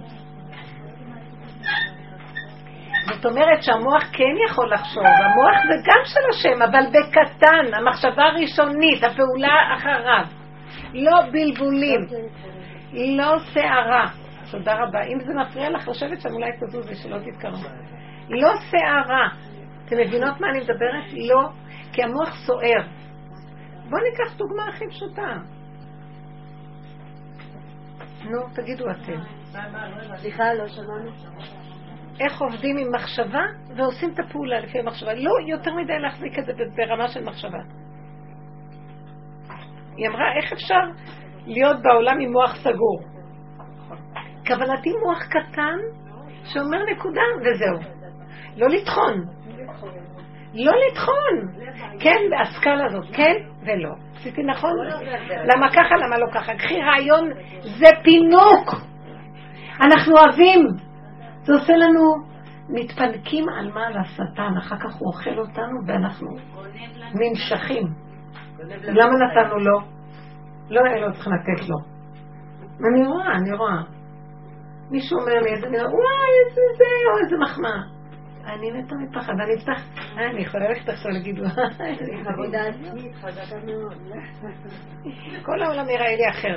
זאת 3.15 3.25
אומרת 3.25 3.63
שהמוח 3.63 4.03
כן 4.03 4.35
יכול 4.49 4.73
לחשוב, 4.73 5.03
המוח 5.05 5.57
זה 5.67 5.73
גם 5.85 6.01
של 6.05 6.19
השם, 6.29 6.61
אבל 6.61 6.85
בקטן, 6.89 7.73
המחשבה 7.73 8.23
הראשונית, 8.23 9.03
הפעולה 9.03 9.75
אחריו. 9.77 10.36
לא 10.97 11.21
בלבולים, 11.31 12.07
לא 12.93 13.39
שערה. 13.39 14.05
תודה 14.51 14.73
רבה. 14.73 15.03
אם 15.03 15.19
זה 15.19 15.33
מפריע 15.33 15.69
לך 15.69 15.87
לשבת 15.87 16.21
שם, 16.21 16.33
אולי 16.33 16.51
תזוזי, 16.61 16.95
שלא 16.95 17.17
תתקרבו. 17.17 17.67
לא 18.29 18.49
שערה. 18.71 19.29
אתם 19.85 19.97
מבינות 19.97 20.41
מה 20.41 20.49
אני 20.49 20.59
מדברת? 20.59 21.13
לא. 21.13 21.49
כי 21.93 22.03
המוח 22.03 22.35
סוער. 22.45 22.87
בואו 23.89 24.01
ניקח 24.03 24.37
דוגמה 24.37 24.67
הכי 24.69 24.85
פשוטה. 24.89 25.37
נו, 28.23 28.39
תגידו 28.53 28.85
אתם. 28.91 29.19
סליחה, 30.15 30.53
לא 30.53 30.67
שמענו. 30.67 31.11
איך 32.19 32.41
עובדים 32.41 32.77
עם 32.77 32.87
מחשבה 32.95 33.43
ועושים 33.75 34.13
את 34.13 34.19
הפעולה 34.19 34.59
לפי 34.59 34.79
המחשבה. 34.79 35.13
לא 35.13 35.31
יותר 35.47 35.75
מדי 35.75 35.99
להחזיק 35.99 36.39
את 36.39 36.45
זה 36.45 36.51
ברמה 36.75 37.07
של 37.07 37.23
מחשבה. 37.23 37.59
היא 39.97 40.07
אמרה, 40.07 40.25
איך 40.37 40.53
אפשר 40.53 40.79
להיות 41.45 41.81
בעולם 41.81 42.19
עם 42.19 42.31
מוח 42.31 42.55
סגור? 42.55 42.99
כוונתי 44.47 44.89
מוח 45.05 45.23
קטן 45.23 45.77
שאומר 46.43 46.77
נקודה 46.91 47.21
וזהו. 47.41 47.93
לא 48.57 48.67
לטחון. 48.67 49.25
לא 50.53 50.71
לטחון. 50.87 51.63
כן, 51.99 52.19
הסקאלה 52.41 52.85
הזאת, 52.85 53.15
כן 53.15 53.33
ולא. 53.61 53.89
עשיתי 54.15 54.43
נכון? 54.43 54.71
למה 55.53 55.69
ככה, 55.69 55.95
למה 56.05 56.17
לא 56.17 56.27
ככה? 56.33 56.55
קחי 56.55 56.81
רעיון, 56.81 57.29
זה 57.61 57.87
פינוק. 58.03 58.87
אנחנו 59.81 60.13
אוהבים. 60.17 60.67
זה 61.43 61.53
עושה 61.53 61.73
לנו, 61.73 62.01
מתפנקים 62.69 63.45
על 63.49 63.71
מה? 63.73 63.87
על 63.87 63.97
השטן. 63.97 64.57
אחר 64.57 64.77
כך 64.77 64.95
הוא 64.95 65.13
אוכל 65.13 65.39
אותנו 65.39 65.77
ואנחנו 65.87 66.27
נמשכים. 67.13 68.06
למה 68.83 69.13
נתנו 69.25 69.59
לו? 69.59 69.79
לא 70.69 70.81
היינו 70.85 71.13
צריכים 71.13 71.33
לתת 71.33 71.69
לו. 71.69 71.77
אני 72.87 73.07
רואה, 73.07 73.35
אני 73.35 73.51
רואה. 73.51 73.81
מישהו 74.91 75.19
אומר 75.19 75.33
לי, 75.33 75.53
אני 75.53 75.77
רואה, 75.77 75.89
וואי, 75.89 76.31
איזה 76.47 76.61
זה, 76.77 76.83
או 77.11 77.23
איזה 77.23 77.37
מחמאה. 77.37 77.97
אני 78.53 78.71
מתה 78.71 78.95
מפחד, 78.95 79.33
אני 79.33 79.55
אפתח, 79.55 79.81
אה, 80.17 80.29
אני 80.29 80.41
יכולה 80.41 80.69
ללכת 80.69 80.89
עכשיו 80.89 81.11
להגיד, 81.11 81.39
מאוד. 81.39 81.53
כל 85.45 85.61
העולם 85.61 85.89
יראה 85.89 86.15
לי 86.15 86.29
אחר. 86.29 86.55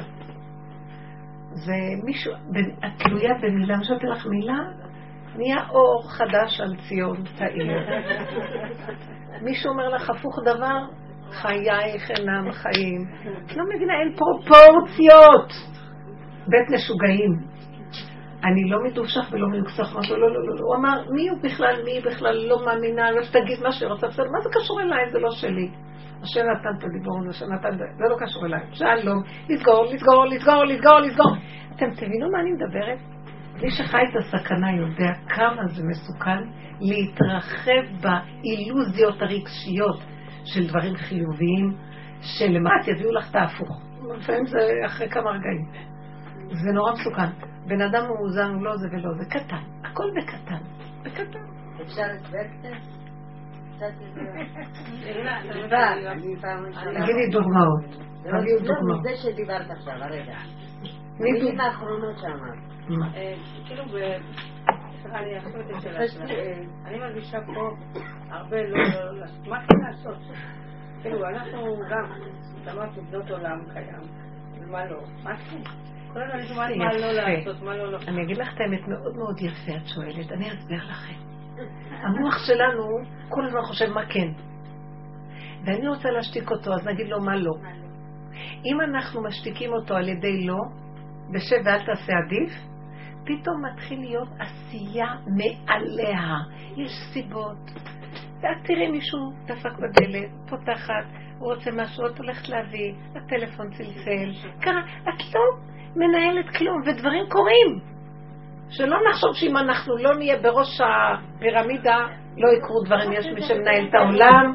זה 1.53 1.75
מישהו, 2.05 2.33
את 2.35 3.03
תלויה 3.03 3.35
במילה, 3.43 3.75
אני 3.75 3.85
שואלת 3.85 4.03
לך 4.05 4.27
מילה, 4.27 4.59
נהיה 5.37 5.69
אור 5.71 6.11
חדש 6.11 6.61
על 6.61 6.77
ציון 6.89 7.23
תאיר. 7.39 7.67
מישהו 9.43 9.71
אומר 9.71 9.89
לך 9.89 10.11
הפוך 10.11 10.39
דבר, 10.45 10.79
חייך 11.33 12.11
אינם 12.11 12.53
חיים. 12.53 13.01
את 13.47 13.57
לא 13.57 13.65
מבינה, 13.75 13.93
אין 14.01 14.17
פרופורציות. 14.17 15.53
בית 16.47 16.71
משוגעים. 16.75 17.51
אני 18.45 18.71
לא 18.71 18.79
מדושך 18.85 19.33
ולא 19.33 19.49
מיוקסך, 19.49 19.93
אמרתי 19.93 20.09
לו, 20.09 20.19
לא, 20.19 20.33
לא, 20.33 20.57
לא. 20.57 20.65
הוא 20.67 20.77
אמר, 20.77 21.05
מי 21.11 21.29
הוא 21.29 21.39
בכלל, 21.43 21.75
מי 21.85 22.01
בכלל 22.07 22.47
לא 22.49 22.65
מאמינה, 22.67 23.11
לא 23.11 23.23
שתגיד 23.23 23.63
מה 23.63 23.73
שהיא 23.73 23.91
בסדר, 23.91 24.31
מה 24.31 24.41
זה 24.41 24.49
קשור 24.61 24.81
אליי, 24.81 25.11
זה 25.13 25.19
לא 25.19 25.31
שלי. 25.31 25.71
השם 26.23 26.41
נתן 26.41 26.79
את 26.79 26.85
הדיבור, 26.85 27.19
השם 27.31 27.53
נתן, 27.53 27.79
זה 27.79 28.05
לא 28.11 28.17
קשור 28.19 28.47
אליי. 28.47 28.61
שלום, 28.73 29.23
לסגור, 29.49 29.85
לסגור, 29.85 30.27
לסגור, 30.27 30.65
לסגור, 30.65 31.01
לסגור. 31.01 31.33
אתם 31.77 31.91
תבינו 31.91 32.31
מה 32.31 32.41
אני 32.41 32.53
מדברת? 32.53 32.99
מי 33.63 33.71
שחי 33.71 34.03
את 34.11 34.17
הסכנה 34.17 34.77
יודע 34.77 35.13
כמה 35.29 35.63
זה 35.67 35.83
מסוכן 35.85 36.43
להתרחב 36.81 37.83
באילוזיות 38.03 39.23
הרגשיות 39.23 40.01
של 40.55 40.69
דברים 40.69 40.97
חיוביים, 40.97 41.77
שלמעט 42.21 42.89
יביאו 42.89 43.13
לך 43.13 43.31
את 43.31 43.35
ההפוך. 43.37 43.83
לפעמים 44.19 44.47
זה 44.47 44.59
אחרי 44.87 45.09
כמה 45.09 45.31
רגעים. 45.31 45.67
זה 46.65 46.73
נורא 46.73 46.93
מסוכן. 46.93 47.31
בן 47.67 47.81
אדם 47.81 48.07
מאוזן 48.07 48.55
הוא 48.55 48.63
לא 48.63 48.77
זה 48.77 48.89
ולא 48.93 49.15
זה, 49.15 49.25
קטן, 49.25 49.63
הכל 49.85 50.11
בקטן, 50.17 50.63
בקטן. 51.03 51.45
אפשר 51.83 52.03
קצת? 52.23 53.91
תגידי 57.01 57.31
דוגמאות. 57.33 57.85
תביאו 58.23 58.59
לא, 58.61 58.63
דוגמאות. 58.63 59.03
זה 59.03 59.17
שדיברת 59.17 59.71
עכשיו, 59.71 59.95
הרגע. 59.95 60.37
מי 61.21 61.61
האחרונות 61.61 62.19
שאמרת. 62.19 62.71
אה, 63.15 63.35
כאילו, 63.67 63.85
אני 65.07 65.39
אחזור 65.39 65.61
את 65.61 65.77
השאלה 65.77 66.09
שלך. 66.09 66.31
אני 66.85 66.99
מרגישה 66.99 67.39
פה 67.47 67.71
הרבה 68.31 68.63
לא... 68.63 68.79
לא- 68.79 69.19
לא- 69.21 69.27
מה 69.49 69.59
כן 69.67 69.77
לעשות? 69.89 70.19
כאילו, 71.03 71.29
אנחנו 71.29 71.77
גם, 71.91 72.13
אמרת 72.73 72.97
עובדות 72.97 73.31
עולם 73.31 73.61
קיים, 73.73 74.03
ומה 74.61 74.85
לא? 74.85 75.01
מה 75.23 75.37
כן? 75.37 75.57
כל 76.13 76.23
הזמן 76.23 76.39
אני 76.39 76.47
שומעת 76.49 76.77
מה 76.77 76.93
לא 76.93 77.07
יפה. 77.07 77.13
לעשות, 77.13 77.63
מה 77.63 77.77
לא 77.77 77.93
לעשות. 77.93 78.09
אני 78.09 78.23
אגיד 78.23 78.37
לך 78.39 78.49
את 78.55 78.61
האמת, 78.61 78.89
מאוד 78.89 79.17
מאוד 79.17 79.41
יפה 79.41 79.77
את 79.77 79.87
שואלת, 79.95 80.33
אני 80.33 80.53
אסביר 80.53 80.85
לכם. 80.91 81.21
המוח 81.91 82.39
שלנו 82.47 82.85
כל 83.29 83.47
הזמן 83.47 83.63
חושב 83.63 83.87
מה 83.95 84.07
כן. 84.07 84.29
ואני 85.67 85.89
רוצה 85.89 86.11
להשתיק 86.11 86.51
אותו, 86.51 86.73
אז 86.75 86.87
נגיד 86.87 87.07
לו 87.09 87.21
מה 87.21 87.37
לא. 87.37 87.53
אם 88.65 88.81
אנחנו 88.81 89.23
משתיקים 89.23 89.73
אותו 89.73 89.95
על 89.95 90.09
ידי 90.09 90.47
לא, 90.47 90.59
בשב 91.35 91.57
ואל 91.65 91.79
תעשה 91.87 92.13
עדיף, 92.25 92.70
פתאום 93.31 93.65
מתחיל 93.65 94.01
להיות 94.01 94.29
עשייה 94.39 95.07
מעליה. 95.27 96.37
יש 96.77 96.91
סיבות. 97.13 97.71
ואת 98.43 98.57
תראי 98.65 98.91
מישהו 98.91 99.19
דפק 99.47 99.73
בדלת, 99.79 100.31
פותחת, 100.49 101.05
הוא 101.39 101.55
רוצה 101.55 101.71
משהו, 101.71 102.07
את 102.07 102.19
הולכת 102.19 102.49
להביא, 102.49 102.93
הטלפון 103.17 103.71
צלצל, 103.71 104.49
קרה, 104.61 104.81
את 105.03 105.35
לא 105.35 105.41
מנהלת 105.97 106.57
כלום, 106.57 106.81
ודברים 106.87 107.25
קורים. 107.29 107.81
שלא 108.71 108.97
נחשוב 109.11 109.35
שאם 109.35 109.57
אנחנו 109.57 109.97
לא 109.97 110.17
נהיה 110.19 110.39
בראש 110.43 110.81
הפירמידה, 110.81 112.07
לא 112.37 112.49
יקרו 112.59 112.83
דברים, 112.85 113.13
יש 113.13 113.27
מי 113.35 113.43
שמנהל 113.43 113.89
את 113.89 113.95
העולם. 113.95 114.55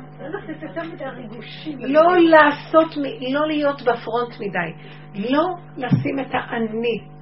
לא 1.80 2.18
לעשות, 2.18 2.98
לא 3.34 3.48
להיות 3.48 3.82
בפרונט 3.82 4.34
מדי. 4.40 4.74
לא 5.16 5.56
לשים 5.78 6.20
את 6.20 6.32
האני. 6.34 7.15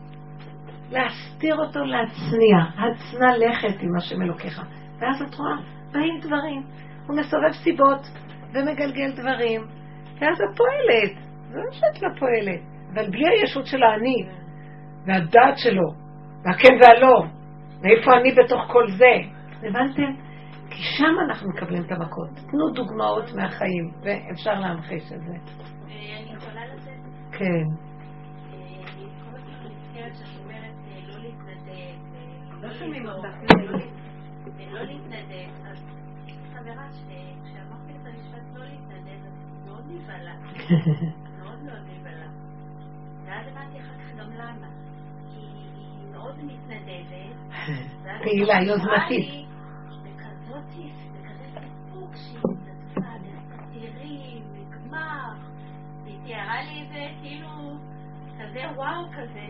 להסתיר 0.93 1.55
אותו, 1.55 1.79
להצניע. 1.79 2.57
הצנע 2.77 3.37
לכת 3.37 3.81
עם 3.81 3.95
השם 3.97 4.21
אלוקיך. 4.21 4.61
ואז 4.99 5.21
את 5.21 5.35
רואה, 5.35 5.55
באים 5.91 6.19
דברים. 6.19 6.63
הוא 7.07 7.17
מסובב 7.17 7.51
סיבות 7.63 8.01
ומגלגל 8.53 9.11
דברים. 9.11 9.61
ואז 10.19 10.37
את 10.41 10.57
פועלת. 10.57 11.17
זה 11.49 11.57
לא 11.57 11.71
שאת 11.71 12.01
לא 12.01 12.09
פועלת. 12.19 12.61
אבל 12.93 13.09
בלי 13.09 13.29
הישות 13.29 13.65
של 13.65 13.83
האני, 13.83 14.25
והדעת 15.05 15.57
שלו, 15.57 15.93
והכן 16.45 16.73
והלא, 16.81 17.23
ואיפה 17.81 18.11
אני 18.17 18.31
בתוך 18.31 18.61
כל 18.71 18.87
זה. 18.97 19.13
הבנתם? 19.67 20.21
כי 20.69 20.83
שם 20.83 21.15
אנחנו 21.27 21.49
מקבלים 21.49 21.83
את 21.83 21.91
המכות. 21.91 22.29
תנו 22.51 22.69
דוגמאות 22.73 23.33
מהחיים, 23.35 23.91
ואפשר 24.03 24.59
להמחיש 24.59 25.11
את 25.11 25.21
זה. 25.21 25.33
אני 25.85 26.33
יכולה 26.37 26.61
לתת, 26.65 27.37
כן. 27.37 27.92
לא 32.64 32.74
שומעים 32.74 33.05
אותך. 33.09 33.28
ולא 33.57 33.72
להת- 33.72 33.89
ולא 34.57 34.82
להתנדב. 34.84 35.49
אז 35.66 35.86
חברה, 36.53 36.91
ש- 36.93 37.03
כשאמרתי 37.43 37.91
את 38.01 38.07
המשפט 38.07 38.55
לא 38.55 38.66
להתנדב, 38.66 39.26
אז 39.28 39.34
מאוד 39.66 39.84
נבהלה. 39.88 40.34
מאוד 41.39 41.64
מאוד 41.64 41.82
נבהלה. 41.99 42.28
ואז 43.26 43.47
הבנתי 43.47 43.80
אחר 43.80 43.93
כך 43.97 44.16
גם 44.20 44.32
למה. 44.34 44.68
כי 45.30 45.39
היא 45.39 46.07
מאוד 46.11 46.36
מתנדבת. 46.43 47.36
פעילה, 48.24 48.55
יוזמתית. 48.68 49.47
בכזאת, 50.03 50.64
בכזה 51.14 51.59
סיפוק 51.59 52.16
שהיא 52.16 52.38
התנדבה, 52.39 53.30
תראי, 53.74 54.41
נגמר. 54.53 55.34
היא 56.05 56.20
תיארה 56.26 56.61
לי 56.64 56.84
את 56.84 56.88
זה 56.89 57.07
כאילו 57.22 57.49
כזה 58.39 58.59
וואו 58.76 59.05
כזה. 59.11 59.45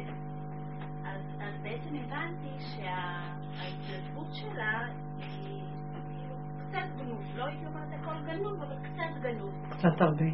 אז, 1.43 1.53
בעצם 1.63 1.95
הבנתי 1.95 2.49
שההתנדבות 2.59 4.27
שלה 4.33 4.79
היא 5.17 5.63
כאילו 5.93 6.35
קצת 6.59 6.87
גנוב. 6.97 7.21
לא 7.35 7.45
הייתי 7.45 7.65
אומרת 7.65 7.89
הכל 8.01 8.15
גנוב, 8.31 8.61
אבל 8.63 8.75
קצת 8.83 9.21
גנוב. 9.21 9.53
קצת 9.69 10.01
הרבה. 10.01 10.25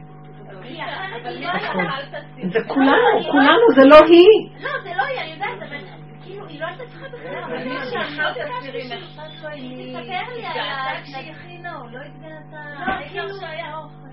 כי 0.64 0.84
אחרת 0.84 1.26
היא 1.26 1.46
לא. 1.46 2.50
זה 2.54 2.60
כולנו, 2.68 3.32
כולנו, 3.32 3.66
זה 3.76 3.86
לא 3.86 3.96
היא. 4.10 4.64
לא, 4.64 4.70
זה 4.84 4.90
לא 4.98 5.04
היא, 5.04 5.20
אני 5.22 5.32
יודעת, 5.34 5.70
אבל 5.70 5.78
כאילו, 6.24 6.48
היא 6.48 6.60
לא 6.62 6.66
הייתה 6.66 6.84
צריכה 6.86 7.08
בכלל. 7.10 7.44
אבל 7.44 7.56
אני 7.56 7.78
אני 7.78 7.86
שאמרת 7.90 8.38
לא 8.38 8.62
שהיא 8.62 9.76
היא 9.78 9.94
תספר 9.98 10.34
לי 10.36 10.46
על 10.46 10.60
ה- 10.60 11.02
כשהיא 11.04 11.32
הכינה, 11.32 11.80
או 11.80 11.88
לא 11.90 12.00
התגעתה, 12.06 12.70
לא, 12.80 12.94
העיקר 12.94 13.10
כאילו- 13.10 13.40
שהיה 13.40 13.78
אוכל. 13.78 14.09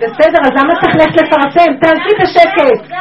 בסדר, 0.00 0.40
אז 0.42 0.52
למה 0.58 0.74
צריך 0.80 0.96
ללכת 0.96 1.16
לפרסם? 1.22 1.70
תעשי 1.80 2.12
בשקט. 2.22 2.96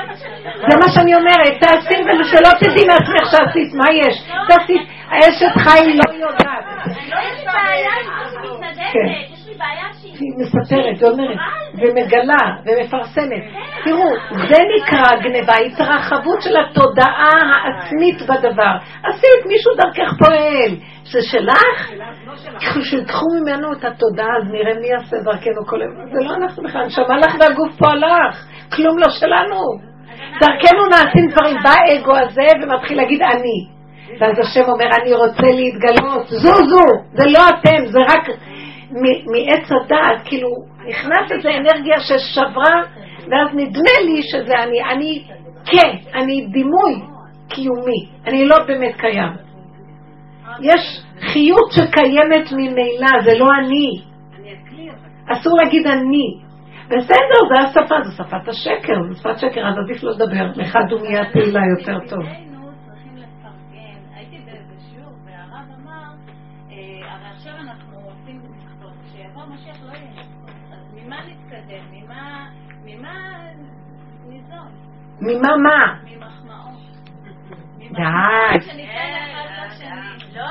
זה 0.69 0.77
מה 0.81 0.89
שאני 0.93 1.15
אומרת, 1.15 1.53
תעשי 1.59 1.97
ושלא 2.03 2.49
תדעי 2.59 2.85
מעצמך 2.87 3.25
שעשית, 3.31 3.73
מה 3.73 3.85
יש? 3.93 4.15
תעשי, 4.47 4.77
האשת 5.09 5.57
חי 5.57 5.97
לא 5.99 6.13
יודעת. 6.25 6.65
לא, 7.09 7.17
יש 7.19 7.39
לי 7.39 7.45
בעיה 7.45 7.91
עם 8.01 8.11
זה 8.19 8.29
שהיא. 8.29 8.51
מתנדבת, 8.51 9.33
יש 9.33 9.47
לי 9.47 9.53
בעיה 9.53 9.87
שהיא... 10.01 10.13
היא 10.13 10.31
מספרת, 10.41 11.03
ואומרת, 11.03 11.37
ומגלה, 11.73 12.43
ומפרסמת. 12.65 13.43
תראו, 13.85 14.09
זה 14.31 14.57
נקרא 14.75 15.15
גניבה, 15.23 15.53
התרחבות 15.65 16.41
של 16.41 16.57
התודעה 16.57 17.31
העצמית 17.51 18.21
בדבר. 18.21 18.75
עשית, 19.03 19.41
מישהו 19.47 19.71
דרכך 19.75 20.13
פועל. 20.19 20.71
זה 21.11 21.21
שלך? 21.21 21.91
כשיקחו 22.59 23.25
ממנו 23.41 23.73
את 23.73 23.83
התודעה, 23.83 24.37
אז 24.37 24.51
נראה 24.51 24.73
מי 24.81 24.87
יעשה 24.87 25.17
דרכנו 25.17 25.65
כל 25.65 25.81
היום. 25.81 25.95
זה 26.13 26.19
לא 26.25 26.35
אנחנו 26.35 26.63
בכלל, 26.63 26.85
נשמה 26.85 27.17
לך 27.17 27.35
והגוף 27.39 27.77
פה 27.77 27.89
הלך. 27.89 28.45
כלום 28.75 28.97
לא 28.97 29.09
שלנו. 29.09 29.61
דרכנו 30.39 30.85
נעשים 30.85 31.27
דברים. 31.31 31.57
בא 31.63 31.69
האגו 31.69 32.17
הזה 32.17 32.47
ומתחיל 32.61 32.97
להגיד 32.97 33.21
אני. 33.21 33.75
ואז 34.19 34.39
השם 34.39 34.71
אומר, 34.71 34.85
אני 35.01 35.13
רוצה 35.13 35.47
להתגלות. 35.55 36.27
זוזו, 36.27 36.85
זה 37.13 37.23
לא 37.25 37.39
אתם, 37.49 37.85
זה 37.85 37.99
רק 37.99 38.27
מעץ 39.31 39.71
הדעת. 39.71 40.21
כאילו, 40.25 40.49
נכנס 40.87 41.31
איזו 41.31 41.49
אנרגיה 41.49 41.99
ששברה, 41.99 42.81
ואז 43.19 43.49
נדמה 43.53 43.95
לי 44.05 44.21
שזה 44.23 44.53
אני. 44.63 44.83
אני, 44.83 45.23
כן, 45.65 46.19
אני 46.19 46.45
דימוי 46.51 47.01
קיומי. 47.49 48.09
אני 48.27 48.47
לא 48.47 48.55
באמת 48.67 48.95
קיים. 48.97 49.45
יש 50.61 51.03
חיות 51.19 51.71
שקיימת 51.71 52.51
ממילא, 52.51 53.23
זה 53.25 53.31
לא 53.39 53.45
אני. 53.59 54.15
אסור 55.27 55.57
להגיד 55.63 55.87
אני. 55.87 56.45
בסדר, 56.87 57.39
זה 57.49 57.59
השפה, 57.67 57.95
זו 58.03 58.11
שפת 58.11 58.47
השקר, 58.47 58.93
זו 59.09 59.19
שפת 59.19 59.39
שקר, 59.39 59.67
אז 59.67 59.75
עדיף 59.77 60.03
לא 60.03 60.11
לדבר. 60.11 60.61
לך 60.61 60.77
דומיה 60.89 61.31
פעילה 61.33 61.61
יותר 61.77 61.99
טוב. 62.09 62.25
אה, 62.25 62.45
לא 69.85 69.91
יהיה 69.91 70.07
מכסות. 70.07 70.53
אז 70.71 70.93
ממה 70.93 71.15
נתקדם? 71.15 71.83
ממה... 71.91 72.45
ממה 72.85 73.37
ניזון? 74.29 74.67
ממה 75.21 75.57
מה? 75.57 75.99
ממחמאות. 76.03 76.79
די. 77.91 78.75
לא, 80.35 80.41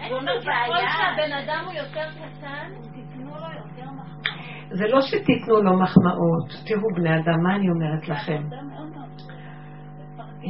אין 0.00 0.12
אומר, 0.12 0.32
לי 0.32 0.40
ככל 0.40 0.46
בעיה. 0.46 0.88
שהבן 0.96 1.32
אדם 1.32 1.64
הוא 1.64 1.72
יותר 1.72 2.10
קטן, 2.10 2.70
תיתנו 2.94 3.30
לו 3.30 3.46
יותר 3.56 3.90
מחמאות. 3.90 4.68
זה 4.70 4.84
לא 4.88 5.00
שתיתנו 5.00 5.62
לו 5.62 5.78
מחמאות. 5.82 6.48
תראו, 6.66 6.94
בני 6.96 7.10
אדם, 7.10 7.42
מה 7.42 7.56
אני 7.56 7.68
אומרת 7.68 8.08
לכם? 8.08 8.42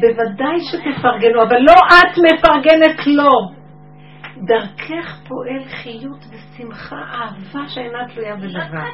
בוודאי 0.00 0.56
שתפרגנו, 0.60 1.42
אבל 1.42 1.58
לא 1.58 1.74
את 1.88 2.18
מפרגנת 2.18 3.06
לו. 3.06 3.64
דרכך 4.46 5.18
פועל 5.28 5.64
חיות 5.64 6.24
ושמחה, 6.30 6.96
אהבה 6.96 7.68
שאינה 7.68 7.98
תלויה 8.14 8.36
בדבר. 8.36 8.84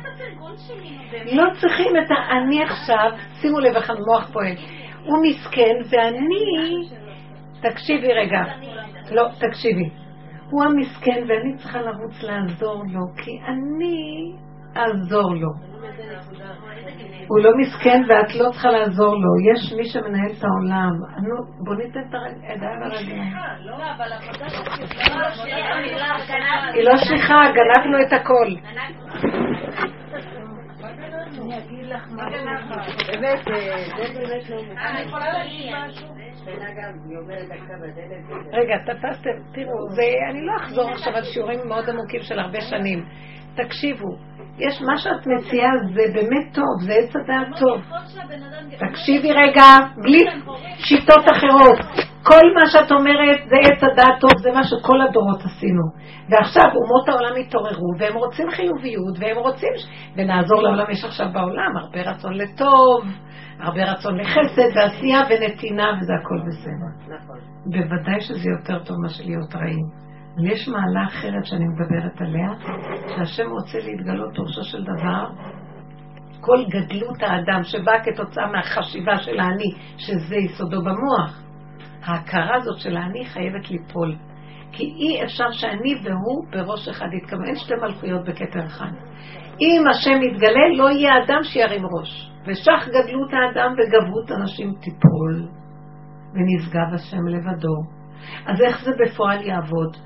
לא 1.32 1.44
צריכים 1.60 1.96
את 1.96 2.10
האני 2.10 2.62
עכשיו, 2.62 3.10
שימו 3.40 3.60
לב 3.60 3.76
איך 3.76 3.90
המוח 3.90 4.30
פועל. 4.32 4.54
הוא 5.04 5.18
מסכן 5.22 5.76
ואני... 5.90 7.00
תקשיבי 7.60 8.12
רגע. 8.12 8.42
לא, 9.10 9.28
תקשיבי. 9.38 9.90
הוא 10.50 10.64
המסכן 10.64 11.24
ואני 11.28 11.56
צריכה 11.56 11.80
לרוץ 11.80 12.22
לעזור 12.22 12.84
לו, 12.92 13.00
כי 13.16 13.30
אני 13.48 14.32
אעזור 14.76 15.34
לו. 15.34 15.48
הוא 17.28 17.40
לא 17.40 17.50
מסכן 17.56 18.02
ואת 18.08 18.34
לא 18.34 18.50
צריכה 18.50 18.70
לעזור 18.70 19.14
לו. 19.14 19.52
יש 19.52 19.72
מי 19.72 19.84
שמנהל 19.84 20.30
את 20.38 20.44
העולם. 20.44 20.90
נו, 21.22 21.64
בוא 21.64 21.74
ניתן 21.74 22.00
את 22.00 22.14
הידיים 22.42 22.82
על 22.82 22.92
הרגליים. 22.92 23.32
לא, 23.60 23.76
היא 26.74 26.84
לא 26.84 26.96
שליחה, 26.96 27.34
גנבנו 27.54 28.02
את 28.06 28.12
הכל. 28.12 28.46
אני 31.40 31.58
אגיד 31.58 31.86
לך 31.86 32.08
משהו. 32.12 33.12
באמת, 33.12 33.48
אה, 33.48 34.12
זה 34.12 34.20
באמת 34.20 34.50
לא 34.50 34.60
אני 34.60 35.00
יכולה 35.00 35.32
להגיד 35.32 35.72
משהו? 35.74 36.08
רגע, 38.52 38.76
תפסתם, 38.78 39.30
תראו, 39.52 39.88
זה, 39.90 40.02
אני 40.30 40.40
לא 40.46 40.56
אחזור 40.56 40.90
עכשיו 40.90 41.12
על 41.16 41.24
שיעורים 41.24 41.60
מאוד 41.68 41.90
עמוקים 41.90 42.22
של 42.22 42.38
הרבה 42.38 42.60
שנים. 42.60 43.04
תקשיבו, 43.54 44.16
יש 44.68 44.82
מה 44.82 44.96
שאת 44.98 45.26
מציעה 45.26 45.70
זה 45.94 46.02
באמת 46.14 46.54
טוב, 46.54 46.74
זה 46.86 46.92
עץ 46.92 47.16
הדעת 47.16 47.58
טוב. 47.60 47.80
תקשיבי 48.90 49.32
רגע, 49.32 49.62
בלי 50.02 50.20
שיטות 50.78 51.24
אחרות. 51.36 51.78
כל 52.22 52.46
מה 52.54 52.70
שאת 52.70 52.92
אומרת 52.92 53.38
זה 53.48 53.56
עץ 53.64 53.82
הדעת 53.82 54.20
טוב, 54.20 54.30
זה 54.42 54.50
מה 54.52 54.64
שכל 54.64 55.00
הדורות 55.00 55.40
עשינו. 55.44 55.82
ועכשיו 56.30 56.62
אומות 56.64 57.08
העולם 57.08 57.36
התעוררו, 57.40 57.90
והם 57.98 58.14
רוצים 58.16 58.50
חיוביות, 58.50 59.16
והם 59.18 59.36
רוצים, 59.36 59.68
ש- 59.76 59.86
ונעזור 60.16 60.62
לעולם, 60.62 60.90
יש 60.90 61.04
עכשיו 61.04 61.26
בעולם 61.32 61.76
הרבה 61.76 62.00
רצון 62.10 62.34
לטוב, 62.34 63.04
הרבה 63.60 63.92
רצון 63.92 64.20
לחסד 64.20 64.76
ועשייה 64.76 65.20
ונתינה, 65.30 65.92
וזה 66.00 66.12
הכל 66.22 66.38
בסדר. 66.48 67.14
נכון. 67.16 67.38
בוודאי 67.66 68.20
שזה 68.20 68.48
יותר 68.58 68.84
טוב 68.84 68.96
מאשר 69.02 69.24
להיות 69.24 69.54
רעים. 69.54 70.09
אבל 70.40 70.50
יש 70.50 70.68
מעלה 70.68 71.06
אחרת 71.06 71.44
שאני 71.44 71.64
מדברת 71.64 72.20
עליה, 72.20 72.48
שהשם 73.08 73.50
רוצה 73.50 73.78
להתגלות 73.78 74.34
פירושו 74.34 74.64
של 74.64 74.82
דבר, 74.82 75.26
כל 76.40 76.64
גדלות 76.68 77.22
האדם 77.22 77.62
שבאה 77.62 78.04
כתוצאה 78.04 78.46
מהחשיבה 78.46 79.18
של 79.18 79.40
האני, 79.40 79.72
שזה 79.96 80.36
יסודו 80.36 80.80
במוח. 80.80 81.42
ההכרה 82.04 82.56
הזאת 82.56 82.78
של 82.78 82.96
האני 82.96 83.24
חייבת 83.24 83.70
ליפול. 83.70 84.16
כי 84.72 84.84
אי 84.84 85.24
אפשר 85.24 85.50
שאני 85.50 85.94
והוא 86.04 86.46
בראש 86.50 86.88
אחד 86.88 87.06
יתכוון. 87.22 87.44
אין 87.46 87.56
שתי 87.56 87.74
מלכויות 87.74 88.24
בכתר 88.24 88.66
אחד. 88.66 88.90
אם 89.60 89.84
השם 89.90 90.22
יתגלה, 90.22 90.68
לא 90.76 90.90
יהיה 90.90 91.10
אדם 91.24 91.42
שירים 91.42 91.82
ראש. 91.86 92.30
ושך 92.46 92.88
גדלות 92.88 93.30
האדם 93.32 93.72
וגברות 93.72 94.32
אנשים 94.40 94.74
תיפול, 94.80 95.48
ונשגב 96.34 96.94
השם 96.94 97.26
לבדו. 97.26 98.00
אז 98.46 98.62
איך 98.62 98.84
זה 98.84 98.90
בפועל 99.04 99.42
יעבוד? 99.42 99.96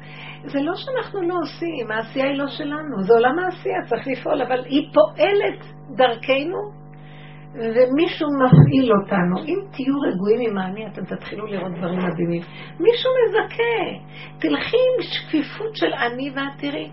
זה 0.47 0.61
לא 0.63 0.73
שאנחנו 0.75 1.23
לא 1.23 1.35
עושים, 1.43 1.91
העשייה 1.91 2.27
היא 2.27 2.39
לא 2.39 2.49
שלנו, 2.49 3.03
זה 3.03 3.15
עולם 3.15 3.39
העשייה, 3.39 3.83
צריך 3.87 4.07
לפעול, 4.07 4.43
אבל 4.43 4.65
היא 4.65 4.91
פועלת 4.95 5.61
דרכנו, 5.97 6.85
ומישהו 7.55 8.29
מפעיל 8.43 8.93
אותנו. 8.93 9.39
אם 9.49 9.59
תהיו 9.73 10.01
רגועים 10.01 10.51
עם 10.51 10.59
האני, 10.59 10.87
אתם 10.87 11.05
תתחילו 11.05 11.47
לראות 11.47 11.73
דברים 11.73 11.99
מדהימים. 11.99 12.43
מישהו 12.81 13.11
מזכה. 13.21 13.99
תלכי 14.39 14.77
עם 14.77 15.03
שקיפות 15.03 15.77
של 15.77 15.93
אני 15.93 16.31
ואת 16.35 16.61
תראי. 16.61 16.91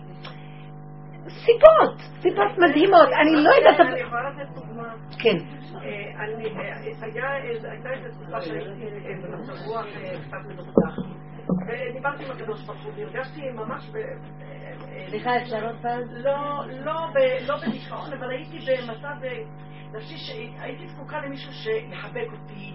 סיבות, 1.28 1.98
סיבות 2.22 2.58
מדהימות. 2.58 3.10
אני 3.22 3.44
לא 3.44 3.50
יודעת... 3.50 3.80
אני 3.80 4.00
יכולה 4.00 4.30
לתת 4.30 4.50
דוגמה. 4.56 4.84
כן. 5.20 5.38
אה, 5.76 5.90
אה, 6.20 6.76
הייתה 7.02 7.28
איזו 7.44 7.68
תקופה 8.12 8.42
שהייתי 8.42 8.84
אה, 8.84 9.14
במצב 9.24 9.68
רוח 9.68 9.86
קצת 10.28 10.38
מדוכדך. 10.50 11.21
ודיברתי 11.50 12.26
עם 12.26 12.32
הקדוש 12.32 12.66
ברוך 12.66 12.84
הוא, 12.84 12.92
והרגשתי 12.96 13.50
ממש 13.50 13.90
ב... 13.90 13.96
אה, 13.96 15.06
סליחה, 15.10 15.38
אפשר 15.42 15.66
עוד 15.66 15.76
פעם? 15.82 16.00
לא, 16.10 16.64
לא, 16.86 17.08
לא 17.48 17.58
בדיכאון, 17.58 18.14
אבל 18.14 18.30
הייתי 18.30 18.60
במצב 18.60 19.24
אה, 19.24 19.44
נפשי 19.94 20.18
שהייתי 20.18 20.88
זקוקה 20.88 21.20
למישהו 21.22 21.52
שיחבק 21.54 22.28
אותי, 22.32 22.74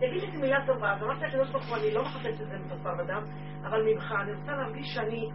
יגיד 0.00 0.22
לי 0.22 0.36
מילה 0.36 0.66
טובה. 0.66 0.92
אז 0.92 1.02
אמרתי 1.02 1.24
לקדוש 1.24 1.50
ברוך 1.50 1.68
הוא, 1.68 1.76
אני 1.76 1.94
לא 1.94 2.02
מחפשת 2.02 2.40
את 2.40 2.48
זה 2.48 2.58
מתוצר 2.58 3.02
אדם, 3.02 3.22
אבל 3.62 3.82
ממך, 3.82 4.14
אני 4.22 4.32
רוצה 4.32 4.52
להרגיש 4.52 4.94
שאני 4.94 5.28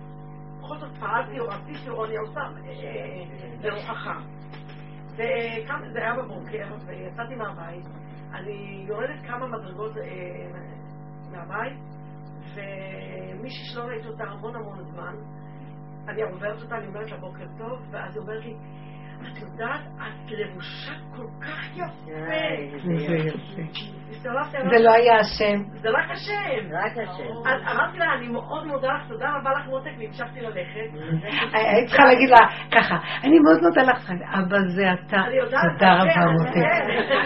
בכל 0.60 0.78
זאת 0.78 0.98
פעלתי 1.00 1.40
או 1.40 1.46
רציתי 1.46 1.90
או 1.90 2.06
אני 2.06 2.18
עושה 2.18 2.40
אה, 2.40 3.24
לרוחך. 3.62 4.10
זה 5.16 6.00
היה 6.02 6.14
בבוקר, 6.16 6.66
ויצאתי 6.86 7.36
מהבית, 7.36 7.86
אני 8.34 8.86
יורדת 8.88 9.26
כמה 9.28 9.48
מדרגות 9.48 9.98
אה, 9.98 10.04
מהבית, 11.32 11.89
ומישהי 13.40 13.66
שלא 13.66 13.84
ראיתי 13.84 14.08
אותה 14.08 14.24
המון 14.24 14.56
המון 14.56 14.84
זמן, 14.84 15.16
אני 16.08 16.22
עוברת 16.22 16.62
אותה, 16.62 16.78
אני 16.78 16.88
אומרת 16.88 17.12
לה 17.12 17.18
בוקר 17.18 17.46
טוב, 17.58 17.80
ואז 17.92 18.16
היא 18.16 18.22
אומרת 18.22 18.46
לי, 18.46 18.56
את 19.22 19.38
יודעת, 19.38 19.82
את 19.96 20.32
לבושה 20.32 20.92
כל 21.16 21.28
כך 21.42 21.78
יפה. 21.78 22.22
זה 24.72 24.80
לא 24.80 24.92
היה 24.94 25.20
השם. 25.20 25.64
זה 25.82 25.90
רק 25.90 26.12
השם. 26.12 26.74
רק 26.74 26.92
השם. 26.92 27.50
אז 27.50 27.76
אמרתי 27.76 27.98
לה, 27.98 28.06
אני 28.18 28.28
מאוד 28.28 28.68
מודה 28.68 28.88
לך, 28.88 29.08
תודה 29.08 29.26
רבה 29.30 29.50
לך 29.52 29.68
מותק, 29.68 29.92
והמשכתי 30.00 30.42
ללכת. 30.42 30.90
היית 31.54 31.88
צריכה 31.88 32.06
להגיד 32.06 32.30
לה 32.30 32.40
ככה, 32.72 32.96
אני 33.24 33.40
מאוד 33.40 33.62
מודה 33.62 33.82
לך, 33.82 34.12
אבא 34.34 34.58
זה 34.76 34.94
אתה, 34.94 35.22
תודה 35.72 35.80
כן, 35.80 35.88
רבה 35.88 36.14
כן. 36.14 36.28
מותק. 36.28 36.70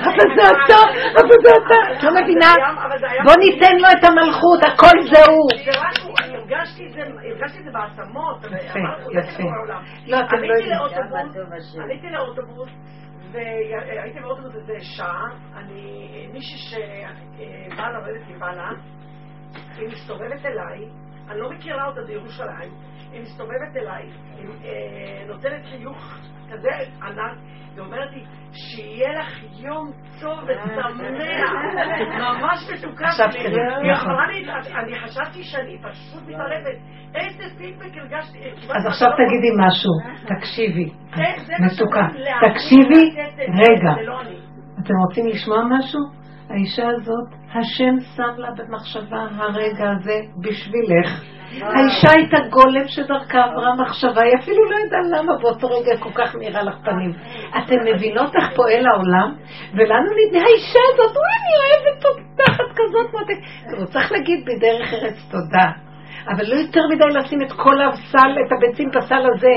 אבא 0.07 0.23
זה 0.36 0.43
אתה, 0.51 0.79
אבא 1.19 1.36
זה 1.43 1.49
אתה, 1.49 1.97
את 1.97 2.03
לא 2.03 2.11
מבינה? 2.21 2.51
בוא 3.23 3.34
ניתן 3.39 3.75
לו 3.77 3.88
את 3.99 4.03
המלכות, 4.09 4.59
הכל 4.63 4.97
זה 5.13 5.31
הוא. 5.31 5.49
הרגשתי 6.34 6.88
את 6.88 7.63
זה, 7.63 7.71
בעצמות. 7.71 8.38
יפה, 8.43 8.79
יפה. 9.11 9.43
לא, 10.07 10.19
אתם 10.19 10.36
לא 10.36 10.53
עליתי 10.53 10.69
יודעים. 10.69 11.84
עליתי 11.84 12.07
לאוטובוס, 12.09 12.69
והייתי 13.34 14.19
באוטובוס 14.19 14.55
איזה 14.55 14.73
שעה, 14.79 15.27
אני, 15.55 16.27
מישהי 16.34 16.57
שבאה 16.57 17.91
לרדת 17.91 18.27
מבעלה, 18.29 18.69
היא 19.77 19.88
מסתובבת 19.88 20.45
אליי, 20.45 20.89
אני 21.29 21.39
לא 21.39 21.49
מכירה 21.49 21.88
אותה 21.88 22.01
בירושלים, 22.07 22.71
היא 23.14 23.22
מסתובבת 23.22 23.76
אליי, 23.76 24.03
היא 24.38 24.47
אה, 24.66 25.28
נותנת 25.28 25.66
חיוך 25.66 26.18
כזה 26.51 26.70
ענק, 27.03 27.38
ואומרת 27.76 28.11
לי, 28.11 28.24
שיהיה 28.53 29.20
לך 29.20 29.43
יום 29.59 29.91
טוב 30.22 30.39
ושמח, 30.43 31.51
ממש 32.20 32.70
מתוקה 32.74 33.05
עכשיו 33.05 33.32
שלי. 33.32 33.41
היא 33.41 33.91
נכון. 33.91 34.11
אמרה 34.11 34.28
לי, 34.28 34.45
אני 34.76 34.99
חשבתי 34.99 35.43
שאני 35.43 35.78
פשוט 35.82 36.24
מתערבת, 36.28 36.78
איזה 37.16 37.43
פידבק 37.57 37.97
הרגשתי. 37.97 38.38
קיבלתי 38.39 38.78
אז 38.78 38.86
עכשיו 38.86 39.09
תגידי 39.11 39.51
משהו, 39.57 39.91
תקשיבי, 40.36 40.89
מתוקה, 41.59 42.07
תקשיבי, 42.49 43.16
רגע, 43.39 44.01
לא 44.01 44.22
אני. 44.22 44.36
אתם 44.84 44.93
רוצים 45.07 45.28
לשמוע 45.28 45.57
משהו? 45.70 46.22
האישה 46.54 46.88
הזאת, 46.88 47.28
השם 47.56 47.95
שם 48.16 48.38
לה 48.38 48.49
במחשבה 48.58 49.28
הרגע 49.38 49.91
הזה 49.91 50.20
בשבילך. 50.38 51.24
האישה 51.62 52.08
הייתה 52.18 52.38
גולם 52.49 52.88
שדרכה 52.88 53.43
עברה 53.43 53.76
מחשבה, 53.76 54.22
היא 54.22 54.34
אפילו 54.41 54.72
לא 54.72 54.78
ידעה 54.86 55.20
למה 55.20 55.38
באותו 55.41 55.68
רגע 55.68 55.97
כל 55.99 56.10
כך 56.16 56.36
מאירה 56.36 56.64
לך 56.64 56.76
פנים. 56.84 57.12
אתן 57.49 57.76
מבינות 57.86 58.36
איך 58.36 58.56
פועל 58.56 58.86
העולם? 58.88 59.36
ולנו 59.74 60.10
נדמה, 60.20 60.41
האישה 60.43 60.80
הזאת, 60.93 61.16
אוי, 61.18 61.34
אני 61.39 61.54
אוהבת 61.60 62.20
תחת 62.38 62.70
כזאת 62.76 63.14
מותק. 63.14 63.39
הוא 63.78 63.86
צריך 63.86 64.12
להגיד 64.12 64.45
בדרך 64.45 64.93
ארץ 64.93 65.16
תודה. 65.32 65.93
אבל 66.28 66.43
לא 66.47 66.55
יותר 66.55 66.82
מדי 66.89 67.19
לשים 67.19 67.41
את 67.41 67.51
כל 67.51 67.82
הסל, 67.82 68.32
את 68.45 68.51
הביצים 68.51 68.89
בסל 68.89 69.24
הזה. 69.36 69.55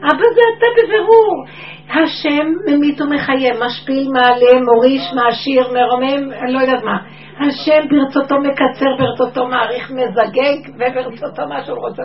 אבא 0.00 0.24
זה 0.34 0.40
אתה 0.58 0.66
בבירור. 0.76 1.44
השם 1.90 2.46
ממית 2.66 3.00
ומחיה, 3.00 3.54
משפיל, 3.66 4.08
מעלה, 4.12 4.60
מוריש, 4.64 5.12
מעשיר, 5.14 5.72
מרומם, 5.72 6.32
אני 6.32 6.52
לא 6.52 6.60
יודעת 6.60 6.82
מה. 6.84 6.98
השם 7.40 7.88
ברצותו 7.88 8.36
מקצר, 8.38 8.96
ברצותו 8.98 9.46
מעריך, 9.46 9.90
מזגג, 9.90 10.70
וברצותו 10.74 11.48
מה 11.48 11.64
שהוא 11.64 11.78
רוצה. 11.78 12.02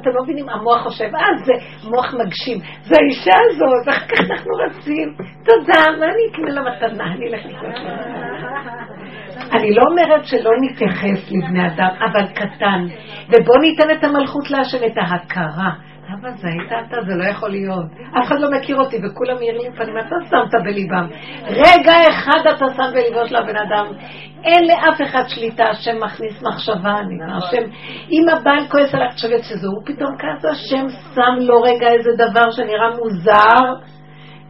אתם 0.00 0.10
לא 0.14 0.22
מבינים, 0.22 0.48
המוח 0.48 0.82
חושב, 0.82 1.14
אה, 1.14 1.36
זה 1.44 1.52
מוח 1.90 2.14
מגשים. 2.14 2.58
זה 2.82 2.94
האישה 3.00 3.38
הזאת, 3.50 3.88
אחר 3.88 4.06
כך 4.06 4.20
אנחנו 4.30 4.50
רצים. 4.66 5.14
תודה, 5.44 5.98
מה 5.98 6.06
אני 6.06 6.22
אקנה 6.32 6.50
לה 6.50 6.62
מתנה? 6.62 7.04
אני 7.04 7.28
אלך 7.28 7.46
לקנות. 7.46 7.74
אני 9.52 9.74
לא 9.74 9.82
אומרת 9.90 10.24
שלא 10.24 10.50
נתייחס 10.60 11.30
לבני 11.30 11.66
אדם, 11.66 11.88
אבל 12.10 12.26
קטן. 12.26 12.86
ובוא 13.28 13.58
ניתן 13.60 13.90
את 13.90 14.04
המלכות 14.04 14.50
להשם, 14.50 14.78
את 14.86 14.96
ההכרה. 14.96 15.70
אבא 16.12 16.30
זה 16.30 16.48
היית 16.48 16.72
אתה, 16.86 16.96
זה 17.02 17.14
לא 17.14 17.24
יכול 17.24 17.50
להיות. 17.50 17.86
אף 18.18 18.26
אחד 18.26 18.40
לא 18.40 18.50
מכיר 18.50 18.76
אותי, 18.76 18.96
וכולם 18.96 19.36
מעירים 19.36 19.60
לי 19.60 19.76
פנים, 19.76 19.98
אתה 19.98 20.16
שמת 20.30 20.62
בליבם. 20.64 21.06
רגע 21.46 21.92
אחד 22.10 22.40
אתה 22.56 22.66
שם 22.76 22.92
בליבו 22.94 23.26
של 23.28 23.36
הבן 23.36 23.56
אדם. 23.56 23.86
אין 24.44 24.66
לאף 24.66 25.02
אחד 25.02 25.22
שליטה, 25.28 25.64
השם 25.64 26.04
מכניס 26.04 26.42
מחשבה, 26.42 26.98
אני 26.98 27.14
אומר, 27.22 27.36
השם, 27.36 27.62
אם 28.10 28.24
הבעל 28.32 28.68
כועס 28.68 28.94
עליך, 28.94 29.12
תחשבת 29.12 29.44
שזה 29.44 29.68
הוא 29.68 29.82
פתאום 29.84 30.10
כעס, 30.18 30.44
השם 30.44 30.86
שם 31.14 31.34
לו 31.40 31.62
רגע 31.62 31.88
איזה 31.88 32.10
דבר 32.16 32.50
שנראה 32.50 32.90
מוזר. 32.98 33.93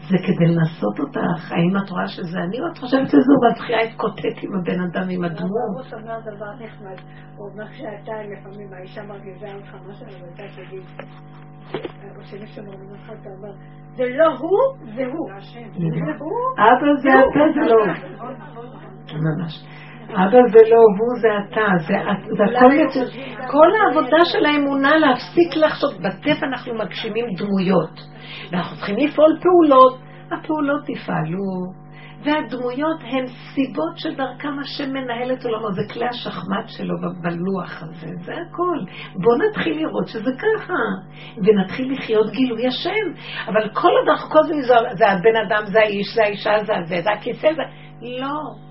זה 0.09 0.17
כדי 0.27 0.47
לנסות 0.47 1.01
אותך, 1.01 1.53
האם 1.53 1.77
את 1.85 1.91
רואה 1.91 2.09
שזה 2.09 2.39
אני 2.39 2.61
או 2.61 2.67
את 2.73 2.79
חושבת 2.79 3.09
שזה 3.09 3.31
הוא 3.35 3.45
והתחילה 3.45 3.81
התקוטט 3.83 4.37
עם 4.43 4.55
הבן 4.59 4.81
אדם, 4.81 5.07
עם 5.11 5.25
הדמות? 5.25 5.69
רוס 5.77 5.93
אומר 5.95 6.21
דבר 6.21 6.53
נחמד, 6.65 6.99
הוא 7.37 7.49
אומר 7.51 7.65
שאתה 7.73 8.13
לפעמים 8.33 8.69
האישה 8.73 9.03
מרגיזה 9.03 9.47
אותך 9.55 9.75
משהו, 9.89 10.07
אבל 10.07 10.29
אתה 10.35 10.43
תגיד, 10.57 10.83
או 12.17 12.23
שמישהו 12.25 12.65
מרגיז 12.65 12.91
אותך, 12.91 13.13
אתה 13.21 13.29
אומר, 13.37 13.53
זה 13.97 14.05
לא 14.19 14.27
הוא, 14.39 14.95
זה 14.95 15.05
הוא. 15.13 15.29
זה 15.51 16.13
הוא. 16.19 16.39
אבא 16.59 16.89
זה 17.03 17.09
אתה, 17.09 17.43
זה 17.55 17.61
לא 17.71 17.77
הוא. 17.81 18.31
ממש. 19.27 19.65
אבא 20.17 20.39
זה 20.53 20.59
לא 20.71 20.77
הוא, 20.99 21.19
זה 21.21 21.29
אתה, 21.45 21.67
זה, 21.87 21.95
הכל 22.45 22.73
יצא. 22.73 23.01
כל 23.51 23.69
העבודה 23.77 24.17
של 24.25 24.47
האמונה 24.47 24.91
להפסיק 24.97 25.57
לחשוב. 25.57 25.91
בטבע 26.03 26.47
אנחנו 26.47 26.75
מגשימים 26.75 27.25
דמויות. 27.39 28.01
ואנחנו 28.51 28.77
צריכים 28.77 28.97
לפעול 28.97 29.39
פעולות. 29.43 29.99
הפעולות 30.33 30.89
יפעלו, 30.89 31.45
והדמויות 32.25 33.01
הן 33.01 33.27
סיבות 33.27 33.93
שדרכם 33.97 34.59
השם 34.61 34.93
מנהל 34.93 35.33
את 35.33 35.45
עולמו. 35.45 35.73
זה 35.73 35.83
כלי 35.93 36.07
השחמט 36.09 36.69
שלו 36.69 36.95
בלוח 37.23 37.83
הזה, 37.83 38.07
זה 38.25 38.33
הכל. 38.33 38.79
בואו 39.23 39.49
נתחיל 39.49 39.79
לראות 39.79 40.09
שזה 40.09 40.31
ככה, 40.39 40.73
ונתחיל 41.37 41.93
לחיות 41.93 42.31
גילוי 42.31 42.67
השם. 42.67 43.21
אבל 43.49 43.69
כל 43.73 43.91
אנחנו 44.09 44.31
כל 44.31 44.43
זה- 44.43 44.75
זה 44.93 45.09
הבן 45.09 45.37
אדם, 45.47 45.62
זה 45.67 45.79
האיש, 45.81 46.15
זה 46.15 46.23
האישה, 46.23 46.51
זה 46.67 46.77
הזה, 46.77 46.97
זה 47.05 47.11
הכיסא, 47.12 47.49
זה... 47.57 47.62
לא. 48.21 48.64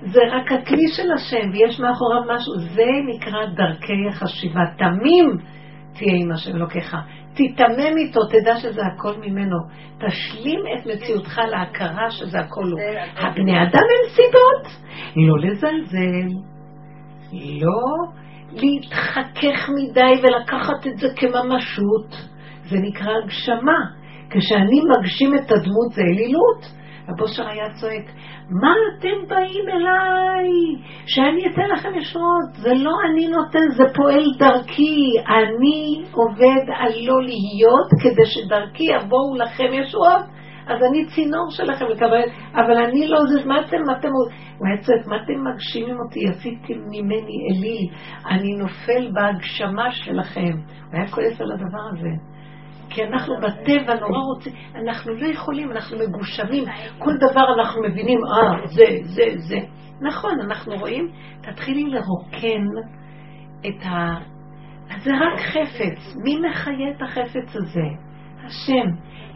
זה 0.00 0.20
רק 0.32 0.52
הכלי 0.52 0.88
של 0.96 1.12
השם, 1.12 1.50
ויש 1.52 1.80
מאחוריו 1.80 2.22
משהו. 2.34 2.58
זה 2.58 2.86
נקרא 3.06 3.46
דרכי 3.46 4.08
החשיבה. 4.08 4.60
תמים 4.78 5.38
תהיה 5.94 6.16
עם 6.16 6.32
השם 6.32 6.56
אלוקיך. 6.56 6.96
תיתמם 7.34 7.96
איתו, 7.96 8.20
תדע 8.30 8.56
שזה 8.56 8.80
הכל 8.94 9.12
ממנו. 9.20 9.56
תשלים 9.98 10.60
את 10.60 10.86
מציאותך 10.86 11.40
להכרה 11.50 12.10
שזה 12.10 12.38
הכל 12.38 12.64
הוא. 12.64 12.80
הבני 13.16 13.62
אדם 13.62 13.86
הם 13.92 14.08
סיבות. 14.08 14.86
לא 15.16 15.38
לזלזל, 15.38 16.38
לא 17.32 18.12
להתחכך 18.52 19.68
מדי 19.68 20.22
ולקחת 20.22 20.86
את 20.86 20.96
זה 20.96 21.08
כממשות. 21.16 22.30
זה 22.64 22.76
נקרא 22.78 23.12
הגשמה. 23.24 23.78
כשאני 24.30 24.80
מגשים 24.90 25.34
את 25.34 25.50
הדמות 25.50 25.92
זה 25.92 26.02
אלילות. 26.02 26.76
הבושר 27.08 27.48
היה 27.48 27.74
צועק, 27.80 28.10
מה 28.50 28.72
אתם 28.98 29.26
באים 29.28 29.68
אליי? 29.68 30.48
שאני 31.06 31.46
אתן 31.46 31.68
לכם 31.72 31.94
ישועות. 31.94 32.52
זה 32.52 32.74
לא 32.74 32.92
אני 33.10 33.28
נותן, 33.28 33.68
זה 33.76 33.84
פועל 33.94 34.24
דרכי. 34.38 35.12
אני 35.28 36.04
עובד 36.12 36.64
על 36.76 36.92
לא 37.06 37.22
להיות 37.22 37.88
כדי 38.02 38.26
שדרכי 38.26 38.84
יבואו 38.84 39.36
לכם 39.36 39.72
ישועות. 39.72 40.22
אז 40.66 40.82
אני 40.82 41.06
צינור 41.06 41.50
שלכם 41.50 41.84
לקבל, 41.86 42.22
אבל 42.54 42.76
אני 42.76 43.08
לא 43.08 43.18
זה, 43.26 43.48
מה 43.48 43.60
אתם, 43.60 43.76
מה 43.86 43.98
אתם, 43.98 44.08
הוא 44.08 44.68
היה 44.68 44.98
מה 45.06 45.16
אתם 45.16 45.44
מגשימים 45.44 45.96
אותי, 46.00 46.20
עשיתם 46.28 46.80
ממני 46.90 47.48
אליל, 47.50 47.88
אני 48.30 48.52
נופל 48.56 49.10
בהגשמה 49.12 49.90
שלכם. 49.90 50.52
הוא 50.52 50.92
היה 50.92 51.08
כועס 51.10 51.40
על 51.40 51.52
הדבר 51.52 51.82
הזה. 51.92 52.35
כי 52.90 53.04
אנחנו 53.04 53.34
בטבע 53.36 53.94
נורא 53.94 54.18
רוצים, 54.34 54.52
אנחנו 54.74 55.14
לא 55.14 55.26
יכולים, 55.26 55.72
אנחנו 55.72 55.98
מגושמים, 55.98 56.64
כל 56.98 57.12
דבר 57.16 57.54
אנחנו 57.58 57.82
מבינים, 57.82 58.18
אה, 58.24 58.66
זה, 58.66 58.84
זה, 59.02 59.22
זה. 59.36 59.58
נכון, 60.00 60.40
אנחנו 60.40 60.76
רואים, 60.76 61.10
תתחילי 61.40 61.84
לרוקן 61.84 62.64
את 63.60 63.86
ה... 63.86 64.18
זה 65.02 65.10
רק 65.10 65.40
חפץ. 65.40 66.16
מי 66.24 66.36
מחיה 66.40 66.90
את 66.96 67.02
החפץ 67.02 67.56
הזה? 67.56 67.86
השם. 68.44 68.88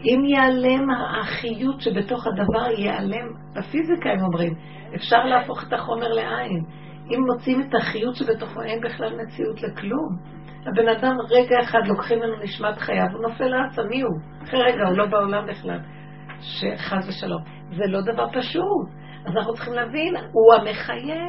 אם 0.03 0.25
ייעלם 0.25 0.87
החיות 1.21 1.81
שבתוך 1.81 2.27
הדבר, 2.27 2.71
ייעלם, 2.77 3.27
בפיזיקה 3.55 4.09
הם 4.09 4.23
אומרים, 4.23 4.53
אפשר 4.95 5.25
להפוך 5.25 5.63
את 5.67 5.73
החומר 5.73 6.07
לעין. 6.07 6.63
אם 7.09 7.19
מוצאים 7.33 7.61
את 7.61 7.75
החיות 7.75 8.15
שבתוכו, 8.15 8.61
אין 8.61 8.81
בכלל 8.81 9.21
מציאות 9.23 9.61
לכלום. 9.61 10.17
הבן 10.65 10.87
אדם 10.89 11.15
רגע 11.29 11.59
אחד 11.63 11.79
לוקחים 11.87 12.19
ממנו 12.19 12.35
נשמת 12.43 12.77
חייו, 12.77 13.07
הוא 13.13 13.21
נופל 13.21 13.47
לארצה, 13.47 13.81
מי 13.83 14.01
הוא? 14.01 14.19
אחרי 14.43 14.61
רגע, 14.61 14.87
הוא 14.87 14.97
לא 14.97 15.05
בעולם 15.05 15.47
בכלל. 15.47 15.79
שחס 16.39 17.07
ושלום. 17.07 17.41
זה 17.71 17.83
לא 17.87 18.01
דבר 18.01 18.27
פשוט. 18.29 18.87
אז 19.25 19.37
אנחנו 19.37 19.53
צריכים 19.53 19.73
להבין, 19.73 20.15
הוא 20.15 20.53
המחיה, 20.53 21.25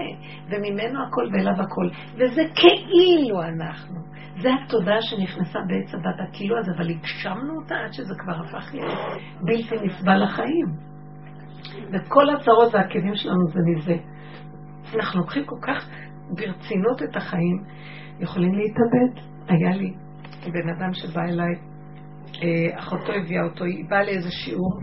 וממנו 0.46 0.98
הכל 1.06 1.28
ואליו 1.32 1.52
הכל. 1.52 1.88
וזה 2.14 2.42
כאילו 2.54 3.42
אנחנו. 3.42 4.00
זה 4.42 4.48
התודעה 4.64 5.02
שנכנסה 5.02 5.58
בעץ 5.68 5.94
הדת, 5.94 6.28
הכאילו 6.28 6.58
הזה, 6.58 6.70
אבל 6.76 6.90
הגשמנו 6.90 7.54
אותה 7.62 7.74
עד 7.74 7.92
שזה 7.92 8.14
כבר 8.18 8.32
הפך 8.44 8.74
להיות 8.74 8.98
בלתי 9.40 9.86
נסבל 9.86 10.24
לחיים. 10.24 10.66
וכל 11.92 12.30
הצרות 12.30 12.74
והכאבים 12.74 13.14
שלנו 13.14 13.48
זה 13.48 13.60
מזה. 13.66 13.96
אנחנו 14.96 15.20
לוקחים 15.20 15.44
כל 15.46 15.58
כך 15.62 15.88
ברצינות 16.36 17.02
את 17.02 17.16
החיים, 17.16 17.64
יכולים 18.20 18.54
להתאבד. 18.54 19.20
היה 19.48 19.76
לי 19.76 19.94
בן 20.52 20.68
אדם 20.68 20.92
שבא 20.92 21.22
אליי, 21.22 21.54
אה, 22.42 22.78
אחותו 22.78 23.12
הביאה 23.12 23.44
אותו, 23.44 23.64
היא 23.64 23.84
באה 23.90 24.02
לאיזה 24.02 24.30
שיעור, 24.30 24.80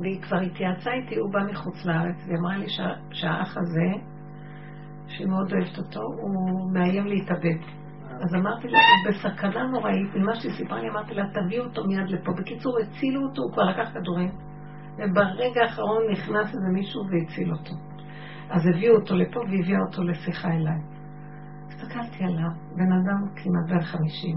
והיא 0.00 0.22
כבר 0.22 0.38
התייעצה 0.40 0.90
איתי, 0.92 1.16
הוא 1.16 1.32
בא 1.32 1.40
מחוץ 1.50 1.84
לארץ, 1.84 2.16
והיא 2.26 2.38
אמרה 2.38 2.56
לי 2.56 2.68
שה, 2.68 2.88
שהאח 3.10 3.56
הזה, 3.56 4.02
שהיא 5.06 5.26
מאוד 5.26 5.52
אוהבת 5.52 5.78
אותו, 5.78 6.00
הוא 6.00 6.72
מאיים 6.72 7.06
להתאבד. 7.06 7.58
אז 8.06 8.34
אמרתי 8.34 8.68
לה, 8.68 8.78
הוא 8.78 9.12
בסכנה 9.12 9.66
נוראית, 9.66 10.14
ממה 10.14 10.34
שהיא 10.34 10.52
סיפרה 10.52 10.80
לי, 10.80 10.88
אמרתי 10.88 11.14
לה, 11.14 11.24
תביאו 11.34 11.64
אותו 11.64 11.84
מיד 11.86 12.08
לפה. 12.08 12.32
בקיצור, 12.32 12.78
הצילו 12.78 13.22
אותו, 13.22 13.42
הוא 13.42 13.52
כבר 13.52 13.62
לקח 13.62 13.90
כדורים, 13.94 14.30
וברגע 14.94 15.62
האחרון 15.62 16.02
נכנס 16.12 16.46
איזה 16.46 16.68
מישהו 16.72 17.02
והציל 17.10 17.52
אותו. 17.52 17.74
אז 18.50 18.66
הביאו 18.66 18.94
אותו 18.94 19.16
לפה 19.16 19.40
והביאה 19.40 19.80
אותו 19.88 20.02
לשיחה 20.02 20.48
אליי. 20.48 20.80
הסתכלתי 21.82 22.24
עליו, 22.24 22.50
בן 22.76 22.92
אדם 22.92 23.28
כמעט 23.36 23.68
בן 23.68 23.80
חמישים. 23.80 24.36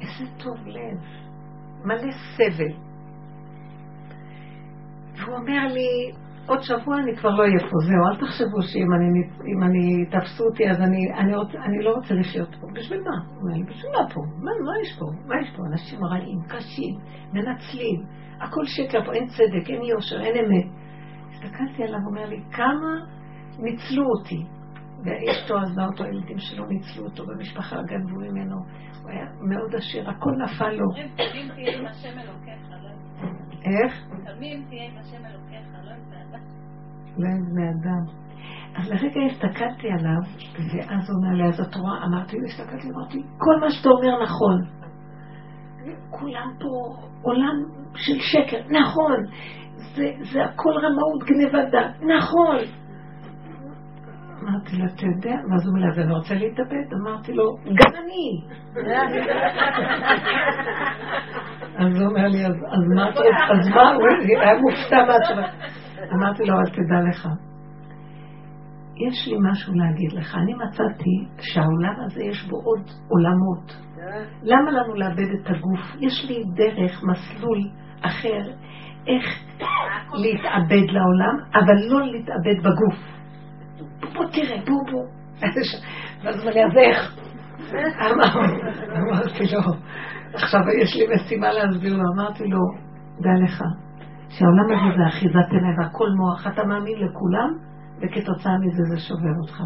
איזה 0.00 0.32
טוב 0.44 0.56
לב, 0.66 0.98
מלא 1.84 2.12
סבל. 2.36 2.74
והוא 5.16 5.36
אומר 5.36 5.66
לי, 5.72 6.12
עוד 6.46 6.62
שבוע 6.62 6.98
אני 6.98 7.16
כבר 7.16 7.30
לא 7.30 7.42
אהיה 7.42 7.60
פה, 7.60 7.76
זהו, 7.86 8.02
אל 8.10 8.16
תחשבו 8.16 8.62
שאם 8.62 8.92
אני, 8.96 9.06
אם 9.52 9.62
אני 9.62 10.06
תפסו 10.06 10.44
אותי 10.44 10.70
אז 10.70 10.80
אני, 10.80 11.12
אני, 11.14 11.34
רוצ, 11.36 11.54
אני 11.54 11.84
לא 11.84 11.90
רוצה 11.90 12.14
לחיות 12.14 12.54
פה. 12.60 12.66
בשביל 12.74 13.00
מה? 13.00 13.16
הוא 13.28 13.42
אומר 13.42 13.56
לי, 13.56 13.64
בשביל 13.64 13.92
מה 13.92 14.10
פה? 14.14 14.20
מה, 14.20 14.50
מה 14.66 14.72
יש 14.82 14.98
פה? 14.98 15.06
מה 15.26 15.34
יש 15.42 15.56
פה? 15.56 15.62
אנשים 15.72 16.04
רעים, 16.04 16.38
קשים, 16.48 16.94
מנצלים, 17.32 18.02
הכל 18.40 18.64
שקר 18.64 19.04
פה, 19.04 19.12
אין 19.12 19.26
צדק, 19.26 19.70
אין 19.70 19.82
יושר, 19.82 20.20
אין 20.20 20.44
אמת. 20.44 20.66
הסתכלתי 21.30 21.82
עליו, 21.82 21.98
הוא 21.98 22.10
אומר 22.10 22.26
לי, 22.26 22.42
כמה 22.52 22.90
ניצלו 23.58 24.04
אותי. 24.18 24.59
ואשתו 25.04 25.58
עזבה 25.58 25.86
אותו, 25.86 26.04
הילדים 26.04 26.38
שלו 26.38 26.66
ניצלו 26.66 27.04
אותו, 27.04 27.26
במשפחה 27.26 27.82
גנבו 27.82 28.16
ממנו. 28.16 28.56
הוא 29.02 29.10
היה 29.10 29.24
מאוד 29.40 29.74
עשיר, 29.74 30.10
הכל 30.10 30.30
נפל 30.30 30.70
לו. 30.70 30.86
איך? 33.64 34.06
תמים 34.24 34.64
תהיה 34.68 34.88
עם 34.88 34.98
השם 34.98 35.26
אלוקיך, 35.26 35.66
לא 35.84 35.90
עם 35.90 36.00
בני 36.08 36.22
אדם. 36.22 36.42
לא 37.18 37.28
עם 37.28 37.44
בני 37.50 37.68
אדם. 37.70 38.20
אז 38.76 38.90
לרגע 38.90 39.20
הסתכלתי 39.30 39.88
עליו, 39.88 40.22
ואז 40.54 41.10
הוא 41.10 41.16
אומר 41.16 41.34
לי, 41.36 41.48
אז 41.48 41.60
את 41.60 41.74
רואה, 41.74 42.04
אמרתי, 42.04 42.36
הסתכלתי, 42.46 42.88
אמרתי, 42.90 43.22
כל 43.38 43.60
מה 43.60 43.70
שאתה 43.70 43.88
אומר 43.88 44.22
נכון. 44.22 44.60
כולם 46.10 46.52
פה 46.58 47.02
עולם 47.22 47.56
של 47.94 48.18
שקר, 48.20 48.62
נכון. 48.80 49.16
זה, 49.94 50.12
זה 50.32 50.44
הכל 50.44 50.72
רמאות, 50.82 51.22
גנבת 51.24 51.72
דת, 51.72 52.02
נכון. 52.18 52.79
אמרתי 54.42 54.76
לו, 54.76 54.84
אתה 54.84 55.06
יודע, 55.06 55.36
ואז 55.50 55.66
הוא 55.66 55.76
אומר 55.76 55.80
לי, 55.80 55.92
אז 55.92 55.98
אני 55.98 56.14
רוצה 56.14 56.34
להתאבד? 56.34 56.94
אמרתי 57.02 57.32
לו, 57.32 57.56
גם 57.64 57.92
אני. 58.04 58.40
אז 61.76 62.00
הוא 62.00 62.08
אומר 62.08 62.28
לי, 62.28 62.46
אז 62.46 62.52
מה, 62.96 63.08
אז 63.50 63.68
מה, 63.68 63.94
הוא 63.94 64.06
היה 64.40 64.60
מופתע 64.60 65.04
מהתשובה. 65.06 65.46
אמרתי 66.12 66.44
לו, 66.44 66.54
אבל 66.54 66.70
תדע 66.70 67.00
לך, 67.10 67.28
יש 69.08 69.28
לי 69.28 69.36
משהו 69.50 69.74
להגיד 69.74 70.12
לך. 70.12 70.34
אני 70.34 70.54
מצאתי 70.54 71.42
שהעולם 71.52 71.94
הזה 72.04 72.22
יש 72.24 72.48
בו 72.48 72.56
עוד 72.56 72.82
עולמות. 73.08 73.76
למה 74.42 74.70
לנו 74.70 74.94
לאבד 74.94 75.30
את 75.40 75.46
הגוף? 75.46 75.80
יש 76.00 76.26
לי 76.28 76.44
דרך, 76.54 77.02
מסלול 77.02 77.58
אחר, 78.02 78.40
איך 79.06 79.24
להתאבד 80.14 80.86
לעולם, 80.92 81.36
אבל 81.54 81.74
לא 81.90 82.06
להתאבד 82.06 82.58
בגוף. 82.58 83.19
בוא 84.00 84.24
תראה, 84.32 84.56
בוא 84.66 84.92
בוא. 84.92 85.06
ואז 86.22 86.36
הוא 86.36 86.50
אומר 86.50 86.66
אז 86.66 86.76
איך? 86.76 87.16
אמרתי 89.00 89.44
לו, 89.54 89.60
עכשיו 90.34 90.60
יש 90.82 90.96
לי 90.96 91.14
משימה 91.14 91.52
להסביר 91.52 91.96
לו, 91.96 92.02
אמרתי 92.14 92.44
לו, 92.44 92.58
דע 93.20 93.44
לך, 93.44 93.62
שהעולם 94.28 94.64
הזה 94.64 94.96
זה 94.96 95.08
אחיזת 95.08 95.50
עיני 95.50 95.78
והכל 95.78 96.08
מוח, 96.16 96.46
אתה 96.46 96.64
מאמין 96.64 96.98
לכולם, 96.98 97.50
וכתוצאה 97.96 98.58
מזה 98.58 98.82
זה 98.94 99.00
שובר 99.00 99.34
אותך. 99.42 99.62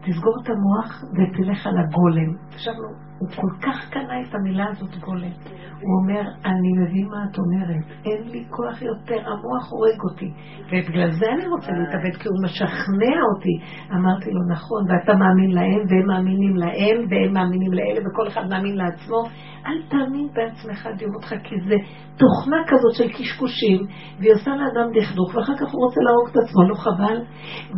תסגור 0.00 0.34
את 0.42 0.48
המוח 0.48 1.02
ותלך 1.12 1.66
על 1.66 1.74
הגולם. 1.78 2.30
חשבנו, 2.54 3.05
הוא 3.18 3.28
כל 3.28 3.66
כך 3.66 3.90
קנה 3.90 4.20
את 4.28 4.34
המילה 4.34 4.66
הזאת 4.70 4.96
גולם. 4.96 5.32
הוא 5.80 5.92
אומר, 6.00 6.22
אני 6.44 6.70
מבין 6.80 7.06
מה 7.08 7.20
את 7.30 7.38
אומרת, 7.38 7.84
אין 8.04 8.30
לי 8.32 8.44
כוח 8.50 8.82
יותר, 8.82 9.20
המוח 9.30 9.64
הורג 9.70 10.00
אותי. 10.10 10.30
ובגלל 10.66 11.10
זה 11.10 11.26
אני 11.34 11.46
רוצה 11.46 11.72
להתאבד, 11.72 12.16
כי 12.20 12.28
הוא 12.28 12.38
משכנע 12.44 13.16
אותי. 13.30 13.56
אמרתי 13.92 14.30
לו, 14.30 14.40
נכון, 14.54 14.82
ואתה 14.88 15.14
מאמין 15.14 15.50
להם, 15.50 15.80
והם 15.88 16.06
מאמינים 16.06 16.56
להם, 16.56 16.96
והם 17.10 17.32
מאמינים 17.32 17.72
לאלה, 17.72 18.00
וכל 18.06 18.28
אחד 18.28 18.44
מאמין 18.50 18.76
לעצמו. 18.76 19.22
אל 19.66 19.82
תאמין 19.88 20.28
בעצמך 20.34 20.88
דיום 20.98 21.14
אותך, 21.14 21.28
כי 21.28 21.54
זה 21.68 21.76
תוכנה 22.16 22.56
כזאת 22.66 22.94
של 22.98 23.08
קשקושים, 23.08 23.80
והיא 24.18 24.32
עושה 24.32 24.50
לאדם 24.50 24.88
דכדוך, 24.94 25.34
ואחר 25.34 25.56
כך 25.60 25.72
הוא 25.72 25.84
רוצה 25.84 26.00
להרוג 26.06 26.28
את 26.30 26.36
עצמו, 26.36 26.62
לא 26.68 26.74
חבל? 26.74 27.18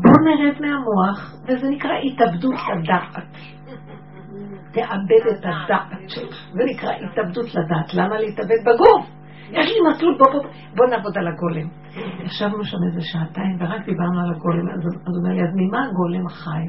בוא 0.02 0.18
נרד 0.26 0.56
מהמוח, 0.60 1.34
וזה 1.46 1.68
נקרא 1.70 1.94
התאבדות 2.06 2.54
לדעת. 2.70 3.57
תאבד 4.72 5.24
את 5.30 5.44
הדעת 5.44 6.08
שלך. 6.08 6.36
זה 6.52 6.64
נקרא 6.64 6.90
התאבדות 6.92 7.54
לדעת. 7.54 7.94
למה 7.94 8.20
להתאבד 8.20 8.60
בגוף? 8.66 9.06
יש 9.50 9.66
לי 9.72 9.90
מסלול, 9.90 10.18
בוא, 10.18 10.32
בוא, 10.32 10.50
בוא 10.76 10.86
נעבוד 10.86 11.18
על 11.18 11.28
הגולם. 11.28 11.68
ישבנו 12.24 12.64
שם 12.64 12.76
איזה 12.86 13.00
שעתיים 13.00 13.56
ורק 13.60 13.86
דיברנו 13.86 14.20
על 14.20 14.34
הגולם, 14.34 14.68
אז 14.74 14.80
הוא 14.84 15.16
אומר 15.16 15.34
לי, 15.34 15.42
אז 15.42 15.54
ממה 15.56 15.84
הגולם 15.84 16.28
חי? 16.28 16.64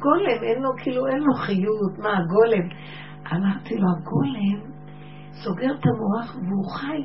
גולם, 0.00 0.42
אין 0.42 0.62
לו, 0.62 0.70
כאילו, 0.82 1.06
אין 1.06 1.18
לו 1.18 1.34
חיות, 1.34 1.98
מה 1.98 2.18
הגולם? 2.18 2.68
אמרתי 3.32 3.74
לו, 3.78 3.86
הגולם 3.96 4.70
סוגר 5.44 5.74
את 5.74 5.84
המוח 5.86 6.36
והוא 6.36 6.70
חי 6.70 7.04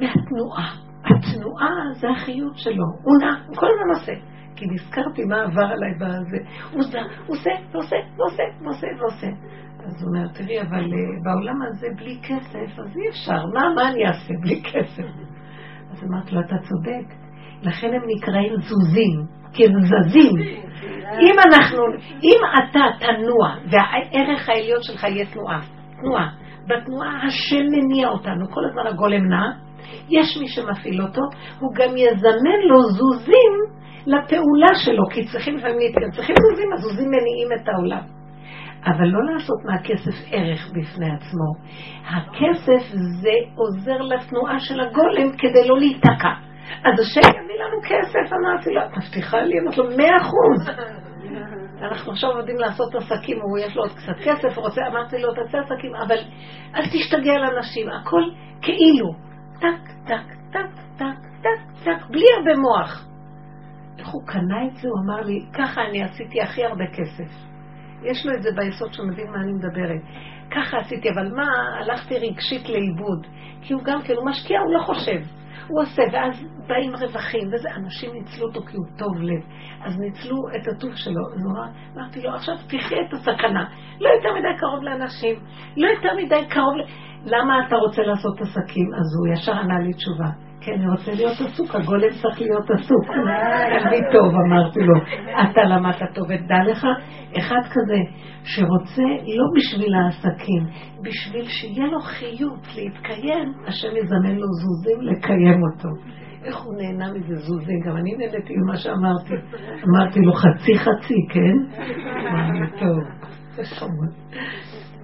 מהתנועה. 0.00 0.70
התנועה 1.04 1.74
זה 2.00 2.10
החיות 2.10 2.56
שלו. 2.56 2.84
הוא 3.02 3.14
נע, 3.20 3.34
הוא 3.46 3.56
כל 3.56 3.66
הזמן 3.66 3.94
עושה. 3.94 4.12
כי 4.60 4.66
נזכרתי 4.66 5.24
מה 5.24 5.42
עבר 5.42 5.62
עליי 5.62 5.94
בזה. 5.94 6.36
הוא 6.72 6.80
עושה, 6.80 6.98
ועושה, 7.26 7.50
ועושה, 7.72 8.42
ועושה, 8.62 8.86
ועושה. 8.98 9.26
אז 9.86 10.02
הוא 10.02 10.08
אומר, 10.08 10.28
תראי, 10.28 10.60
אבל 10.60 10.84
uh, 10.84 11.24
בעולם 11.24 11.62
הזה 11.62 11.86
בלי 11.96 12.18
כסף, 12.22 12.78
אז 12.78 12.96
אי 12.96 13.08
אפשר. 13.08 13.46
מה, 13.54 13.74
מה 13.76 13.88
אני 13.88 14.06
אעשה 14.06 14.34
בלי 14.40 14.62
כסף? 14.62 15.04
אז 15.90 16.04
אמרתי 16.04 16.34
לו, 16.34 16.40
אתה 16.40 16.56
צודק. 16.58 17.14
לכן 17.62 17.86
הם 17.86 18.02
נקראים 18.06 18.52
זוזים, 18.56 19.26
כי 19.52 19.64
הם 19.66 19.72
זזים. 19.80 20.36
אם 21.20 21.34
אנחנו, 21.46 21.82
אם 22.22 22.40
אתה 22.54 22.80
תנוע, 22.98 23.54
והערך 23.70 24.48
העליון 24.48 24.78
שלך 24.82 25.04
יהיה 25.04 25.26
תנועה, 25.26 25.60
תנועה, 26.00 26.30
בתנועה 26.66 27.26
השם 27.26 27.64
מניע 27.70 28.08
אותנו, 28.08 28.50
כל 28.50 28.60
הזמן 28.64 28.86
הגולם 28.86 29.28
נע, 29.28 29.52
יש 30.08 30.36
מי 30.40 30.48
שמפעיל 30.48 31.02
אותו, 31.02 31.22
הוא 31.58 31.74
גם 31.74 31.96
יזמן 31.96 32.60
לו 32.68 32.82
זוזים 32.82 33.79
לפעולה 34.06 34.74
שלו, 34.84 35.02
כי 35.10 35.24
צריכים 35.32 35.56
לפעמים 35.56 35.78
להתקדם, 35.78 36.10
צריכים 36.10 36.36
זוזים, 36.50 36.72
הזוזים 36.72 37.08
מניעים 37.10 37.48
את 37.56 37.68
העולם. 37.68 38.20
אבל 38.86 39.06
לא 39.06 39.32
לעשות 39.32 39.58
מהכסף 39.64 40.32
ערך 40.32 40.68
בפני 40.68 41.10
עצמו. 41.10 41.48
הכסף 42.06 42.88
זה 43.22 43.32
עוזר 43.54 43.98
לתנועה 44.02 44.60
של 44.60 44.80
הגולם 44.80 45.36
כדי 45.38 45.68
לא 45.68 45.78
להיתקע. 45.78 46.34
אז 46.84 47.00
השם 47.00 47.28
יביא 47.28 47.64
לנו 47.64 47.80
כסף, 47.82 48.32
אמרתי 48.32 48.70
לו, 48.70 48.80
את 48.84 48.96
מבטיחה 48.96 49.40
לי? 49.40 49.60
אמרתי 49.60 49.76
לו, 49.76 49.84
מאה 49.96 50.16
אחוז. 50.16 50.68
אנחנו 51.82 52.12
עכשיו 52.12 52.30
עובדים 52.30 52.56
לעשות 52.56 52.94
עסקים, 52.94 53.40
הוא 53.40 53.58
יש 53.58 53.76
לו 53.76 53.82
עוד 53.82 53.92
קצת 53.92 54.16
כסף, 54.24 54.56
הוא 54.56 54.64
רוצה, 54.64 54.80
אמרתי 54.86 55.18
לו, 55.18 55.34
תעשה 55.34 55.58
עסקים, 55.58 55.94
אבל 55.94 56.16
אל 56.74 56.82
תשתגע 56.86 57.32
על 57.32 57.56
אנשים, 57.56 57.88
הכל 57.88 58.22
כאילו, 58.62 59.12
טק, 59.60 59.92
טק, 60.06 60.34
טק, 60.52 60.70
טק, 60.98 61.20
טק, 61.42 61.84
טק, 61.84 62.06
בלי 62.10 62.26
הרבה 62.38 62.60
מוח. 62.60 63.09
איך 64.00 64.08
הוא 64.08 64.26
קנה 64.26 64.66
את 64.66 64.76
זה? 64.76 64.88
הוא 64.88 64.98
אמר 65.04 65.20
לי, 65.20 65.46
ככה 65.52 65.80
אני 65.84 66.02
עשיתי 66.02 66.42
הכי 66.42 66.64
הרבה 66.64 66.84
כסף. 66.86 67.30
יש 68.02 68.26
לו 68.26 68.34
את 68.34 68.42
זה 68.42 68.50
ביסוד 68.56 68.92
שהוא 68.92 69.06
מבין 69.06 69.30
מה 69.30 69.40
אני 69.40 69.52
מדברת. 69.52 70.00
ככה 70.50 70.78
עשיתי, 70.78 71.10
אבל 71.10 71.34
מה, 71.34 71.48
הלכתי 71.80 72.14
רגשית 72.18 72.68
לאיבוד. 72.68 73.26
כי 73.62 73.72
הוא 73.72 73.82
גם 73.84 74.02
כן, 74.02 74.14
הוא 74.14 74.26
משקיע, 74.26 74.60
הוא 74.60 74.74
לא 74.74 74.82
חושב. 74.82 75.20
הוא 75.68 75.82
עושה, 75.82 76.02
ואז 76.12 76.44
באים 76.66 76.92
רווחים, 76.96 77.48
וזה, 77.52 77.68
אנשים 77.76 78.10
ניצלו 78.12 78.46
אותו 78.46 78.60
כי 78.60 78.76
הוא 78.76 78.86
טוב 78.98 79.16
לב. 79.16 79.42
אז 79.84 79.98
ניצלו 79.98 80.36
את 80.56 80.68
הטוב 80.68 80.94
שלו. 80.94 81.22
נורא, 81.36 81.66
אמרתי 81.96 82.22
לו, 82.22 82.34
עכשיו 82.34 82.54
תחיה 82.66 82.98
את 83.08 83.12
הסכנה. 83.12 83.64
לא 84.00 84.08
יותר 84.08 84.28
מדי 84.38 84.58
קרוב 84.58 84.82
לאנשים, 84.82 85.36
לא 85.76 85.88
יותר 85.88 86.16
מדי 86.16 86.48
קרוב 86.48 86.76
ל... 86.76 86.82
למה 87.24 87.66
אתה 87.66 87.76
רוצה 87.76 88.02
לעשות 88.02 88.40
עסקים? 88.40 88.94
אז 88.94 89.06
הוא 89.18 89.34
ישר 89.34 89.52
ענה 89.52 89.78
לי 89.78 89.92
תשובה. 89.92 90.49
כן, 90.60 90.72
אני 90.72 90.90
רוצה 90.90 91.12
להיות 91.14 91.40
עסוק, 91.40 91.74
הגולם 91.74 92.08
צריך 92.22 92.40
להיות 92.40 92.70
עסוק. 92.70 93.04
אני 93.86 93.98
טוב, 94.12 94.34
אמרתי 94.46 94.80
לו. 94.80 94.94
אתה 95.42 95.64
למדת 95.64 96.14
טוב, 96.14 96.24
ודע 96.28 96.58
לך, 96.70 96.86
אחד 97.38 97.60
כזה 97.70 97.98
שרוצה 98.44 99.02
לא 99.26 99.44
בשביל 99.56 99.94
העסקים, 99.94 100.62
בשביל 101.02 101.44
שיהיה 101.48 101.86
לו 101.86 102.00
חיות 102.00 102.66
להתקיים, 102.76 103.52
השם 103.66 103.96
יזמן 103.96 104.36
לו 104.36 104.46
זוזים 104.46 105.00
לקיים 105.00 105.60
אותו. 105.62 105.88
איך 106.44 106.56
הוא 106.56 106.74
נהנה 106.76 107.12
מזה 107.12 107.36
זוזים, 107.36 107.80
גם 107.86 107.96
אני 107.96 108.10
נהניתי 108.16 108.54
ממה 108.56 108.76
שאמרתי. 108.76 109.34
אמרתי 109.88 110.20
לו 110.20 110.32
חצי 110.32 110.78
חצי, 110.78 111.14
כן? 111.32 111.80
אמרתי, 112.28 112.80
טוב, 112.80 112.98
זה 113.50 113.62
חמוד. 113.64 114.14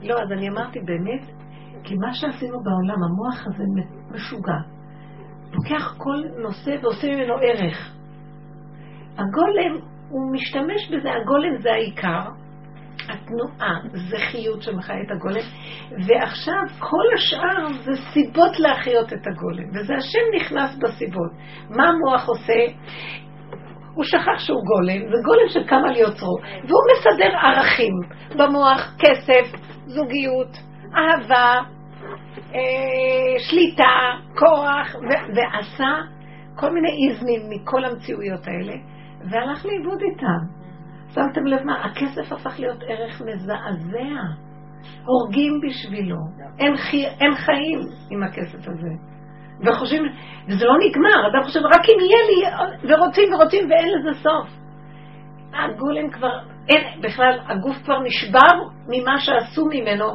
לא, 0.03 0.15
אז 0.23 0.33
אני 0.33 0.49
אמרתי 0.49 0.79
באמת, 0.81 1.27
כי 1.85 1.95
מה 1.95 2.13
שעשינו 2.13 2.59
בעולם, 2.63 3.03
המוח 3.03 3.47
הזה 3.47 3.65
משוגע. 4.15 4.76
לוקח 5.53 5.95
כל 5.99 6.23
נושא 6.43 6.71
ועושה 6.83 7.07
ממנו 7.07 7.35
ערך. 7.35 7.93
הגולם, 9.13 9.81
הוא 10.09 10.33
משתמש 10.33 10.91
בזה, 10.91 11.09
הגולם 11.15 11.63
זה 11.63 11.73
העיקר, 11.73 12.23
התנועה 13.09 13.81
זה 14.11 14.17
חיות 14.19 14.63
שמחיה 14.63 14.97
את 15.07 15.11
הגולם, 15.11 15.47
ועכשיו 15.91 16.79
כל 16.79 17.05
השאר 17.15 17.67
זה 17.85 17.93
סיבות 18.13 18.59
להחיות 18.59 19.13
את 19.13 19.27
הגולם, 19.27 19.69
וזה 19.69 19.95
השם 19.95 20.37
נכנס 20.37 20.77
בסיבות. 20.77 21.31
מה 21.71 21.89
המוח 21.89 22.29
עושה? 22.29 22.61
הוא 23.95 24.05
שכח 24.05 24.39
שהוא 24.39 24.63
גולם, 24.65 24.99
זה 24.99 25.17
גולם 25.25 25.49
שקם 25.49 25.85
על 25.89 25.97
יוצרו, 25.97 26.37
והוא 26.69 26.83
מסדר 26.93 27.37
ערכים 27.37 27.95
במוח, 28.39 28.95
כסף, 28.99 29.59
זוגיות, 29.87 30.57
אהבה, 30.97 31.76
אה, 32.57 33.39
שליטה, 33.39 33.85
כוח, 34.39 34.97
ועשה 35.35 35.95
כל 36.57 36.71
מיני 36.71 36.89
איזמים 37.09 37.41
מכל 37.51 37.85
המציאויות 37.85 38.47
האלה, 38.47 38.75
והלך 39.31 39.67
לאיבוד 39.67 40.03
איתם. 40.03 40.57
שמתם 41.15 41.47
לב 41.47 41.63
מה? 41.63 41.85
הכסף 41.85 42.33
הפך 42.33 42.61
להיות 42.61 42.83
ערך 42.89 43.21
מזעזע. 43.21 44.23
הורגים 45.05 45.61
בשבילו. 45.63 46.17
אין, 46.59 46.77
חי... 46.77 47.07
אין 47.21 47.35
חיים 47.35 47.81
עם 48.11 48.23
הכסף 48.23 48.59
הזה. 48.59 48.91
וחושבים, 49.61 50.03
וזה 50.49 50.65
לא 50.67 50.75
נגמר, 50.89 51.29
אדם 51.33 51.43
חושב, 51.45 51.61
רק 51.61 51.85
אם 51.89 52.01
יהיה 52.01 52.23
לי, 52.29 52.67
ורוצים 52.95 53.35
ורוצים 53.35 53.71
ואין 53.71 53.89
לזה 53.89 54.23
סוף. 54.23 54.49
הגולם 55.55 56.11
כבר, 56.11 56.39
אין, 56.69 57.01
בכלל, 57.01 57.39
הגוף 57.49 57.77
כבר 57.85 57.99
נשבר 58.01 58.63
ממה 58.89 59.21
שעשו 59.21 59.65
ממנו, 59.65 60.07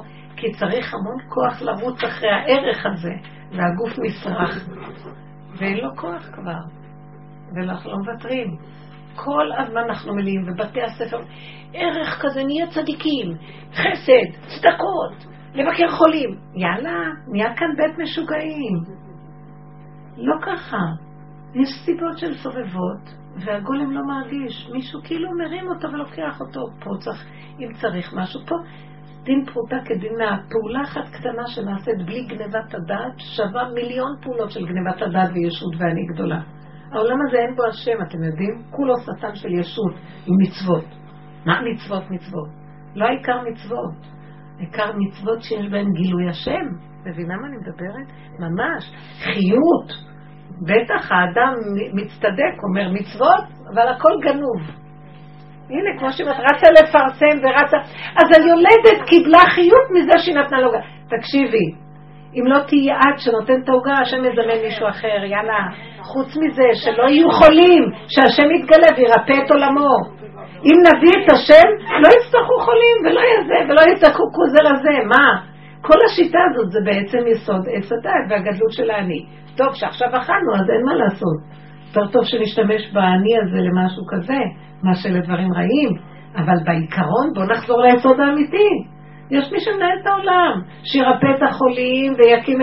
כי 0.42 0.52
צריך 0.52 0.94
המון 0.94 1.18
כוח 1.30 1.62
לרוץ 1.62 2.04
אחרי 2.04 2.30
הערך 2.30 2.86
הזה, 2.86 3.14
והגוף 3.52 4.00
נשרח. 4.00 4.68
ואין 5.58 5.78
לו 5.78 5.96
כוח 5.96 6.30
כבר, 6.34 6.62
ואנחנו 7.56 7.92
לא 7.92 7.98
מוותרים. 7.98 8.58
כל 9.16 9.52
הזמן 9.58 9.82
אנחנו 9.90 10.14
מלאים, 10.16 10.42
ובתי 10.48 10.82
הספר, 10.82 11.20
ערך 11.74 12.22
כזה, 12.22 12.44
נהיה 12.44 12.68
צדיקים, 12.68 13.32
חסד, 13.74 14.48
צדקות, 14.48 15.34
לבקר 15.54 15.92
חולים. 15.92 16.30
יאללה, 16.56 17.00
נהיה 17.28 17.56
כאן 17.56 17.68
בית 17.78 18.00
משוגעים. 18.00 19.02
לא 20.18 20.36
ככה. 20.42 20.78
יש 21.56 21.70
סיבות 21.86 22.18
של 22.18 22.34
סובבות, 22.34 23.10
והגולם 23.46 23.92
לא 23.92 24.02
מרגיש. 24.08 24.70
מישהו 24.74 25.00
כאילו 25.04 25.30
מרים 25.38 25.68
אותו 25.68 25.88
ולוקח 25.94 26.42
אותו. 26.42 26.62
פה 26.80 26.90
צריך, 27.00 27.26
אם 27.60 27.74
צריך 27.74 28.14
משהו 28.14 28.40
פה, 28.48 28.56
דין 29.24 29.46
פרוטה 29.46 29.76
כדין 29.86 30.22
הפעולה 30.22 30.82
אחת 30.84 31.10
קטנה 31.14 31.48
שנעשית 31.48 32.06
בלי 32.06 32.26
גנבת 32.26 32.74
הדעת 32.74 33.20
שווה 33.36 33.70
מיליון 33.74 34.12
פעולות 34.22 34.52
של 34.52 34.66
גנבת 34.66 35.02
הדעת 35.02 35.30
וישות 35.34 35.74
ואני 35.80 36.06
גדולה. 36.14 36.42
העולם 36.92 37.18
הזה 37.28 37.38
אין 37.38 37.56
בו 37.56 37.64
השם, 37.66 38.02
אתם 38.08 38.24
יודעים? 38.24 38.64
כולו 38.70 38.94
שטן 38.98 39.36
של 39.36 39.54
ישות 39.60 39.94
עם 40.26 40.36
מצוות. 40.42 40.86
מה 41.46 41.62
מצוות 41.62 42.04
מצוות? 42.10 42.50
לא 42.96 43.06
העיקר 43.06 43.42
מצוות. 43.52 43.94
העיקר 44.60 44.92
מצוות 44.98 45.42
שיש 45.42 45.72
בהן 45.72 45.88
גילוי 45.94 46.30
השם. 46.30 46.66
מבינה 47.06 47.36
מה 47.36 47.48
אני 47.48 47.58
מדברת? 47.58 48.08
ממש. 48.40 48.92
חיות. 49.24 50.12
בטח 50.62 51.12
האדם 51.12 51.54
מצטדק, 51.94 52.56
אומר 52.64 52.92
מצוות, 52.92 53.44
אבל 53.74 53.88
הכל 53.88 54.12
גנוב. 54.24 54.81
הנה, 55.72 56.00
כמו 56.00 56.12
שאת 56.12 56.28
רצה 56.28 56.68
לפרסם 56.72 57.38
ורצה... 57.44 57.78
אז 58.16 58.28
היולדת 58.38 59.08
קיבלה 59.10 59.40
חיות 59.40 59.88
מזה 59.94 60.18
שהיא 60.18 60.36
נתנה 60.36 60.62
לו... 60.62 60.72
תקשיבי, 61.10 61.66
אם 62.36 62.48
לא 62.48 62.60
תהיי 62.68 62.92
את 62.92 63.20
שנותנת 63.20 63.64
את 63.64 63.70
העוגה, 63.70 63.94
השם 64.02 64.26
יזמן 64.26 64.60
מישהו 64.66 64.88
אחר, 64.90 65.20
יאללה. 65.26 65.60
חוץ 66.00 66.38
מזה, 66.38 66.68
שלא 66.74 67.04
יהיו 67.04 67.32
חולים, 67.32 67.84
שהשם 68.08 68.52
יתגלה 68.56 68.90
וירפא 68.98 69.46
את 69.46 69.52
עולמו. 69.52 69.96
אם 70.68 70.78
נביא 70.88 71.16
את 71.20 71.34
השם, 71.34 71.70
לא 72.04 72.10
יצטרכו 72.18 72.58
חולים 72.60 72.98
ולא 73.06 73.20
יהיה 73.20 73.42
זה, 73.48 73.60
ולא 73.70 73.82
יצטרכו 73.92 74.24
זה 74.54 74.62
לזה, 74.64 75.06
מה? 75.06 75.42
כל 75.82 75.98
השיטה 76.06 76.40
הזאת 76.52 76.72
זה 76.72 76.80
בעצם 76.86 77.28
יסוד 77.28 77.66
עץ 77.74 77.92
הדת 77.92 78.24
והגדלות 78.30 78.72
של 78.72 78.92
האני. 78.92 79.26
טוב, 79.58 79.68
שעכשיו 79.74 80.08
אכלנו, 80.08 80.50
אז 80.56 80.70
אין 80.70 80.86
מה 80.86 80.96
לעשות. 80.96 81.40
יותר 81.88 82.12
טוב 82.12 82.24
שנשתמש 82.26 82.92
באני 82.94 83.34
הזה 83.42 83.60
למשהו 83.68 84.04
כזה, 84.10 84.40
מאשר 84.84 85.10
לדברים 85.10 85.54
רעים, 85.54 85.90
אבל 86.36 86.64
בעיקרון 86.66 87.34
בואו 87.34 87.46
נחזור 87.46 87.82
ליסוד 87.82 88.20
האמיתי. 88.20 88.70
יש 89.32 89.52
מי 89.52 89.60
שמנהל 89.60 89.98
את 90.02 90.08
העולם, 90.08 90.62
שירפא 90.84 91.28
את 91.38 91.50
החולים 91.50 92.14
ויקים 92.18 92.62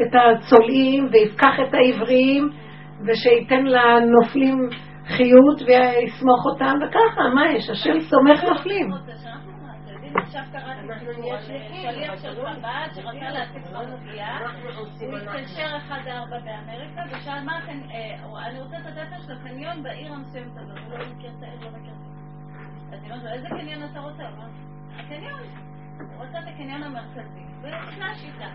את 0.00 0.14
הצולעים 0.14 1.08
ויפקח 1.12 1.54
את 1.68 1.74
העבריים 1.74 2.50
ושייתן 3.06 3.64
לנופלים 3.64 4.68
חיות 5.06 5.62
ויסמוך 5.66 6.46
אותם 6.46 6.74
וככה, 6.82 7.20
מה 7.34 7.52
יש? 7.52 7.70
השם 7.70 8.00
סומך 8.00 8.44
נופלים. 8.44 8.90
עכשיו 10.16 10.42
קראתי 10.52 10.92
על 11.30 11.40
שליח 11.42 12.22
של 12.22 12.46
חב"ד 12.46 12.88
שרצה 12.94 13.30
להציג 13.30 13.64
חנוכיה, 13.64 14.38
הוא 15.00 15.18
התקשר 15.18 15.76
אחד 15.76 16.00
ארבע 16.06 16.38
באמריקה 16.40 17.02
ושאל 17.10 17.44
מה 17.44 17.58
אתם, 17.58 17.80
אני 18.46 18.60
רוצה 18.60 18.78
את 18.78 18.86
הדאטה 18.86 19.16
של 19.26 19.32
הקניון 19.32 19.82
בעיר 19.82 20.12
המסוימת 20.12 20.56
הזאת, 20.56 20.78
הוא 20.78 20.98
לא 20.98 21.04
מכיר 21.14 21.30
את 21.38 21.42
העיר, 21.42 21.60
לא 21.60 21.70
מכיר 21.70 21.92
את 21.92 22.92
העיר. 22.92 22.92
אז 22.92 23.00
אני 23.00 23.10
אומרת 23.10 23.22
לו, 23.22 23.30
איזה 23.30 23.48
קניון 23.48 23.90
אתה 23.90 24.00
רוצה? 24.00 24.22
הוא 24.22 24.36
אומר, 24.36 24.48
הקניון. 24.96 25.40
הוא 25.98 26.24
רוצה 26.26 26.38
את 26.38 26.44
הקניון 26.48 26.82
המרכזי, 26.82 27.44
ונתנה 27.62 28.14
שיטה. 28.14 28.48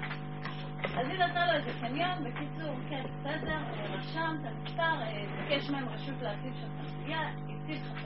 אז 0.98 1.10
היא 1.10 1.20
נתנה 1.20 1.48
לו 1.48 1.54
איזה 1.54 1.72
קניון, 1.82 2.24
בקיצור, 2.24 2.76
כן, 2.90 3.04
בסדר, 3.20 3.58
רשם 3.90 4.36
את 4.42 4.46
המספר, 4.46 4.96
ביקש 5.38 5.70
מהם 5.70 5.90
רשות 5.90 6.22
להציב 6.22 6.54
שם 6.62 6.68
חנוכיה, 6.78 7.20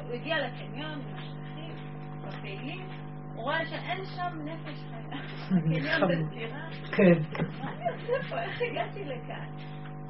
הוא 0.07 0.13
הגיע 0.13 0.47
לקניון, 0.47 0.91
עם 0.91 1.15
השטחים, 1.15 1.75
בפעילים, 2.27 2.87
רואה 3.41 3.65
שאין 3.65 4.05
שם 4.05 4.37
נפש 4.45 4.83
חיה. 4.89 5.21
הקניון 5.57 6.25
בסגירה. 6.25 6.69
כן. 6.91 7.43
מה 7.63 7.71
אני 7.71 7.89
עושה 7.89 8.29
פה? 8.29 8.41
איך 8.41 8.61
הגעתי 8.71 9.05
לכאן? 9.05 9.47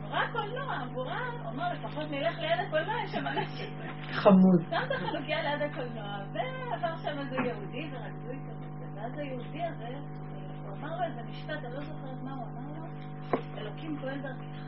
נורא 0.02 0.28
קולנוע, 0.32 0.76
עבורה, 0.82 1.22
אומר 1.46 1.74
לפחות 1.74 2.12
נלך 2.12 2.40
ליד 2.40 2.60
הקולנוע, 2.68 2.94
יש 3.04 3.12
שם 3.12 3.28
אנשים. 3.28 3.74
חמוד. 4.12 4.62
שם 4.70 4.76
את 4.88 4.92
החנוכיה 4.92 5.42
ליד 5.42 5.72
הקולנוע, 5.72 6.18
ועבר 6.34 6.98
שם 6.98 7.20
איזה 7.20 7.36
יהודי 7.36 7.90
ורקדו 7.92 8.32
איתו. 8.32 8.52
ואז 8.96 9.18
היהודי 9.18 9.64
הזה, 9.64 9.88
הוא 10.66 10.78
אמר 10.78 10.98
לו 10.98 11.04
איזה 11.04 11.22
משפט, 11.30 11.64
אני 11.66 11.74
לא 11.74 11.80
זוכרת 11.80 12.24
מה 12.24 12.32
הוא 12.34 12.46
אמר 12.46 12.80
לו, 12.80 12.86
אלוקים 13.58 13.98
פועל 14.02 14.20
דרכך. 14.22 14.60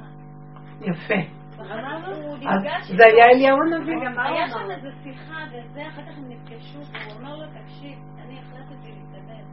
יפה. 0.81 1.40
זה 2.97 3.03
היה 3.05 3.25
אליהו 3.33 3.57
הנביא. 3.61 3.93
היה 4.25 4.49
שם 4.49 4.71
איזו 4.71 4.89
שיחה 5.03 5.43
וזה, 5.51 5.87
אחר 5.87 6.01
כך 6.01 6.17
הם 6.17 6.29
נפגשו, 6.29 6.79
והוא 6.79 7.19
אומר 7.19 7.35
לו, 7.35 7.45
תקשיב, 7.47 7.99
אני 8.25 8.39
החלטתי 8.39 8.91
להתאבד. 8.91 9.43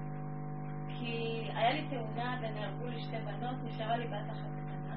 כי 0.88 1.48
היה 1.54 1.72
לי 1.72 1.88
תאונה 1.90 2.36
ונהרגו 2.40 2.86
לי 2.86 3.00
שתי 3.00 3.16
בנות, 3.16 3.56
נשארה 3.64 3.96
לי 3.96 4.06
בת 4.06 4.30
אחת 4.30 4.50
קטנה, 4.56 4.96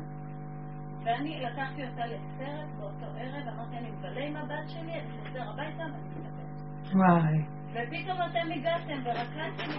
ואני 1.04 1.42
לקחתי 1.42 1.88
אותה 1.88 2.06
לסרט 2.06 2.70
באותו 2.80 3.06
ערב, 3.18 3.48
אמרתי, 3.48 3.78
אני 3.78 3.92
מבלה 3.92 4.26
עם 4.26 4.36
הבת 4.36 4.70
שלי, 4.70 4.94
אני 4.94 5.10
חוזר 5.24 5.50
הביתה 5.50 5.84
ואני 5.84 6.10
מתאבד. 6.20 6.96
וואי, 6.96 7.61
ופתאום 7.72 8.18
אתם 8.32 8.52
הגעתם 8.52 8.94
ורקדתם. 9.06 9.72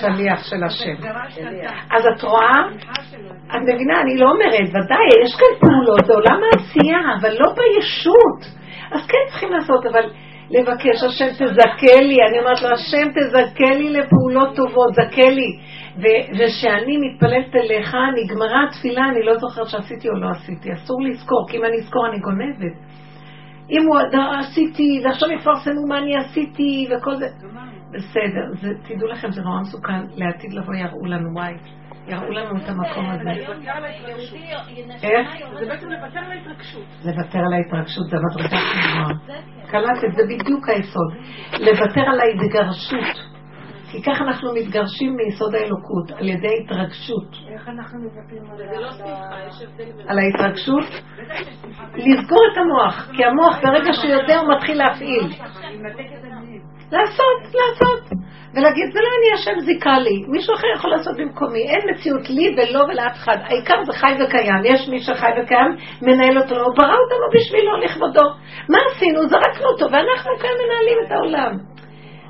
שליח 0.00 0.44
של 0.44 0.64
השם. 0.64 0.94
אז 1.90 2.06
את 2.16 2.22
רואה? 2.22 2.68
את 3.46 3.60
מבינה, 3.62 4.00
אני 4.00 4.16
לא 4.16 4.30
אומרת, 4.30 4.68
ודאי, 4.68 5.06
יש 5.24 5.34
כאן 5.40 5.68
פעולות, 5.68 6.06
זה 6.06 6.12
עולם 6.12 6.40
העשייה, 6.44 6.98
אבל 7.20 7.32
לא 7.40 7.52
בישות. 7.52 8.60
אז 8.92 9.06
כן 9.06 9.18
צריכים 9.28 9.52
לעשות, 9.52 9.86
אבל 9.86 10.10
לבקש, 10.50 11.02
השם 11.06 11.28
תזכה 11.28 12.00
לי, 12.00 12.16
אני 12.28 12.38
אומרת 12.38 12.62
לו, 12.62 12.68
השם 12.68 13.08
תזכה 13.14 13.74
לי 13.78 13.90
לפעולות 13.90 14.56
טובות, 14.56 14.94
זכה 14.94 15.30
לי. 15.30 15.58
ו- 15.96 16.26
ושאני 16.38 16.96
מתפללת 16.96 17.56
אליך, 17.56 17.96
נגמרה 18.16 18.64
התפילה, 18.68 19.02
אני 19.08 19.22
לא 19.22 19.38
זוכרת 19.38 19.68
שעשיתי 19.68 20.08
או 20.08 20.14
לא 20.14 20.28
עשיתי. 20.30 20.72
אסור 20.72 21.02
לזכור, 21.02 21.46
כי 21.48 21.56
אם 21.56 21.64
אני 21.64 21.76
אזכור 21.76 22.06
אני 22.06 22.18
גונבת. 22.18 22.76
אם 23.70 23.86
הוא 23.86 23.96
לא, 24.12 24.38
עשיתי, 24.38 25.00
ועכשיו 25.04 25.30
יפרסמו 25.30 25.86
מה 25.86 25.98
אני 25.98 26.16
עשיתי, 26.16 26.88
וכל 26.90 27.16
זה. 27.16 27.26
בסדר, 27.92 28.52
זה, 28.60 28.68
תדעו 28.88 29.08
לכם, 29.08 29.30
זה 29.30 29.42
נורא 29.42 29.60
מסוכן. 29.60 30.06
לעתיד 30.16 30.52
לבוא 30.52 30.74
יראו 30.74 31.06
לנו, 31.06 31.34
וואי, 31.34 31.54
יראו 32.06 32.30
לנו 32.30 32.56
את 32.56 32.68
המקום 32.68 33.10
הזה. 33.10 33.30
איך? 35.02 35.28
זה 35.60 35.66
בעצם 35.66 35.88
לוותר 35.88 36.18
על 36.18 36.32
ההתרגשות. 36.32 36.86
לוותר 37.04 37.38
על 37.38 37.52
ההתרגשות, 37.52 38.10
זה 38.10 38.16
מדרגה 38.16 38.48
גבוהה. 38.48 39.08
זה 39.26 39.32
כן. 39.32 39.70
קלטת, 39.70 40.16
זה 40.16 40.22
בדיוק 40.22 40.68
היסוד. 40.68 41.14
לוותר 41.60 42.00
על 42.00 42.20
ההתגרשות. 42.20 43.39
כי 43.90 44.02
ככה 44.02 44.24
אנחנו 44.24 44.54
מתגרשים 44.54 45.16
מיסוד 45.16 45.54
האלוקות, 45.54 46.10
על 46.10 46.28
ידי 46.28 46.54
התרגשות. 46.64 47.28
איך 47.52 47.68
אנחנו 47.68 47.98
מבטלים 47.98 48.50
על 48.50 48.56
זה 48.56 48.64
לא 48.80 50.20
ההתרגשות, 50.20 50.88
לסגור 51.94 52.42
את 52.52 52.58
המוח, 52.58 53.10
כי 53.16 53.24
המוח 53.24 53.58
ברגע 53.62 53.92
שהוא 53.92 54.10
יודע 54.10 54.38
הוא 54.38 54.54
מתחיל 54.56 54.78
להפעיל. 54.78 55.24
לעשות, 56.92 57.40
לעשות. 57.44 58.20
ולהגיד, 58.54 58.90
זה 58.92 59.00
לא 59.00 59.08
אני, 59.18 59.34
השם 59.34 59.60
זיכה 59.60 59.98
לי, 59.98 60.24
מישהו 60.28 60.54
אחר 60.54 60.66
יכול 60.76 60.90
לעשות 60.90 61.16
במקומי, 61.16 61.62
אין 61.68 61.80
מציאות 61.90 62.30
לי 62.30 62.46
ולא 62.56 62.84
ולאף 62.84 63.12
אחד, 63.12 63.36
העיקר 63.42 63.84
זה 63.86 63.92
חי 63.92 64.12
וקיים, 64.20 64.62
יש 64.64 64.88
מי 64.88 64.98
שחי 64.98 65.30
וקיים, 65.42 65.76
מנהל 66.02 66.38
אותו, 66.38 66.54
הוא 66.54 66.74
ברא 66.76 66.96
אותנו 67.04 67.26
בשבילו, 67.34 67.76
לכבודו. 67.84 68.26
מה 68.68 68.78
עשינו? 68.90 69.28
זרקנו 69.28 69.66
אותו, 69.72 69.86
ואנחנו 69.92 70.30
כאן 70.42 70.54
מנהלים 70.60 70.98
את 71.06 71.12
העולם. 71.12 71.69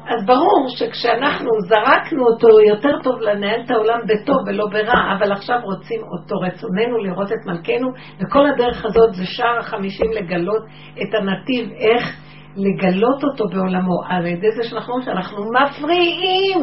אז 0.08 0.26
ברור 0.26 0.66
שכשאנחנו 0.68 1.50
זרקנו 1.68 2.26
אותו, 2.26 2.60
יותר 2.60 3.02
טוב 3.02 3.20
לנהל 3.20 3.60
את 3.64 3.70
העולם 3.70 3.98
בטוב 4.06 4.36
ולא 4.46 4.66
ברע, 4.72 5.16
אבל 5.18 5.32
עכשיו 5.32 5.56
רוצים 5.62 6.00
אותו, 6.02 6.36
רצוננו 6.36 6.98
לראות 6.98 7.32
את 7.32 7.46
מלכנו, 7.46 7.88
וכל 8.20 8.46
הדרך 8.46 8.84
הזאת 8.84 9.14
זה 9.14 9.26
שער 9.26 9.58
החמישים 9.58 10.12
לגלות 10.12 10.62
את 11.02 11.14
הנתיב, 11.14 11.70
איך 11.72 12.16
לגלות 12.56 13.24
אותו 13.24 13.48
בעולמו, 13.48 14.02
על 14.08 14.26
ידי 14.26 14.50
זה 14.50 14.68
שאנחנו 14.68 14.92
אומרים 14.92 15.06
שאנחנו 15.06 15.44
מפריעים, 15.52 16.58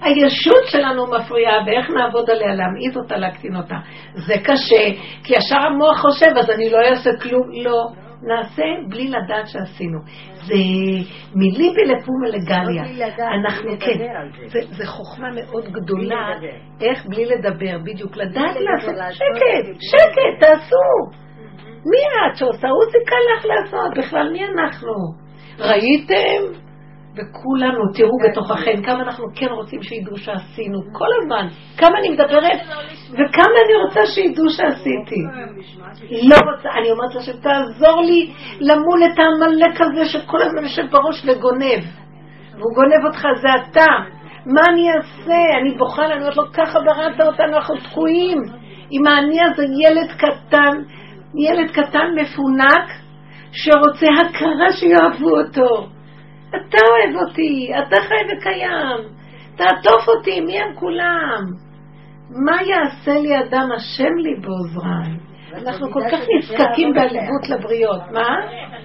הישות 0.00 0.64
שלנו 0.66 1.06
מפריעה, 1.06 1.54
ואיך 1.66 1.90
נעבוד 1.90 2.30
עליה, 2.30 2.54
להמעיט 2.54 2.96
אותה, 2.96 3.16
להקטין 3.16 3.56
אותה. 3.56 3.76
זה 4.14 4.34
קשה, 4.44 5.00
כי 5.24 5.34
ישר 5.34 5.60
המוח 5.66 6.00
חושב, 6.00 6.30
אז 6.38 6.50
אני 6.50 6.70
לא 6.70 6.78
אעשה 6.78 7.10
כלום, 7.22 7.50
לא. 7.64 7.88
נעשה 8.22 8.62
בלי 8.88 9.08
לדעת 9.08 9.46
שעשינו. 9.46 9.98
זה 10.34 10.54
מליבי 11.34 11.84
לפומה 11.84 12.28
לגליה. 12.28 12.82
לא 12.82 13.24
אנחנו, 13.24 13.70
כן, 13.80 13.98
זה. 14.72 14.86
חוכמה 14.86 15.28
מאוד 15.30 15.64
גדולה. 15.72 16.26
איך 16.80 17.06
בלי 17.06 17.24
לדבר, 17.24 17.78
בדיוק, 17.84 18.16
לדעת 18.16 18.56
לעשות, 18.56 18.94
שקט, 19.10 19.80
שקט, 19.80 20.40
תעשו. 20.40 21.22
מי 21.90 21.98
את 22.32 22.36
שעושה? 22.36 22.68
הוא 22.68 22.84
זה 22.92 22.98
קל 23.06 23.16
לך 23.36 23.44
לעשות, 23.44 23.98
בכלל 23.98 24.32
מי 24.32 24.44
אנחנו? 24.44 24.92
ראיתם? 25.58 26.62
וכולנו, 27.16 27.92
תראו 27.94 28.18
בתוככם 28.24 28.82
כמה 28.82 29.02
אנחנו 29.02 29.26
כן 29.34 29.46
רוצים 29.46 29.82
שידעו 29.82 30.16
שעשינו, 30.16 30.80
כל 30.92 31.08
הזמן, 31.22 31.46
כמה 31.76 31.98
אני 31.98 32.08
מדברת 32.08 32.60
וכמה 33.10 33.56
אני 33.64 33.74
רוצה 33.86 34.00
שידעו 34.06 34.50
שעשיתי. 34.50 35.22
לא 36.28 36.36
רוצה, 36.50 36.68
אני 36.78 36.90
אומרת 36.90 37.14
לשם, 37.14 37.40
תעזור 37.40 38.02
לי 38.02 38.32
למול 38.60 39.00
את 39.04 39.18
העמלק 39.18 39.80
הזה 39.80 40.04
שכל 40.04 40.42
הזמן 40.42 40.62
יושב 40.62 40.90
בראש 40.90 41.24
וגונב. 41.26 41.84
והוא 42.58 42.74
גונב 42.74 43.04
אותך, 43.06 43.26
זה 43.40 43.48
אתה. 43.62 43.92
מה 44.46 44.60
אני 44.68 44.88
אעשה? 44.96 45.58
אני 45.60 45.74
בוכה, 45.78 46.06
אני 46.06 46.14
אומרת 46.14 46.36
לו, 46.36 46.44
ככה 46.52 46.80
בראת 46.80 47.20
אותנו, 47.20 47.56
אנחנו 47.56 47.76
תקועים. 47.76 48.38
עם 48.90 49.06
האני 49.06 49.38
הזה 49.42 49.64
ילד 49.64 50.10
קטן, 50.12 50.82
ילד 51.38 51.70
קטן 51.70 52.06
מפונק, 52.20 52.88
שרוצה 53.52 54.06
הכרה 54.20 54.72
שיאהבו 54.72 55.30
אותו. 55.40 55.88
אתה 56.56 56.78
אוהב 56.90 57.28
אותי, 57.28 57.70
אתה 57.78 57.96
חי 58.00 58.36
וקיים. 58.36 59.22
תעטוף 59.56 60.08
אותי, 60.08 60.40
מי 60.40 60.60
הם 60.60 60.74
כולם? 60.74 61.44
מה 62.46 62.62
יעשה 62.62 63.20
לי 63.20 63.40
אדם 63.40 63.68
השם 63.76 64.14
לי 64.16 64.40
בעוזריי? 64.40 65.32
אנחנו 65.54 65.92
כל 65.92 66.00
כך 66.12 66.18
נזקקים 66.36 66.94
בעליבות 66.94 67.48
לבריות. 67.48 68.00
מה? 68.12 68.36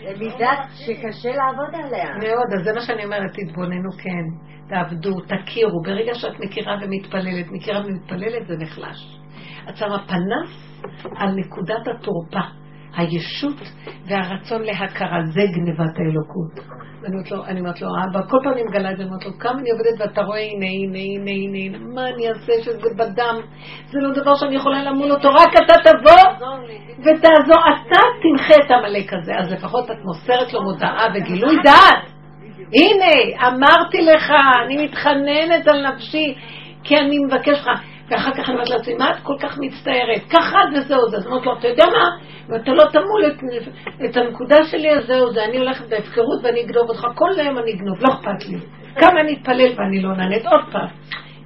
זה 0.03 0.14
מידה 0.19 0.52
שקשה 0.73 1.30
לעבוד 1.30 1.85
עליה. 1.85 2.10
מאוד, 2.18 2.48
אז 2.60 2.64
זה 2.64 2.73
מה 2.73 2.81
שאני 2.81 3.06
אומרת, 3.06 3.31
תתבוננו 3.34 3.91
כן, 4.03 4.26
תעבדו, 4.69 5.19
תכירו, 5.19 5.81
ברגע 5.81 6.14
שאת 6.14 6.39
מכירה 6.39 6.77
ומתפללת, 6.81 7.45
מכירה 7.52 7.81
ומתפללת 7.85 8.48
זה 8.48 8.56
נחלש. 8.60 9.19
את 9.69 9.77
שמה 9.77 10.07
פנס 10.07 10.80
על 11.18 11.30
נקודת 11.35 11.88
התורפה, 11.88 12.48
הישות 12.98 13.61
והרצון 14.07 14.61
להכרה, 14.61 15.19
זה 15.26 15.41
גנבת 15.56 15.95
האלוקות. 15.98 16.78
אני 17.48 17.60
אומרת 17.60 17.82
לו, 17.82 17.88
אבא, 17.88 18.19
כל 18.30 18.38
פעם 18.44 18.53
אני 18.53 18.64
מגלה 18.64 18.91
את 18.91 18.98
זה, 18.98 19.03
אני 19.03 19.10
אומרת 19.11 19.26
לו, 19.26 19.40
כמה 19.40 19.60
אני 19.60 19.69
עובדת 19.72 19.95
ואתה 19.99 20.22
רואה, 20.22 20.40
הנה, 20.40 20.65
הנה, 20.65 20.99
הנה, 20.99 21.57
הנה, 21.57 21.78
מה 21.95 22.10
אני 22.10 22.30
אעשה 22.30 22.53
שזה 22.64 22.90
בדם? 22.98 23.36
זה 23.88 23.99
לא 23.99 24.14
דבר 24.14 24.36
שאני 24.36 24.56
יכולה 24.56 24.84
למול 24.84 25.11
אותו, 25.11 25.30
רק 25.30 25.53
אתה 25.65 25.91
תבוא 25.91 26.48
ותעזור, 26.99 27.61
אתה 27.74 27.99
תמחה 28.22 28.53
את 28.65 28.72
עמלק 28.72 29.14
הזה, 29.14 29.32
אז 29.36 29.52
לפחות 29.52 29.91
את 29.91 29.98
מוסרת 30.03 30.53
לו 30.53 30.64
מודעה 30.64 31.06
וגילוי 31.15 31.56
דעת. 31.64 32.18
הנה, 32.74 33.48
אמרתי 33.48 33.98
לך, 34.02 34.32
אני 34.65 34.86
מתחננת 34.86 35.68
על 35.68 35.88
נפשי, 35.88 36.36
כי 36.84 36.98
אני 36.98 37.19
מבקש 37.19 37.60
לך. 37.60 37.69
ואחר 38.09 38.31
כך 38.31 38.49
אני 38.49 38.53
אומרת 38.53 38.69
לעצמי, 38.69 38.93
מה 38.93 39.11
את 39.11 39.23
כל 39.23 39.35
כך 39.39 39.57
מצטערת? 39.61 40.21
ככה 40.29 40.59
וזהו 40.73 41.09
זה. 41.09 41.17
אז 41.17 41.27
אומרת 41.27 41.45
לו, 41.45 41.59
אתה 41.59 41.67
יודע 41.67 41.85
מה? 41.85 42.09
ואתה 42.49 42.71
לא 42.71 42.84
תמול 42.91 43.25
את, 43.27 43.43
את 44.05 44.17
הנקודה 44.17 44.55
שלי, 44.71 44.91
אז 44.91 45.07
זהו 45.07 45.34
זה. 45.34 45.45
אני 45.45 45.57
הולכת 45.57 45.89
בהפקרות 45.89 46.39
ואני 46.43 46.61
אגנוב 46.61 46.89
אותך. 46.89 47.07
כל 47.15 47.29
היום 47.39 47.57
אני 47.57 47.73
אגנוב, 47.73 47.97
לא 48.01 48.13
אכפת 48.13 48.49
לי. 48.49 48.59
כמה 48.95 49.21
אני 49.21 49.34
אתפלל 49.34 49.73
ואני 49.77 50.01
לא 50.01 50.15
נענית 50.15 50.45
עוד 50.45 50.65
פעם. 50.71 50.88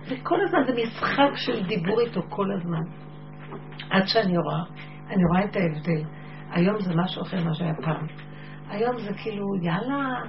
וכל 0.07 0.41
הזמן 0.41 0.59
זה 0.67 0.73
משחק 0.83 1.35
של 1.35 1.63
דיבור 1.63 1.99
איתו 1.99 2.21
כל 2.29 2.45
הזמן. 2.57 2.81
עד 3.89 4.07
שאני 4.07 4.38
רואה, 4.38 4.63
אני 5.09 5.23
רואה 5.25 5.43
את 5.43 5.55
ההבדל. 5.55 6.03
היום 6.51 6.79
זה 6.79 6.93
משהו 6.95 7.21
אחר 7.21 7.38
ממה 7.43 7.53
שהיה 7.53 7.73
פעם. 7.83 8.30
היום 8.72 8.98
זה 8.98 9.11
כאילו, 9.23 9.45
יאללה, 9.61 10.19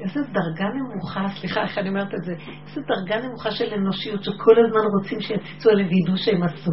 איזה 0.00 0.20
דרגה 0.20 0.68
נמוכה, 0.74 1.28
סליחה 1.40 1.62
איך 1.62 1.78
אני 1.78 1.88
אומרת 1.88 2.14
את 2.14 2.24
זה, 2.24 2.32
איזה 2.66 2.80
דרגה 2.80 3.26
נמוכה 3.26 3.50
של 3.50 3.74
אנושיות 3.74 4.24
שכל 4.24 4.54
הזמן 4.66 4.80
רוצים 4.98 5.20
שיציצו 5.20 5.70
עליהם 5.70 5.88
וידעו 5.88 6.16
שהם 6.16 6.42
עשו. 6.42 6.70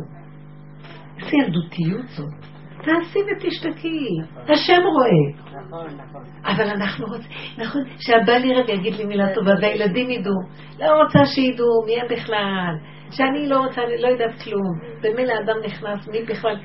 איזה 1.19 1.31
ילדותיות 1.37 2.07
זאת. 2.07 2.57
תעשי 2.77 3.19
ותשתקי, 3.19 4.07
השם 4.49 4.81
רואה. 4.95 5.61
נכון, 5.61 5.87
נכון. 5.87 6.23
אבל 6.45 6.69
אנחנו 6.69 7.05
רוצים, 7.05 7.31
נכון, 7.57 7.81
שהבעל 7.99 8.45
ירד 8.45 8.69
ויגיד 8.69 8.93
לי 8.93 9.05
מילה 9.05 9.33
טובה 9.35 9.51
והילדים 9.61 10.09
ידעו. 10.09 10.33
לא 10.79 11.03
רוצה 11.03 11.25
שידעו 11.25 11.85
מי 11.85 12.01
הם 12.01 12.07
בכלל, 12.09 12.75
שאני 13.11 13.49
לא 13.49 13.57
רוצה, 13.59 13.81
אני 13.83 14.01
לא 14.01 14.07
יודעת 14.07 14.41
כלום. 14.43 14.79
במילא 15.01 15.33
האדם 15.33 15.55
נכנס, 15.65 16.07
מי 16.07 16.23
בכלל, 16.23 16.55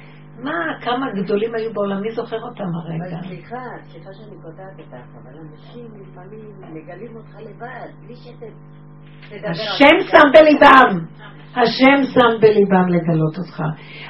מה, 0.42 0.84
כמה 0.84 1.06
גדולים 1.14 1.54
היו 1.54 1.72
בעולם, 1.72 2.00
מי 2.00 2.10
זוכר 2.10 2.36
אותם 2.42 2.64
הרגע? 2.64 3.16
אבל 3.18 3.28
סליחה, 3.28 3.62
סליחה 3.82 4.10
שאני 4.12 4.36
קוטעת 4.42 4.78
אותך, 4.78 5.06
אבל 5.22 5.38
אנשים 5.38 5.86
לפעמים 6.00 6.50
מגלים 6.74 7.16
אותך 7.16 7.34
לבד, 7.40 7.88
בלי 8.06 8.16
שתדבר 8.16 8.46
על 9.44 9.50
השם. 9.50 10.00
שם 10.10 10.28
בליבם, 10.34 11.04
השם 11.56 12.02
שם 12.14 12.40
בליבם 12.40 12.88
לגלות 12.88 13.38
אותך. 13.38 13.62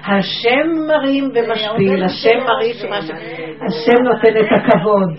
השם 0.05 0.67
מרים 0.89 1.25
ומשפיל, 1.25 2.05
השם 2.05 2.39
מרים 2.47 2.77
ומשפיל, 2.85 3.57
השם 3.67 4.03
נותן 4.03 4.37
את 4.41 4.47
הכבוד. 4.57 5.11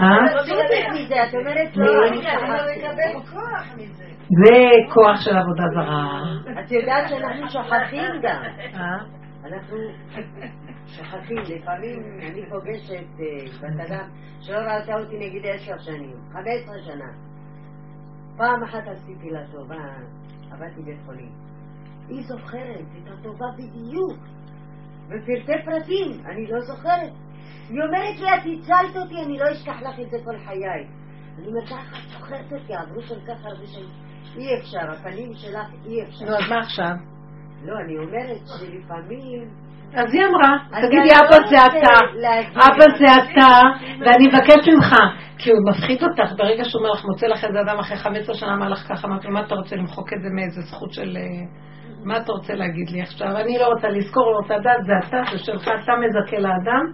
אה? 0.00 0.26
זה 4.44 4.54
כוח 4.94 5.20
של 5.20 5.36
עבודה 5.36 5.64
זרה. 5.74 6.22
את 6.64 6.72
יודעת 6.72 7.08
שאנחנו 7.08 7.48
שוכחים 7.50 8.20
גם. 8.22 8.42
אנחנו 9.46 9.76
שוכחים, 10.86 11.38
לפעמים 11.38 12.18
אני 12.20 12.42
פוגשת 12.50 13.06
אה, 13.20 13.46
בת 13.60 13.90
אדם 13.90 14.08
שלא 14.40 14.56
ראתה 14.56 14.94
אותי 14.94 15.16
נגיד 15.18 15.46
עשר 15.46 15.78
שנים, 15.78 16.16
חמש 16.32 16.46
עשרה 16.62 16.78
שנה. 16.84 17.12
פעם 18.36 18.62
אחת 18.62 18.82
עשיתי 18.86 19.30
לה 19.30 19.40
טובה, 19.52 19.96
עבדתי 20.50 20.82
בית 20.82 20.98
חולים. 21.06 21.32
היא 22.08 22.22
זוכרת 22.22 22.80
את 22.80 23.08
הטובה 23.12 23.46
בדיוק, 23.56 24.18
בפרטי 25.08 25.64
פרטים, 25.64 26.26
אני 26.26 26.46
לא 26.46 26.60
זוכרת. 26.60 27.12
היא 27.68 27.80
אומרת 27.82 28.20
לי, 28.20 28.28
את 28.34 28.60
הצלת 28.62 28.96
אותי, 28.96 29.22
אני 29.26 29.38
לא 29.38 29.44
אשכח 29.52 29.82
לך 29.82 30.00
את 30.00 30.10
זה 30.10 30.16
כל 30.24 30.38
חיי. 30.38 30.88
אני 31.38 31.46
אומרת, 31.46 31.68
ככה 31.68 31.98
את 31.98 32.08
זוכרת 32.18 32.52
אותי, 32.52 32.74
עברו 32.74 33.02
כל 33.02 33.20
כך 33.26 33.44
הרבה 33.44 33.66
שנים. 33.66 34.06
אי 34.36 34.58
אפשר, 34.58 34.90
הפנים 34.92 35.34
שלך 35.34 35.68
אי 35.86 36.02
אפשר. 36.02 36.24
נו, 36.24 36.36
אז 36.36 36.50
מה 36.50 36.58
עכשיו? 36.58 37.15
לא, 37.64 37.74
אני 37.84 37.98
אומרת 37.98 38.40
שלפעמים... 38.46 39.66
אז 39.94 40.14
היא 40.14 40.22
אמרה, 40.26 40.56
תגידי, 40.82 41.08
לא 41.08 41.20
אבא 41.20 41.48
זה 41.48 41.56
אתה. 41.56 41.94
אבא 42.54 42.84
זה 42.98 43.14
אתה, 43.14 43.60
ואני 44.00 44.28
מבקש 44.28 44.68
ממך, 44.68 44.94
כי 45.38 45.50
הוא 45.50 45.58
מפחיד 45.70 46.02
אותך, 46.02 46.32
ברגע 46.36 46.64
שהוא 46.64 46.80
אומר 46.82 46.92
לך, 46.92 47.04
מוצא 47.04 47.26
לך 47.26 47.44
איזה 47.44 47.60
אדם 47.60 47.78
אחרי 47.78 47.96
15 47.96 48.34
שנה, 48.34 48.54
אמר 48.54 48.68
לך 48.68 48.78
ככה, 48.88 49.08
אמרתי 49.08 49.26
לו, 49.26 49.32
מה 49.32 49.40
אתה 49.40 49.54
רוצה 49.54 49.76
למחוק 49.76 50.12
את 50.12 50.22
זה 50.22 50.28
מאיזה 50.34 50.60
זכות 50.60 50.92
של... 50.92 51.16
אה, 51.16 51.66
מה 52.04 52.16
אתה 52.16 52.32
רוצה 52.32 52.54
להגיד 52.54 52.90
לי 52.90 53.02
עכשיו? 53.02 53.36
אני 53.36 53.58
לא 53.58 53.66
רוצה 53.66 53.88
לזכור, 53.88 54.32
לא 54.32 54.36
רוצה 54.36 54.56
לדעת, 54.56 54.84
זה 54.86 54.92
אתה, 55.08 55.22
זה 55.32 55.38
שלך, 55.38 55.62
אתה 55.62 55.92
מזכה 55.96 56.38
לאדם, 56.38 56.84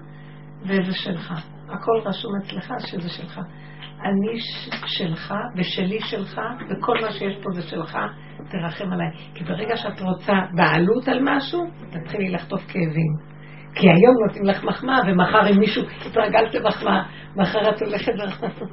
וזה 0.62 0.92
שלך. 0.92 1.32
הכל 1.68 2.00
רשום 2.04 2.32
אצלך 2.36 2.74
שזה 2.78 3.08
שלך. 3.08 3.40
אני 4.04 4.40
שלך, 4.86 5.34
ושלי 5.56 6.00
שלך, 6.00 6.40
וכל 6.70 6.94
מה 7.02 7.12
שיש 7.12 7.36
פה 7.42 7.50
זה 7.54 7.62
שלך, 7.62 7.98
תרחם 8.50 8.92
עליי. 8.92 9.08
כי 9.34 9.44
ברגע 9.44 9.76
שאת 9.76 10.00
רוצה 10.00 10.32
בעלות 10.56 11.08
על 11.08 11.18
משהו, 11.22 11.60
תתחילי 11.90 12.30
לחטוף 12.30 12.60
כאבים. 12.68 13.32
כי 13.74 13.86
היום 13.86 14.14
נותנים 14.26 14.44
לך 14.44 14.64
מחמאה, 14.64 14.98
ומחר 15.06 15.50
אם 15.50 15.58
מישהו 15.58 15.82
התרגלת 16.06 16.54
למחמאה, 16.54 17.02
מחר 17.36 17.70
את 17.70 17.82
הולכת 17.82 18.12
ו... 18.12 18.64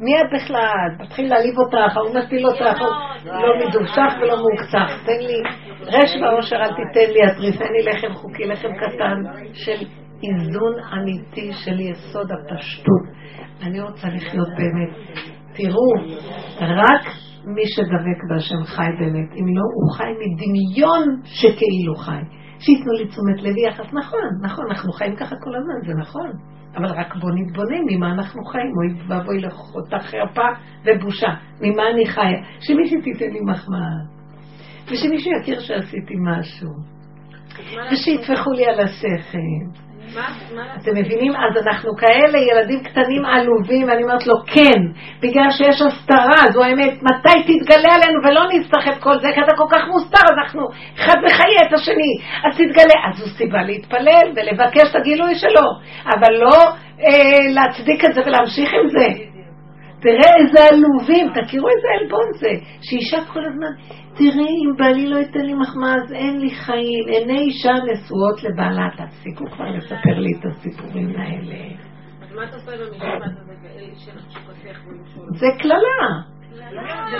מי 0.00 0.12
את 0.20 0.26
בכלל? 0.34 1.06
תתחיל 1.06 1.30
להעליב 1.30 1.54
אותך, 1.58 1.96
ההוא 1.96 2.14
מפיל 2.18 2.46
אותך, 2.46 2.80
לא 3.24 3.68
מדובשך 3.68 4.12
ולא 4.20 4.36
מעוקצך. 4.36 5.06
תן 5.06 5.20
לי, 5.26 5.42
רש 5.80 6.10
ועושר 6.22 6.56
אל 6.56 6.68
תיתן 6.68 7.12
לי, 7.12 7.20
הטריפני 7.24 7.82
לחם 7.84 8.14
חוקי, 8.14 8.44
לחם 8.44 8.68
קטן 8.68 9.42
של 9.52 9.86
איזון 10.22 10.74
אמיתי 10.92 11.52
של 11.52 11.80
יסוד 11.80 12.28
הפשטות. 12.32 13.02
אני 13.62 13.80
רוצה 13.80 14.08
לחיות 14.08 14.48
באמת. 14.48 14.96
תראו, 15.54 15.92
רק 16.60 17.06
מי 17.44 17.62
שדבק 17.66 18.20
בהשם 18.28 18.64
חי 18.64 18.90
באמת. 18.98 19.32
אם 19.32 19.56
לא, 19.56 19.62
הוא 19.74 19.92
חי 19.96 20.12
מדמיון 20.20 21.20
שכאילו 21.24 21.94
חי. 21.96 22.22
שייתנו 22.58 22.92
לי 22.92 23.08
תשומת 23.08 23.42
לב 23.42 23.56
יחס. 23.56 23.92
נכון, 23.92 24.28
נכון, 24.42 24.64
אנחנו 24.70 24.92
חיים 24.92 25.16
ככה 25.16 25.36
כל 25.44 25.56
הזמן, 25.56 25.86
זה 25.86 25.92
נכון. 26.00 26.30
אבל 26.76 26.86
רק 26.86 27.14
בוא 27.14 27.30
נתבונן 27.34 27.82
ממה 27.90 28.12
אנחנו 28.12 28.44
חיים. 28.44 28.72
אוי 28.76 29.02
ואבוי 29.08 29.40
לחותה 29.40 29.98
חרפה 29.98 30.48
ובושה. 30.84 31.28
ממה 31.60 31.82
אני 31.90 32.06
חיה? 32.06 32.38
שמישהו 32.60 33.00
תיתן 33.00 33.30
לי 33.30 33.40
מחמאה. 33.40 33.98
ושמישהו 34.84 35.32
יכיר 35.40 35.60
שעשיתי 35.60 36.14
משהו. 36.20 36.70
ושיטפחו 37.92 38.52
לי 38.52 38.66
על 38.66 38.80
השכל. 38.80 39.87
אתם 40.82 40.90
מבינים? 40.94 41.32
אז 41.36 41.66
אנחנו 41.66 41.96
כאלה 41.96 42.38
ילדים 42.38 42.82
קטנים 42.82 43.24
עלובים, 43.24 43.88
ואני 43.88 44.02
אומרת 44.02 44.26
לו, 44.26 44.34
כן, 44.46 44.80
בגלל 45.20 45.50
שיש 45.50 45.82
הסתרה, 45.82 46.52
זו 46.52 46.64
האמת, 46.64 47.02
מתי 47.02 47.38
תתגלה 47.42 47.94
עלינו 47.94 48.18
ולא 48.24 48.42
נסתחף 48.52 49.00
כל 49.00 49.20
זה, 49.20 49.28
כי 49.34 49.40
אתה 49.40 49.56
כל 49.56 49.66
כך 49.70 49.82
מוסתר, 49.92 50.34
אנחנו 50.38 50.62
אחד 50.98 51.16
מחיה 51.24 51.68
את 51.68 51.72
השני, 51.72 52.12
אז 52.44 52.54
תתגלה. 52.54 52.98
אז 53.08 53.16
זו 53.18 53.26
סיבה 53.36 53.62
להתפלל 53.62 54.32
ולבקש 54.36 54.90
את 54.90 54.96
הגילוי 54.96 55.34
שלו, 55.34 55.66
אבל 56.04 56.34
לא 56.34 56.56
אה, 57.00 57.52
להצדיק 57.54 58.04
את 58.04 58.14
זה 58.14 58.20
ולהמשיך 58.26 58.70
עם 58.74 58.88
זה. 58.88 59.27
תראה 60.00 60.36
איזה 60.38 60.58
עלובים, 60.72 61.26
תכירו 61.34 61.68
איזה 61.68 61.88
עלבון 62.00 62.32
זה, 62.40 62.50
שאישה 62.82 63.24
כל 63.32 63.44
הזמן, 63.44 63.72
תראי 64.14 64.54
אם 64.64 64.76
בעלי 64.78 65.06
לא 65.06 65.16
ייתן 65.16 65.40
לי 65.40 65.54
מחמאה 65.54 65.94
אז 65.94 66.12
אין 66.12 66.40
לי 66.40 66.50
חיים, 66.50 67.04
עיני 67.08 67.38
אישה 67.38 67.72
נשואות 67.72 68.42
לבעלה, 68.44 68.88
תפסיקו 68.96 69.44
כבר 69.50 69.70
לספר 69.76 70.18
לי 70.18 70.32
את 70.38 70.44
הסיפורים 70.44 71.08
האלה. 71.08 71.74
אז 72.22 72.32
מה 72.36 72.44
אתה 72.44 72.56
עושה 72.56 72.72
עם 72.74 72.80
המשפט 72.80 73.22
הזה 73.24 73.82
שכותך 74.30 74.78
זה 75.30 75.46
קללה. 75.58 76.28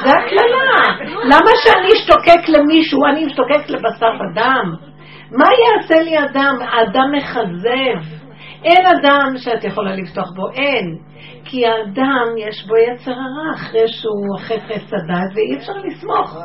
זה 0.05 0.11
הקללה. 0.11 1.07
למה 1.25 1.51
שאני 1.63 1.93
אשתוקק 1.93 2.49
למישהו, 2.49 3.07
אני 3.07 3.27
אשתוקק 3.27 3.71
לבשר 3.71 4.13
ודם? 4.21 4.75
מה 5.31 5.47
יעשה 5.65 6.03
לי 6.03 6.19
אדם? 6.19 6.55
האדם 6.61 7.13
מכזב. 7.17 8.18
אין 8.65 8.87
אדם 8.87 9.37
שאת 9.37 9.65
יכולה 9.65 9.97
לפתוח 9.97 10.31
בו, 10.37 10.51
אין. 10.51 10.99
כי 11.45 11.67
האדם 11.67 12.27
יש 12.39 12.67
בו 12.67 12.77
יצר 12.77 13.11
הרע 13.11 13.55
אחרי 13.55 13.89
שהוא 13.89 14.37
אחרי 14.39 14.61
חץ 14.61 14.93
הדת 14.93 15.31
ואי 15.35 15.57
אפשר 15.59 15.73
לסמוך. 15.73 16.37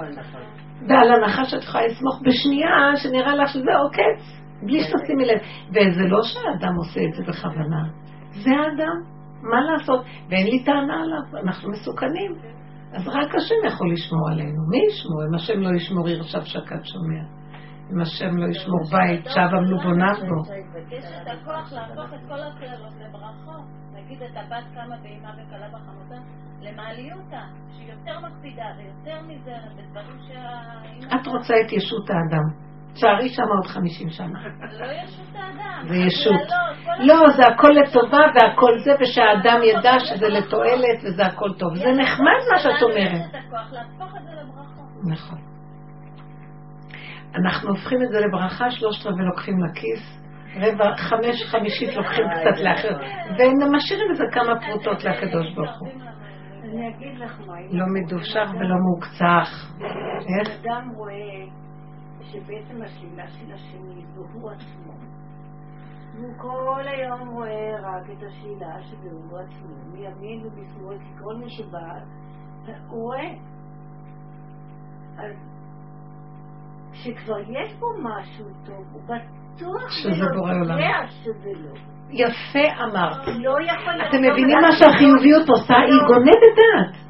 ועל 0.90 1.12
הנחה 1.12 1.46
שאת 1.46 1.64
יכולה 1.64 1.88
לסמוך 1.88 2.22
בשנייה 2.26 2.92
שנראה 2.96 3.36
לך 3.36 3.50
שזה 3.50 3.72
עוקץ, 3.84 4.44
בלי 4.66 4.80
שתשימי 4.80 5.26
לב. 5.26 5.40
וזה 5.70 6.04
לא 6.08 6.20
שהאדם 6.24 6.76
עושה 6.78 7.02
את 7.02 7.14
זה 7.14 7.24
בכוונה, 7.28 7.84
זה 8.30 8.50
האדם. 8.52 9.14
מה 9.42 9.62
לעשות? 9.62 10.06
ואין 10.30 10.48
לי 10.48 10.64
טענה 10.64 11.02
עליו, 11.02 11.44
אנחנו 11.44 11.72
מסוכנים. 11.72 12.36
אז 12.94 13.08
רק 13.08 13.36
השם 13.36 13.68
יכול 13.68 13.94
לשמור 13.94 14.30
עלינו. 14.32 14.70
מי 14.70 14.78
ישמור? 14.90 15.24
אם 15.30 15.36
השם 15.36 15.60
לא 15.60 15.76
ישמור 15.76 16.10
ירשב 16.10 16.42
שקד 16.44 16.84
שומע. 16.84 17.43
אם 17.92 18.02
השם 18.02 18.38
לא 18.38 18.48
ישמור 18.50 18.84
בית, 18.92 19.26
שב 19.26 19.56
עמלו 19.58 19.78
בוניו 19.78 20.16
בו. 20.30 20.54
יש 20.92 21.06
את 21.22 21.28
הכוח 21.28 21.74
להפוך 21.74 22.14
את 22.14 22.20
כל 22.28 22.40
הקללות 22.40 22.94
לברכות. 23.00 23.66
נגיד 23.94 24.24
את 24.24 24.38
הבת 24.38 24.64
קמה 24.74 24.96
באימה 25.04 25.30
וכלה 25.30 25.68
בחמותה, 25.68 26.16
למעליותה, 26.62 27.42
שהיא 27.72 27.92
יותר 27.92 28.20
מקפידה 28.28 28.66
ויותר 28.78 29.22
נזהרת 29.28 29.74
בדברים 29.78 30.18
שהאימא... 30.28 31.22
את 31.22 31.28
רוצה 31.28 31.54
את 31.66 31.72
ישות 31.72 32.10
האדם. 32.10 32.64
תשארי 32.94 33.30
שם 33.30 33.44
עוד 33.44 33.68
חמישים 33.68 34.10
שנה. 34.10 34.40
לא 34.80 34.86
ישות 34.86 35.36
האדם. 35.36 35.88
זה 35.88 35.96
ישות. 35.96 36.42
לא, 37.00 37.16
זה 37.38 37.44
הכל 37.54 37.68
לטובה 37.68 38.24
והכל 38.36 38.80
זה, 38.80 38.92
ושהאדם 39.02 39.60
ידע 39.64 40.00
שזה 40.00 40.30
לתועלת 40.30 41.00
וזה 41.04 41.26
הכל 41.26 41.54
טוב. 41.60 41.76
זה 41.76 41.92
נחמד 41.92 42.42
מה 42.52 42.60
שאת 42.60 42.82
אומרת. 42.84 43.32
זה. 43.32 43.40
נכון. 45.12 45.53
אנחנו 47.36 47.70
הופכים 47.70 48.04
את 48.04 48.10
זה 48.10 48.20
לברכה, 48.20 48.72
שלושת 48.72 49.06
רבעי 49.06 49.26
לוקחים 49.26 49.64
לכיס, 49.64 50.24
רבע, 50.56 50.96
חמש, 50.98 51.44
חמישית 51.52 51.96
לוקחים 51.96 52.26
קצת 52.26 52.64
לאחר, 52.64 52.96
ומשאירים 53.30 54.12
איזה 54.12 54.24
כמה 54.32 54.54
פרוטות 54.62 55.04
לקדוש 55.04 55.56
ברוך 55.56 55.80
הוא. 55.80 55.90
לא 57.72 57.86
מדובשך 57.94 58.50
ולא 58.60 58.76
מעוקצך. 58.84 59.50
איך? 60.40 60.60
אדם 60.62 60.90
רואה 60.96 61.46
שבעצם 62.22 62.82
השלילה 62.82 63.28
של 63.28 63.54
השני 63.54 64.06
זו 64.16 64.22
הוא 64.34 64.52
עצמו. 64.52 64.94
והוא 66.16 66.34
כל 66.38 66.84
היום 66.88 67.30
רואה 67.30 67.76
רק 67.80 68.10
את 68.10 68.24
השלילה 68.28 68.76
הוא 69.12 69.40
עצמו, 69.40 69.76
מימין 69.94 70.46
ומשמאל, 70.46 70.98
כי 70.98 71.24
כל 71.24 71.36
מי 71.36 71.50
שבא, 71.50 71.80
הוא 72.88 73.04
רואה. 73.04 73.34
אז 75.18 75.53
כשכבר 76.94 77.40
יש 77.40 77.74
בו 77.80 77.88
משהו 78.04 78.46
טוב, 78.66 78.86
הוא 78.92 79.02
בטוח 79.04 79.90
שזה 79.90 80.26
בורא 80.36 80.54
עולם. 80.54 80.78
שזה 81.08 81.50
לא. 81.56 81.94
יפה 82.10 82.84
אמרת. 82.84 83.28
לא 83.28 83.56
יכול 83.62 83.94
להיות... 83.94 84.10
אתם 84.10 84.18
מבינים 84.18 84.58
מה 84.62 84.72
שהחיוביות 84.72 85.50
עושה? 85.50 85.76
היא 85.76 86.00
גונבת 86.08 86.54
דעת. 86.58 87.04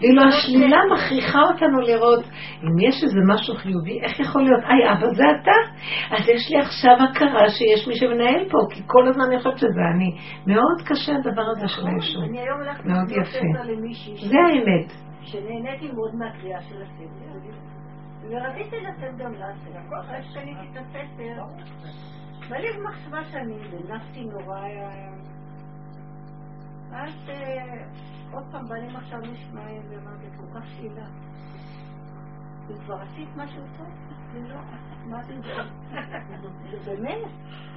ואילו 0.00 0.22
השלילה. 0.22 0.76
מכריחה 0.92 1.38
אותנו 1.52 1.80
לראות, 1.80 2.24
אם 2.62 2.88
יש 2.88 3.02
איזה 3.04 3.20
משהו 3.28 3.54
חיובי, 3.54 4.00
איך 4.02 4.20
יכול 4.20 4.42
להיות? 4.42 4.62
היי, 4.64 4.92
אבא 4.92 5.06
זה 5.06 5.24
אתה? 5.42 5.58
אז 6.16 6.28
יש 6.28 6.50
לי 6.50 6.58
עכשיו 6.58 6.96
הכרה 7.10 7.50
שיש 7.50 7.88
מי 7.88 7.94
שמנהל 7.96 8.44
פה, 8.50 8.58
כי 8.70 8.82
כל 8.86 9.08
הזמן 9.08 9.24
אני 9.24 9.38
חושבת 9.38 9.58
שזה 9.58 9.82
אני. 9.94 10.10
מאוד 10.46 10.82
קשה 10.88 11.12
הדבר 11.16 11.46
הזה 11.56 11.68
של 11.68 11.82
הישות. 11.86 12.24
אני 12.30 12.40
היום 12.40 12.60
הלכתי 12.60 12.88
מאוד 12.88 13.10
יפה. 13.10 13.72
למישהי 13.72 14.28
זה 14.28 14.36
האמת. 14.48 14.92
שנהניתי 15.22 15.86
מאוד 15.92 16.14
מהקריאה 16.14 16.60
של 16.60 16.82
הספר. 16.82 17.75
ורציתי 18.30 18.76
לתת 18.80 19.16
גם 19.16 19.32
לה. 19.34 19.46
אחרי 20.00 20.22
שקניתי 20.22 20.68
את 20.72 20.76
הספר, 20.76 21.42
בא 22.50 22.56
לי 22.56 22.68
מחשבה 22.88 23.24
שאני 23.24 23.54
נאנסתי 23.88 24.24
נורא... 24.24 24.60
אה, 24.60 25.14
אז 26.92 27.14
אה, 27.28 27.84
עוד 28.32 28.44
פעם 28.52 28.68
בא 28.68 28.74
לי 28.74 28.96
עכשיו 28.96 29.18
משמיים 29.18 29.82
ואמרתי, 29.90 30.26
את 30.26 30.32
כל 30.40 30.58
כך 30.60 30.66
שלילה. 30.76 31.06
אם 32.70 32.76
כבר 32.84 32.94
עשית 32.94 33.28
משהו 33.36 33.62
טוב, 33.78 33.86
זה 34.32 34.48
לא, 34.48 34.56
מה 35.04 35.22
זה 35.22 35.34
זה? 35.40 35.62
זה 36.84 36.90
באמת, 36.96 37.18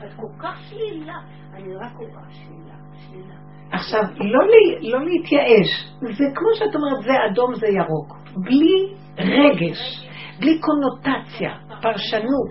את 0.03 0.13
כל 0.15 0.43
כך 0.43 0.59
שלילה. 0.69 1.17
אני 1.53 1.75
רק 1.75 1.91
כך 2.15 2.31
שלילה, 2.31 2.75
שלילה. 2.97 3.35
עכשיו, 3.71 4.01
לא, 4.17 4.39
לי, 4.47 4.89
לא 4.89 5.05
להתייאש. 5.05 5.93
זה 6.01 6.25
כמו 6.35 6.47
שאת 6.53 6.75
אומרת, 6.75 7.03
זה 7.03 7.11
אדום, 7.31 7.55
זה 7.55 7.67
ירוק. 7.67 8.17
בלי 8.35 8.93
רגש, 9.17 10.08
בלי 10.39 10.59
קונוטציה, 10.59 11.51
פרשנות. 11.81 12.49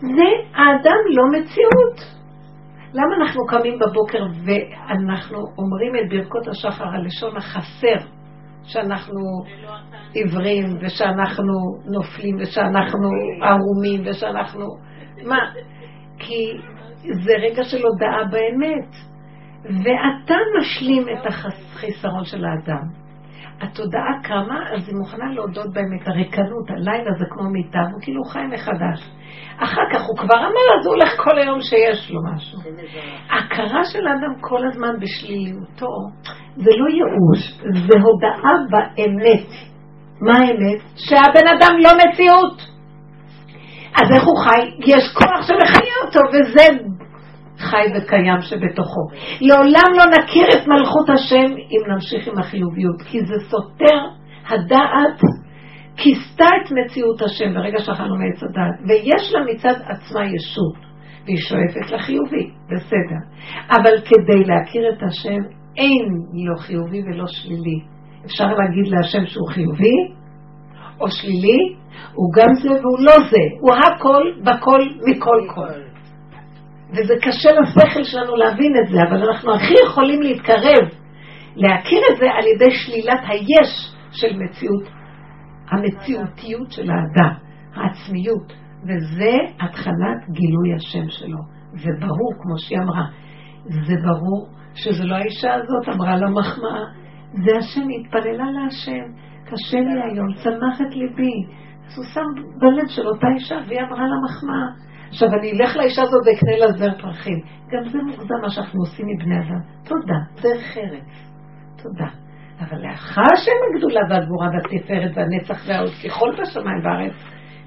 זה 0.00 0.28
האדם 0.54 0.98
לא 1.16 1.24
מציאות. 1.38 2.18
למה 2.92 3.16
אנחנו 3.20 3.46
קמים 3.46 3.78
בבוקר 3.78 4.18
ואנחנו 4.44 5.38
אומרים 5.58 5.92
את 5.96 6.10
ברכות 6.10 6.48
השחר, 6.48 6.84
הלשון 6.84 7.36
החסר, 7.36 8.06
שאנחנו 8.64 9.20
עיוורים 10.14 10.64
ושאנחנו 10.80 11.54
נופלים 11.92 12.36
ושאנחנו 12.40 13.08
ערומים 13.42 14.02
ושאנחנו... 14.06 14.66
מה? 15.24 15.38
כי 16.18 16.52
זה 17.24 17.32
רגע 17.42 17.64
של 17.64 17.82
הודעה 17.86 18.24
באמת. 18.30 18.94
ואתה 19.64 20.34
משלים 20.58 21.02
את 21.08 21.26
החיסרון 21.26 22.24
של 22.24 22.44
האדם. 22.44 22.97
התודעה 23.60 24.22
קמה, 24.22 24.60
אז 24.74 24.88
היא 24.88 24.96
מוכנה 24.96 25.24
להודות 25.32 25.72
באמת, 25.72 26.08
הריקנות, 26.08 26.70
הלילה 26.70 27.10
זה 27.18 27.24
כמו 27.30 27.50
מיטה, 27.50 27.78
הוא 27.92 28.02
כאילו 28.02 28.24
חי 28.24 28.46
מחדש. 28.52 29.10
אחר 29.58 29.82
כך 29.92 30.02
הוא 30.06 30.16
כבר 30.16 30.38
אמר, 30.38 30.66
אז 30.80 30.86
הוא 30.86 30.94
הולך 30.94 31.12
כל 31.16 31.38
היום 31.38 31.60
שיש 31.60 32.10
לו 32.10 32.20
משהו. 32.34 32.58
ההכרה 33.30 33.84
של 33.84 34.06
האדם 34.06 34.34
כל 34.40 34.66
הזמן 34.66 34.94
בשליליותו, 35.00 35.92
זה 36.56 36.70
לא 36.70 36.86
ייאוש, 36.88 37.60
זה 37.88 37.98
הודעה 38.02 38.54
באמת. 38.70 39.48
מה 40.20 40.32
האמת? 40.32 40.80
שהבן 40.96 41.46
אדם 41.56 41.74
לא 41.82 41.90
מציאות. 41.98 42.78
אז 43.96 44.10
איך 44.14 44.24
הוא 44.24 44.38
חי? 44.44 44.62
יש 44.86 45.14
כוח 45.14 45.46
שמחיה 45.46 45.94
אותו, 46.04 46.20
וזה 46.32 46.64
חי 47.58 47.86
וקיים 47.96 48.40
שבתוכו. 48.40 49.00
לעולם 49.40 49.90
לא 49.98 50.04
נכיר 50.18 50.46
את 50.48 50.66
מלכות 50.66 51.10
השם 51.14 51.52
אם 51.56 51.92
נמשיך 51.92 52.28
עם 52.28 52.38
החיוביות, 52.38 53.02
כי 53.02 53.20
זה 53.20 53.34
סותר 53.50 53.98
הדעת 54.48 55.20
כיסתה 55.96 56.44
את 56.44 56.72
מציאות 56.72 57.22
השם 57.22 57.54
ברגע 57.54 57.78
שאכלנו 57.78 58.16
מעץ 58.16 58.42
הדעת, 58.42 58.74
ויש 58.88 59.32
לה 59.32 59.40
מצד 59.52 59.82
עצמה 59.84 60.24
ישות, 60.24 60.76
והיא 61.24 61.36
שואפת 61.36 61.90
לחיובי, 61.92 62.50
בסדר. 62.70 63.20
אבל 63.70 64.00
כדי 64.04 64.44
להכיר 64.44 64.82
את 64.92 65.02
השם 65.02 65.40
אין 65.76 66.06
לא 66.46 66.56
חיובי 66.56 67.02
ולא 67.02 67.26
שלילי. 67.26 67.80
אפשר 68.26 68.46
להגיד 68.46 68.92
להשם 68.92 69.26
שהוא 69.26 69.48
חיובי 69.48 69.96
או 71.00 71.10
שלילי, 71.10 71.74
הוא 72.14 72.32
גם 72.36 72.54
זה 72.62 72.70
והוא 72.70 72.98
לא 73.00 73.12
זה, 73.30 73.44
הוא 73.60 73.74
הכל 73.74 74.22
בכל 74.44 74.80
מכל 75.06 75.40
כל. 75.54 75.87
וזה 76.90 77.14
קשה 77.22 77.50
לשכל 77.60 78.04
שלנו 78.04 78.36
להבין 78.36 78.72
את 78.82 78.88
זה, 78.88 78.98
אבל 79.08 79.28
אנחנו 79.28 79.54
הכי 79.54 79.74
יכולים 79.86 80.22
להתקרב, 80.22 80.88
להכיר 81.56 82.00
את 82.12 82.16
זה 82.16 82.26
על 82.30 82.46
ידי 82.46 82.70
שלילת 82.70 83.20
היש 83.28 83.94
של 84.12 84.36
מציאות, 84.38 84.88
המציאותיות 85.70 86.72
של 86.72 86.90
האדם, 86.90 87.34
העצמיות, 87.74 88.52
וזה 88.82 89.36
התחלת 89.60 90.20
גילוי 90.30 90.74
השם 90.76 91.08
שלו. 91.08 91.38
זה 91.72 91.90
ברור, 92.00 92.32
כמו 92.42 92.58
שהיא 92.58 92.78
אמרה, 92.78 93.04
זה 93.64 93.94
ברור 94.04 94.48
שזה 94.74 95.04
לא 95.04 95.14
האישה 95.14 95.54
הזאת 95.54 95.94
אמרה 95.94 96.16
לה 96.16 96.30
מחמאה, 96.30 96.84
זה 97.32 97.56
השם, 97.58 97.88
היא 97.88 98.04
התפללה 98.04 98.44
להשם, 98.50 99.06
קשה 99.44 99.78
לי 99.78 100.02
היום, 100.10 100.34
צמח 100.34 100.80
את 100.80 100.96
ליבי. 100.96 101.46
אז 101.86 101.98
הוא 101.98 102.04
שם 102.04 102.42
בלב 102.60 102.88
של 102.88 103.06
אותה 103.06 103.26
אישה, 103.34 103.56
והיא 103.68 103.80
אמרה 103.80 104.04
לה 104.06 104.16
מחמאה. 104.24 104.87
עכשיו 105.08 105.28
אני 105.40 105.52
אלך 105.52 105.76
לאישה 105.76 106.02
הזאת 106.02 106.20
ואקנה 106.26 106.56
לה 106.58 106.72
זר 106.72 107.02
פרחים. 107.02 107.40
גם 107.70 107.88
זה 107.88 107.98
מוגזם 107.98 108.34
מה 108.42 108.50
שאנחנו 108.50 108.80
עושים 108.80 109.06
מבני 109.06 109.36
אדם. 109.38 109.60
תודה, 109.84 110.18
דרך 110.42 110.76
ארץ. 110.76 111.28
תודה. 111.82 112.08
אבל 112.60 112.78
לאחר 112.82 113.36
שהם 113.36 113.56
הגדולה 113.74 114.00
והגבורה 114.10 114.48
והתפארת 114.52 115.16
והנצח 115.16 115.68
והעוד 115.68 115.92
ככל 116.04 116.30
בשמיים 116.42 116.82
בארץ, 116.82 117.12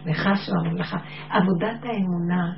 לך 0.06 0.30
של 0.46 0.52
הממלכה. 0.60 0.98
עבודת 1.30 1.80
האמונה 1.84 2.54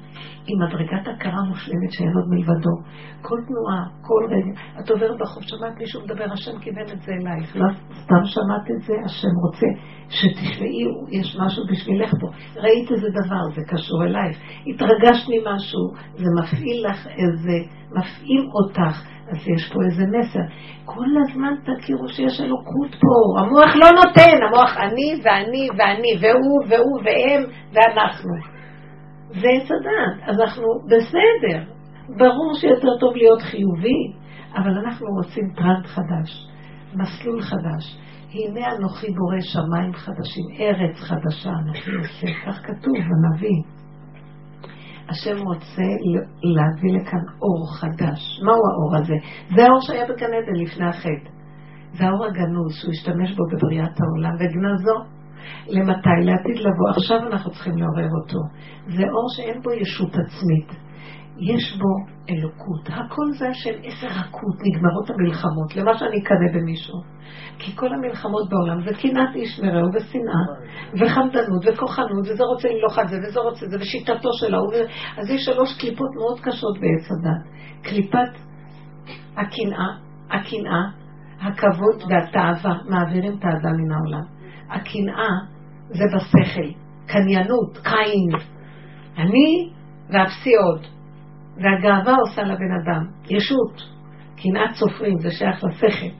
היא 0.47 0.57
מדרגת 0.59 1.07
הכרה 1.07 1.43
מושלמת 1.49 1.91
שאין 1.91 2.13
עוד 2.15 2.25
מלבדו. 2.29 2.75
כל 3.21 3.39
תנועה, 3.47 3.83
כל 4.01 4.23
רגע, 4.33 4.61
את 4.79 4.89
עוברת 4.89 5.19
בחוף, 5.19 5.43
שמעת 5.43 5.77
מישהו 5.79 6.01
מדבר, 6.03 6.25
השם 6.33 6.59
כיוון 6.59 6.87
את 6.93 7.01
זה 7.01 7.11
אלייך. 7.11 7.55
לא 7.55 7.65
סתם 8.03 8.23
שמעת 8.25 8.71
את 8.71 8.81
זה, 8.81 8.93
השם 9.05 9.33
רוצה 9.45 9.67
שתשמעי, 10.09 10.83
יש 11.11 11.37
משהו 11.39 11.63
בשבילך 11.71 12.11
פה. 12.21 12.27
ראית 12.55 12.91
איזה 12.91 13.07
דבר, 13.09 13.43
זה 13.55 13.61
קשור 13.67 14.03
אלייך. 14.03 14.37
התרגשת 14.67 15.27
ממשהו, 15.29 15.93
זה 16.15 16.29
מפעיל 16.39 16.87
לך 16.89 17.07
איזה, 17.07 17.57
מפעיל 17.91 18.49
אותך. 18.53 19.12
אז 19.33 19.47
יש 19.55 19.71
פה 19.73 19.79
איזה 19.85 20.03
מסר. 20.17 20.45
כל 20.85 21.09
הזמן 21.21 21.53
תכירו 21.63 22.07
שיש 22.07 22.41
אלוקות 22.41 22.91
פה. 22.91 23.39
המוח 23.41 23.75
לא 23.75 23.87
נותן, 23.99 24.37
המוח 24.47 24.77
אני 24.77 25.21
ואני 25.23 25.67
ואני, 25.77 26.11
והוא 26.21 26.59
והוא 26.69 26.99
והם 27.03 27.41
ואנחנו. 27.73 28.33
זה 29.29 29.47
עץ 29.55 29.69
הדעת. 29.71 30.29
אז 30.29 30.39
אנחנו 30.41 30.67
בסדר. 30.85 31.73
ברור 32.17 32.53
שיותר 32.53 32.97
טוב 32.99 33.15
להיות 33.15 33.41
חיובי, 33.41 34.01
אבל 34.55 34.71
אנחנו 34.85 35.07
רוצים 35.07 35.43
טרנד 35.55 35.85
חדש, 35.85 36.47
מסלול 36.95 37.41
חדש. 37.41 37.97
הנה 38.33 38.75
אנוכי 38.75 39.07
בורא 39.07 39.39
שמיים 39.39 39.93
חדשים, 39.93 40.45
ארץ 40.59 40.95
חדשה 40.99 41.49
אנוכי 41.49 41.91
עושה, 41.91 42.27
כך 42.45 42.59
כתוב 42.63 42.93
בנביא. 42.93 43.72
השם 45.13 45.37
רוצה 45.49 45.87
להביא 46.55 46.91
לכאן 46.97 47.23
אור 47.41 47.61
חדש. 47.79 48.19
מהו 48.45 48.61
האור 48.69 48.91
הזה? 48.97 49.17
זה 49.55 49.61
האור 49.65 49.81
שהיה 49.81 50.05
בגן 50.05 50.33
עדן 50.37 50.57
לפני 50.63 50.85
החטא. 50.85 51.29
זה 51.97 52.03
האור 52.05 52.25
הגנוז 52.25 52.71
שהוא 52.79 52.91
השתמש 52.91 53.29
בו 53.37 53.43
בבריאת 53.51 53.95
העולם 54.01 54.35
וגנזו. 54.39 54.97
למתי? 55.67 56.09
לעתיד 56.27 56.57
לבוא. 56.59 56.89
עכשיו 56.97 57.17
אנחנו 57.27 57.51
צריכים 57.51 57.77
לעורר 57.77 58.09
אותו. 58.21 58.39
זה 58.87 59.03
אור 59.03 59.27
שאין 59.35 59.61
בו 59.61 59.71
ישות 59.71 60.13
עצמית. 60.23 60.69
יש 61.39 61.77
בו 61.77 62.13
אלוקות. 62.29 62.87
הכל 62.87 63.31
זה 63.39 63.49
השם 63.49 63.73
עשר 63.83 64.07
רכות, 64.07 64.55
נגמרות 64.63 65.09
המלחמות. 65.09 65.75
למה 65.75 65.97
שאני 65.97 66.17
אקנא 66.17 66.51
במישהו? 66.53 66.95
כי 67.59 67.75
כל 67.75 67.93
המלחמות 67.93 68.49
בעולם 68.49 68.81
זה 68.81 68.91
קנאת 69.01 69.35
איש 69.35 69.59
מרעהו 69.59 69.87
ושנאה, 69.93 70.45
וחמדנות 70.99 71.65
וכוחנות, 71.65 72.27
וזה 72.27 72.43
רוצה 72.43 72.67
למלוך 72.67 72.97
על 72.97 73.07
זה, 73.07 73.15
וזה 73.27 73.39
רוצה 73.39 73.65
זה, 73.67 73.77
ושיטתו 73.79 74.29
של 74.39 74.53
ההוא. 74.53 74.73
אז 75.17 75.29
יש 75.29 75.45
שלוש 75.45 75.77
קליפות 75.79 76.09
מאוד 76.15 76.39
קשות 76.39 76.77
בעץ 76.79 77.11
הדת. 77.11 77.53
קליפת 77.83 78.39
הקנאה, 79.37 79.87
הקנאה, 80.31 80.83
הכבוד 81.41 82.03
והתאווה 82.09 82.77
מעבירים 82.89 83.37
את 83.37 83.43
האדם 83.43 83.75
מן 83.77 83.91
העולם. 83.91 84.25
הקנאה 84.69 85.29
זה 85.89 86.03
בשכל, 86.15 86.69
קניינות, 87.07 87.77
קין. 87.77 88.39
אני 89.17 89.69
ואפסי 90.09 90.55
עוד. 90.55 90.87
והגאווה 91.57 92.15
עושה 92.15 92.43
לבן 92.43 92.71
אדם, 92.83 93.05
ישות, 93.29 93.81
קנאת 94.35 94.75
סופרים, 94.75 95.19
זה 95.19 95.31
שייך 95.31 95.63
לשכל. 95.63 96.13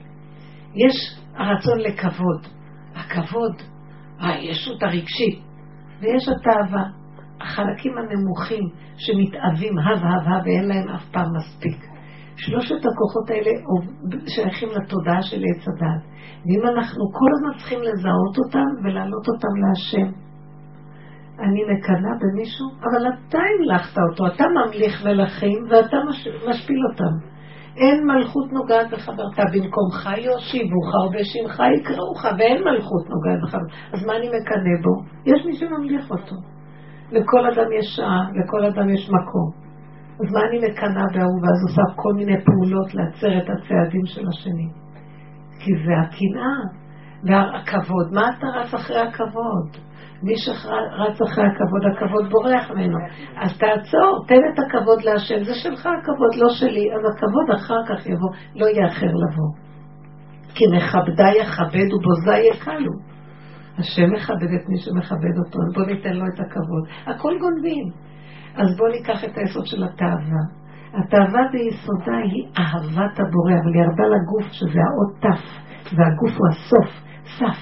יש 0.74 1.20
הרצון 1.36 1.78
לכבוד, 1.78 2.46
הכבוד, 2.94 3.62
הישות 4.20 4.82
הרגשית, 4.82 5.40
ויש 6.00 6.28
התאווה, 6.28 6.84
החלקים 7.40 7.92
הנמוכים 7.98 8.64
שמתאווים 8.96 9.78
הב 9.78 10.04
הב 10.04 10.26
הב 10.26 10.46
ואין 10.46 10.68
להם 10.68 10.88
אף 10.88 11.04
פעם 11.12 11.26
מספיק. 11.36 11.84
שלושת 12.36 12.80
הכוחות 12.86 13.30
האלה 13.30 13.50
שייכים 14.26 14.68
לתודעה 14.68 15.22
של 15.22 15.36
עץ 15.36 15.68
הדת. 15.68 16.14
ואם 16.46 16.76
אנחנו 16.76 17.04
כל 17.12 17.30
הזמן 17.34 17.58
צריכים 17.58 17.78
לזהות 17.82 18.38
אותם 18.38 18.68
ולהעלות 18.84 19.26
אותם 19.28 19.54
להשם. 19.62 20.10
אני 21.38 21.62
מקנאה 21.64 22.14
במישהו, 22.20 22.66
אבל 22.80 23.08
אתה 23.08 23.38
המלכת 23.38 23.98
אותו, 24.10 24.26
אתה 24.26 24.44
ממליך 24.48 25.06
מלכים 25.06 25.58
ואתה 25.70 25.96
משפיל 26.48 26.80
אותם. 26.90 27.34
אין 27.76 28.06
מלכות 28.06 28.52
נוגעת 28.52 28.90
בחברתה, 28.90 29.42
במקומך 29.52 30.08
יושיבוך 30.16 30.88
ובשמך 31.06 31.62
יקראוך, 31.80 32.24
ואין 32.38 32.62
מלכות 32.64 33.04
נוגעת 33.10 33.38
בחברתה. 33.42 33.74
אז 33.92 34.06
מה 34.06 34.16
אני 34.16 34.28
מקנא 34.28 34.74
בו? 34.82 34.94
יש 35.26 35.46
מי 35.46 35.56
שממליך 35.56 36.10
אותו. 36.10 36.36
לכל 37.10 37.46
אדם 37.46 37.72
יש 37.78 37.86
שעה, 37.96 38.28
לכל 38.34 38.64
אדם 38.64 38.88
יש 38.88 39.10
מקום. 39.10 39.64
אז 40.20 40.32
מה 40.32 40.40
אני 40.48 40.58
מקנאה 40.58 41.04
בהוא, 41.14 41.40
ואז 41.42 41.58
עושה 41.68 41.82
כל 41.96 42.12
מיני 42.12 42.44
פעולות 42.44 42.94
לעצר 42.94 43.38
את 43.38 43.48
הצעדים 43.50 44.06
של 44.06 44.28
השני. 44.28 44.68
כי 45.58 45.70
זה 45.84 45.92
הקנאה 46.02 46.56
והכבוד. 47.24 48.12
מה 48.12 48.28
אתה 48.38 48.46
רץ 48.46 48.74
אחרי 48.74 49.00
הכבוד? 49.00 49.83
מי 50.24 50.36
שרץ 50.36 51.22
אחרי 51.22 51.44
הכבוד, 51.44 51.82
הכבוד 51.92 52.30
בורח 52.30 52.70
ממנו. 52.70 52.98
אז 53.36 53.58
תעצור, 53.58 54.24
תן 54.28 54.42
את 54.54 54.58
הכבוד 54.58 55.02
להשם, 55.02 55.44
זה 55.44 55.54
שלך 55.54 55.86
הכבוד, 55.86 56.34
לא 56.36 56.48
שלי, 56.48 56.86
אז 56.94 57.02
הכבוד 57.12 57.50
אחר 57.56 57.80
כך 57.88 58.06
יבוא, 58.06 58.30
לא 58.54 58.66
יאחר 58.66 59.12
לבוא. 59.22 59.50
כי 60.54 60.64
מכבדה 60.76 61.28
יכבד 61.40 61.88
ובוזה 61.94 62.36
יקלו. 62.50 62.92
השם 63.78 64.12
מכבד 64.12 64.50
את 64.56 64.68
מי 64.68 64.78
שמכבד 64.78 65.36
אותו, 65.44 65.58
אז 65.66 65.74
בוא 65.74 65.86
ניתן 65.86 66.12
לו 66.12 66.24
את 66.34 66.40
הכבוד. 66.40 66.84
הכל 67.06 67.32
גונבים. 67.40 67.86
אז 68.56 68.76
בוא 68.76 68.88
ניקח 68.88 69.24
את 69.24 69.38
היסוד 69.38 69.66
של 69.66 69.84
התאווה. 69.84 70.42
התאווה 70.94 71.42
ביסודה 71.52 72.16
היא 72.24 72.44
אהבת 72.58 73.14
הבורא, 73.20 73.54
אבל 73.62 73.74
היא 73.74 73.82
ירדה 73.82 74.06
לגוף 74.14 74.52
שזה 74.52 74.80
האות 74.86 75.12
תף, 75.24 75.44
והגוף 75.96 76.32
הוא 76.38 76.48
הסוף, 76.50 76.90
סף, 77.38 77.60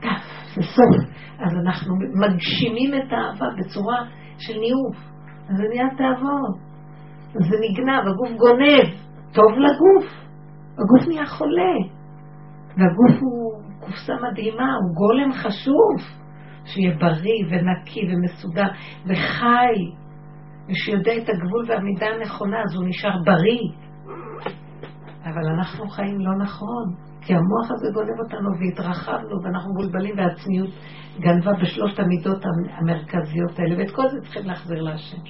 תף, 0.00 0.24
זה 0.54 0.62
סוף. 0.62 1.20
אז 1.40 1.52
אנחנו 1.66 1.94
מגשימים 1.96 2.94
את 2.94 3.12
האהבה 3.12 3.46
בצורה 3.58 3.98
של 4.38 4.58
ניאוף. 4.58 4.96
זה 5.48 5.62
נהיה 5.68 5.88
תאוות. 5.98 6.56
זה 7.32 7.56
נגנב, 7.60 8.02
הגוף 8.08 8.38
גונב. 8.38 8.88
טוב 9.32 9.52
לגוף. 9.52 10.06
הגוף 10.72 11.08
נהיה 11.08 11.26
חולה. 11.26 11.74
והגוף 12.76 13.20
הוא 13.20 13.62
קופסה 13.80 14.12
מדהימה, 14.30 14.74
הוא 14.74 14.94
גולם 14.94 15.32
חשוב. 15.32 16.20
שיהיה 16.64 16.96
בריא 16.98 17.44
ונקי 17.50 18.00
ומסודר 18.08 18.68
וחי. 19.06 19.76
ושיודע 20.68 21.12
את 21.16 21.28
הגבול 21.28 21.64
והמידה 21.68 22.06
הנכונה, 22.06 22.56
אז 22.62 22.74
הוא 22.74 22.88
נשאר 22.88 23.16
בריא. 23.24 23.89
אבל 25.24 25.46
אנחנו 25.48 25.88
חיים 25.88 26.20
לא 26.20 26.44
נכון, 26.44 26.94
כי 27.20 27.34
המוח 27.34 27.70
הזה 27.70 27.86
גונב 27.94 28.20
אותנו 28.24 28.50
והתרחבנו 28.60 29.42
ואנחנו 29.42 29.72
מבולבלים 29.72 30.18
והעצמיות 30.18 30.70
גנבה 31.20 31.52
בשלושת 31.62 31.98
המידות 31.98 32.44
המרכזיות 32.78 33.58
האלה, 33.58 33.78
ואת 33.78 33.90
כל 33.90 34.08
זה 34.08 34.20
צריכים 34.20 34.46
להחזיר 34.46 34.82
להשם. 34.82 35.22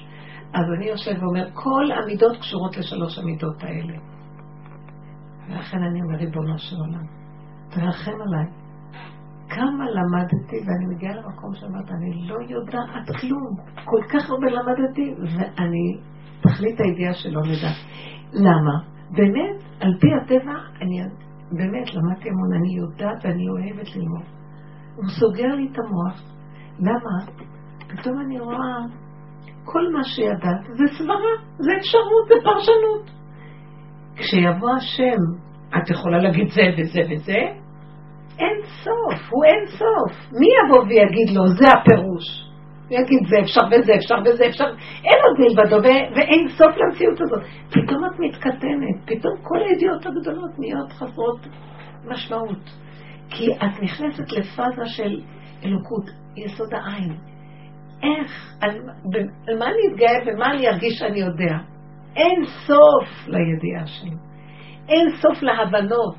אז 0.53 0.65
אני 0.77 0.85
יושב 0.85 1.23
ואומר, 1.23 1.47
כל 1.53 1.85
המידות 1.91 2.37
קשורות 2.37 2.77
לשלוש 2.77 3.19
המידות 3.19 3.63
האלה. 3.63 3.97
ולכן 5.47 5.77
אני 5.77 6.01
אומר, 6.01 6.17
ריבונו 6.17 6.57
של 6.57 6.75
עולם, 6.75 7.05
תרחם 7.69 8.21
עליי. 8.21 8.45
כמה 9.49 9.85
למדתי, 9.91 10.57
ואני 10.65 10.95
מגיעה 10.95 11.13
למקום 11.15 11.53
שאמרת, 11.53 11.91
אני 11.91 12.27
לא 12.27 12.35
יודעת 12.49 13.21
כלום. 13.21 13.55
כל 13.85 14.01
כך 14.13 14.29
הרבה 14.29 14.47
למדתי, 14.47 15.13
ואני, 15.21 15.97
תכלית 16.41 16.79
הידיעה 16.79 17.13
שלא 17.13 17.41
נדע. 17.41 17.71
למה? 18.33 18.90
באמת, 19.11 19.63
על 19.79 19.93
פי 19.99 20.07
הטבע, 20.21 20.53
אני 20.81 21.01
באמת 21.51 21.87
למדתי 21.93 22.29
המון, 22.29 22.53
אני 22.53 22.75
יודעת 22.77 23.25
ואני 23.25 23.47
אוהבת 23.49 23.95
ללמוד. 23.95 24.25
הוא 24.95 25.05
סוגר 25.19 25.55
לי 25.55 25.67
את 25.71 25.77
המוח. 25.79 26.21
למה? 26.79 27.31
פתאום 27.87 28.21
אני 28.25 28.39
רואה, 28.39 28.77
כל 29.65 29.93
מה 29.93 30.03
שידעת 30.03 30.63
זה 30.77 30.97
סברה, 30.97 31.33
זה 31.57 31.71
אפשרות, 31.77 32.27
זה 32.27 32.35
פרשנות. 32.43 33.11
כשיבוא 34.15 34.69
השם, 34.77 35.21
את 35.77 35.89
יכולה 35.89 36.17
להגיד 36.17 36.47
זה 36.49 36.61
וזה 36.77 37.01
וזה, 37.11 37.41
אין 38.39 38.61
סוף, 38.83 39.29
הוא 39.29 39.43
אין 39.45 39.65
סוף. 39.65 40.31
מי 40.39 40.47
יבוא 40.59 40.83
ויגיד 40.83 41.35
לו, 41.35 41.47
זה 41.47 41.65
הפירוש? 41.79 42.50
יגיד, 42.91 43.27
זה 43.29 43.35
אפשר 43.43 43.61
וזה 43.67 43.93
אפשר 43.95 44.15
וזה 44.25 44.45
אפשר, 44.47 44.65
אין 45.03 45.19
עוד 45.25 45.35
מלבדו, 45.39 45.87
ואין 46.15 46.47
סוף 46.47 46.77
למציאות 46.77 47.21
הזאת. 47.21 47.43
פתאום 47.69 48.05
את 48.05 48.19
מתקטנת, 48.19 48.97
פתאום 49.05 49.33
כל 49.41 49.57
הידיעות 49.69 50.05
הגדולות 50.05 50.51
נהיות 50.59 50.91
חסרות 50.91 51.47
משמעות. 52.05 52.69
כי 53.29 53.53
את 53.53 53.83
נכנסת 53.83 54.31
לפאזה 54.31 54.85
של 54.85 55.21
אלוקות, 55.65 56.05
יסוד 56.35 56.73
העין. 56.73 57.15
איך, 58.03 58.55
על, 58.61 58.69
על 59.47 59.59
מה 59.59 59.65
אני 59.65 59.93
אתגאה 59.93 60.33
ומה 60.33 60.51
אני 60.51 60.67
ארגיש 60.67 60.93
שאני 60.99 61.19
יודע? 61.19 61.57
אין 62.15 62.45
סוף 62.67 63.27
לידיעה 63.27 63.87
שלי. 63.87 64.15
אין 64.89 65.09
סוף 65.21 65.41
להבנות. 65.41 66.17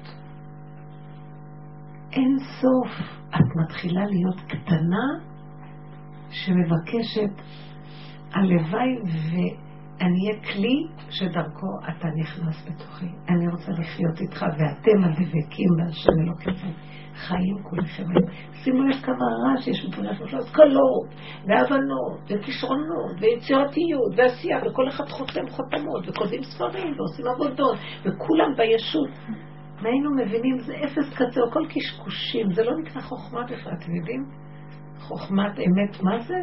אין 2.12 2.36
סוף. 2.38 3.22
את 3.34 3.56
מתחילה 3.56 4.04
להיות 4.06 4.40
קטנה 4.48 5.31
שמבקשת, 6.32 7.42
הלוואי 8.34 8.90
ואני 9.02 10.28
אהיה 10.28 10.42
כלי 10.52 10.86
שדרכו 11.10 11.66
אתה 11.88 12.08
נכנס 12.16 12.68
בתוכי. 12.68 13.06
אני 13.28 13.48
רוצה 13.48 13.72
לחיות 13.72 14.20
איתך 14.20 14.44
ואתם 14.58 15.04
הדבקים 15.04 15.68
בהשם 15.76 16.12
אלוקיכם. 16.24 16.72
חיים 17.14 17.62
כולכם 17.62 18.04
שימו 18.52 18.82
לב 18.82 18.96
כמה 19.02 19.26
רעש 19.44 19.68
יש 19.68 19.84
מבחינת 19.86 20.16
השכלות, 20.20 21.08
והבנות, 21.46 22.20
וכישרונות, 22.30 23.12
ויצירתיות, 23.20 24.12
ועשייה, 24.16 24.58
וכל 24.58 24.88
אחד 24.88 25.04
חותם 25.08 25.48
חותמות, 25.50 26.08
וכותבים 26.08 26.42
ספרים, 26.42 26.94
ועושים 26.96 27.26
עבודות, 27.26 27.78
וכולם 28.00 28.54
בישות. 28.56 29.08
אם 29.80 29.86
היינו 29.86 30.10
מבינים, 30.16 30.58
זה 30.58 30.74
אפס 30.84 31.14
קצה, 31.14 31.40
הכל 31.50 31.66
קשקושים, 31.68 32.52
זה 32.52 32.62
לא 32.64 32.72
נקרא 32.82 33.00
חוכמה 33.00 33.44
בכלל, 33.44 33.72
אתם 33.82 33.94
יודעים? 33.94 34.41
חוכמת 35.08 35.58
אמת, 35.58 36.02
מה 36.02 36.20
זה? 36.20 36.34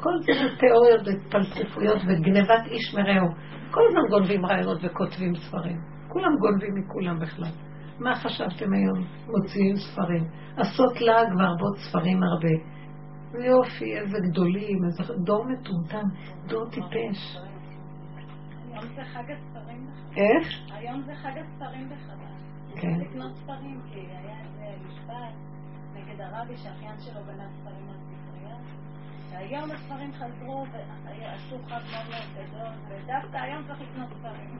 כל 0.00 0.10
זה 0.20 0.32
תיאוריות 0.58 1.00
ופלספויות 1.06 1.98
וגנבת 2.08 2.66
איש 2.66 2.94
מרעהו. 2.94 3.28
כל 3.70 3.80
הזמן 3.88 4.00
גונבים 4.10 4.46
רעיונות 4.46 4.78
וכותבים 4.82 5.34
ספרים. 5.34 5.80
כולם 6.08 6.36
גונבים 6.40 6.74
מכולם 6.74 7.18
בכלל. 7.18 7.52
מה 7.98 8.14
חשבתם 8.16 8.72
היום? 8.72 9.04
מוציאים 9.26 9.76
ספרים. 9.76 10.24
עשות 10.56 11.00
לעג 11.00 11.28
והרבות 11.38 11.76
ספרים 11.76 12.22
הרבה. 12.22 12.72
יופי, 13.46 13.96
איזה 13.98 14.18
גדולים, 14.30 14.78
איזה 14.84 15.14
דור 15.24 15.44
מטומטם, 15.44 16.06
דור 16.46 16.70
טיפש. 16.70 17.36
היום 18.72 18.84
זה 18.94 19.02
חג 19.04 19.30
הספרים 19.30 19.86
בחדש. 19.86 20.16
איך? 20.16 20.48
היום 20.70 21.02
זה 21.02 21.14
חג 21.14 21.32
הספרים 21.38 21.88
בחדש. 21.90 22.42
כן. 22.80 23.00
לקנות 23.00 23.32
ספרים, 23.34 23.80
כי 23.92 24.00
היה 24.00 24.40
איזה 24.40 24.86
משפט 24.86 25.51
נגד 26.12 26.20
הרבי 26.20 26.56
שהאחיין 26.56 26.98
שלו 26.98 27.20
גנב 27.26 27.50
ספרים 27.60 27.88
על 27.88 27.96
ספרייה. 28.08 28.56
והיום 29.30 29.70
הספרים 29.70 30.12
חזרו 30.12 30.66
ועשו 30.72 31.56
חג 31.66 31.80
מאוד 31.92 32.06
מאוד 32.10 32.28
גדול, 32.34 32.72
ודווקא 32.88 33.36
היום 33.36 33.62
צריך 33.66 33.80
לקנות 33.80 34.08
ספרים. 34.08 34.58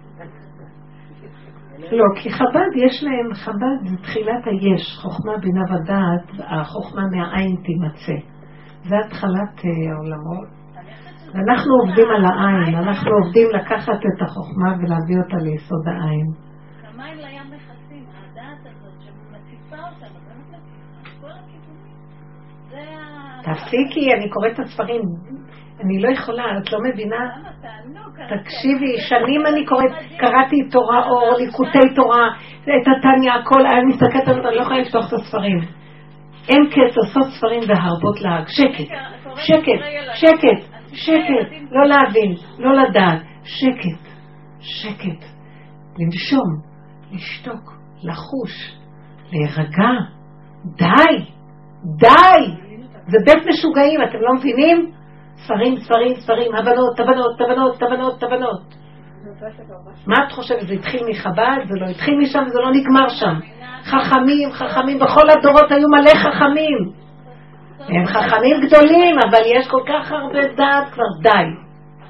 לא, 1.79 2.05
כי 2.23 2.31
חב"ד 2.31 2.73
יש 2.87 3.05
להם, 3.05 3.35
חב"ד 3.35 3.89
זה 3.91 3.97
תחילת 4.03 4.45
היש, 4.47 4.99
חוכמה, 5.03 5.39
בינה 5.39 5.65
ודעת, 5.65 6.47
החוכמה 6.47 7.03
מהעין 7.13 7.57
תימצא. 7.57 8.27
זה 8.89 8.97
התחלת 9.07 9.65
אה, 9.65 9.93
העולמות. 9.93 10.49
ואנחנו 11.35 11.73
עובדים 11.81 12.09
על 12.17 12.25
העין, 12.25 12.75
אנחנו 12.75 13.11
עובדים 13.19 13.49
לקחת 13.55 14.01
את 14.09 14.23
החוכמה 14.23 14.71
ולהביא 14.79 15.19
אותה 15.25 15.37
ליסוד 15.37 15.89
העין. 15.89 16.53
תפסיקי, 23.43 24.13
אני 24.17 24.31
קוראת 24.31 24.53
את 24.53 24.59
הספרים. 24.59 25.03
אני 25.81 26.03
לא 26.03 26.09
יכולה, 26.09 26.45
את 26.59 26.73
לא 26.73 26.79
מבינה? 26.89 27.31
תקשיבי, 28.15 29.01
שנים 29.09 29.47
אני 29.47 29.67
קוראת, 29.67 29.93
קראתי 30.19 30.57
תורה 30.71 31.07
אור, 31.09 31.37
ליקוטי 31.39 31.95
תורה, 31.95 32.29
את 32.63 32.87
התניא, 32.99 33.33
הכל, 33.33 33.67
אני 33.67 33.85
מסתכלת 33.85 34.29
על 34.29 34.43
זה, 34.43 34.49
אני 34.49 34.57
לא 34.57 34.63
יכולה 34.63 34.79
לפתוח 34.79 35.09
את 35.09 35.13
הספרים. 35.13 35.59
אין 36.49 36.67
קץ 36.71 36.97
לעשות 36.97 37.33
ספרים 37.39 37.61
והרבות 37.69 38.21
להג. 38.21 38.45
שקט, 38.49 38.95
שקט, 39.37 39.81
שקט, 40.15 40.79
שקט, 40.93 41.57
לא 41.71 41.87
להבין, 41.87 42.35
לא 42.59 42.73
לדעת, 42.73 43.23
שקט, 43.45 44.09
שקט. 44.61 45.25
לנשום, 45.99 46.49
לשתוק, 47.13 47.73
לחוש, 48.03 48.77
להירגע. 49.33 49.93
די, 50.65 51.25
די. 51.99 52.72
זה 53.07 53.19
בית 53.27 53.47
משוגעים, 53.47 54.03
אתם 54.03 54.19
לא 54.21 54.35
מבינים? 54.35 54.91
ספרים, 55.37 55.77
ספרים, 55.77 56.15
ספרים, 56.15 56.55
הבנות, 56.55 57.01
הבנות, 57.01 57.41
הבנות, 57.41 57.83
הבנות, 57.83 58.23
הבנות. 58.23 58.63
מה 60.07 60.17
את 60.27 60.33
חושבת? 60.33 60.67
זה 60.69 60.75
התחיל 60.75 61.01
מחב"ד? 61.09 61.59
זה 61.69 61.75
לא 61.81 61.87
התחיל 61.87 62.15
משם 62.19 62.45
וזה 62.47 62.59
לא 62.61 62.71
נגמר 62.73 63.09
שם. 63.09 63.35
חכמים, 63.85 64.53
חכמים, 64.53 64.99
בכל 64.99 65.31
הדורות 65.31 65.73
היו 65.73 65.89
מלא 65.89 66.15
חכמים. 66.15 67.03
הם 67.89 68.07
חכמים 68.07 68.57
גדולים, 68.67 69.17
אבל 69.29 69.41
יש 69.47 69.69
כל 69.69 69.83
כך 69.89 70.13
הרבה 70.13 70.41
דעת 70.57 70.93
כבר, 70.93 71.05
די. 71.23 71.31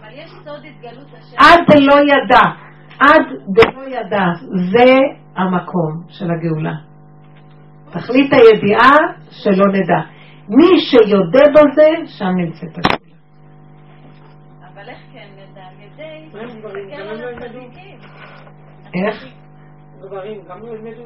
אבל 0.00 0.08
יש 0.14 0.30
סוד 0.44 0.60
התגלות 0.64 1.06
השם. 1.18 1.36
עד 1.38 1.60
דלא 1.68 2.00
ידע, 2.00 2.42
עד 3.00 3.22
דלא 3.54 3.86
ידע, 3.88 4.24
זה 4.70 4.94
המקום 5.36 6.02
של 6.08 6.30
הגאולה. 6.30 6.74
תכלית 7.92 8.32
הידיעה 8.32 8.90
שלא 9.30 9.66
נדע. 9.72 10.00
מי 10.48 10.80
שיודה 10.80 11.44
בזה, 11.54 11.88
שם 12.18 12.24
נמצאת 12.36 12.78
הגאולה. 12.78 13.16
אבל 14.72 14.88
איך 14.88 14.98
כן 15.12 15.28
נדע? 15.36 15.62
על 15.62 15.74
ידי? 15.80 16.28
להסתכל 16.32 17.02
על 17.02 17.20
לא 17.20 17.30
ילמדו? 17.30 17.46
הצדיקים. 17.46 17.98
איך? 18.94 19.24
גברים, 20.00 20.42
גם 20.48 20.62
לא 20.62 20.68
ילמדו. 20.68 21.02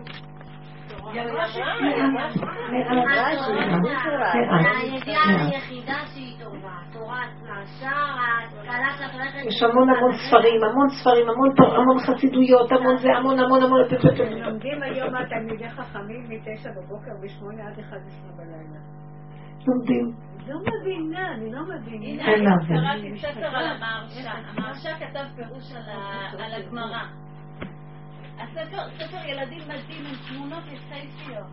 יש 9.46 9.62
המון 9.62 9.90
המון 9.90 10.12
ספרים, 10.12 10.64
המון 10.64 10.88
ספרים, 10.88 11.28
המון 11.28 11.50
המון 11.58 11.98
חסידויות, 11.98 12.72
המון 12.72 12.96
זה, 12.96 13.08
המון 13.18 13.38
המון 13.38 13.62
המון... 13.62 13.80
לומדים 14.30 14.82
היום 14.82 15.14
התלמידי 15.14 15.68
חכמים 15.68 16.22
מ-9 16.28 16.68
בבוקר 16.76 17.10
ב-8 17.22 17.62
עד 17.62 17.78
11 17.78 18.00
בלילה. 18.36 18.95
לומדים. 19.68 20.26
לא 20.46 20.56
מבינה, 20.60 21.34
אני 21.34 21.52
לא 21.52 21.60
מבינה. 21.62 22.24
הנה, 22.24 22.36
להבין. 22.36 22.76
קראתי 22.76 23.18
ספר 23.18 23.56
על 23.56 23.64
המהרש"א. 23.66 24.28
המהרש"א 24.28 24.92
כתב 24.98 25.24
פירוש 25.36 25.72
על 26.38 26.54
הגמרא. 26.54 27.02
הספר, 28.38 28.88
ספר 28.98 29.28
ילדים 29.28 29.62
מדהים 29.68 30.06
עם 30.06 30.14
תמונות 30.28 30.64
יפהפיות. 30.66 31.46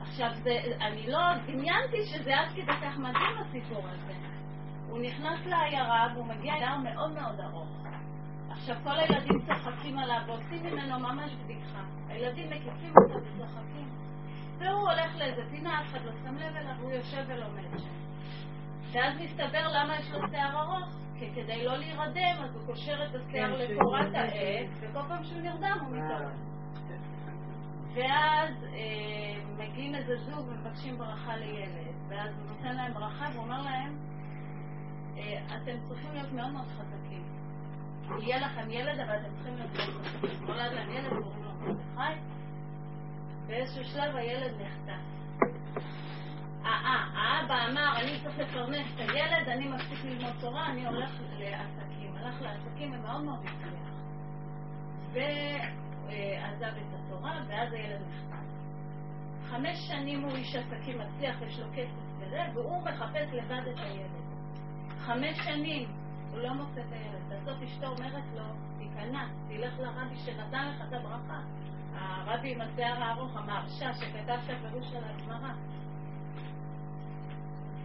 עכשיו, 0.00 0.30
זה, 0.42 0.50
אני 0.80 1.06
לא 1.10 1.18
דמיינתי 1.46 2.02
שזה 2.02 2.40
עד 2.40 2.48
כדי 2.54 2.72
כך 2.82 2.98
מדהים 2.98 3.38
הסיפור 3.38 3.88
הזה. 3.88 4.12
הוא 4.88 4.98
נכנס 4.98 5.46
לעיירה 5.46 6.06
והוא 6.14 6.26
מגיע 6.26 6.54
ליער 6.58 6.78
מאוד 6.78 7.12
מאוד 7.12 7.40
ארוך. 7.40 7.86
עכשיו 8.50 8.76
כל 8.84 8.98
הילדים 8.98 9.38
צוחקים 9.46 9.98
עליו 9.98 10.20
ועושים 10.26 10.62
ממנו 10.62 10.98
ממש 10.98 11.34
בדיחה. 11.44 11.82
הילדים 12.08 12.50
מקיפים 12.50 12.92
אותו 13.02 13.14
וצוחקים. 13.14 14.01
והוא 14.62 14.90
הולך 14.90 15.16
לאיזה 15.18 15.42
פינה, 15.50 15.80
אף 15.80 15.86
אחד 15.86 16.04
לא 16.04 16.12
שם 16.24 16.36
לב 16.36 16.56
אליו, 16.56 16.74
והוא 16.78 16.92
יושב 16.92 17.24
ולומד 17.26 17.78
שם. 17.78 18.02
ואז 18.92 19.18
מסתבר 19.20 19.68
למה 19.68 19.96
יש 19.96 20.10
לו 20.10 20.18
שיער 20.30 20.62
ארוך, 20.62 20.88
כי 21.18 21.30
כדי 21.34 21.64
לא 21.64 21.76
להירדם, 21.76 22.44
אז 22.44 22.54
הוא 22.54 22.66
קושר 22.66 23.04
את 23.04 23.14
השיער 23.14 23.58
כן, 23.58 23.72
לקורת 23.74 24.14
העץ, 24.14 24.70
וכל 24.80 25.02
פעם 25.08 25.24
שהוא 25.24 25.40
נרדם 25.40 25.78
הוא 25.80 25.96
אה. 25.96 26.02
מתעורר. 26.02 26.32
ואז 27.94 28.64
אה, 28.64 29.42
מגיעים 29.58 29.94
איזה 29.94 30.16
זוג 30.16 30.48
ומבקשים 30.48 30.98
ברכה 30.98 31.36
לילד, 31.36 31.94
ואז 32.08 32.30
הוא 32.38 32.56
נותן 32.56 32.76
להם 32.76 32.94
ברכה 32.94 33.28
ואומר 33.34 33.62
להם, 33.62 33.96
אה, 35.18 35.56
אתם 35.56 35.72
צריכים 35.88 36.12
להיות 36.12 36.32
מאוד 36.32 36.52
מאוד 36.52 36.66
חזקים. 36.66 37.22
יהיה 38.20 38.38
לכם 38.38 38.70
ילד, 38.70 39.00
אבל 39.00 39.16
אתם 39.16 39.34
צריכים 39.34 39.56
להיות 39.56 39.70
מאוד 39.76 40.06
חזקים. 40.06 40.46
נולד 40.46 40.72
להם 40.72 40.90
ילד, 40.90 41.10
קוראים 41.22 41.44
לו 41.44 41.50
מרדכי, 41.60 42.20
באיזשהו 43.46 43.84
שלב 43.84 44.16
הילד 44.16 44.52
נחטף. 44.60 45.02
אה, 46.64 46.70
אה, 46.70 47.04
האבא 47.14 47.66
אמר, 47.70 48.00
אני 48.00 48.20
צריך 48.22 48.38
לפרנס 48.38 48.86
את 48.94 49.00
הילד, 49.00 49.48
אני 49.48 49.68
מפסיק 49.68 50.04
ללמוד 50.04 50.32
תורה, 50.40 50.66
אני 50.66 50.86
הולך 50.86 51.10
לעסקים. 51.38 52.16
הלך 52.16 52.42
לעסקים 52.42 52.92
ומאוד 52.92 53.22
מאוד 53.22 53.38
הצליח. 53.38 53.92
ועזב 55.12 56.76
את 56.76 56.94
התורה, 56.94 57.42
ואז 57.48 57.72
הילד 57.72 58.00
נחטף. 58.00 58.42
חמש 59.50 59.78
שנים 59.88 60.22
הוא 60.22 60.32
איש 60.36 60.56
עסקים 60.56 60.98
מצליח, 60.98 61.36
יש 61.42 61.58
לו 61.58 61.66
כסף 61.74 62.02
וזה, 62.18 62.40
והוא 62.54 62.82
מחפש 62.82 63.28
לבד 63.32 63.62
את 63.74 63.78
הילד. 63.78 64.22
חמש 64.98 65.36
שנים 65.44 65.88
הוא 66.30 66.38
לא 66.38 66.52
מוצא 66.52 66.80
את 66.80 66.92
הילד. 66.92 67.42
בסוף 67.42 67.62
אשתו 67.62 67.86
אומרת 67.86 68.24
לו, 68.36 68.44
תיכנע, 68.78 69.26
תלך 69.48 69.78
לרבי 69.78 70.16
שנתן 70.16 70.68
לך 70.68 70.82
את 70.88 70.92
הברכה. 70.92 71.40
הרבי 71.94 72.52
עם 72.54 72.60
השיער 72.60 73.02
הארוך, 73.02 73.36
המהרש"א, 73.36 73.92
שכתב 73.92 74.38
את 74.44 74.50
הפירוש 74.50 74.86
של 74.90 75.04
הגמרא. 75.04 75.52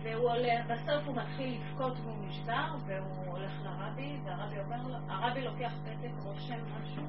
והוא 0.03 0.29
עולה, 0.29 0.53
בסוף 0.67 1.07
הוא 1.07 1.15
מתחיל 1.15 1.61
לבכות 1.61 1.93
והוא 1.99 2.27
נשבר, 2.27 2.75
והוא 2.85 3.25
הולך 3.27 3.51
לרבי, 3.63 4.17
והרבי 4.23 4.59
אומר 4.59 4.87
לו, 4.87 4.97
הרבי 5.09 5.41
לוקח 5.41 5.71
פתק, 5.83 6.11
רושם 6.23 6.59
משהו, 6.81 7.03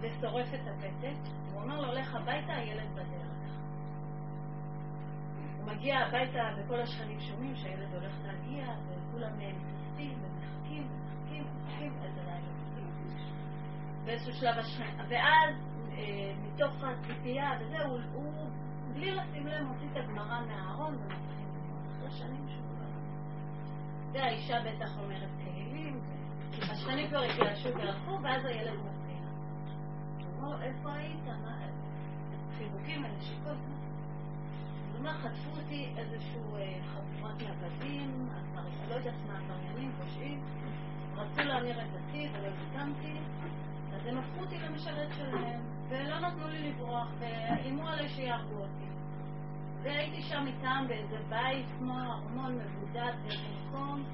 ושורף 0.00 0.54
את 0.54 0.60
הפתק, 0.66 1.30
הוא 1.52 1.62
אומר 1.62 1.80
לו, 1.80 1.92
לך 1.92 2.14
הביתה, 2.14 2.52
הילד 2.52 2.90
בדרך. 2.92 3.30
הוא 5.58 5.66
מגיע 5.66 5.98
הביתה 5.98 6.42
וכל 6.56 6.80
השכנים 6.80 7.20
שומעים 7.20 7.56
שהילד 7.56 7.94
הולך 7.94 8.12
להגיע, 8.26 8.66
וכולם 8.88 9.32
מתאספים 9.38 10.18
ומחכים 10.22 10.88
ומחכים 10.90 11.92
ומחכים. 11.92 12.09
באיזשהו 14.04 14.32
שלב 14.32 14.58
השכן, 14.58 14.96
ואז 15.08 15.54
אה, 15.92 16.32
מתוך 16.42 16.84
הציפייה 16.84 17.50
וזה, 17.60 17.82
הוא, 17.84 17.98
הוא 18.14 18.50
בלי 18.94 19.10
לשים 19.10 19.46
לב 19.46 19.62
מוציא 19.62 19.88
את 19.92 19.96
הגמרא 19.96 20.40
מהארון 20.46 20.94
ומתחיל 20.94 21.46
אחרי 21.98 22.10
שנים 22.10 22.46
שהוא 22.48 22.66
לא 22.78 22.84
למד. 22.84 24.12
והאישה 24.12 24.56
בטח 24.60 24.98
אומרת 24.98 25.28
תהילים, 25.44 26.00
השכנים 26.62 27.08
כבר 27.08 27.22
התייאשו 27.22 27.68
והלכו, 27.74 28.18
ואז 28.22 28.44
הילד 28.44 28.76
מופיע. 28.76 29.20
הוא 30.18 30.36
אומר 30.36 30.56
לו, 30.56 30.62
איפה 30.62 30.92
היית? 30.92 31.24
מה- 31.24 31.60
חיבוקים 32.58 33.04
ונשיקות. 33.04 33.56
הוא 33.56 34.98
אומר, 34.98 35.12
חטפו 35.12 35.50
אותי 35.50 35.92
איזשהו 35.96 36.56
אה, 36.56 36.78
חבורת 36.86 37.42
נוודים, 37.42 38.28
לא 38.88 38.94
יודעת 38.94 39.14
מה, 39.26 39.38
עבריינים, 39.38 39.92
פושעים, 40.00 40.42
רצו 41.14 41.42
להמיר 41.42 41.80
את 41.80 41.86
דתי 41.92 42.28
ולא 42.32 42.48
הסכמתי, 42.48 43.14
אז 44.00 44.06
הם 44.06 44.18
הפכו 44.18 44.40
אותי 44.40 44.58
למשרת 44.58 45.08
שלהם, 45.16 45.60
ולא 45.88 46.20
נתנו 46.20 46.48
לי 46.48 46.70
לברוח, 46.70 47.08
ואיימו 47.18 47.88
עליי 47.88 48.08
שיהרגו 48.08 48.54
אותי. 48.54 48.86
והייתי 49.82 50.22
שם 50.22 50.44
איתם 50.46 50.84
באיזה 50.88 51.18
בית 51.28 51.66
כמו 51.78 51.92
ארמון 51.92 52.58
מבודד 52.58 53.12
באיזה 53.22 53.46
מקום, 53.68 54.04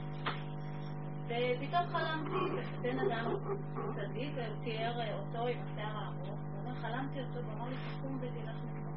ופתאום 1.27 1.87
חלמתי 1.87 2.67
בן 2.83 2.99
אדם 2.99 3.35
צדיק, 3.95 4.33
והוא 4.35 4.65
תיאר 4.65 5.19
אותו 5.19 5.47
עם 5.47 5.59
השיער 5.63 5.97
הארוך, 5.99 6.29
הוא 6.29 6.61
אומר, 6.61 6.75
חלמתי 6.75 7.21
אותו, 7.21 7.35
והוא 7.35 7.53
אמר 7.59 7.69
לי, 7.69 7.77
תקום 7.99 8.19
ותלך 8.21 8.57
מפה. 8.65 8.91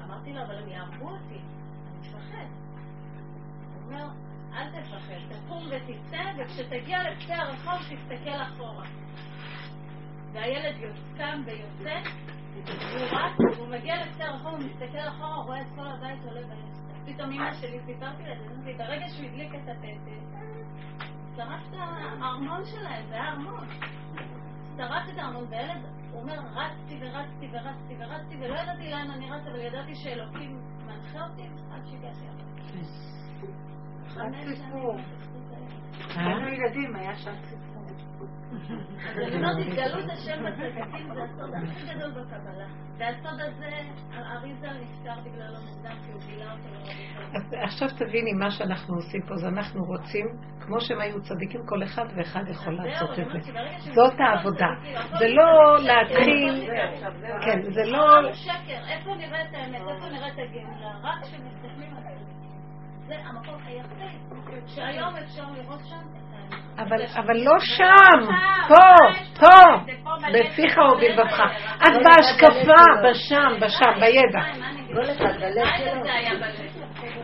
ואמרתי 0.00 0.32
לו, 0.32 0.42
אבל 0.42 0.58
הם 0.58 0.68
יהרגו 0.68 1.08
אותי, 1.08 1.38
אני 1.38 2.08
מפחד. 2.08 2.46
הוא 3.74 3.92
אומר, 3.92 4.08
אל 4.54 4.70
תפחד, 4.70 5.14
תקום 5.28 5.62
ותצא, 5.66 6.22
וכשתגיע 6.38 7.10
לקצה 7.10 7.36
הרחוב 7.36 7.78
תסתכל 7.82 8.42
אחורה. 8.42 8.86
והילד 10.32 10.74
קם 11.16 11.42
ויוצא, 11.46 12.10
והוא 12.64 13.18
רץ, 13.18 13.56
והוא 13.56 13.68
מגיע 13.68 13.94
לקצה 14.06 14.24
הרחוב, 14.24 14.52
הוא 14.52 14.58
מסתכל 14.58 15.08
אחורה, 15.08 15.36
רואה 15.36 15.60
את 15.60 15.66
כל 15.74 15.86
הבית 15.86 16.24
עולה 16.24 16.40
באש. 16.40 16.80
פתאום 17.04 17.30
אמא 17.32 17.52
שלי, 17.54 17.80
סיפרתי 17.86 18.22
לה 18.22 18.34
אמרתי, 18.34 18.74
ברגע 18.78 19.08
שהוא 19.08 19.26
הדליק 19.26 19.54
את 19.54 19.68
הפתק, 19.68 20.20
שרף 21.36 21.60
את 21.70 21.74
הארמון 21.74 22.64
שלהם, 22.64 23.06
זה 23.08 23.14
היה 23.14 23.32
ארמון. 23.32 23.66
שרף 24.76 25.08
את 25.12 25.18
הארמון, 25.18 25.44
והילד 25.50 25.84
אומר, 26.12 26.38
רצתי 26.54 26.98
ורצתי 27.00 27.48
ורצתי 27.52 27.96
ורצתי, 27.98 28.36
ולא 28.36 28.54
ידעתי 28.54 28.90
לאן 28.90 29.10
אני 29.10 29.30
רץ, 29.30 29.46
אבל 29.46 29.60
ידעתי 29.60 29.94
שאלוקים 29.94 30.60
מנחה 30.86 31.26
אותי 31.26 31.42
עד 31.72 31.86
שהגעתי 31.86 32.26
הביתה. 32.28 33.19
חמש 34.14 34.58
סיפור. 34.58 34.98
שנים. 36.14 36.26
היינו 36.26 36.48
ילדים, 36.48 36.96
היה 36.96 37.16
שם 37.16 37.32
סיפור. 37.42 37.70
אז 39.10 39.18
אני 39.18 39.36
אומרת, 39.36 39.56
התגלות 39.66 40.10
השם 40.10 40.44
בצדיקים 40.46 41.14
זה 41.14 41.22
הסוד 41.22 41.50
הכי 41.54 41.94
גדול 41.94 42.10
בקבלה. 42.10 42.66
והסוד 42.98 43.40
הזה, 43.40 43.70
אריזה 44.12 44.68
נפטר 44.80 45.20
בגללו 45.20 45.60
מוקדם, 45.66 45.96
כי 46.06 46.12
הוא 46.12 46.20
גילה 46.26 46.52
אותו 46.52 46.68
לרבי 46.72 47.56
עכשיו 47.62 47.88
תביני, 47.98 48.32
מה 48.32 48.50
שאנחנו 48.50 48.94
עושים 48.94 49.22
פה, 49.28 49.36
זה 49.36 49.48
אנחנו 49.48 49.84
רוצים, 49.84 50.26
כמו 50.60 50.80
שהם 50.80 51.00
היו 51.00 51.22
צדיקים, 51.22 51.60
כל 51.66 51.82
אחד 51.82 52.04
ואחד 52.16 52.44
יכול 52.48 52.74
לעשות 52.74 53.18
את 53.18 53.26
זה. 53.32 53.52
זאת 53.94 54.14
העבודה. 54.20 54.68
זה 55.18 55.28
לא 55.28 55.76
להתחיל, 55.82 56.70
כן, 57.44 57.72
זה 57.72 57.82
לא... 57.84 58.28
איפה 58.88 59.14
נראית 59.14 59.54
האמת, 59.54 59.80
איפה 59.80 60.08
נראית 60.08 60.34
הגאולה? 60.34 60.90
רק 61.02 61.22
כשמסתכלים 61.22 61.96
על 61.96 62.19
זה. 63.10 63.16
זה 63.16 63.28
המקום 63.28 63.60
היחיד 63.66 64.20
שהיום 64.66 65.14
אפשר 65.16 65.42
לראות 65.56 65.80
שם 65.88 65.96
את 65.96 66.52
האמת. 66.52 66.88
אבל, 66.88 67.22
אבל 67.24 67.36
לא 67.36 67.58
שם, 67.58 68.32
פה, 68.68 68.94
פה, 69.40 69.76
בפיך 70.32 70.78
ובלבבך. 70.78 71.40
את 71.76 71.92
בהשקפה, 72.04 72.82
בשם, 73.04 73.52
בשם, 73.60 74.00
בידע. 74.00 74.44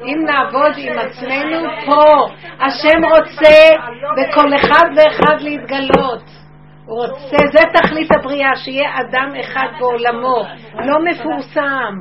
אם 0.04 0.24
נעבוד 0.26 0.72
עם 0.76 0.98
עצמנו 0.98 1.68
פה, 1.86 2.26
השם 2.60 3.04
רוצה 3.04 3.76
בכל 4.16 4.54
אחד 4.56 4.84
ואחד 4.96 5.40
להתגלות. 5.40 6.45
רוצה, 6.86 7.36
זה 7.52 7.64
תכלית 7.74 8.08
הבריאה, 8.18 8.56
שיהיה 8.56 8.90
אדם 9.00 9.28
אחד 9.40 9.66
בעולמו, 9.78 10.44
לא 10.74 11.04
מפורסם, 11.04 11.94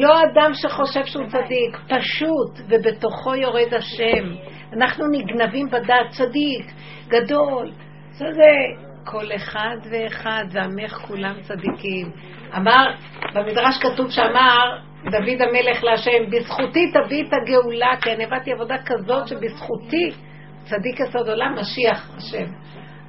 לא 0.00 0.14
אדם 0.22 0.50
שחושב 0.54 1.04
שהוא 1.04 1.26
צדיק, 1.26 1.78
פשוט, 1.88 2.58
ובתוכו 2.68 3.34
יורד 3.34 3.74
השם. 3.74 4.24
אנחנו 4.72 5.04
נגנבים 5.12 5.66
בדעת, 5.66 6.10
צדיק, 6.10 6.72
גדול, 7.08 7.72
זה 8.10 8.32
כל 9.04 9.26
אחד 9.36 9.76
ואחד, 9.90 10.44
ועמך 10.52 10.92
כולם 10.92 11.34
צדיקים. 11.42 12.10
אמר, 12.56 12.94
במדרש 13.34 13.78
כתוב 13.82 14.10
שאמר 14.10 14.78
דוד 15.04 15.42
המלך 15.48 15.84
להשם, 15.84 16.30
בזכותי 16.30 16.92
תביא 16.92 17.24
את 17.28 17.32
הגאולה, 17.32 17.96
כי 18.02 18.12
אני 18.12 18.24
הבאתי 18.24 18.52
עבודה 18.52 18.76
כזאת 18.86 19.28
שבזכותי 19.28 20.10
צדיק 20.64 21.00
יסוד 21.00 21.28
עולם, 21.28 21.54
משיח 21.60 22.10
השם. 22.16 22.46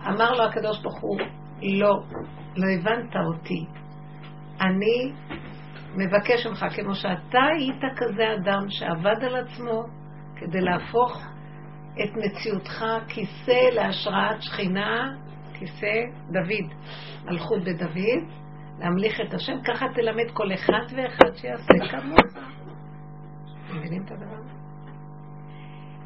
אמר 0.08 0.32
לו 0.32 0.44
הקדוש 0.44 0.82
ברוך 0.82 1.02
הוא, 1.02 1.20
לא, 1.62 2.00
לא 2.56 2.68
הבנת 2.80 3.16
אותי. 3.16 3.66
אני 4.62 5.12
מבקש 5.96 6.46
ממך, 6.46 6.66
כמו 6.76 6.96
שאתה 6.96 7.40
היית 7.58 7.82
כזה 7.98 8.34
אדם 8.34 8.70
שעבד 8.70 9.24
על 9.24 9.36
עצמו 9.36 9.84
כדי 10.36 10.62
להפוך 10.62 11.22
את 12.04 12.10
מציאותך 12.18 12.86
כיסא 13.08 13.76
להשראת 13.76 14.42
שכינה, 14.42 15.12
כיסא 15.54 15.96
דוד, 16.32 16.74
מלכות 17.26 17.64
בדוד, 17.64 18.24
להמליך 18.80 19.22
את 19.28 19.34
השם, 19.34 19.62
ככה 19.68 19.86
תלמד 19.96 20.32
כל 20.34 20.54
אחד 20.54 20.86
ואחד 20.96 21.36
שיעשה 21.36 21.74
כמוך. 21.92 22.20
מבינים 23.70 24.04
את 24.06 24.12
הדבר 24.12 24.36
הזה? 24.36 24.59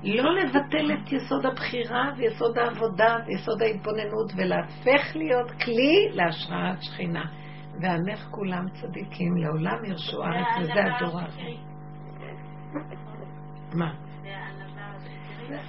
לא 0.03 0.35
לבטל 0.35 0.91
את 0.93 1.11
יסוד 1.11 1.45
הבחירה 1.45 2.11
ויסוד 2.17 2.57
העבודה 2.57 3.15
ויסוד 3.27 3.61
ההתבוננות 3.61 4.31
ולהפך 4.35 5.15
להיות 5.15 5.51
כלי 5.51 6.09
להשראת 6.11 6.81
שכינה. 6.81 7.25
ועמך 7.81 8.27
כולם 8.31 8.65
צדיקים, 8.69 9.37
לעולם 9.37 9.85
ירשו 9.85 10.23
ארץ, 10.23 10.47
וזה 10.61 10.83
הדור 10.83 11.19
האחר. 11.19 11.41
מה? 13.73 13.93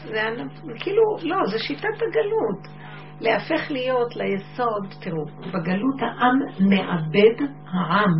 זה 0.04 0.72
כאילו, 0.78 1.02
לא, 1.22 1.36
זה 1.50 1.58
שיטת 1.58 1.94
הגלות. 1.94 2.84
להפך 3.20 3.70
להיות 3.70 4.16
ליסוד, 4.16 4.94
תראו, 5.00 5.24
בגלות 5.26 6.02
העם 6.02 6.66
מאבד, 6.68 7.46
העם 7.66 8.12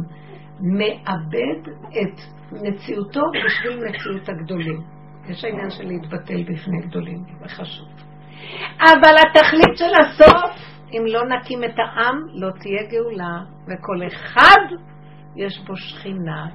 מאבד 0.78 1.73
את 1.89 2.20
מציאותו 2.53 3.20
בשביל 3.47 3.89
מציאות 3.89 4.28
הגדולים. 4.28 4.94
יש 5.29 5.45
העניין 5.45 5.71
של 5.71 5.85
להתבטל 5.85 6.43
בפני 6.43 6.81
גדולים, 6.87 7.25
זה 7.41 7.49
חשוב. 7.49 7.89
אבל 8.81 9.15
התכלית 9.27 9.77
של 9.77 9.93
הסוף, 10.01 10.75
אם 10.91 11.05
לא 11.07 11.21
נקים 11.29 11.65
את 11.65 11.79
העם, 11.79 12.17
לא 12.35 12.51
תהיה 12.51 12.83
גאולה, 12.91 13.41
וכל 13.67 14.07
אחד 14.07 14.77
יש 15.37 15.65
בו 15.67 15.77
שכינה. 15.77 16.47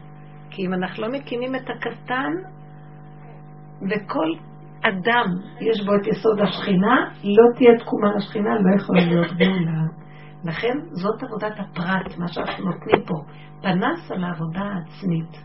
כי 0.49 0.65
אם 0.65 0.73
אנחנו 0.73 1.03
לא 1.03 1.09
מקימים 1.13 1.55
את 1.55 1.69
הקטן, 1.69 2.31
וכל 3.89 4.33
אדם 4.81 5.25
יש 5.61 5.85
בו 5.85 5.95
את 5.95 6.07
יסוד 6.07 6.39
השכינה, 6.41 6.95
לא 7.23 7.57
תהיה 7.57 7.79
תקומה 7.79 8.07
לשכינה, 8.17 8.49
לא 8.55 8.81
יכולה 8.81 9.05
להיות 9.05 9.31
גאולה. 9.37 9.81
לכן 10.43 10.77
זאת 10.91 11.23
עבודת 11.23 11.59
הפרט, 11.59 12.17
מה 12.17 12.27
שאנחנו 12.27 12.65
נותנים 12.65 13.05
פה. 13.05 13.15
פנס 13.61 14.11
על 14.11 14.23
העבודה 14.23 14.61
העצמית, 14.61 15.43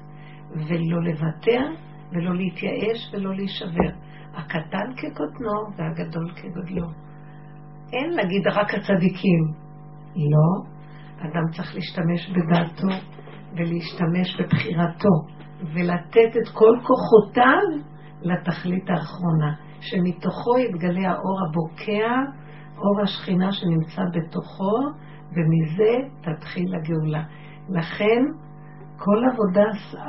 ולא 0.50 1.02
לוותר, 1.02 1.66
ולא 2.12 2.34
להתייאש, 2.34 3.10
ולא 3.12 3.34
להישבר. 3.34 3.90
הקטן 4.34 4.92
כקוטנו 4.96 5.52
והגדול 5.76 6.32
כגודלו. 6.36 6.86
אין 7.92 8.10
להגיד 8.10 8.46
רק 8.46 8.74
הצדיקים. 8.74 9.44
לא. 10.16 10.74
אדם 11.18 11.50
צריך 11.56 11.74
להשתמש 11.74 12.30
בדעתו 12.30 13.06
ולהשתמש 13.52 14.40
בבחירתו 14.40 15.14
ולתת 15.74 16.36
את 16.42 16.48
כל 16.52 16.78
כוחותיו 16.82 17.94
לתכלית 18.22 18.90
האחרונה, 18.90 19.54
שמתוכו 19.80 20.58
יתגלה 20.58 21.10
האור 21.10 21.38
הבוקע, 21.48 22.10
אור 22.78 23.00
השכינה 23.02 23.52
שנמצא 23.52 24.02
בתוכו, 24.14 24.76
ומזה 25.32 26.08
תתחיל 26.20 26.74
הגאולה. 26.74 27.22
לכן, 27.68 28.22
כל 29.04 29.22
עבודה, 29.32 29.64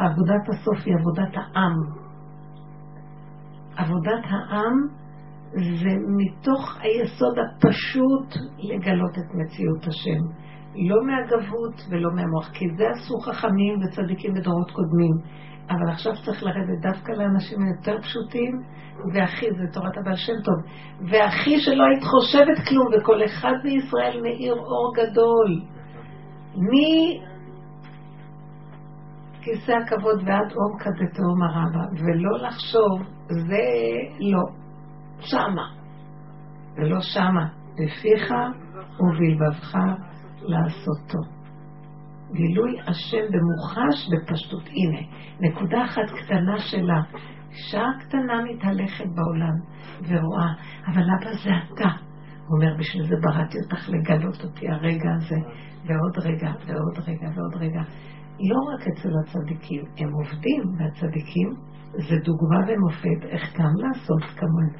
עבודת 0.05 0.49
הסוף 0.49 0.85
היא 0.85 0.95
עבודת 0.99 1.34
העם. 1.35 1.76
עבודת 3.77 4.23
העם 4.23 4.73
זה 5.81 5.91
מתוך 6.17 6.77
היסוד 6.81 7.35
הפשוט 7.39 8.43
לגלות 8.59 9.17
את 9.17 9.30
מציאות 9.34 9.88
השם. 9.88 10.23
לא 10.76 10.97
מהגבות 11.05 11.81
ולא 11.89 12.09
מהמוח, 12.15 12.49
כי 12.53 12.65
זה 12.77 12.84
עשו 12.89 13.19
חכמים 13.19 13.80
וצדיקים 13.81 14.34
בדורות 14.34 14.72
קודמים. 14.72 15.15
אבל 15.69 15.89
עכשיו 15.89 16.13
צריך 16.26 16.43
לרדת 16.43 16.81
דווקא 16.81 17.11
לאנשים 17.11 17.57
היותר 17.61 18.01
פשוטים, 18.01 18.61
והכי, 19.13 19.45
זה 19.45 19.73
תורת 19.73 19.97
הבעל 19.97 20.15
שם 20.15 20.34
טוב, 20.45 20.55
והכי 21.11 21.59
שלא 21.59 21.84
היית 21.84 22.03
חושבת 22.03 22.57
כלום, 22.69 22.88
וכל 22.93 23.26
אחד 23.26 23.53
מישראל 23.63 24.22
מאיר 24.22 24.53
אור 24.53 24.93
גדול. 24.95 25.61
מכיסא 29.45 29.72
הכבוד 29.72 30.23
ועד 30.26 30.53
כזה 30.80 31.05
תהום 31.13 31.43
הרבה, 31.43 31.85
ולא 31.99 32.47
לחשוב, 32.47 33.01
זה 33.27 33.65
לא, 34.19 34.43
שמה. 35.19 35.67
ולא 36.77 36.97
שמה, 37.01 37.47
בפיך 37.73 38.34
ובלבבך 38.99 39.77
לעשותו. 40.41 41.19
גילוי 42.34 42.80
השם 42.88 43.26
במוחש 43.34 44.09
בפשטות. 44.11 44.63
הנה, 44.67 44.99
נקודה 45.39 45.85
אחת 45.85 46.09
קטנה 46.23 46.59
שלה. 46.59 47.01
אישה 47.51 47.84
קטנה 47.99 48.34
מתהלכת 48.43 49.05
בעולם 49.15 49.55
ורואה, 50.07 50.51
אבל 50.88 51.03
אבא 51.03 51.34
זה 51.43 51.49
אתה. 51.49 51.89
הוא 52.47 52.57
אומר, 52.57 52.77
בשביל 52.80 53.03
זה 53.03 53.15
בראתי 53.22 53.57
אותך 53.63 53.89
לגלות 53.89 54.43
אותי 54.43 54.69
הרגע 54.69 55.09
הזה, 55.17 55.35
ועוד 55.85 56.17
רגע, 56.26 56.51
ועוד 56.65 56.99
רגע, 57.07 57.27
ועוד 57.35 57.55
רגע. 57.55 57.81
לא 58.40 58.60
רק 58.74 58.88
אצל 58.88 59.10
הצדיקים, 59.24 59.84
הם 59.98 60.10
עובדים, 60.14 60.64
והצדיקים 60.78 61.49
זה 61.91 62.16
דוגמה 62.24 62.60
ומופת 62.68 63.26
איך 63.30 63.60
גם 63.60 63.72
לעשות 63.78 64.24
כמוהם. 64.38 64.74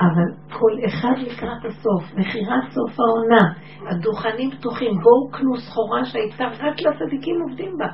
אבל 0.00 0.28
כל 0.52 0.86
אחד 0.86 1.14
לקראת 1.18 1.64
הסוף, 1.64 2.14
מכירת 2.16 2.64
סוף 2.70 3.00
העונה, 3.00 3.44
הדוכנים 3.90 4.50
פתוחים, 4.50 4.90
בואו 5.02 5.30
קנו 5.30 5.56
סחורה 5.56 6.04
שהייתה 6.04 6.44
רק 6.44 6.76
לצדיקים 6.80 7.36
עובדים 7.48 7.72
בה. 7.78 7.86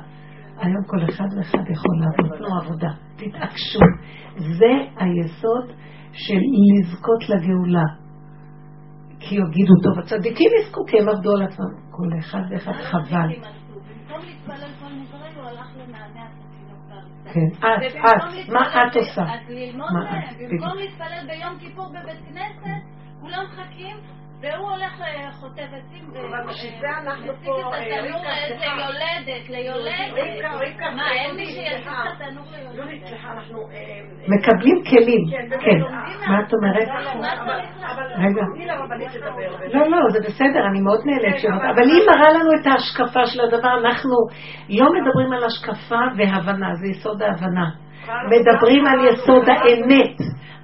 היום 0.57 0.83
כל 0.87 1.03
אחד 1.09 1.27
ואחד 1.37 1.69
יכול 1.71 1.95
לעבוד, 1.99 2.37
תנו 2.37 2.57
עבודה, 2.61 2.89
תתעקשו. 3.15 3.79
זה 4.37 4.73
היסוד 4.97 5.67
של 6.11 6.39
לזכות 6.79 7.29
לגאולה. 7.29 8.03
כי 9.19 9.35
יגידו, 9.35 9.73
טוב, 9.83 9.99
הצדיקים 9.99 10.51
יזכו, 10.59 10.81
כי 10.87 10.99
הם 10.99 11.09
עבדו 11.09 11.31
על 11.31 11.43
עצמם. 11.43 11.83
כל 11.91 12.19
אחד 12.19 12.41
ואחד 12.49 12.71
חבל. 12.73 13.29
במקום 14.13 14.25
להתפלל 14.29 14.69
כל 14.79 14.93
נזרי, 14.93 15.33
הוא 15.35 15.43
הלך 15.49 15.67
למענה 15.77 16.25
התינוק 16.25 16.79
והריסה. 16.89 17.33
כן, 17.33 17.67
את, 17.87 17.95
את, 17.95 18.49
מה 18.49 18.61
להתפלל 18.65 18.87
את 18.87 18.95
ב- 18.95 18.97
עושה? 18.97 19.21
אז 19.21 19.49
ללמוד 19.49 19.91
מה 19.93 20.03
מהם. 20.03 20.23
את? 20.23 20.37
במקום. 20.39 20.77
להתפלל 20.77 21.27
ביום 21.27 21.59
כיפור 21.59 21.89
בבית 21.89 22.19
כנסת, 22.29 22.83
כולם 23.21 23.43
מחכים, 23.53 23.97
והוא 24.43 24.69
הולך 24.71 24.93
לחוטב 25.01 25.61
עצים 25.79 26.05
אבל 26.15 26.47
בשביל 26.49 26.71
זה 26.81 26.87
אנחנו 27.01 27.27
ומציג 27.27 27.45
פה, 27.45 27.59
את 27.59 27.73
אה, 27.73 27.99
התנור 27.99 28.19
ריקה, 28.19 28.35
איזה 28.43 28.55
סליחה. 28.59 28.75
יולדת, 28.81 29.49
ליולדת. 29.49 30.13
ריקה, 30.13 30.55
ריקה, 30.57 30.89
מה, 30.95 31.11
אין 31.11 31.35
מי 31.35 31.45
שיציג. 31.45 31.87
את 31.87 32.21
התנור 32.21 32.45
ליולדת? 32.51 33.03
אה, 33.03 33.33
מקבלים 34.33 34.77
כלים, 34.89 35.23
כן, 35.31 35.59
כן. 35.59 35.79
מה 36.31 36.39
את 36.47 36.53
אומרת? 36.53 36.87
אבל 37.91 38.03
רגע. 38.25 38.43
לא, 39.73 39.87
לא, 39.91 39.97
זה 40.09 40.19
בסדר, 40.19 40.61
אני 40.71 40.81
מאוד 40.81 40.99
נהנית 41.05 41.41
כן. 41.41 41.53
אבל- 41.53 41.69
אבל 41.69 41.83
היא 41.83 42.01
מראה 42.09 42.31
לנו 42.33 42.49
את 42.61 42.67
ההשקפה 42.67 43.25
של 43.25 43.41
הדבר, 43.41 43.73
אנחנו 43.85 44.13
לא 44.69 44.85
מדברים 44.93 45.31
על 45.33 45.43
השקפה 45.43 45.99
והבנה, 46.17 46.73
זה 46.75 46.87
יסוד 46.87 47.21
ההבנה. 47.21 47.69
מדברים 48.31 48.85
על 48.87 48.99
יסוד 49.07 49.49
האמת. 49.49 50.17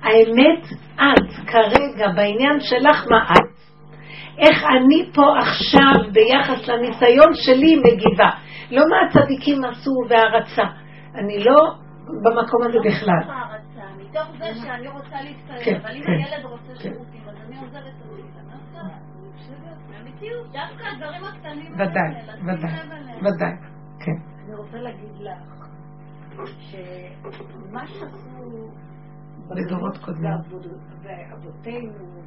האמת, 0.03 0.63
את 0.95 1.47
כרגע 1.47 2.07
בעניין 2.15 2.59
שלך 2.59 3.05
מה 3.11 3.23
את. 3.33 3.59
איך 4.39 4.63
אני 4.63 5.11
פה 5.13 5.37
עכשיו 5.37 6.11
ביחס 6.13 6.67
לניסיון 6.67 7.33
שלי 7.33 7.75
מגיבה. 7.75 8.29
לא 8.71 8.83
מה 8.89 8.95
הצדיקים 9.07 9.65
עשו 9.65 9.91
והערצה. 10.09 10.63
אני 11.15 11.43
לא 11.43 11.55
במקום 12.23 12.63
הזה 12.63 12.77
בכלל. 12.85 13.13
מתוך 13.19 13.31
הערצה, 13.31 13.85
מתוך 13.97 14.27
זה 14.39 14.61
שאני 14.61 14.87
רוצה 14.87 15.21
להתפלל, 15.23 15.63
כן, 15.63 15.75
אבל 15.83 15.95
אם 15.95 16.03
כן, 16.03 16.11
הילד 16.11 16.45
רוצה 16.45 16.73
כן. 16.73 16.79
שירותים, 16.79 17.21
אז 17.27 17.35
אני 17.47 17.57
עוזרת 17.65 17.93
דווקא 20.51 20.87
הדברים 20.87 21.23
הקטנים 21.23 21.73
ודאי, 21.73 22.11
ודאי. 22.43 22.71
ודאי, 23.21 23.51
כן. 23.99 24.11
אני 24.45 24.55
רוצה 24.55 24.77
להגיד 24.77 25.09
לך 25.19 25.67
שמה 26.71 27.87
שעשו 27.87 28.69
בדורות 29.55 29.97
קודמים. 29.97 30.33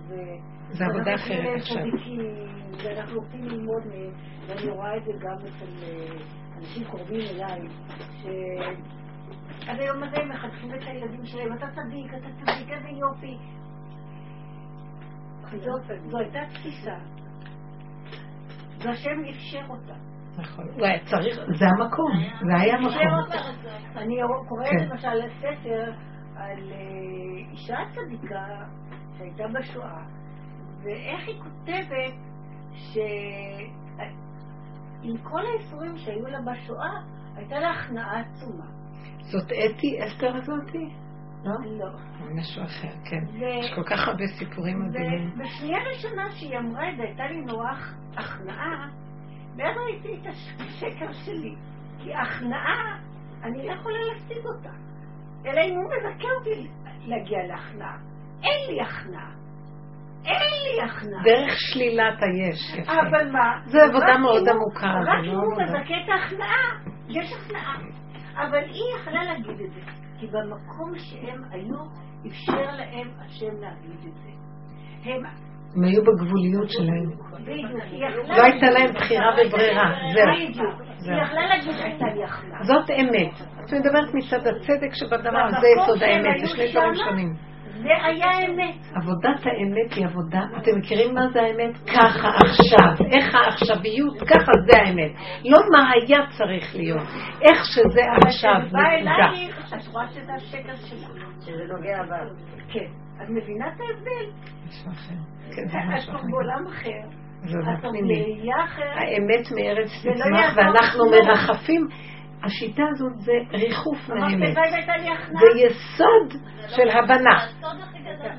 ו... 0.09 0.15
זה 0.71 0.85
עבודה 0.87 1.15
אחרת 1.15 1.57
עכשיו. 1.57 1.83
ואנחנו 2.85 3.21
רוצים 3.21 3.45
ללמוד 3.45 3.83
מהם, 3.87 4.13
ואני 4.47 4.71
רואה 4.71 4.97
את 4.97 5.05
זה 5.05 5.13
גם 5.21 5.37
אצל 5.37 5.73
אה, 5.83 6.17
אנשים 6.59 6.85
קרובים 6.85 7.21
אליי, 7.31 7.61
שעד 8.23 9.81
היום 9.81 10.03
הזה 10.03 10.17
הם 10.23 10.29
מחנכים 10.29 10.75
את 10.75 10.81
הילדים 10.87 11.25
שלהם, 11.25 11.53
אתה 11.53 11.67
צדיק, 11.67 12.15
אתה 12.15 12.29
צדיק, 12.41 12.69
איזה 12.73 12.89
יופי. 12.89 13.37
זאת- 15.65 16.11
זו 16.11 16.19
הייתה 16.19 16.39
תפיסה, 16.49 16.95
והשם 18.79 19.25
אפשר 19.31 19.67
אותה. 19.69 19.95
נכון. 20.39 20.65
הוא 20.75 20.87
היה 20.87 20.99
צריך, 21.05 21.37
זה 21.59 21.65
המקום, 21.67 22.13
זה 22.47 22.61
היה 22.63 22.75
המקום. 22.77 22.97
אני 23.97 24.15
קוראת 24.49 24.67
כן. 24.71 24.89
למשל 24.91 25.29
ספר 25.41 25.93
על 26.37 26.73
אה, 26.73 26.77
אישה 27.51 27.77
צדיקה 27.95 28.47
שהייתה 29.19 29.45
בשואה, 29.49 30.03
ואיך 30.83 31.29
היא 31.29 31.41
כותבת 31.41 32.15
שעם 32.75 34.13
כל 35.23 35.41
האיסורים 35.47 35.97
שהיו 35.97 36.27
לה 36.27 36.39
בשואה, 36.41 37.01
הייתה 37.37 37.59
לה 37.59 37.71
הכנעה 37.71 38.21
עצומה. 38.21 38.65
זאת 39.21 39.45
אתי 39.45 39.99
אסתר 40.07 40.37
הזאתי? 40.37 40.89
לא? 41.45 41.53
לא. 41.65 41.89
משהו 42.35 42.63
אחר, 42.65 42.93
כן. 43.05 43.25
ו- 43.33 43.45
יש 43.45 43.75
כל 43.75 43.83
כך 43.83 44.09
הרבה 44.09 44.25
סיפורים 44.39 44.81
מדהימים. 44.81 45.31
ובשנייה 45.35 45.79
ראשונה 45.95 46.31
שהיא 46.31 46.59
אמרה 46.59 46.91
את 46.91 46.97
זה, 46.97 47.03
הייתה 47.03 47.27
לי 47.27 47.41
נורא 47.41 47.71
הכנעה, 48.17 48.89
ואז 49.57 49.77
ראיתי 49.77 50.21
את 50.21 50.27
השקר 50.61 51.13
שלי. 51.13 51.55
כי 51.99 52.15
הכנעה, 52.15 52.99
אני 53.43 53.67
לא 53.67 53.73
יכולה 53.73 53.99
להשיג 54.13 54.47
אותה. 54.47 54.71
אלא 55.47 55.61
אם 55.61 55.75
הוא 55.77 55.85
מבקר 55.85 56.29
אותי 56.39 56.69
להגיע 57.07 57.39
להכנעה. 57.49 57.97
אין 58.43 58.71
לי 58.75 58.81
הכנעה. 58.81 59.31
אין 60.25 60.51
לי 60.65 60.83
הכנעה. 60.83 61.23
דרך 61.25 61.53
שלילת 61.59 62.19
היש, 62.23 62.79
יפה. 62.79 62.93
אבל 62.93 63.31
מה? 63.33 63.61
זה 63.67 63.79
עבודה 63.83 64.19
מאוד 64.19 64.49
הוא- 64.49 64.51
עמוקה, 64.51 64.87
רק 64.87 65.25
לא 65.25 65.33
אם 65.33 65.39
הוא 65.39 65.53
עבודה. 65.53 65.65
מבקר 65.81 65.95
את 66.05 66.09
ההכנעה, 66.09 66.93
יש 67.09 67.33
הכנעה. 67.33 67.77
אבל 68.37 68.65
היא 68.65 68.83
יכלה 69.01 69.25
להגיד 69.25 69.61
את 69.61 69.73
זה. 69.73 69.81
כי 70.21 70.27
במקום 70.27 70.93
שהם 70.99 71.43
היו, 71.51 71.77
אפשר 72.27 72.71
להם 72.77 73.11
השם 73.19 73.61
להגיד 73.61 74.09
את 74.09 74.15
זה. 74.15 74.31
הם 75.05 75.23
הם 75.77 75.85
היו 75.85 76.03
בגבוליות 76.05 76.71
שלהם. 76.71 77.11
לא 78.29 78.43
הייתה 78.43 78.71
להם 78.71 78.93
בחירה 78.95 79.31
וברירה. 79.47 79.93
זהו. 81.01 81.15
זאת 82.63 82.91
אמת. 82.91 83.33
את 83.65 83.73
מדברת 83.73 84.15
מצד 84.15 84.47
הצדק 84.47 84.95
שבדבר, 84.95 85.51
זה 85.61 85.67
יסוד 85.83 86.03
האמת, 86.03 86.41
זה 86.41 86.47
שני 86.47 86.73
דברים 86.73 86.95
שונים. 86.95 87.35
זה 87.83 88.07
היה 88.07 88.31
אמת. 88.49 88.75
עבודת 88.95 89.47
האמת 89.47 89.93
היא 89.97 90.07
עבודה, 90.07 90.41
אתם 90.57 90.79
מכירים 90.79 91.15
מה 91.15 91.29
זה 91.33 91.43
האמת? 91.43 91.77
ככה 91.87 92.29
עכשיו, 92.29 93.07
איך 93.13 93.35
העכשוויות, 93.35 94.21
ככה 94.21 94.53
זה 94.67 94.79
האמת. 94.79 95.11
לא 95.45 95.59
מה 95.73 95.91
היה 95.91 96.19
צריך 96.39 96.75
להיות, 96.77 97.09
איך 97.43 97.65
שזה 97.65 98.01
עכשיו, 98.17 98.61
כשזה 98.61 98.73
בא 98.73 98.97
נקודה. 98.97 99.29
אלייך, 99.33 99.75
את 99.75 99.87
רואה 99.93 100.09
שזה 100.09 100.33
השקר 100.37 100.77
שלך. 100.77 101.09
שזה 101.41 101.65
נוגע 101.75 102.03
בה. 102.09 102.17
כן. 102.69 103.02
את 103.23 103.29
מבינה 103.29 103.69
את 103.69 103.81
ההבדל? 103.81 104.27
משהו 104.69 104.91
אחר. 104.93 105.15
כן, 105.55 105.63
את 105.65 105.71
כבר 105.71 106.17
אחר. 106.17 106.27
בעולם 106.31 106.67
אחר. 106.67 107.03
את 107.45 107.49
כבר 107.49 108.65
אחרת. 108.65 108.97
האמת 108.97 109.45
מארץ 109.57 110.05
לא 110.05 110.13
תצמח 110.13 110.57
ואנחנו. 110.57 111.05
מרחפים. 111.11 111.89
השיטה 112.45 112.83
הזאת 112.91 113.13
זה 113.17 113.33
ריחוף 113.51 114.09
מהאמת. 114.09 114.55
זה 115.29 115.61
יסוד 115.67 116.43
של 116.69 116.89
הבנה. 116.89 117.37
הסוד 117.37 117.81
הכי 117.83 117.99
גדול 117.99 118.33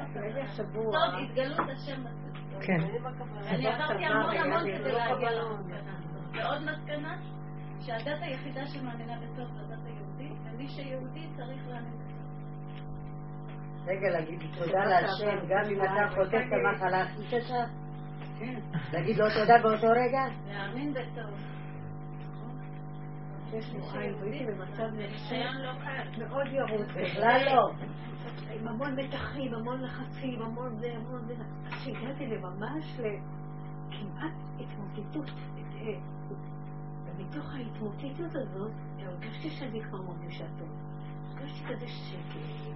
בסוד 0.43 0.95
התגלות 1.21 1.69
השם 1.69 2.03
בסוד. 2.03 2.23
כן. 2.61 2.79
אני 3.47 3.67
עברתי 3.67 4.05
המון 4.05 4.37
המון 4.37 4.59
כדי 4.59 4.91
להגיע 4.91 5.31
למסקנה. 5.31 5.93
ועוד 6.33 6.61
מסקנה, 6.61 7.15
שהדת 7.81 8.21
היחידה 8.21 8.65
שמאמינה 8.65 9.13
בסוף 9.17 9.49
זה 9.51 9.61
הדת 9.61 9.85
היהודית, 9.85 10.37
ומי 10.53 10.67
שיהודי 10.67 11.27
צריך 11.37 11.67
להאמין 11.67 11.93
בסוף. 11.93 12.02
רגע, 13.85 14.09
להגיד 14.09 14.39
תודה 14.57 14.85
להשם, 14.85 15.47
גם 15.49 15.61
אם 15.71 15.81
אתה 15.81 16.15
חוטף 16.15 16.43
את 16.47 16.53
המחלה 16.53 17.01
הכי 17.01 17.23
קשה. 17.31 17.63
להגיד 18.93 19.17
לו 19.17 19.25
תודה 19.39 19.53
באותו 19.63 19.87
רגע? 19.87 20.23
להאמין 20.47 20.93
בסוף. 20.93 21.53
יש 23.53 23.75
חיים, 23.91 24.15
והייתי 24.21 24.45
במצב 24.45 24.83
לא. 25.59 25.71
מאוד 26.17 26.47
ירוד. 26.47 26.87
בכלל 26.87 27.41
לא. 27.45 27.71
עם 28.51 28.67
המון 28.67 28.99
מתחים, 28.99 29.53
המון 29.53 29.81
לחצים, 29.81 30.41
המון 30.41 30.75
זה, 30.75 30.93
המון 30.95 31.25
זה. 31.25 31.33
עד 31.65 31.79
שהגעתי 31.83 32.27
לממש 32.27 32.99
לכמעט 32.99 34.33
התמוטטות. 34.59 35.29
אה, 35.75 35.99
ומתוך 37.05 37.53
ההתמוטטות 37.55 38.35
הזאת, 38.35 38.71
הרגשתי 38.99 39.49
שאני 39.49 39.81
כבר 39.81 40.01
מרגישה 40.01 40.45
טוב. 40.59 40.69
הרגשתי 41.29 41.65
כזה 41.67 41.87
שקט, 41.87 42.72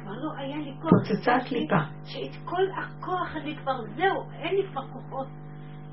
כבר 0.00 0.12
לא 0.12 0.32
היה 0.36 0.56
לי 0.56 0.72
כוח. 0.82 0.90
פוצצה 0.90 1.34
הקליפה. 1.36 1.76
שאת 2.04 2.44
כל 2.44 2.62
הכוח 2.78 3.36
אני 3.36 3.56
כבר, 3.56 3.80
זהו, 3.96 4.30
אין 4.32 4.54
לי 4.54 4.66
כבר 4.70 4.82
כוחות. 4.92 5.26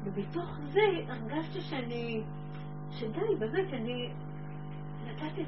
ומתוך 0.03 0.59
זה 0.73 0.81
הרגשתי 1.09 1.61
שאני, 1.61 2.21
שדי, 2.91 3.35
באמת, 3.39 3.73
אני 3.73 4.09
נתתי 5.05 5.43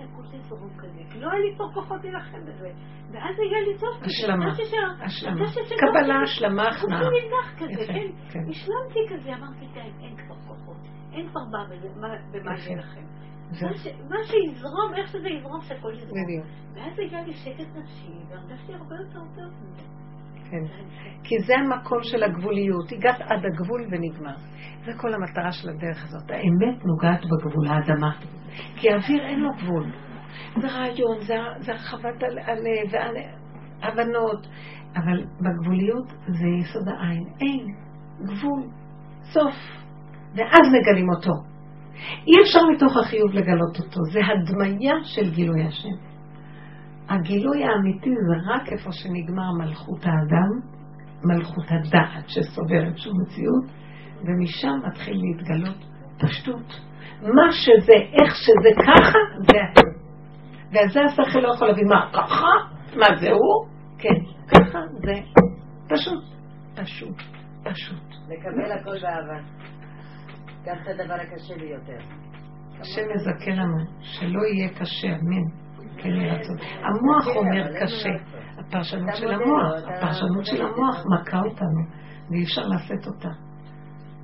זרום 0.50 0.70
כזה, 0.78 1.02
כי 1.12 1.20
לא 1.20 1.32
היה 1.32 1.40
לי 1.40 1.56
כבר 1.56 1.72
כוחות 1.74 2.04
להילחם 2.04 2.42
בזה. 2.42 2.72
ואז 3.12 3.36
היה 3.40 3.62
לי 3.68 3.78
טוב 3.80 3.96
כזה. 3.96 4.06
השלמה. 4.06 4.52
השלמה. 5.06 5.46
קבלה, 5.80 6.22
השלמה, 6.24 6.68
הכנעה. 6.68 7.00
חוץ 7.00 7.10
מנח 7.10 7.60
כזה, 7.60 7.94
כן. 7.94 8.08
כן. 8.32 8.40
השלמתי 8.50 9.00
כזה, 9.10 9.36
אמרתי, 9.36 9.68
די, 9.74 10.06
אין 10.06 10.16
כבר 10.16 10.36
כוחות. 10.48 10.78
אין 11.14 11.30
כבר 11.30 11.42
במה. 12.32 12.54
להילחם. 12.56 13.02
מה 14.10 14.18
שיזרום, 14.26 14.94
איך 14.98 15.08
שזה 15.08 15.30
יזרום, 15.30 15.62
שהכל 15.62 15.94
יזרום. 15.94 16.24
בדיוק. 16.24 16.46
ואז 16.76 17.00
היה 17.00 17.22
לי 17.24 17.34
שקט 17.34 17.78
נפשי, 17.78 18.12
והרגשתי 18.30 18.74
הרבה 18.74 18.96
יותר 18.96 19.20
טוב 19.36 19.54
מזה. 19.64 19.82
כן. 20.52 20.66
כי 21.24 21.40
זה 21.40 21.54
המקום 21.56 22.00
של 22.04 22.24
הגבוליות. 22.24 22.92
הגעת 22.92 23.22
עד 23.22 23.46
הגבול 23.46 23.82
ונגמר. 23.92 24.36
זה 24.86 24.92
כל 24.98 25.14
המטרה 25.14 25.52
של 25.52 25.70
הדרך 25.70 26.04
הזאת. 26.04 26.32
האמת 26.32 26.86
נוגעת 26.86 27.22
בגבול, 27.26 27.68
האדמה. 27.68 28.12
כי 28.76 28.90
האוויר 28.90 29.26
אין 29.26 29.40
לו 29.40 29.50
גבול. 29.64 29.92
זה 30.62 30.68
רעיון, 30.68 31.22
זה, 31.22 31.34
זה 31.60 31.72
הרחבת 31.72 32.24
הל- 32.24 32.40
הלב, 32.40 32.92
והבנות. 33.82 34.48
אבל 34.96 35.26
בגבוליות 35.42 36.08
זה 36.28 36.48
יסוד 36.62 36.88
העין. 36.88 37.24
אין 37.42 37.76
גבול, 38.26 38.64
סוף. 39.34 39.56
ואז 40.36 40.68
מגלים 40.82 41.10
אותו. 41.10 41.49
אי 42.28 42.34
אפשר 42.44 42.60
מתוך 42.76 42.98
החיוב 42.98 43.34
לגלות 43.34 43.80
אותו. 43.80 44.00
זה 44.12 44.20
הדמיה 44.26 44.96
של 45.04 45.32
גילוי 45.32 45.64
השם. 45.64 46.10
הגילוי 47.10 47.64
האמיתי 47.64 48.10
זה 48.10 48.54
רק 48.54 48.72
איפה 48.72 48.92
שנגמר 48.92 49.52
מלכות 49.60 50.06
האדם, 50.06 50.80
מלכות 51.24 51.66
הדעת 51.70 52.30
שסוברת 52.30 52.98
שום 52.98 53.14
מציאות, 53.22 53.66
ומשם 54.24 54.88
מתחיל 54.88 55.14
להתגלות 55.14 55.78
פשטות. 56.20 56.80
מה 57.22 57.52
שזה, 57.52 57.94
איך 57.94 58.36
שזה 58.36 58.70
ככה, 58.88 59.20
זה 59.52 59.58
הכל. 59.72 59.90
ועל 60.72 60.90
זה 60.90 61.00
השכל 61.02 61.40
לא 61.40 61.54
יכול 61.54 61.68
להבין, 61.68 61.88
מה, 61.88 62.10
ככה? 62.14 62.48
מה 62.96 63.06
זה 63.20 63.32
הוא? 63.32 63.66
כן, 63.98 64.20
ככה 64.48 64.80
זה 65.06 65.14
פשוט, 65.90 66.24
פשוט, 66.76 67.16
פשוט. 67.64 68.10
לקבל 68.28 68.72
הכל 68.72 69.00
באהבה. 69.02 69.40
גם 70.66 70.76
את 70.82 70.88
הדבר 70.88 71.14
הקשה 71.14 71.56
ביותר. 71.60 72.00
השם 72.82 73.02
מזכה 73.16 73.52
לנו, 73.52 73.78
שלא 74.02 74.40
יהיה 74.46 74.70
קשה, 74.70 75.08
אמן. 75.08 75.70
כן 75.98 76.10
יהיה 76.10 76.34
רצון. 76.34 76.56
המוח 76.60 77.28
אומר 77.36 77.68
קשה, 77.82 78.10
הפרשנות 78.60 79.16
של 79.16 79.32
המוח, 79.32 79.74
הפרשנות 79.98 80.46
של 80.46 80.66
המוח 80.66 81.06
מכה 81.14 81.40
אותנו, 81.40 81.82
ואי 82.30 82.44
אפשר 82.44 82.62
לשאת 82.68 83.08
אותה. 83.08 83.30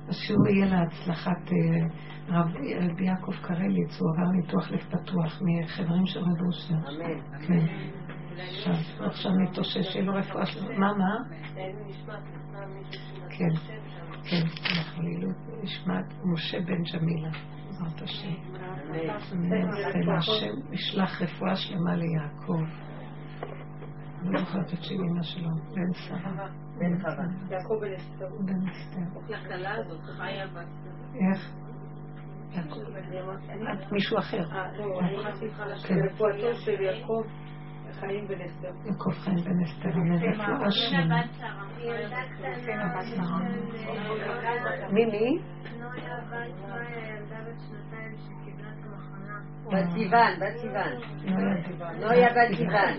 השיעור 0.08 0.48
יהיה 0.48 0.66
להצלחת 0.66 1.52
אה, 1.52 1.86
רב 2.28 2.46
רבי 2.80 3.06
יעקב 3.06 3.32
קרליץ, 3.42 4.00
הוא 4.00 4.10
עבר 4.14 4.30
ניתוח 4.32 4.70
לב 4.70 4.80
פתוח 4.80 5.40
מחברים 5.42 6.06
של 6.06 6.20
רב 6.20 6.46
אושר. 6.46 6.74
אמן. 6.74 7.66
עכשיו, 9.00 9.32
מתאושש, 9.32 9.92
שיהיה 9.92 10.04
לו 10.04 10.14
רפואה 10.14 10.46
שלמה. 10.46 10.78
מה, 10.78 10.92
מה? 10.92 11.36
כן, 13.30 13.54
כן, 14.24 14.42
אנחנו 14.76 15.02
לעילוי 15.02 15.32
נשמת 15.62 16.14
משה 16.24 16.60
בן 16.60 16.82
ג'מילה, 16.82 17.30
בעזרת 17.66 18.02
השם. 18.02 18.34
השם 20.18 20.72
ישלח 20.72 21.22
רפואה 21.22 21.56
שלמה 21.56 21.96
ליעקב. 21.96 22.62
אני 24.22 24.32
לא 24.32 24.40
זוכרת 24.40 24.72
את 24.72 24.82
שם 24.82 24.94
אמא 24.94 25.22
שלו, 25.22 25.48
בן 25.74 25.92
שרה. 25.92 26.48
בן 26.78 26.98
חווה. 27.00 27.24
יעקב 27.50 27.74
בן 27.80 27.94
אסתר. 27.96 28.26
בן 28.40 28.68
אסתר. 28.68 29.20
לכלה 29.28 29.74
הזאת, 29.74 30.00
חיה 30.16 30.46
בת. 30.46 30.66
איך? 31.30 31.52
מישהו 33.92 34.18
אחר. 34.18 34.52
אה, 34.52 34.78
לא, 34.78 35.00
אני 35.00 35.16
אמרתי 35.16 35.46
לך 35.46 35.62
כן. 35.88 35.94
רפואתו 36.04 36.54
של 36.54 36.80
יעקב 36.80 37.22
חיים 38.00 38.24
אסתר. 38.24 38.72
יעקב 38.84 39.10
חיים 39.10 39.38
שרה. 40.70 41.22
ילדה 41.80 42.16
קטנה 42.34 43.02
של 43.04 43.20
אה, 44.82 44.92
מי 44.92 45.04
מי? 45.04 45.38
נויה 45.78 46.16
בת 49.72 49.90
סיוון, 49.94 50.32
בת 50.40 50.56
סיוון. 50.56 50.92
נויה. 52.00 52.28
בת 52.34 52.50
סיוון. 52.56 52.92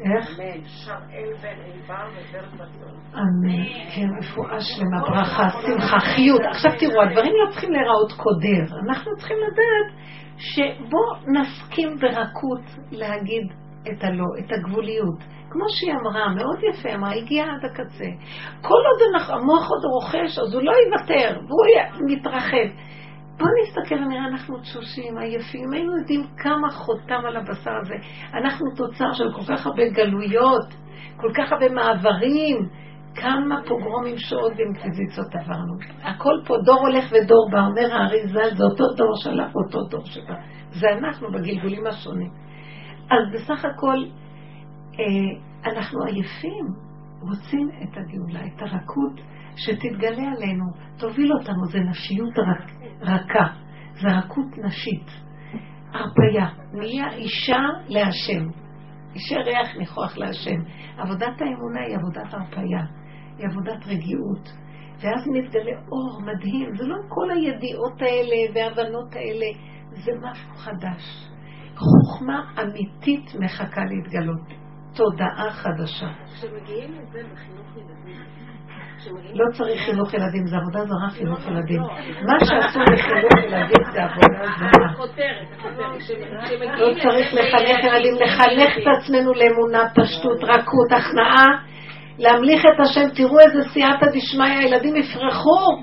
איך? 0.00 0.40
אמן. 0.40 0.64
שראל 0.64 1.32
בן 1.42 1.58
ענבר 1.66 2.06
וורד 2.32 2.54
בצון. 2.54 2.94
אמן. 3.14 3.64
כן, 3.94 4.08
רפואה 4.18 4.60
שלמה, 4.60 5.00
ברכה, 5.00 5.48
שמחה, 5.50 5.98
חיות. 6.14 6.40
עכשיו 6.50 6.72
תראו, 6.78 7.02
הדברים 7.02 7.32
לא 7.44 7.50
צריכים 7.50 7.72
להיראות 7.72 8.12
קודר. 8.12 8.76
אנחנו 8.86 9.16
צריכים 9.16 9.36
לדעת 9.36 9.88
שבוא 10.38 11.16
נסכים 11.26 11.96
ברכות 12.00 12.60
להגיד 12.90 13.46
את 13.92 14.04
הלא, 14.04 14.24
את 14.38 14.52
הגבוליות. 14.52 15.18
כמו 15.50 15.64
שהיא 15.68 15.92
אמרה, 15.92 16.34
מאוד 16.34 16.58
יפה, 16.70 16.94
אמרה, 16.94 17.14
הגיעה 17.14 17.46
עד 17.46 17.64
הקצה. 17.64 18.04
כל 18.62 18.82
עוד 18.88 19.24
המוח 19.28 19.68
עוד 19.70 19.84
רוכש, 19.84 20.38
אז 20.38 20.54
הוא 20.54 20.62
לא 20.62 20.72
יוותר, 20.86 21.40
והוא 21.40 21.66
מתרחב. 22.06 22.68
בואו 23.38 23.50
נסתכל 23.62 23.94
ונראה, 23.94 24.26
אנחנו 24.26 24.60
תשושים, 24.60 25.18
עייפים, 25.18 25.72
היינו 25.72 25.98
יודעים 25.98 26.26
כמה 26.36 26.70
חותם 26.70 27.20
על 27.28 27.36
הבשר 27.36 27.70
הזה. 27.82 27.94
אנחנו 28.34 28.66
תוצר 28.76 29.12
של 29.12 29.32
כל 29.32 29.54
כך 29.54 29.66
הרבה 29.66 29.88
גלויות, 29.88 30.74
כל 31.16 31.30
כך 31.34 31.52
הרבה 31.52 31.68
מעברים, 31.68 32.68
כמה 33.16 33.60
פוגרומים 33.68 34.18
שעות 34.18 34.52
ואינקוויזיציות 34.56 35.34
עברנו. 35.34 35.74
הכל 36.02 36.34
פה 36.46 36.54
דור 36.64 36.80
הולך 36.80 37.04
ודור 37.12 37.48
בא, 37.52 37.66
אומר 37.66 37.94
האריזה, 37.94 38.56
זה 38.56 38.64
אותו 38.64 38.94
דור 38.96 39.12
שלח, 39.16 39.52
אותו 39.54 39.78
דור 39.90 40.04
שבא. 40.04 40.34
זה 40.70 40.86
אנחנו 40.98 41.32
בגלגולים 41.32 41.86
השונים. 41.86 42.30
אז 43.10 43.34
בסך 43.34 43.64
הכל, 43.64 44.04
אה, 45.00 45.70
אנחנו 45.72 46.04
עייפים, 46.04 46.66
רוצים 47.20 47.70
את 47.82 47.96
הגאולה, 47.96 48.46
את 48.46 48.62
הרכות 48.62 49.20
שתתגלה 49.56 50.32
עלינו, 50.36 50.64
תוביל 50.98 51.32
אותנו, 51.32 51.66
זה 51.66 51.78
נפשיות 51.78 52.38
רק, 52.38 52.70
רכה. 53.02 53.46
זה 54.00 54.08
רכות 54.08 54.58
נשית. 54.64 55.10
הרפאיה. 55.92 56.48
נהיה 56.72 57.10
אישה 57.12 57.60
להשם. 57.88 58.48
אישה 59.14 59.36
ריח 59.36 59.76
ניחוח 59.78 60.18
להשם. 60.18 60.60
עבודת 60.96 61.40
האמונה 61.40 61.80
היא 61.86 61.96
עבודת 61.96 62.34
הרפאיה. 62.34 63.05
היא 63.38 63.46
עבודת 63.50 63.86
רגיעות. 63.86 64.52
ואז 65.00 65.28
מתגלה 65.32 65.72
אור 65.92 66.20
מדהים. 66.22 66.76
זה 66.76 66.84
לא 66.86 66.96
כל 67.08 67.30
הידיעות 67.30 68.02
האלה 68.02 68.36
וההבנות 68.54 69.14
האלה, 69.14 69.46
זה 69.90 70.12
משהו 70.22 70.54
חדש. 70.54 71.28
חוכמה 71.76 72.40
אמיתית 72.62 73.34
מחכה 73.40 73.80
להתגלות. 73.84 74.66
תודעה 74.96 75.50
חדשה. 75.50 76.06
כשמגיעים 76.34 76.90
לזה 76.92 77.20
בחינוך 77.32 77.76
ילדים, 77.76 78.16
לא 79.34 79.44
צריך 79.52 79.80
חינוך 79.80 80.14
ילדים, 80.14 80.46
זה 80.46 80.56
עבודה 80.56 80.84
זרה 80.84 81.10
חינוך 81.10 81.46
ילדים. 81.46 81.80
מה 82.26 82.38
שעשו 82.44 82.80
לחינוך 82.92 83.44
ילדים 83.44 83.92
זה 83.92 84.04
עבודה 84.04 84.42
זרה. 84.58 84.90
הכותרת. 84.90 85.48
כשמגיעים 85.98 86.78
לא 86.78 86.94
צריך 87.02 87.34
לחנך 87.34 87.84
ילדים, 87.84 88.14
לחנך 88.14 88.78
את 88.78 88.86
עצמנו 88.96 89.32
לאמונה, 89.32 89.88
פשטות, 89.94 90.44
רכות, 90.44 90.92
הכנעה, 90.92 91.46
להמליך 92.18 92.62
את 92.74 92.80
השם. 92.80 93.14
תראו 93.14 93.38
איזה 93.40 93.70
סייעתא 93.72 94.06
דשמיא, 94.06 94.58
הילדים 94.58 94.96
יפרחו. 94.96 95.82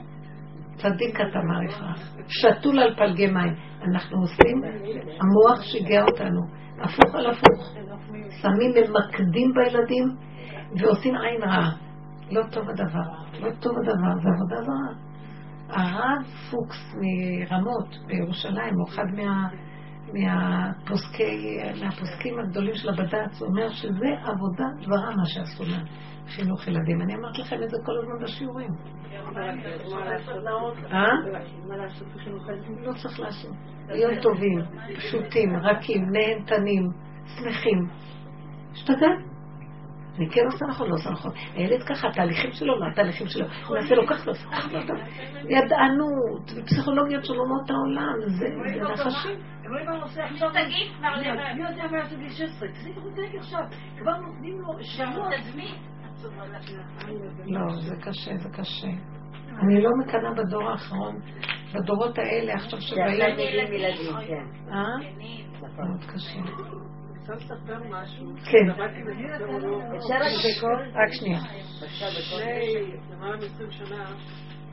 צדיק 0.76 1.16
אתה 1.16 1.40
מה 1.40 1.66
יפרח. 1.66 2.14
שתול 2.28 2.80
על 2.80 2.96
פלגי 2.96 3.28
מים. 3.28 3.54
אנחנו 3.92 4.22
עושים, 4.22 4.62
המוח 5.20 5.62
שיגע 5.62 6.04
אותנו, 6.04 6.42
הפוך 6.82 7.16
על 7.16 7.26
הפוך. 7.26 7.74
שמים, 8.42 8.72
ממקדים 8.72 9.52
בילדים 9.54 10.04
ועושים 10.80 11.16
עין 11.16 11.44
רעה. 11.44 11.72
לא 12.32 12.44
טוב 12.52 12.70
הדבר, 12.70 13.10
לא 13.40 13.50
טוב 13.60 13.74
הדבר, 13.78 14.14
זה 14.24 14.30
עבודה 14.36 14.62
זרה. 14.64 15.14
הרב 15.70 16.24
פוקס 16.52 16.96
מרמות 16.96 17.96
בירושלים, 18.08 18.74
הוא 18.74 18.88
אחד 18.90 19.06
מה, 19.16 19.48
מהפוסקי, 20.14 21.58
מהפוסקים 21.84 22.40
הגדולים 22.40 22.76
של 22.76 22.90
הבד"ץ, 22.90 23.42
אומר 23.42 23.70
שזה 23.70 24.08
עבודה 24.24 24.66
זרה 24.86 25.16
מה 25.16 25.26
שעשו 25.26 25.64
להם, 25.64 25.86
חינוך 26.28 26.68
ילדים. 26.68 27.02
אני 27.02 27.16
אמרתי 27.16 27.42
לכם 27.42 27.64
את 27.64 27.70
זה 27.70 27.78
כל 27.86 27.92
הזמן 27.98 28.24
בשיעורים. 28.24 28.70
אה? 30.92 31.08
לא 32.84 32.94
צריך 32.94 33.20
לעשות. 33.20 33.52
להיות 33.90 34.24
טובים, 34.24 34.60
פשוטים, 34.98 35.56
רכים, 35.56 36.06
נהנתנים, 36.12 36.90
שמחים. 37.26 37.88
השתגעת? 38.72 39.34
אני 40.18 40.30
כן 40.30 40.42
עושה 40.46 40.66
נכון, 40.66 40.90
לא 40.90 40.96
עושה 40.96 41.10
נכון. 41.10 41.32
הילד 41.54 41.84
ככה, 41.84 42.08
התהליכים 42.08 42.52
שלו, 42.52 42.80
מה 42.80 42.92
התהליכים 42.92 43.28
שלו? 43.28 43.46
הוא 43.68 43.78
יעשה 43.78 43.96
לו 43.96 44.08
ככה, 44.08 44.32
ככה, 44.52 44.80
ידענות, 45.50 46.52
ופסיכולוגיות 46.56 47.26
של 47.26 47.34
אומות 47.34 47.70
העולם, 47.70 48.14
זה 48.28 48.46
נחשים. 48.82 49.32
הם 49.64 49.74
לא 49.74 49.82
יבואו 49.82 49.98
נושא 49.98 50.22
עכשיו, 50.22 50.50
מי 51.56 51.70
יודע 51.70 51.88
מה 51.92 51.98
יעשה 51.98 52.16
בגיל 52.16 52.30
16? 52.30 52.68
תעשי 52.68 52.94
תחותק 52.94 53.36
עכשיו, 53.38 53.62
כבר 54.00 54.18
נותנים 54.18 54.62
לו 54.62 54.84
שמות. 54.84 55.34
לא, 57.46 57.82
זה 57.82 57.96
קשה, 58.02 58.38
זה 58.38 58.50
קשה. 58.50 58.88
אני 59.60 59.82
לא 59.82 59.90
מקנאה 60.00 60.34
בדור 60.34 60.70
האחרון, 60.70 61.20
בדורות 61.74 62.18
האלה, 62.18 62.54
עכשיו 62.54 62.82
שבאים... 62.82 63.40
ילדים, 63.40 64.16
כן. 64.28 64.72
אה? 64.72 64.84
מאוד 65.78 66.06
קשה. 66.14 66.40
אפשר 67.22 67.34
לספר 67.34 67.80
משהו? 67.90 68.26
כן. 68.52 68.70
אפשר 69.96 70.16
רק 70.96 71.12
שנייה. 71.12 71.40
לפני 72.10 72.92
למעלה 73.12 73.38
מ-20 73.38 73.72
שנה 73.72 74.06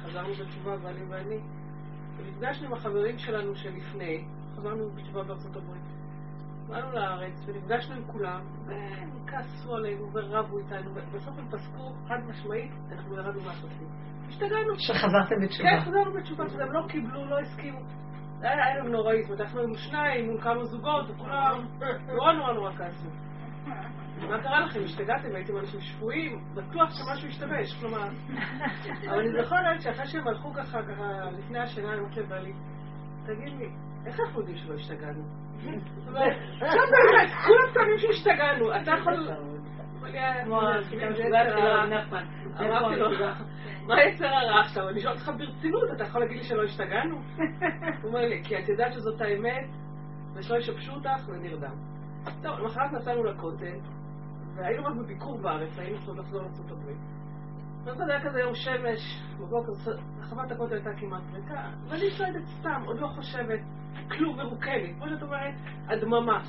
חזרנו 0.03 0.35
בתשובה, 0.35 0.77
בעלי 0.77 1.05
ואני, 1.11 1.39
ונפגשנו 2.17 2.67
עם 2.67 2.73
החברים 2.73 3.19
שלנו 3.19 3.57
שלפני, 3.57 4.25
חזרנו 4.57 4.91
בתשובה 4.97 5.23
בארצות 5.23 5.57
הברית. 5.57 6.00
באנו 6.71 6.93
לארץ 6.93 7.45
ונפגשנו 7.47 7.95
עם 7.95 8.05
כולם, 8.05 8.41
והם 8.67 9.11
כעסו 9.27 9.77
עלינו 9.77 10.13
ורבו 10.13 10.59
איתנו, 10.59 10.91
ובסוף 10.95 11.39
הם 11.39 11.49
פסקו 11.51 11.93
חד 12.09 12.19
משמעית, 12.29 12.73
אנחנו 12.93 13.17
ירדנו 13.17 13.43
מהסופים. 13.43 13.89
השתגענו. 14.29 14.79
שחזרתם 14.79 15.35
בתשובה. 15.43 15.71
כן, 15.71 15.81
חזרנו 15.81 16.13
בתשובה, 16.13 16.49
שהם 16.49 16.73
לא 16.73 16.81
קיבלו, 16.89 17.25
לא 17.25 17.39
הסכימו. 17.39 17.81
זה 18.39 18.51
היה 18.51 18.65
ערב 18.67 18.87
נוראי, 18.87 19.23
זאת 19.23 19.31
אומרת, 19.31 19.41
אנחנו 19.41 19.61
היינו 19.61 19.75
שניים 19.75 20.31
מול 20.31 20.41
כמה 20.41 20.65
זוגות, 20.65 21.11
וכולם 21.11 21.67
נורא 22.07 22.33
נורא 22.33 22.53
נורא 22.53 22.73
כעסו. 22.73 23.09
מה 24.29 24.43
קרה 24.43 24.61
לכם? 24.61 24.81
השתגעתם? 24.85 25.35
הייתם 25.35 25.57
אנשים 25.57 25.81
שפויים? 25.81 26.45
בטוח 26.55 26.91
שמשהו 26.91 27.29
השתבש, 27.29 27.81
כלומר... 27.81 28.09
אבל 29.09 29.19
אני 29.19 29.43
זוכרת 29.43 29.81
שאחרי 29.81 30.07
שהם 30.07 30.29
הלכו 30.29 30.53
ככה, 30.55 30.83
ככה, 30.83 31.31
לפני 31.39 31.59
השינה, 31.59 31.93
אני 31.93 32.01
לבעלי, 32.17 32.53
תגיד 33.27 33.59
לי, 33.59 33.69
איך 34.07 34.21
אנחנו 34.21 34.41
יודעים 34.41 34.57
שלא 34.57 34.75
השתגענו? 34.75 35.23
באמת, 35.65 37.31
כולם 37.47 37.73
טוענים 37.75 37.99
שהשתגענו, 37.99 38.77
אתה 38.77 38.91
יכול... 39.01 39.29
אמרתי 42.61 42.97
לו, 42.97 43.11
מה 43.87 44.03
יצר 44.03 44.27
הרע 44.27 44.61
עכשיו? 44.61 44.89
אני 44.89 45.01
שואלת 45.01 45.19
אותך 45.19 45.29
ברצינות, 45.39 45.91
אתה 45.97 46.05
יכול 46.05 46.21
להגיד 46.21 46.37
לי 46.37 46.45
שלא 46.45 46.65
השתגענו? 46.65 47.17
הוא 47.17 48.09
אומר 48.09 48.21
לי, 48.21 48.45
כי 48.45 48.59
את 48.59 48.69
יודעת 48.69 48.93
שזאת 48.93 49.21
האמת, 49.21 49.69
ושלא 50.35 50.57
ישבשו 50.57 50.93
אותך, 50.93 51.29
ונרדם. 51.29 51.75
טוב, 52.43 52.59
למחרת 52.59 52.93
נסענו 52.93 53.25
לכותל, 53.25 53.79
והיינו 54.55 54.85
רק 54.85 54.95
בביקור 54.95 55.39
בארץ, 55.39 55.79
היינו 55.79 55.97
צריכים 55.97 56.17
לחזור 56.17 56.43
לארצות 56.43 56.71
הברית. 56.71 57.20
וזה 57.85 58.05
היה 58.07 58.25
כזה 58.25 58.41
יום 58.41 58.55
שמש, 58.55 59.23
בבוקר, 59.41 59.73
רחבת 60.21 60.53
הכותל 60.53 60.75
הייתה 60.75 60.91
כמעט 61.01 61.23
ריקה, 61.33 61.71
ואני 61.89 62.11
צועדת 62.17 62.47
סתם, 62.59 62.83
עוד 62.87 63.01
לא 63.01 63.07
חושבת, 63.07 63.61
כלום, 64.09 64.37
מרוקנת. 64.37 64.97
כמו 64.99 65.09
שאת 65.09 65.23
אומרת, 65.23 65.55
הדממה. 65.89 66.43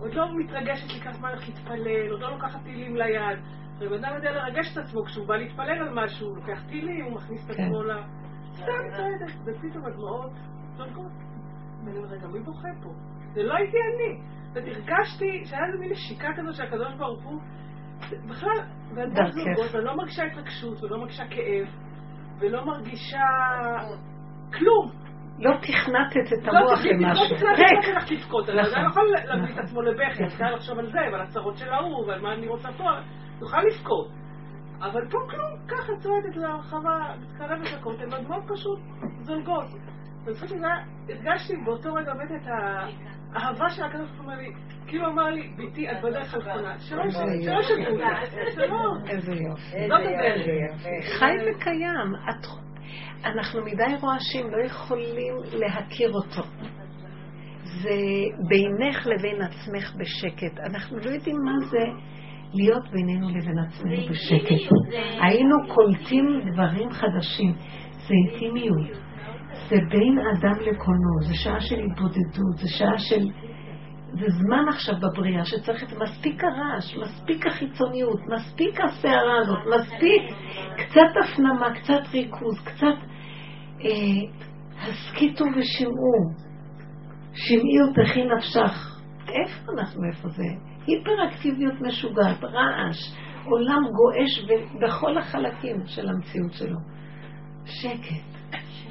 עוד 0.00 0.14
לא 0.14 0.38
מתרגשת 0.38 0.92
לי 0.92 1.00
כמה 1.00 1.30
איך 1.30 1.48
להתפלל, 1.48 2.10
עוד 2.10 2.20
לא 2.20 2.30
לוקחת 2.30 2.62
טילים 2.62 2.96
ליד. 2.96 3.38
ובן 3.78 4.04
אדם 4.04 4.16
יודע 4.16 4.30
לרגש 4.32 4.72
את 4.72 4.78
עצמו 4.78 5.04
כשהוא 5.04 5.26
בא 5.26 5.36
להתפלל 5.36 5.78
על 5.78 6.04
משהו, 6.04 6.28
הוא 6.28 6.36
לוקח 6.36 6.62
טילים, 6.68 7.04
הוא 7.04 7.14
מכניס 7.14 7.44
את 7.44 7.50
עצמו 7.50 7.82
ל... 7.82 7.90
סתם 8.52 8.72
צועדת, 8.96 9.32
ופתאום 9.44 9.84
הדמעות 9.84 10.32
זולגות. 10.76 11.12
ואני 11.84 11.96
אומרת, 11.96 12.12
רגע, 12.12 12.26
מי 12.26 12.40
בוכה 12.40 12.68
פה? 12.82 12.90
זה 13.34 13.42
לא 13.42 13.54
הייתי 13.54 13.76
אני. 13.76 14.20
והרגשתי 14.52 15.44
שהיה 15.44 15.66
איזה 15.66 15.78
מין 15.78 15.90
נשיקה 15.90 16.28
כזו 16.36 16.52
שהקדוש 16.52 16.94
ברוך 16.94 17.24
הוא... 17.24 17.40
בכלל, 18.28 18.58
והדמעות 18.94 19.32
זולגות, 19.32 19.74
ואני 19.74 19.84
לא 19.84 19.96
מרגישה 19.96 20.22
התרגשות, 20.24 20.82
ולא 20.82 20.98
מרגישה 20.98 21.24
כאב, 21.30 21.66
ולא 22.40 22.66
מרגישה 22.66 23.26
כלום. 24.58 24.90
לא 25.38 25.50
תכנתת 25.56 26.32
את 26.32 26.48
המוח 26.48 26.80
למשהו. 26.84 27.24
לא 27.24 27.36
תכנתתי 27.36 27.92
לך 27.92 28.10
לבכות, 28.10 28.48
אני 28.48 28.56
לא 28.56 28.88
יכול 28.88 29.04
להביא 29.24 29.54
את 29.54 29.58
עצמו 29.58 29.82
לבכי, 29.82 30.22
אני 30.22 30.28
צריכה 30.28 30.50
לחשוב 30.50 30.78
על 30.78 30.86
זה, 30.86 30.98
ועל 31.12 31.20
הצרות 31.20 31.56
של 31.56 31.72
ההוא, 31.72 32.06
ועל 32.06 32.20
מה 32.20 32.34
אני 32.34 32.48
רוצה 32.48 32.68
פה, 32.78 32.84
תוכל 33.38 33.62
לבכות. 33.62 34.08
אבל 34.80 35.08
פה 35.10 35.18
כלום, 35.30 35.50
ככה 35.68 35.92
צועדת 35.98 36.36
להרחבה, 36.36 37.14
מתקרבת 37.20 37.72
לכותל, 37.72 38.04
והדמעות 38.10 38.44
פשוט 38.48 38.78
זולגות. 39.20 39.66
ובסופו 40.24 40.48
של 40.48 40.58
דבר 40.58 40.68
הרגשתי 41.08 41.56
באותו 41.64 41.94
רגע 41.94 42.14
באמת 42.14 42.30
את 42.30 42.48
האהבה 43.36 43.70
של 43.70 43.84
הקדוש 43.84 44.10
ברוך 44.10 44.20
הוא 44.20 44.24
אומר 44.24 44.36
לי, 44.36 44.48
כאילו 44.86 45.06
אמר 45.06 45.30
לי, 45.30 45.48
ביתי, 45.56 45.90
את 45.90 45.96
בדרך 46.02 46.34
הנכונה, 46.34 46.78
שלא 46.78 47.02
ישתפו 47.04 47.92
אותך, 47.92 48.34
שלא. 48.54 49.08
איזה 49.08 49.32
יופי. 49.32 49.88
זאת 49.88 50.00
הדרך. 50.00 50.82
חי 51.18 51.34
וקיים. 51.50 52.12
אנחנו 53.24 53.60
מדי 53.64 53.96
רועשים, 54.00 54.50
לא 54.50 54.66
יכולים 54.66 55.36
להכיר 55.52 56.12
אותו. 56.12 56.42
זה 57.82 57.90
בינך 58.48 59.06
לבין 59.06 59.42
עצמך 59.42 59.94
בשקט. 59.96 60.58
אנחנו 60.58 60.96
לא 60.96 61.10
יודעים 61.10 61.36
מה 61.44 61.66
זה 61.70 61.84
להיות 62.54 62.90
בינינו 62.92 63.28
לבין 63.28 63.58
עצמנו 63.58 63.96
בשקט. 64.10 64.74
היינו 65.20 65.56
קולטים 65.74 66.24
דברים 66.52 66.90
חדשים. 66.90 67.52
זה 67.90 68.14
אינטימיות. 68.14 69.05
זה 69.68 69.76
בין 69.90 70.18
אדם 70.18 70.60
לקונו. 70.60 71.20
זה 71.28 71.34
שעה 71.34 71.60
של 71.60 71.80
התבודדות. 71.84 72.56
זה 72.56 72.68
שעה 72.68 72.98
של... 72.98 73.28
זה 74.20 74.26
זמן 74.28 74.64
עכשיו 74.68 74.94
בבריאה 75.00 75.44
שצריך 75.44 75.82
את 75.82 75.98
מספיק 76.02 76.44
הרעש, 76.44 76.96
מספיק 76.96 77.46
החיצוניות, 77.46 78.20
מספיק 78.34 78.80
הסערה 78.80 79.38
הזאת, 79.40 79.58
מספיק 79.76 80.22
קצת 80.76 81.10
הפנמה, 81.24 81.74
קצת 81.74 82.14
ריכוז, 82.14 82.64
קצת 82.64 82.96
אה, 83.84 83.90
הסכיתו 84.82 85.44
ושמעו. 85.44 86.46
שמעי 87.36 87.82
ותכי 87.82 88.24
נפשך. 88.24 89.00
איפה 89.28 89.72
אנחנו, 89.72 90.04
איפה 90.04 90.28
זה? 90.28 90.44
היפראקטיביות 90.86 91.74
משוגעת, 91.80 92.44
רעש, 92.44 92.96
עולם 93.44 93.82
גועש 93.92 94.60
בכל 94.82 95.18
החלקים 95.18 95.76
של 95.86 96.08
המציאות 96.08 96.52
שלו. 96.52 96.78
שקט, 97.64 98.35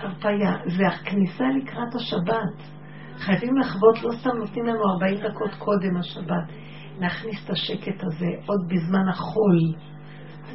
הרפאיה, 0.06 0.58
זה 0.78 0.88
הכניסה 0.88 1.44
לקראת 1.58 1.96
השבת. 1.96 2.76
חייבים 3.18 3.58
לחוות, 3.58 4.04
לא 4.04 4.12
סתם 4.20 4.38
נותנים 4.38 4.66
לנו 4.66 4.80
40 4.94 5.18
דקות 5.18 5.52
קודם 5.60 5.98
השבת, 5.98 6.52
להכניס 7.00 7.46
את 7.46 7.50
השקט 7.50 8.04
הזה 8.04 8.28
עוד 8.46 8.60
בזמן 8.68 9.10
החול. 9.10 9.60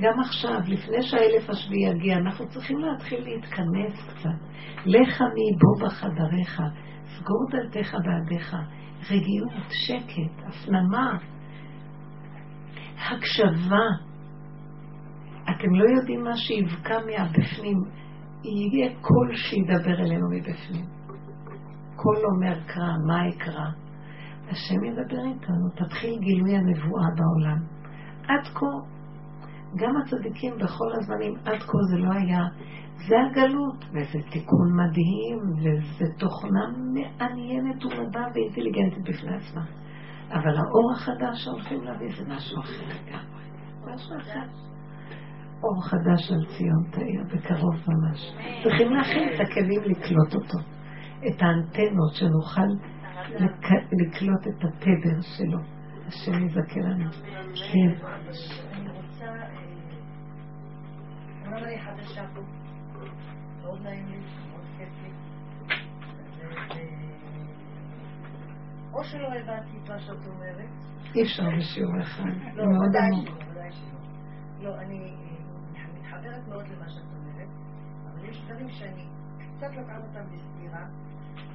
גם 0.00 0.20
עכשיו, 0.20 0.60
לפני 0.66 1.02
שהאלף 1.02 1.50
השביעי 1.50 1.90
יגיע, 1.90 2.16
אנחנו 2.16 2.48
צריכים 2.48 2.78
להתחיל 2.78 3.24
להתכנס 3.24 4.08
קצת. 4.08 4.50
לך 4.86 5.20
מי 5.20 5.56
בוא 5.60 5.86
בחדריך, 5.86 6.62
סגור 7.04 7.46
דלתיך 7.50 7.96
בעדיך, 8.04 8.56
רגיעות, 9.10 9.70
שקט, 9.70 10.48
הפנמה, 10.48 11.18
הקשבה. 12.96 13.86
אתם 15.50 15.74
לא 15.74 15.98
יודעים 15.98 16.24
מה 16.24 16.36
שיבקע 16.36 16.98
מהבפנים, 17.06 17.76
יהיה 18.44 18.90
קול 19.00 19.34
שידבר 19.34 20.00
אלינו 20.00 20.26
מבפנים. 20.30 20.84
קול 21.96 22.16
אומר 22.34 22.60
קרא, 22.66 22.92
מה 23.06 23.28
אקרא? 23.28 23.66
השם 24.48 24.84
ידבר 24.84 25.24
איתנו, 25.24 25.68
תתחיל 25.76 26.18
גילוי 26.20 26.56
הנבואה 26.56 27.06
בעולם. 27.16 27.58
עד 28.22 28.44
כה, 28.54 28.66
גם 29.76 29.96
הצדיקים 29.96 30.54
בכל 30.54 30.92
הזמנים, 30.92 31.34
עד 31.44 31.58
כה 31.58 31.78
זה 31.90 31.98
לא 31.98 32.12
היה, 32.12 32.44
זה 33.08 33.14
הגלות, 33.30 33.84
וזה 33.84 34.18
תיקון 34.30 34.68
מדהים, 34.76 35.38
וזה 35.56 36.04
תוכנה 36.18 36.66
מעניינת 36.94 37.84
ומדע 37.84 38.24
ואינטליגנטית 38.34 39.02
בפני 39.08 39.36
עצמה. 39.36 39.62
אבל 40.30 40.56
האור 40.56 40.92
החדש 40.96 41.44
שהולכים 41.44 41.84
להביא 41.84 42.08
זה 42.16 42.24
משהו 42.28 42.60
אחר 42.60 42.84
לגמרי. 42.86 43.44
משהו 43.86 44.16
אחר. 44.16 44.69
אור 45.62 45.82
חדש 45.84 46.30
על 46.32 46.46
ציון 46.56 46.84
תאיר, 46.90 47.22
בקרוב 47.24 47.74
ממש. 47.88 48.32
צריכים 48.62 48.92
להכין 48.92 49.28
את 49.34 49.40
הכלים 49.40 49.82
לקלוט 49.84 50.34
אותו. 50.34 50.58
את 51.28 51.42
האנטנות, 51.42 52.14
שנוכל 52.14 52.68
לקלוט 53.92 54.46
את 54.46 54.64
התדר 54.64 55.20
שלו. 55.20 55.58
השם 56.06 56.46
יזכה 56.46 56.80
לנו. 56.80 57.10
כן. 57.72 58.06
או 68.92 69.04
שלא 69.04 69.28
הבנתי 69.28 69.76
את 69.84 69.88
מה 69.88 69.98
שאת 69.98 70.26
אומרת. 70.26 70.70
אי 71.14 71.22
אפשר 71.22 71.42
בשיעור 71.58 72.00
אחד. 72.00 72.24
לא, 72.54 72.62
ודאי 72.62 73.10
שלא, 73.24 73.50
ודאי 73.50 73.72
שלא. 73.72 74.00
לא, 74.60 74.80
אני 74.80 75.19
מתחברת 76.20 76.48
מאוד 76.48 76.64
למה 76.68 76.88
שאת 76.88 77.02
אומרת, 77.16 77.48
אבל 78.04 78.28
יש 78.28 78.42
דברים 78.44 78.68
שאני 78.68 79.06
קצת 79.38 79.70
לוקחת 79.76 80.02
אותם 80.08 80.24
בסגירה. 80.26 80.86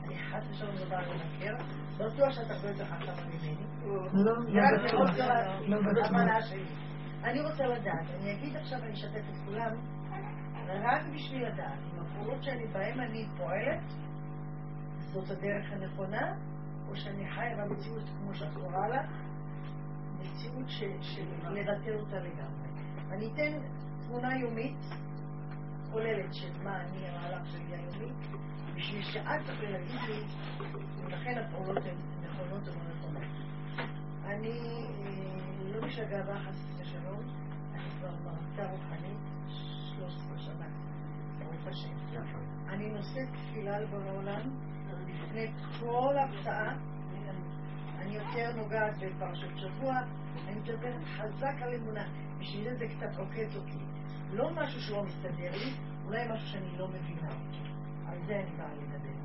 אני 0.04 0.18
חס 0.18 0.44
ושלום 0.52 0.76
לא 0.76 0.90
באה 0.90 1.02
לבקר, 1.02 1.56
בטוח 1.98 2.32
שאת 2.32 2.52
הרבה 2.52 2.68
יותר 2.68 2.86
חכמה 2.86 3.26
ממני. 3.26 3.56
לא, 3.86 4.08
לא 4.14 4.62
בטוח. 4.86 5.10
לא 5.68 5.78
בטוח. 5.82 6.12
אני 7.24 7.42
רוצה 7.42 7.68
לדעת, 7.68 8.10
אני 8.20 8.34
אגיד 8.34 8.56
עכשיו, 8.56 8.80
אני 8.84 8.94
אשתף 8.94 9.24
את 9.30 9.36
כולם, 9.46 9.72
רק 10.68 11.02
בשביל 11.16 11.48
לדעת, 11.48 11.80
אם 11.94 12.00
הפעולות 12.00 12.44
שאני, 12.44 12.68
בהן 12.68 13.00
אני 13.00 13.28
פועלת, 13.38 13.84
זאת 14.98 15.32
הדרך 15.32 15.72
הנכונה, 15.72 16.34
או 16.90 16.96
שאני 16.96 17.32
חיה 17.32 17.66
במציאות 17.66 18.04
כמו 18.20 18.34
שאת 18.34 18.54
קוראה 18.54 18.88
לה, 18.88 19.02
מציאות 20.20 20.70
של 21.02 21.24
לבטל 21.50 21.96
אותה 22.00 22.20
לגמרי. 22.20 22.70
אני 23.12 23.34
אתן 23.34 23.58
תמונה 24.08 24.38
יומית 24.38 24.78
כוללת 25.92 26.34
של 26.34 26.64
מה 26.64 26.82
אני, 26.82 27.08
המהלך 27.08 27.48
שלי 27.52 27.76
היומי, 27.76 28.12
בשביל 28.76 29.04
שאת 29.04 29.42
תוכלי 29.46 29.72
להגיד 29.72 30.02
לי 30.08 30.24
אם 31.04 31.08
לכן 31.08 31.38
הפעולות 31.38 31.78
הן 31.86 31.96
נכונות 32.24 32.68
או 32.68 32.74
לא 32.74 32.96
נכונות. 32.96 33.24
אני 34.26 34.60
לא 35.72 35.88
בשביל 35.88 36.06
הגאווה 36.06 36.40
חס 36.40 36.56
ושלום, 36.80 37.22
אני 37.74 37.90
כבר 38.00 38.12
מרצה 38.24 38.72
רוחנית 38.72 39.18
13 39.98 40.40
שנה, 40.40 40.68
ברוך 41.40 41.68
השם. 41.68 41.96
אני 42.70 42.90
נושאת 42.90 43.30
תפילה 43.30 43.80
לבורא 43.80 44.12
עולם 44.12 44.42
לפני 45.08 45.52
כל 45.80 46.16
הפתעה. 46.18 46.76
אני 48.00 48.16
יותר 48.16 48.52
נוגעת 48.56 48.94
בפרשת 48.98 49.58
שבוע, 49.58 49.94
אני 50.48 50.60
מדברת 50.60 51.04
חזק 51.04 51.62
על 51.62 51.74
אמונה. 51.74 52.08
בשביל 52.40 52.64
זה 52.64 52.76
זה 52.78 52.86
קצת 52.88 53.20
עוקץ 53.20 53.56
אותי. 53.56 53.95
לא 54.36 54.52
משהו 54.52 54.82
שלא 54.82 55.04
מסתדר 55.04 55.52
לי, 55.52 55.74
אולי 56.06 56.28
משהו 56.30 56.48
שאני 56.48 56.78
לא 56.78 56.88
מבינה. 56.88 57.30
על 58.08 58.18
זה 58.28 58.36
אני 58.36 58.58
באה 58.58 58.74
לדבר. 58.74 59.16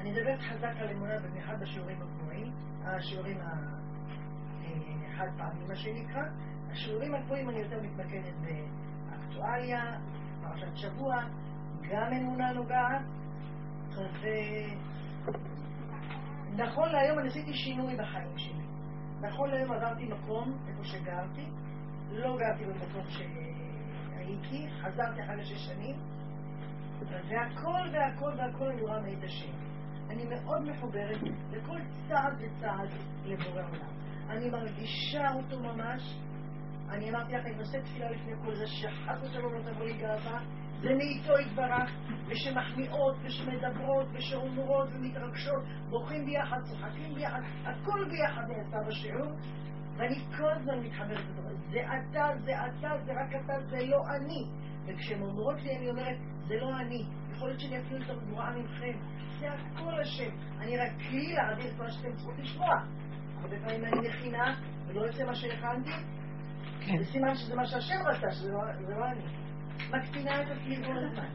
אני 0.00 0.10
מדברת 0.10 0.40
חזק 0.40 0.74
על 0.80 0.90
אמונה, 0.90 1.18
במיוחד 1.18 1.60
בשיעורים 1.60 2.02
הקבועים, 2.02 2.52
השיעורים 2.84 3.38
החד 3.40 5.26
פעמים, 5.38 5.68
מה 5.68 5.76
שנקרא. 5.76 6.22
השיעורים 6.70 7.14
הקבועים 7.14 7.50
אני 7.50 7.58
יותר 7.58 7.80
מתמקדת 7.82 8.34
באקטואליה, 9.10 9.98
פרשת 10.42 10.76
שבוע, 10.76 11.14
גם 11.90 12.12
אמונה 12.12 12.52
נוגעת, 12.52 13.02
ונכון 16.50 16.88
להיום 16.92 17.18
אני 17.18 17.28
עשיתי 17.28 17.54
שינוי 17.54 17.96
בחיים 17.96 18.38
שלי. 18.38 18.64
נכון 19.20 19.50
להיום 19.50 19.72
עברתי 19.72 20.04
מקום, 20.06 20.58
איפה 20.68 20.84
שגרתי, 20.84 21.46
לא 22.10 22.38
גרתי 22.38 22.64
במקום 22.64 23.06
שהייתי, 24.24 24.66
חזרתי 24.80 25.22
אחרי 25.22 25.44
שש 25.44 25.66
שנים, 25.66 25.96
והכל 27.28 27.88
והכל 27.92 28.32
והכל 28.38 28.66
אני 28.66 28.82
רואה 28.82 29.00
מאת 29.00 29.24
השם. 29.24 29.52
אני 30.10 30.24
מאוד 30.24 30.62
מחוברת 30.62 31.22
לכל 31.50 31.78
צעד 32.08 32.32
וצעד 32.38 32.88
לבורא 33.24 33.62
עולם. 33.62 33.94
אני 34.30 34.50
מרגישה 34.50 35.32
אותו 35.34 35.60
ממש. 35.60 36.18
אני 36.90 37.10
אמרתי 37.10 37.32
לך, 37.32 37.46
אני 37.46 37.54
נושא 37.54 37.78
תפילה 37.80 38.10
לפני 38.10 38.32
כל 38.44 38.54
זה, 38.54 38.66
שחס 38.66 39.22
ושלום 39.22 39.54
לא 39.54 39.60
תבוא 39.72 39.84
לי 39.84 39.92
גאווה. 39.92 40.40
זה 40.82 40.94
מאיתו 40.94 41.32
יתברך, 41.38 41.90
ושמחמיאות, 42.26 43.16
ושמדברות, 43.24 44.06
ושאומרות, 44.12 44.88
ומתרגשות, 44.92 45.62
בוכים 45.90 46.26
ביחד, 46.26 46.56
צוחקים 46.62 47.14
ביחד, 47.14 47.40
הכל 47.64 48.04
ביחד 48.10 48.42
נעשה 48.48 48.76
בשיעור, 48.88 49.32
ואני 49.96 50.18
כל 50.36 50.50
הזמן 50.50 50.78
מתחברת 50.78 51.24
לדבר. 51.30 51.54
זה 51.70 51.78
אתה, 51.80 52.26
זה 52.44 52.52
אתה, 52.66 52.90
זה 53.04 53.12
רק 53.12 53.44
אתה, 53.44 53.52
זה 53.70 53.86
לא 53.86 54.02
אני. 54.16 54.44
וכשהן 54.86 55.22
אומרות 55.22 55.62
לי, 55.62 55.76
אני 55.76 55.90
אומרת, 55.90 56.16
זה 56.48 56.54
לא 56.54 56.80
אני. 56.80 57.04
יכול 57.32 57.48
להיות 57.48 57.60
שאני 57.60 57.80
אפילו 57.80 58.00
יותר 58.00 58.18
גבוהה 58.18 58.50
ממכם. 58.50 58.98
זה 59.40 59.46
הכל 59.50 60.00
השם. 60.00 60.30
אני 60.60 60.78
רק 60.78 60.90
כלי 61.08 61.32
להעביר 61.32 61.66
את 61.74 61.78
מה 61.78 61.90
שאתם 61.90 62.12
צריכות 62.16 62.38
לשמוע. 62.38 62.74
הרבה 63.40 63.56
פעמים 63.60 63.84
אני 63.84 64.08
מכינה, 64.08 64.54
ולא 64.86 65.00
יוצא 65.00 65.24
מה 65.24 65.34
שהכנתי, 65.34 65.90
כן. 66.86 66.98
זה 66.98 67.04
סימן 67.12 67.34
שזה 67.34 67.54
מה 67.56 67.66
שהשם 67.66 67.94
רצה, 68.06 68.30
שזה 68.30 68.52
לא, 68.52 68.60
לא 68.88 69.06
אני. 69.06 69.24
מקטינה 69.90 70.42
את 70.42 70.46
עצמי 70.48 70.76
כל 70.86 70.98
הזמן. 70.98 71.26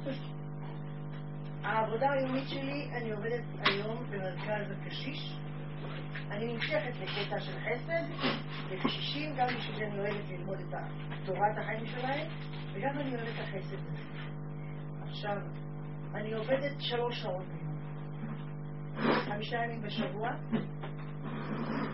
העבודה 1.64 2.11
היומית 2.11 2.48
שלי, 2.48 2.90
אני 2.94 3.11
עובדת 3.11 3.44
היום 3.65 4.06
במרכז 4.10 4.72
הקשיש. 4.72 5.40
אני 6.31 6.53
נמשכת 6.53 6.94
לקטע 7.02 7.40
של 7.40 7.60
חסד, 7.60 8.03
לקשישים, 8.72 9.36
גם 9.38 9.48
בשביל 9.48 9.76
זה 9.76 9.86
אני 9.86 9.99
אוהבת 9.99 10.30
ללמוד 10.30 10.60
את 10.60 10.76
תורת 11.26 11.57
החיים 11.57 11.86
שלהם, 11.86 12.27
וגם 12.73 12.99
אני 12.99 13.15
אוהבת 13.15 13.27
את 13.36 13.40
החסד 13.40 13.73
הזה. 13.73 13.99
עכשיו, 15.10 15.38
אני 16.14 16.34
עובדת 16.34 16.76
שלוש 16.80 17.22
שעות 17.22 17.45
ביום, 17.45 17.77
חמישה 19.26 19.57
ימים 19.57 19.81
בשבוע, 19.81 20.30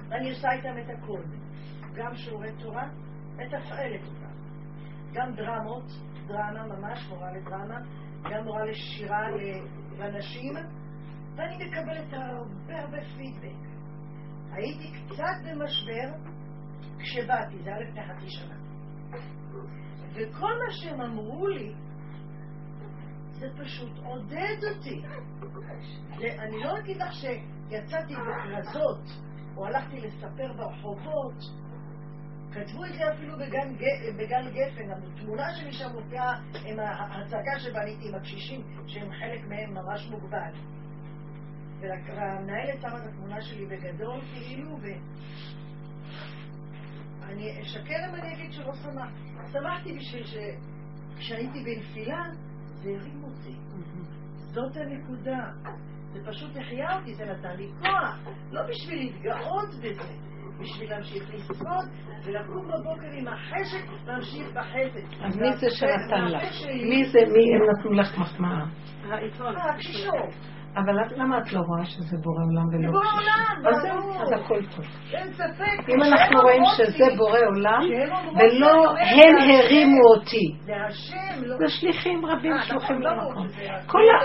ואני 0.10 0.30
עושה 0.30 0.52
איתם 0.52 0.78
את 0.78 0.90
הכל, 0.98 1.22
גם 1.96 2.16
שיעורי 2.16 2.50
תורה, 2.60 2.88
מתפעלת 3.36 4.02
אותם, 4.08 4.36
גם 5.14 5.36
דרמות, 5.36 5.86
דרמה 6.28 6.68
ממש, 6.68 7.08
מורה 7.10 7.32
לדרמה, 7.32 7.80
גם 8.32 8.44
מורה 8.44 8.66
לשירה 8.66 9.28
לנשים, 9.98 10.54
ואני 11.36 11.56
מקבלת 11.56 12.14
הרבה 12.14 12.82
הרבה 12.82 12.98
פידבק. 13.18 13.75
הייתי 14.56 14.92
קצת 14.92 15.38
במשבר 15.44 16.30
כשבאתי, 17.00 17.64
זה 17.64 17.70
היה 17.70 17.80
לפני 17.80 18.02
חצי 18.04 18.30
שנה. 18.30 18.56
וכל 20.14 20.54
מה 20.66 20.72
שהם 20.72 21.02
אמרו 21.02 21.48
לי, 21.48 21.74
זה 23.32 23.48
פשוט 23.64 23.98
עודד 24.04 24.58
אותי. 24.70 25.02
ואני 26.20 26.64
לא 26.64 26.78
אגיד 26.80 26.98
לך 26.98 27.14
שיצאתי 27.14 28.14
בכרזות, 28.16 29.04
או 29.58 29.66
הלכתי 29.66 30.02
לספר 30.02 30.54
ברחובות, 30.58 31.36
כתבו 32.52 32.86
את 32.86 32.94
זה 32.94 33.14
אפילו 33.14 33.38
בגן, 33.38 33.76
בגן 34.18 34.50
גפן, 34.52 34.92
התמונה 34.92 35.54
שלי 35.56 35.74
שם 35.74 35.90
מופיעה 35.94 36.34
עם 36.66 36.80
ההצגה 36.80 37.60
שבניתי 37.60 38.10
עם 38.10 38.16
הקשישים, 38.16 38.62
שהם 38.88 39.12
חלק 39.12 39.48
מהם 39.48 39.74
ממש 39.74 40.08
מוגבל. 40.12 40.52
והמנהלת 41.80 42.82
שמה 42.82 42.98
את 42.98 43.04
התמונה 43.10 43.42
שלי 43.42 43.66
בגדול, 43.66 44.22
כאילו, 44.34 44.70
ו... 44.82 44.86
אני 47.24 47.62
אשקר 47.62 48.10
אם 48.10 48.16
אני 48.16 48.34
אגיד 48.34 48.54
שלא 48.54 48.74
שמחתי. 48.74 49.52
שמחתי 49.52 49.98
בשביל 49.98 50.24
שכשהייתי 50.24 51.64
בנפילה, 51.64 52.24
זה 52.84 52.90
הרים 52.90 53.24
אותי. 53.24 53.56
זאת 54.38 54.78
הנקודה. 54.78 55.52
זה 56.14 56.20
פשוט 56.32 56.52
החיה 56.58 57.00
אותי, 57.00 57.16
זה 57.16 57.26
נתן 57.26 57.56
לי 57.58 57.72
כוח. 57.82 58.20
לא 58.52 58.62
בשביל 58.70 59.00
להתגאות 59.00 59.70
בזה, 59.70 60.14
בשביל 60.60 60.90
להמשיך 60.90 61.34
לשרוד, 61.34 61.86
ולקום 62.26 62.68
בבוקר 62.68 63.12
עם 63.12 63.28
החשק 63.28 64.06
להמשיך 64.06 64.48
בחסד. 64.48 65.24
אז 65.26 65.38
מי 65.38 65.58
זה 65.58 65.68
שנתן 65.70 66.26
לך? 66.26 66.44
מי 66.90 67.06
זה, 67.06 67.20
מי 67.34 67.56
הם 67.56 67.62
נתנו 67.70 67.92
לך 67.92 68.18
מחמאה? 68.18 68.66
העיתון. 69.10 69.56
אה. 70.78 70.82
אבל 70.82 71.06
את, 71.06 71.12
למה 71.18 71.38
את 71.38 71.54
לא 71.54 71.60
רואה 71.60 71.86
שזה 71.86 72.18
בורא 72.24 72.44
עולם 72.44 72.68
ולא 72.68 72.92
בורא 72.92 73.04
קשור? 73.04 73.20
עולם, 73.20 73.68
אז 73.68 73.82
זהו. 73.82 74.22
אז 74.22 74.32
הכל 74.32 74.60
טוב. 74.76 74.86
אין 75.14 75.34
ספק. 75.34 75.90
אם 75.90 76.04
אנחנו 76.04 76.42
רואים 76.42 76.64
שזה 76.78 77.06
בורא 77.18 77.40
עולם, 77.40 77.82
ולא 78.36 78.90
הם 78.98 79.36
זה 79.40 79.64
הרימו. 79.64 80.06
אותי. 80.16 80.56
זה 80.66 80.74
השם, 80.88 81.44
לא... 81.44 81.58
זה 81.58 81.66
שליחים 81.68 82.26
רבים 82.26 82.54
אה, 82.54 82.64
שלוחים 82.64 83.00
נכון, 83.00 83.18
למקום. 83.18 83.48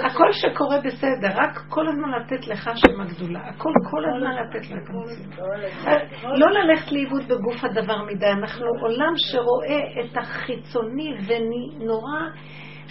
הכל 0.04 0.32
שקורה 0.32 0.78
בסדר, 0.80 1.28
רק 1.34 1.58
כל 1.68 1.88
הזמן 1.88 2.10
לתת 2.10 2.46
לך 2.46 2.70
שם 2.74 3.00
הגדולה. 3.00 3.40
הכל 3.40 3.72
כל 3.90 4.02
הזמן 4.04 4.30
לתת 4.34 4.66
את 4.66 4.88
המציאות. 4.88 5.50
לא 6.24 6.46
ללכת 6.50 6.92
לאיבוד 6.92 7.22
בגוף 7.28 7.64
הדבר 7.64 8.04
מדי. 8.04 8.26
אנחנו 8.26 8.66
עולם 8.80 9.12
שרואה 9.16 9.80
את 10.00 10.16
החיצוני 10.16 11.14
ונורא 11.26 12.20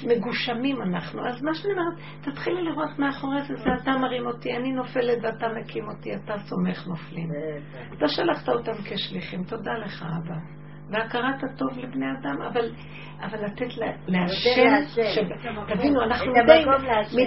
מגושמים 0.08 0.82
אנחנו. 0.82 1.28
אז 1.28 1.42
מה 1.44 1.54
שאני 1.54 1.74
אומרת, 1.74 1.94
תתחילי 2.22 2.64
לראות 2.64 3.00
מאחורי 3.00 3.42
זה, 3.42 3.56
זה 3.56 3.70
אתה 3.84 3.92
מרים 3.92 4.28
אותי, 4.28 4.54
אני 4.58 4.72
נופלת 4.72 5.18
ואתה 5.24 5.48
מקים 5.60 5.84
אותי, 5.90 6.16
אתה 6.16 6.34
סומך 6.38 6.88
נופלים. 6.88 7.30
אתה 7.98 8.08
שלחת 8.08 8.50
אותם 8.50 8.72
כשליחים, 8.86 9.44
תודה 9.44 9.72
לך 9.86 10.04
אבא. 10.04 10.36
והכרת 10.92 11.44
הטוב 11.44 11.78
לבני 11.78 12.06
אדם, 12.20 12.42
אבל, 12.42 12.72
אבל 13.22 13.46
לתת 13.46 13.78
לה- 13.78 13.92
להשם. 14.08 14.36
ש- 15.14 15.18
תבינו, 15.78 16.04
אנחנו 16.04 16.26
מדי. 16.32 16.64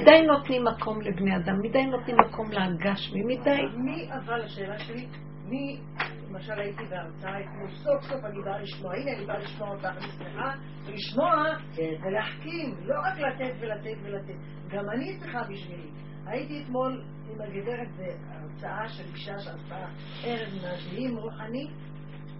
מדי 0.00 0.22
נותנים 0.26 0.64
מקום 0.64 1.00
לבני 1.00 1.36
אדם, 1.36 1.54
מדי 1.62 1.86
נותנים 1.86 2.16
מקום 2.28 2.50
להגשמי, 2.52 3.20
מדי. 3.26 3.58
מי, 3.76 4.08
אבל 4.12 4.42
השאלה 4.44 4.78
שלי, 4.78 5.06
מי, 5.52 5.80
למשל 6.28 6.58
הייתי 6.58 6.84
בהרצאה 6.90 7.40
אתמול, 7.40 7.70
סוף 7.70 8.02
סוף 8.02 8.24
אני 8.24 8.42
באה 8.42 8.58
לשמוע, 8.58 8.94
הנה 8.94 9.12
אני 9.16 9.26
באה 9.26 9.38
לשמוע 9.38 9.68
אותך, 9.68 9.84
אני 9.84 10.08
שמחה 10.18 10.54
לשמוע 10.88 11.44
כן. 11.76 11.94
ולהחכים, 12.02 12.74
לא 12.82 12.94
רק 13.00 13.18
לתת 13.18 13.54
ולתת 13.60 13.98
ולתת, 14.02 14.34
גם 14.68 14.90
אני 14.90 15.18
צריכה 15.18 15.42
בשבילי. 15.42 15.90
הייתי 16.26 16.62
אתמול 16.62 17.04
עם 17.30 17.40
הגברת 17.40 17.88
בהרצאה 17.96 18.88
של 18.88 19.04
אישה 19.14 19.38
שעשתה 19.38 19.86
ערב 20.24 20.48
משלים 20.56 21.16
רוחני, 21.16 21.66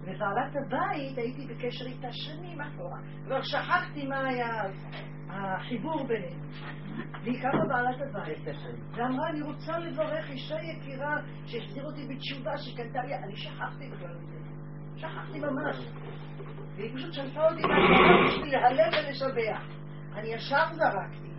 ובעלת 0.01 0.55
הבית 0.65 1.17
הייתי 1.17 1.47
בקשר 1.47 1.85
איתה 1.85 2.11
שנים 2.11 2.61
אחורה, 2.61 2.99
כבר 3.25 3.41
שכחתי 3.41 4.07
מה 4.07 4.27
היה 4.27 4.63
החיבור 5.33 6.07
ביניהם. 6.07 6.39
והיא 7.23 7.41
קמה 7.41 7.65
בעלת 7.67 8.01
הבית, 8.01 8.57
ואמרה, 8.91 9.29
אני 9.29 9.41
רוצה 9.41 9.77
לברך 9.77 10.29
אישה 10.29 10.55
יקירה 10.61 11.15
שהחזיר 11.45 11.85
אותי 11.85 12.07
בתשובה, 12.07 12.57
שקנתה 12.57 13.01
לי, 13.03 13.15
אני 13.15 13.35
שכחתי 13.35 13.89
בכלל 13.89 14.17
מזה. 14.17 14.33
שכחתי 14.97 15.39
ממש. 15.39 15.77
והיא 16.75 16.95
פשוט 16.95 17.13
שלפה 17.13 17.49
אותי 17.49 17.61
מהתורה 17.61 18.27
בשביל 18.27 18.51
להלל 18.51 18.89
ולשבח. 19.07 19.61
אני 20.15 20.33
ישר 20.33 20.73
זרקתי. 20.73 21.33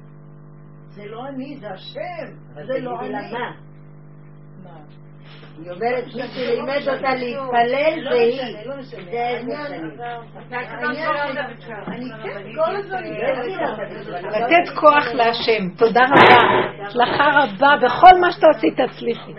זה 0.89 1.07
לא 1.07 1.29
אני, 1.29 1.57
זה 1.61 1.71
השם. 1.71 2.37
זה 2.55 2.79
לא 2.81 3.01
אני. 3.01 3.33
מה? 4.65 4.81
מה? 5.59 5.65
היא 5.65 5.71
אומרת, 5.71 6.05
מי 6.15 6.23
שלימד 6.35 6.89
אותה 6.89 7.15
להתפלל 7.15 8.01
לא 8.03 8.11
זה 8.11 8.17
היא. 8.21 8.41
לא. 8.67 8.75
זה 9.11 9.21
העניין- 9.21 9.85
כן, 12.23 12.55
כל 12.55 12.77
הזמן... 12.77 13.03
לא 13.05 13.11
בכלל. 13.43 14.27
לתת 14.31 14.79
כוח 14.81 15.07
להשם. 15.15 15.69
תודה 15.77 16.01
רבה. 16.05 16.85
הצלחה 16.87 17.25
רבה 17.35 17.75
בכל 17.83 18.21
מה 18.21 18.33
שאתה 18.33 18.47
עשית, 18.57 18.81
תצליחי. 18.81 19.33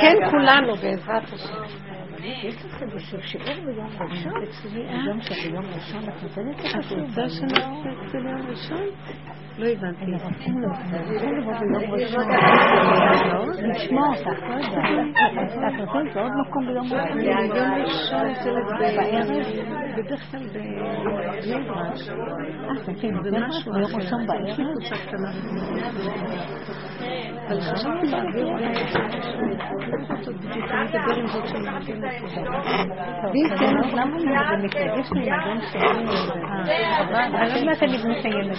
כן, 0.00 0.14
כולנו, 0.30 0.74
בעזרת 0.74 1.22
השם. 1.32 1.54
אה? 4.88 5.12
את 6.08 6.22
רוצה 7.00 7.28
שנעשה 7.28 7.90
אצל 8.06 8.18
יום 8.18 8.46
ראשון? 8.50 8.86
לא 9.58 9.66
הבנתי. 9.66 10.04
לשמוע 13.58 14.08
אותך, 14.08 14.42
לא 14.48 14.54
יודעת. 14.54 14.84
את 15.66 15.80
נותנת 15.80 16.16
לו 16.16 16.22
עוד 16.22 16.32
מקום 16.46 16.66
ביום 16.66 16.84
ראשון? 16.84 17.20
יום 17.20 17.74
ראשון 17.84 18.26
אצל 18.30 18.54
בערב, 18.78 19.28
בדרך 19.96 20.30
כלל 20.30 20.40
בבני 20.40 21.64
ברק. 21.68 21.94
אה, 22.68 22.84
סופים, 22.84 23.14
זה 23.22 23.30
משהו 23.48 23.72
ביום. 23.72 23.90
ראשון 23.96 24.26
בערב? 24.26 24.58
אבל 27.48 27.60
חשבתי 27.60 28.06
אני 30.70 30.88
אדבר 30.88 31.14
עם 31.20 31.26
זאת 31.26 31.46
שמארגנת 31.48 32.12
ואם 33.24 33.56
כן, 33.58 33.76
אז 33.78 33.92
למה 33.92 34.16
אני 34.16 34.60
זה 34.60 34.66
מתרגש 34.66 35.08
לי 35.12 35.20
מגון 35.20 35.60
שלי? 35.72 35.80
אבל 37.00 37.52
עוד 37.54 37.64
מעט 37.64 37.82
אני 37.82 37.96
מסיימת. 37.96 38.58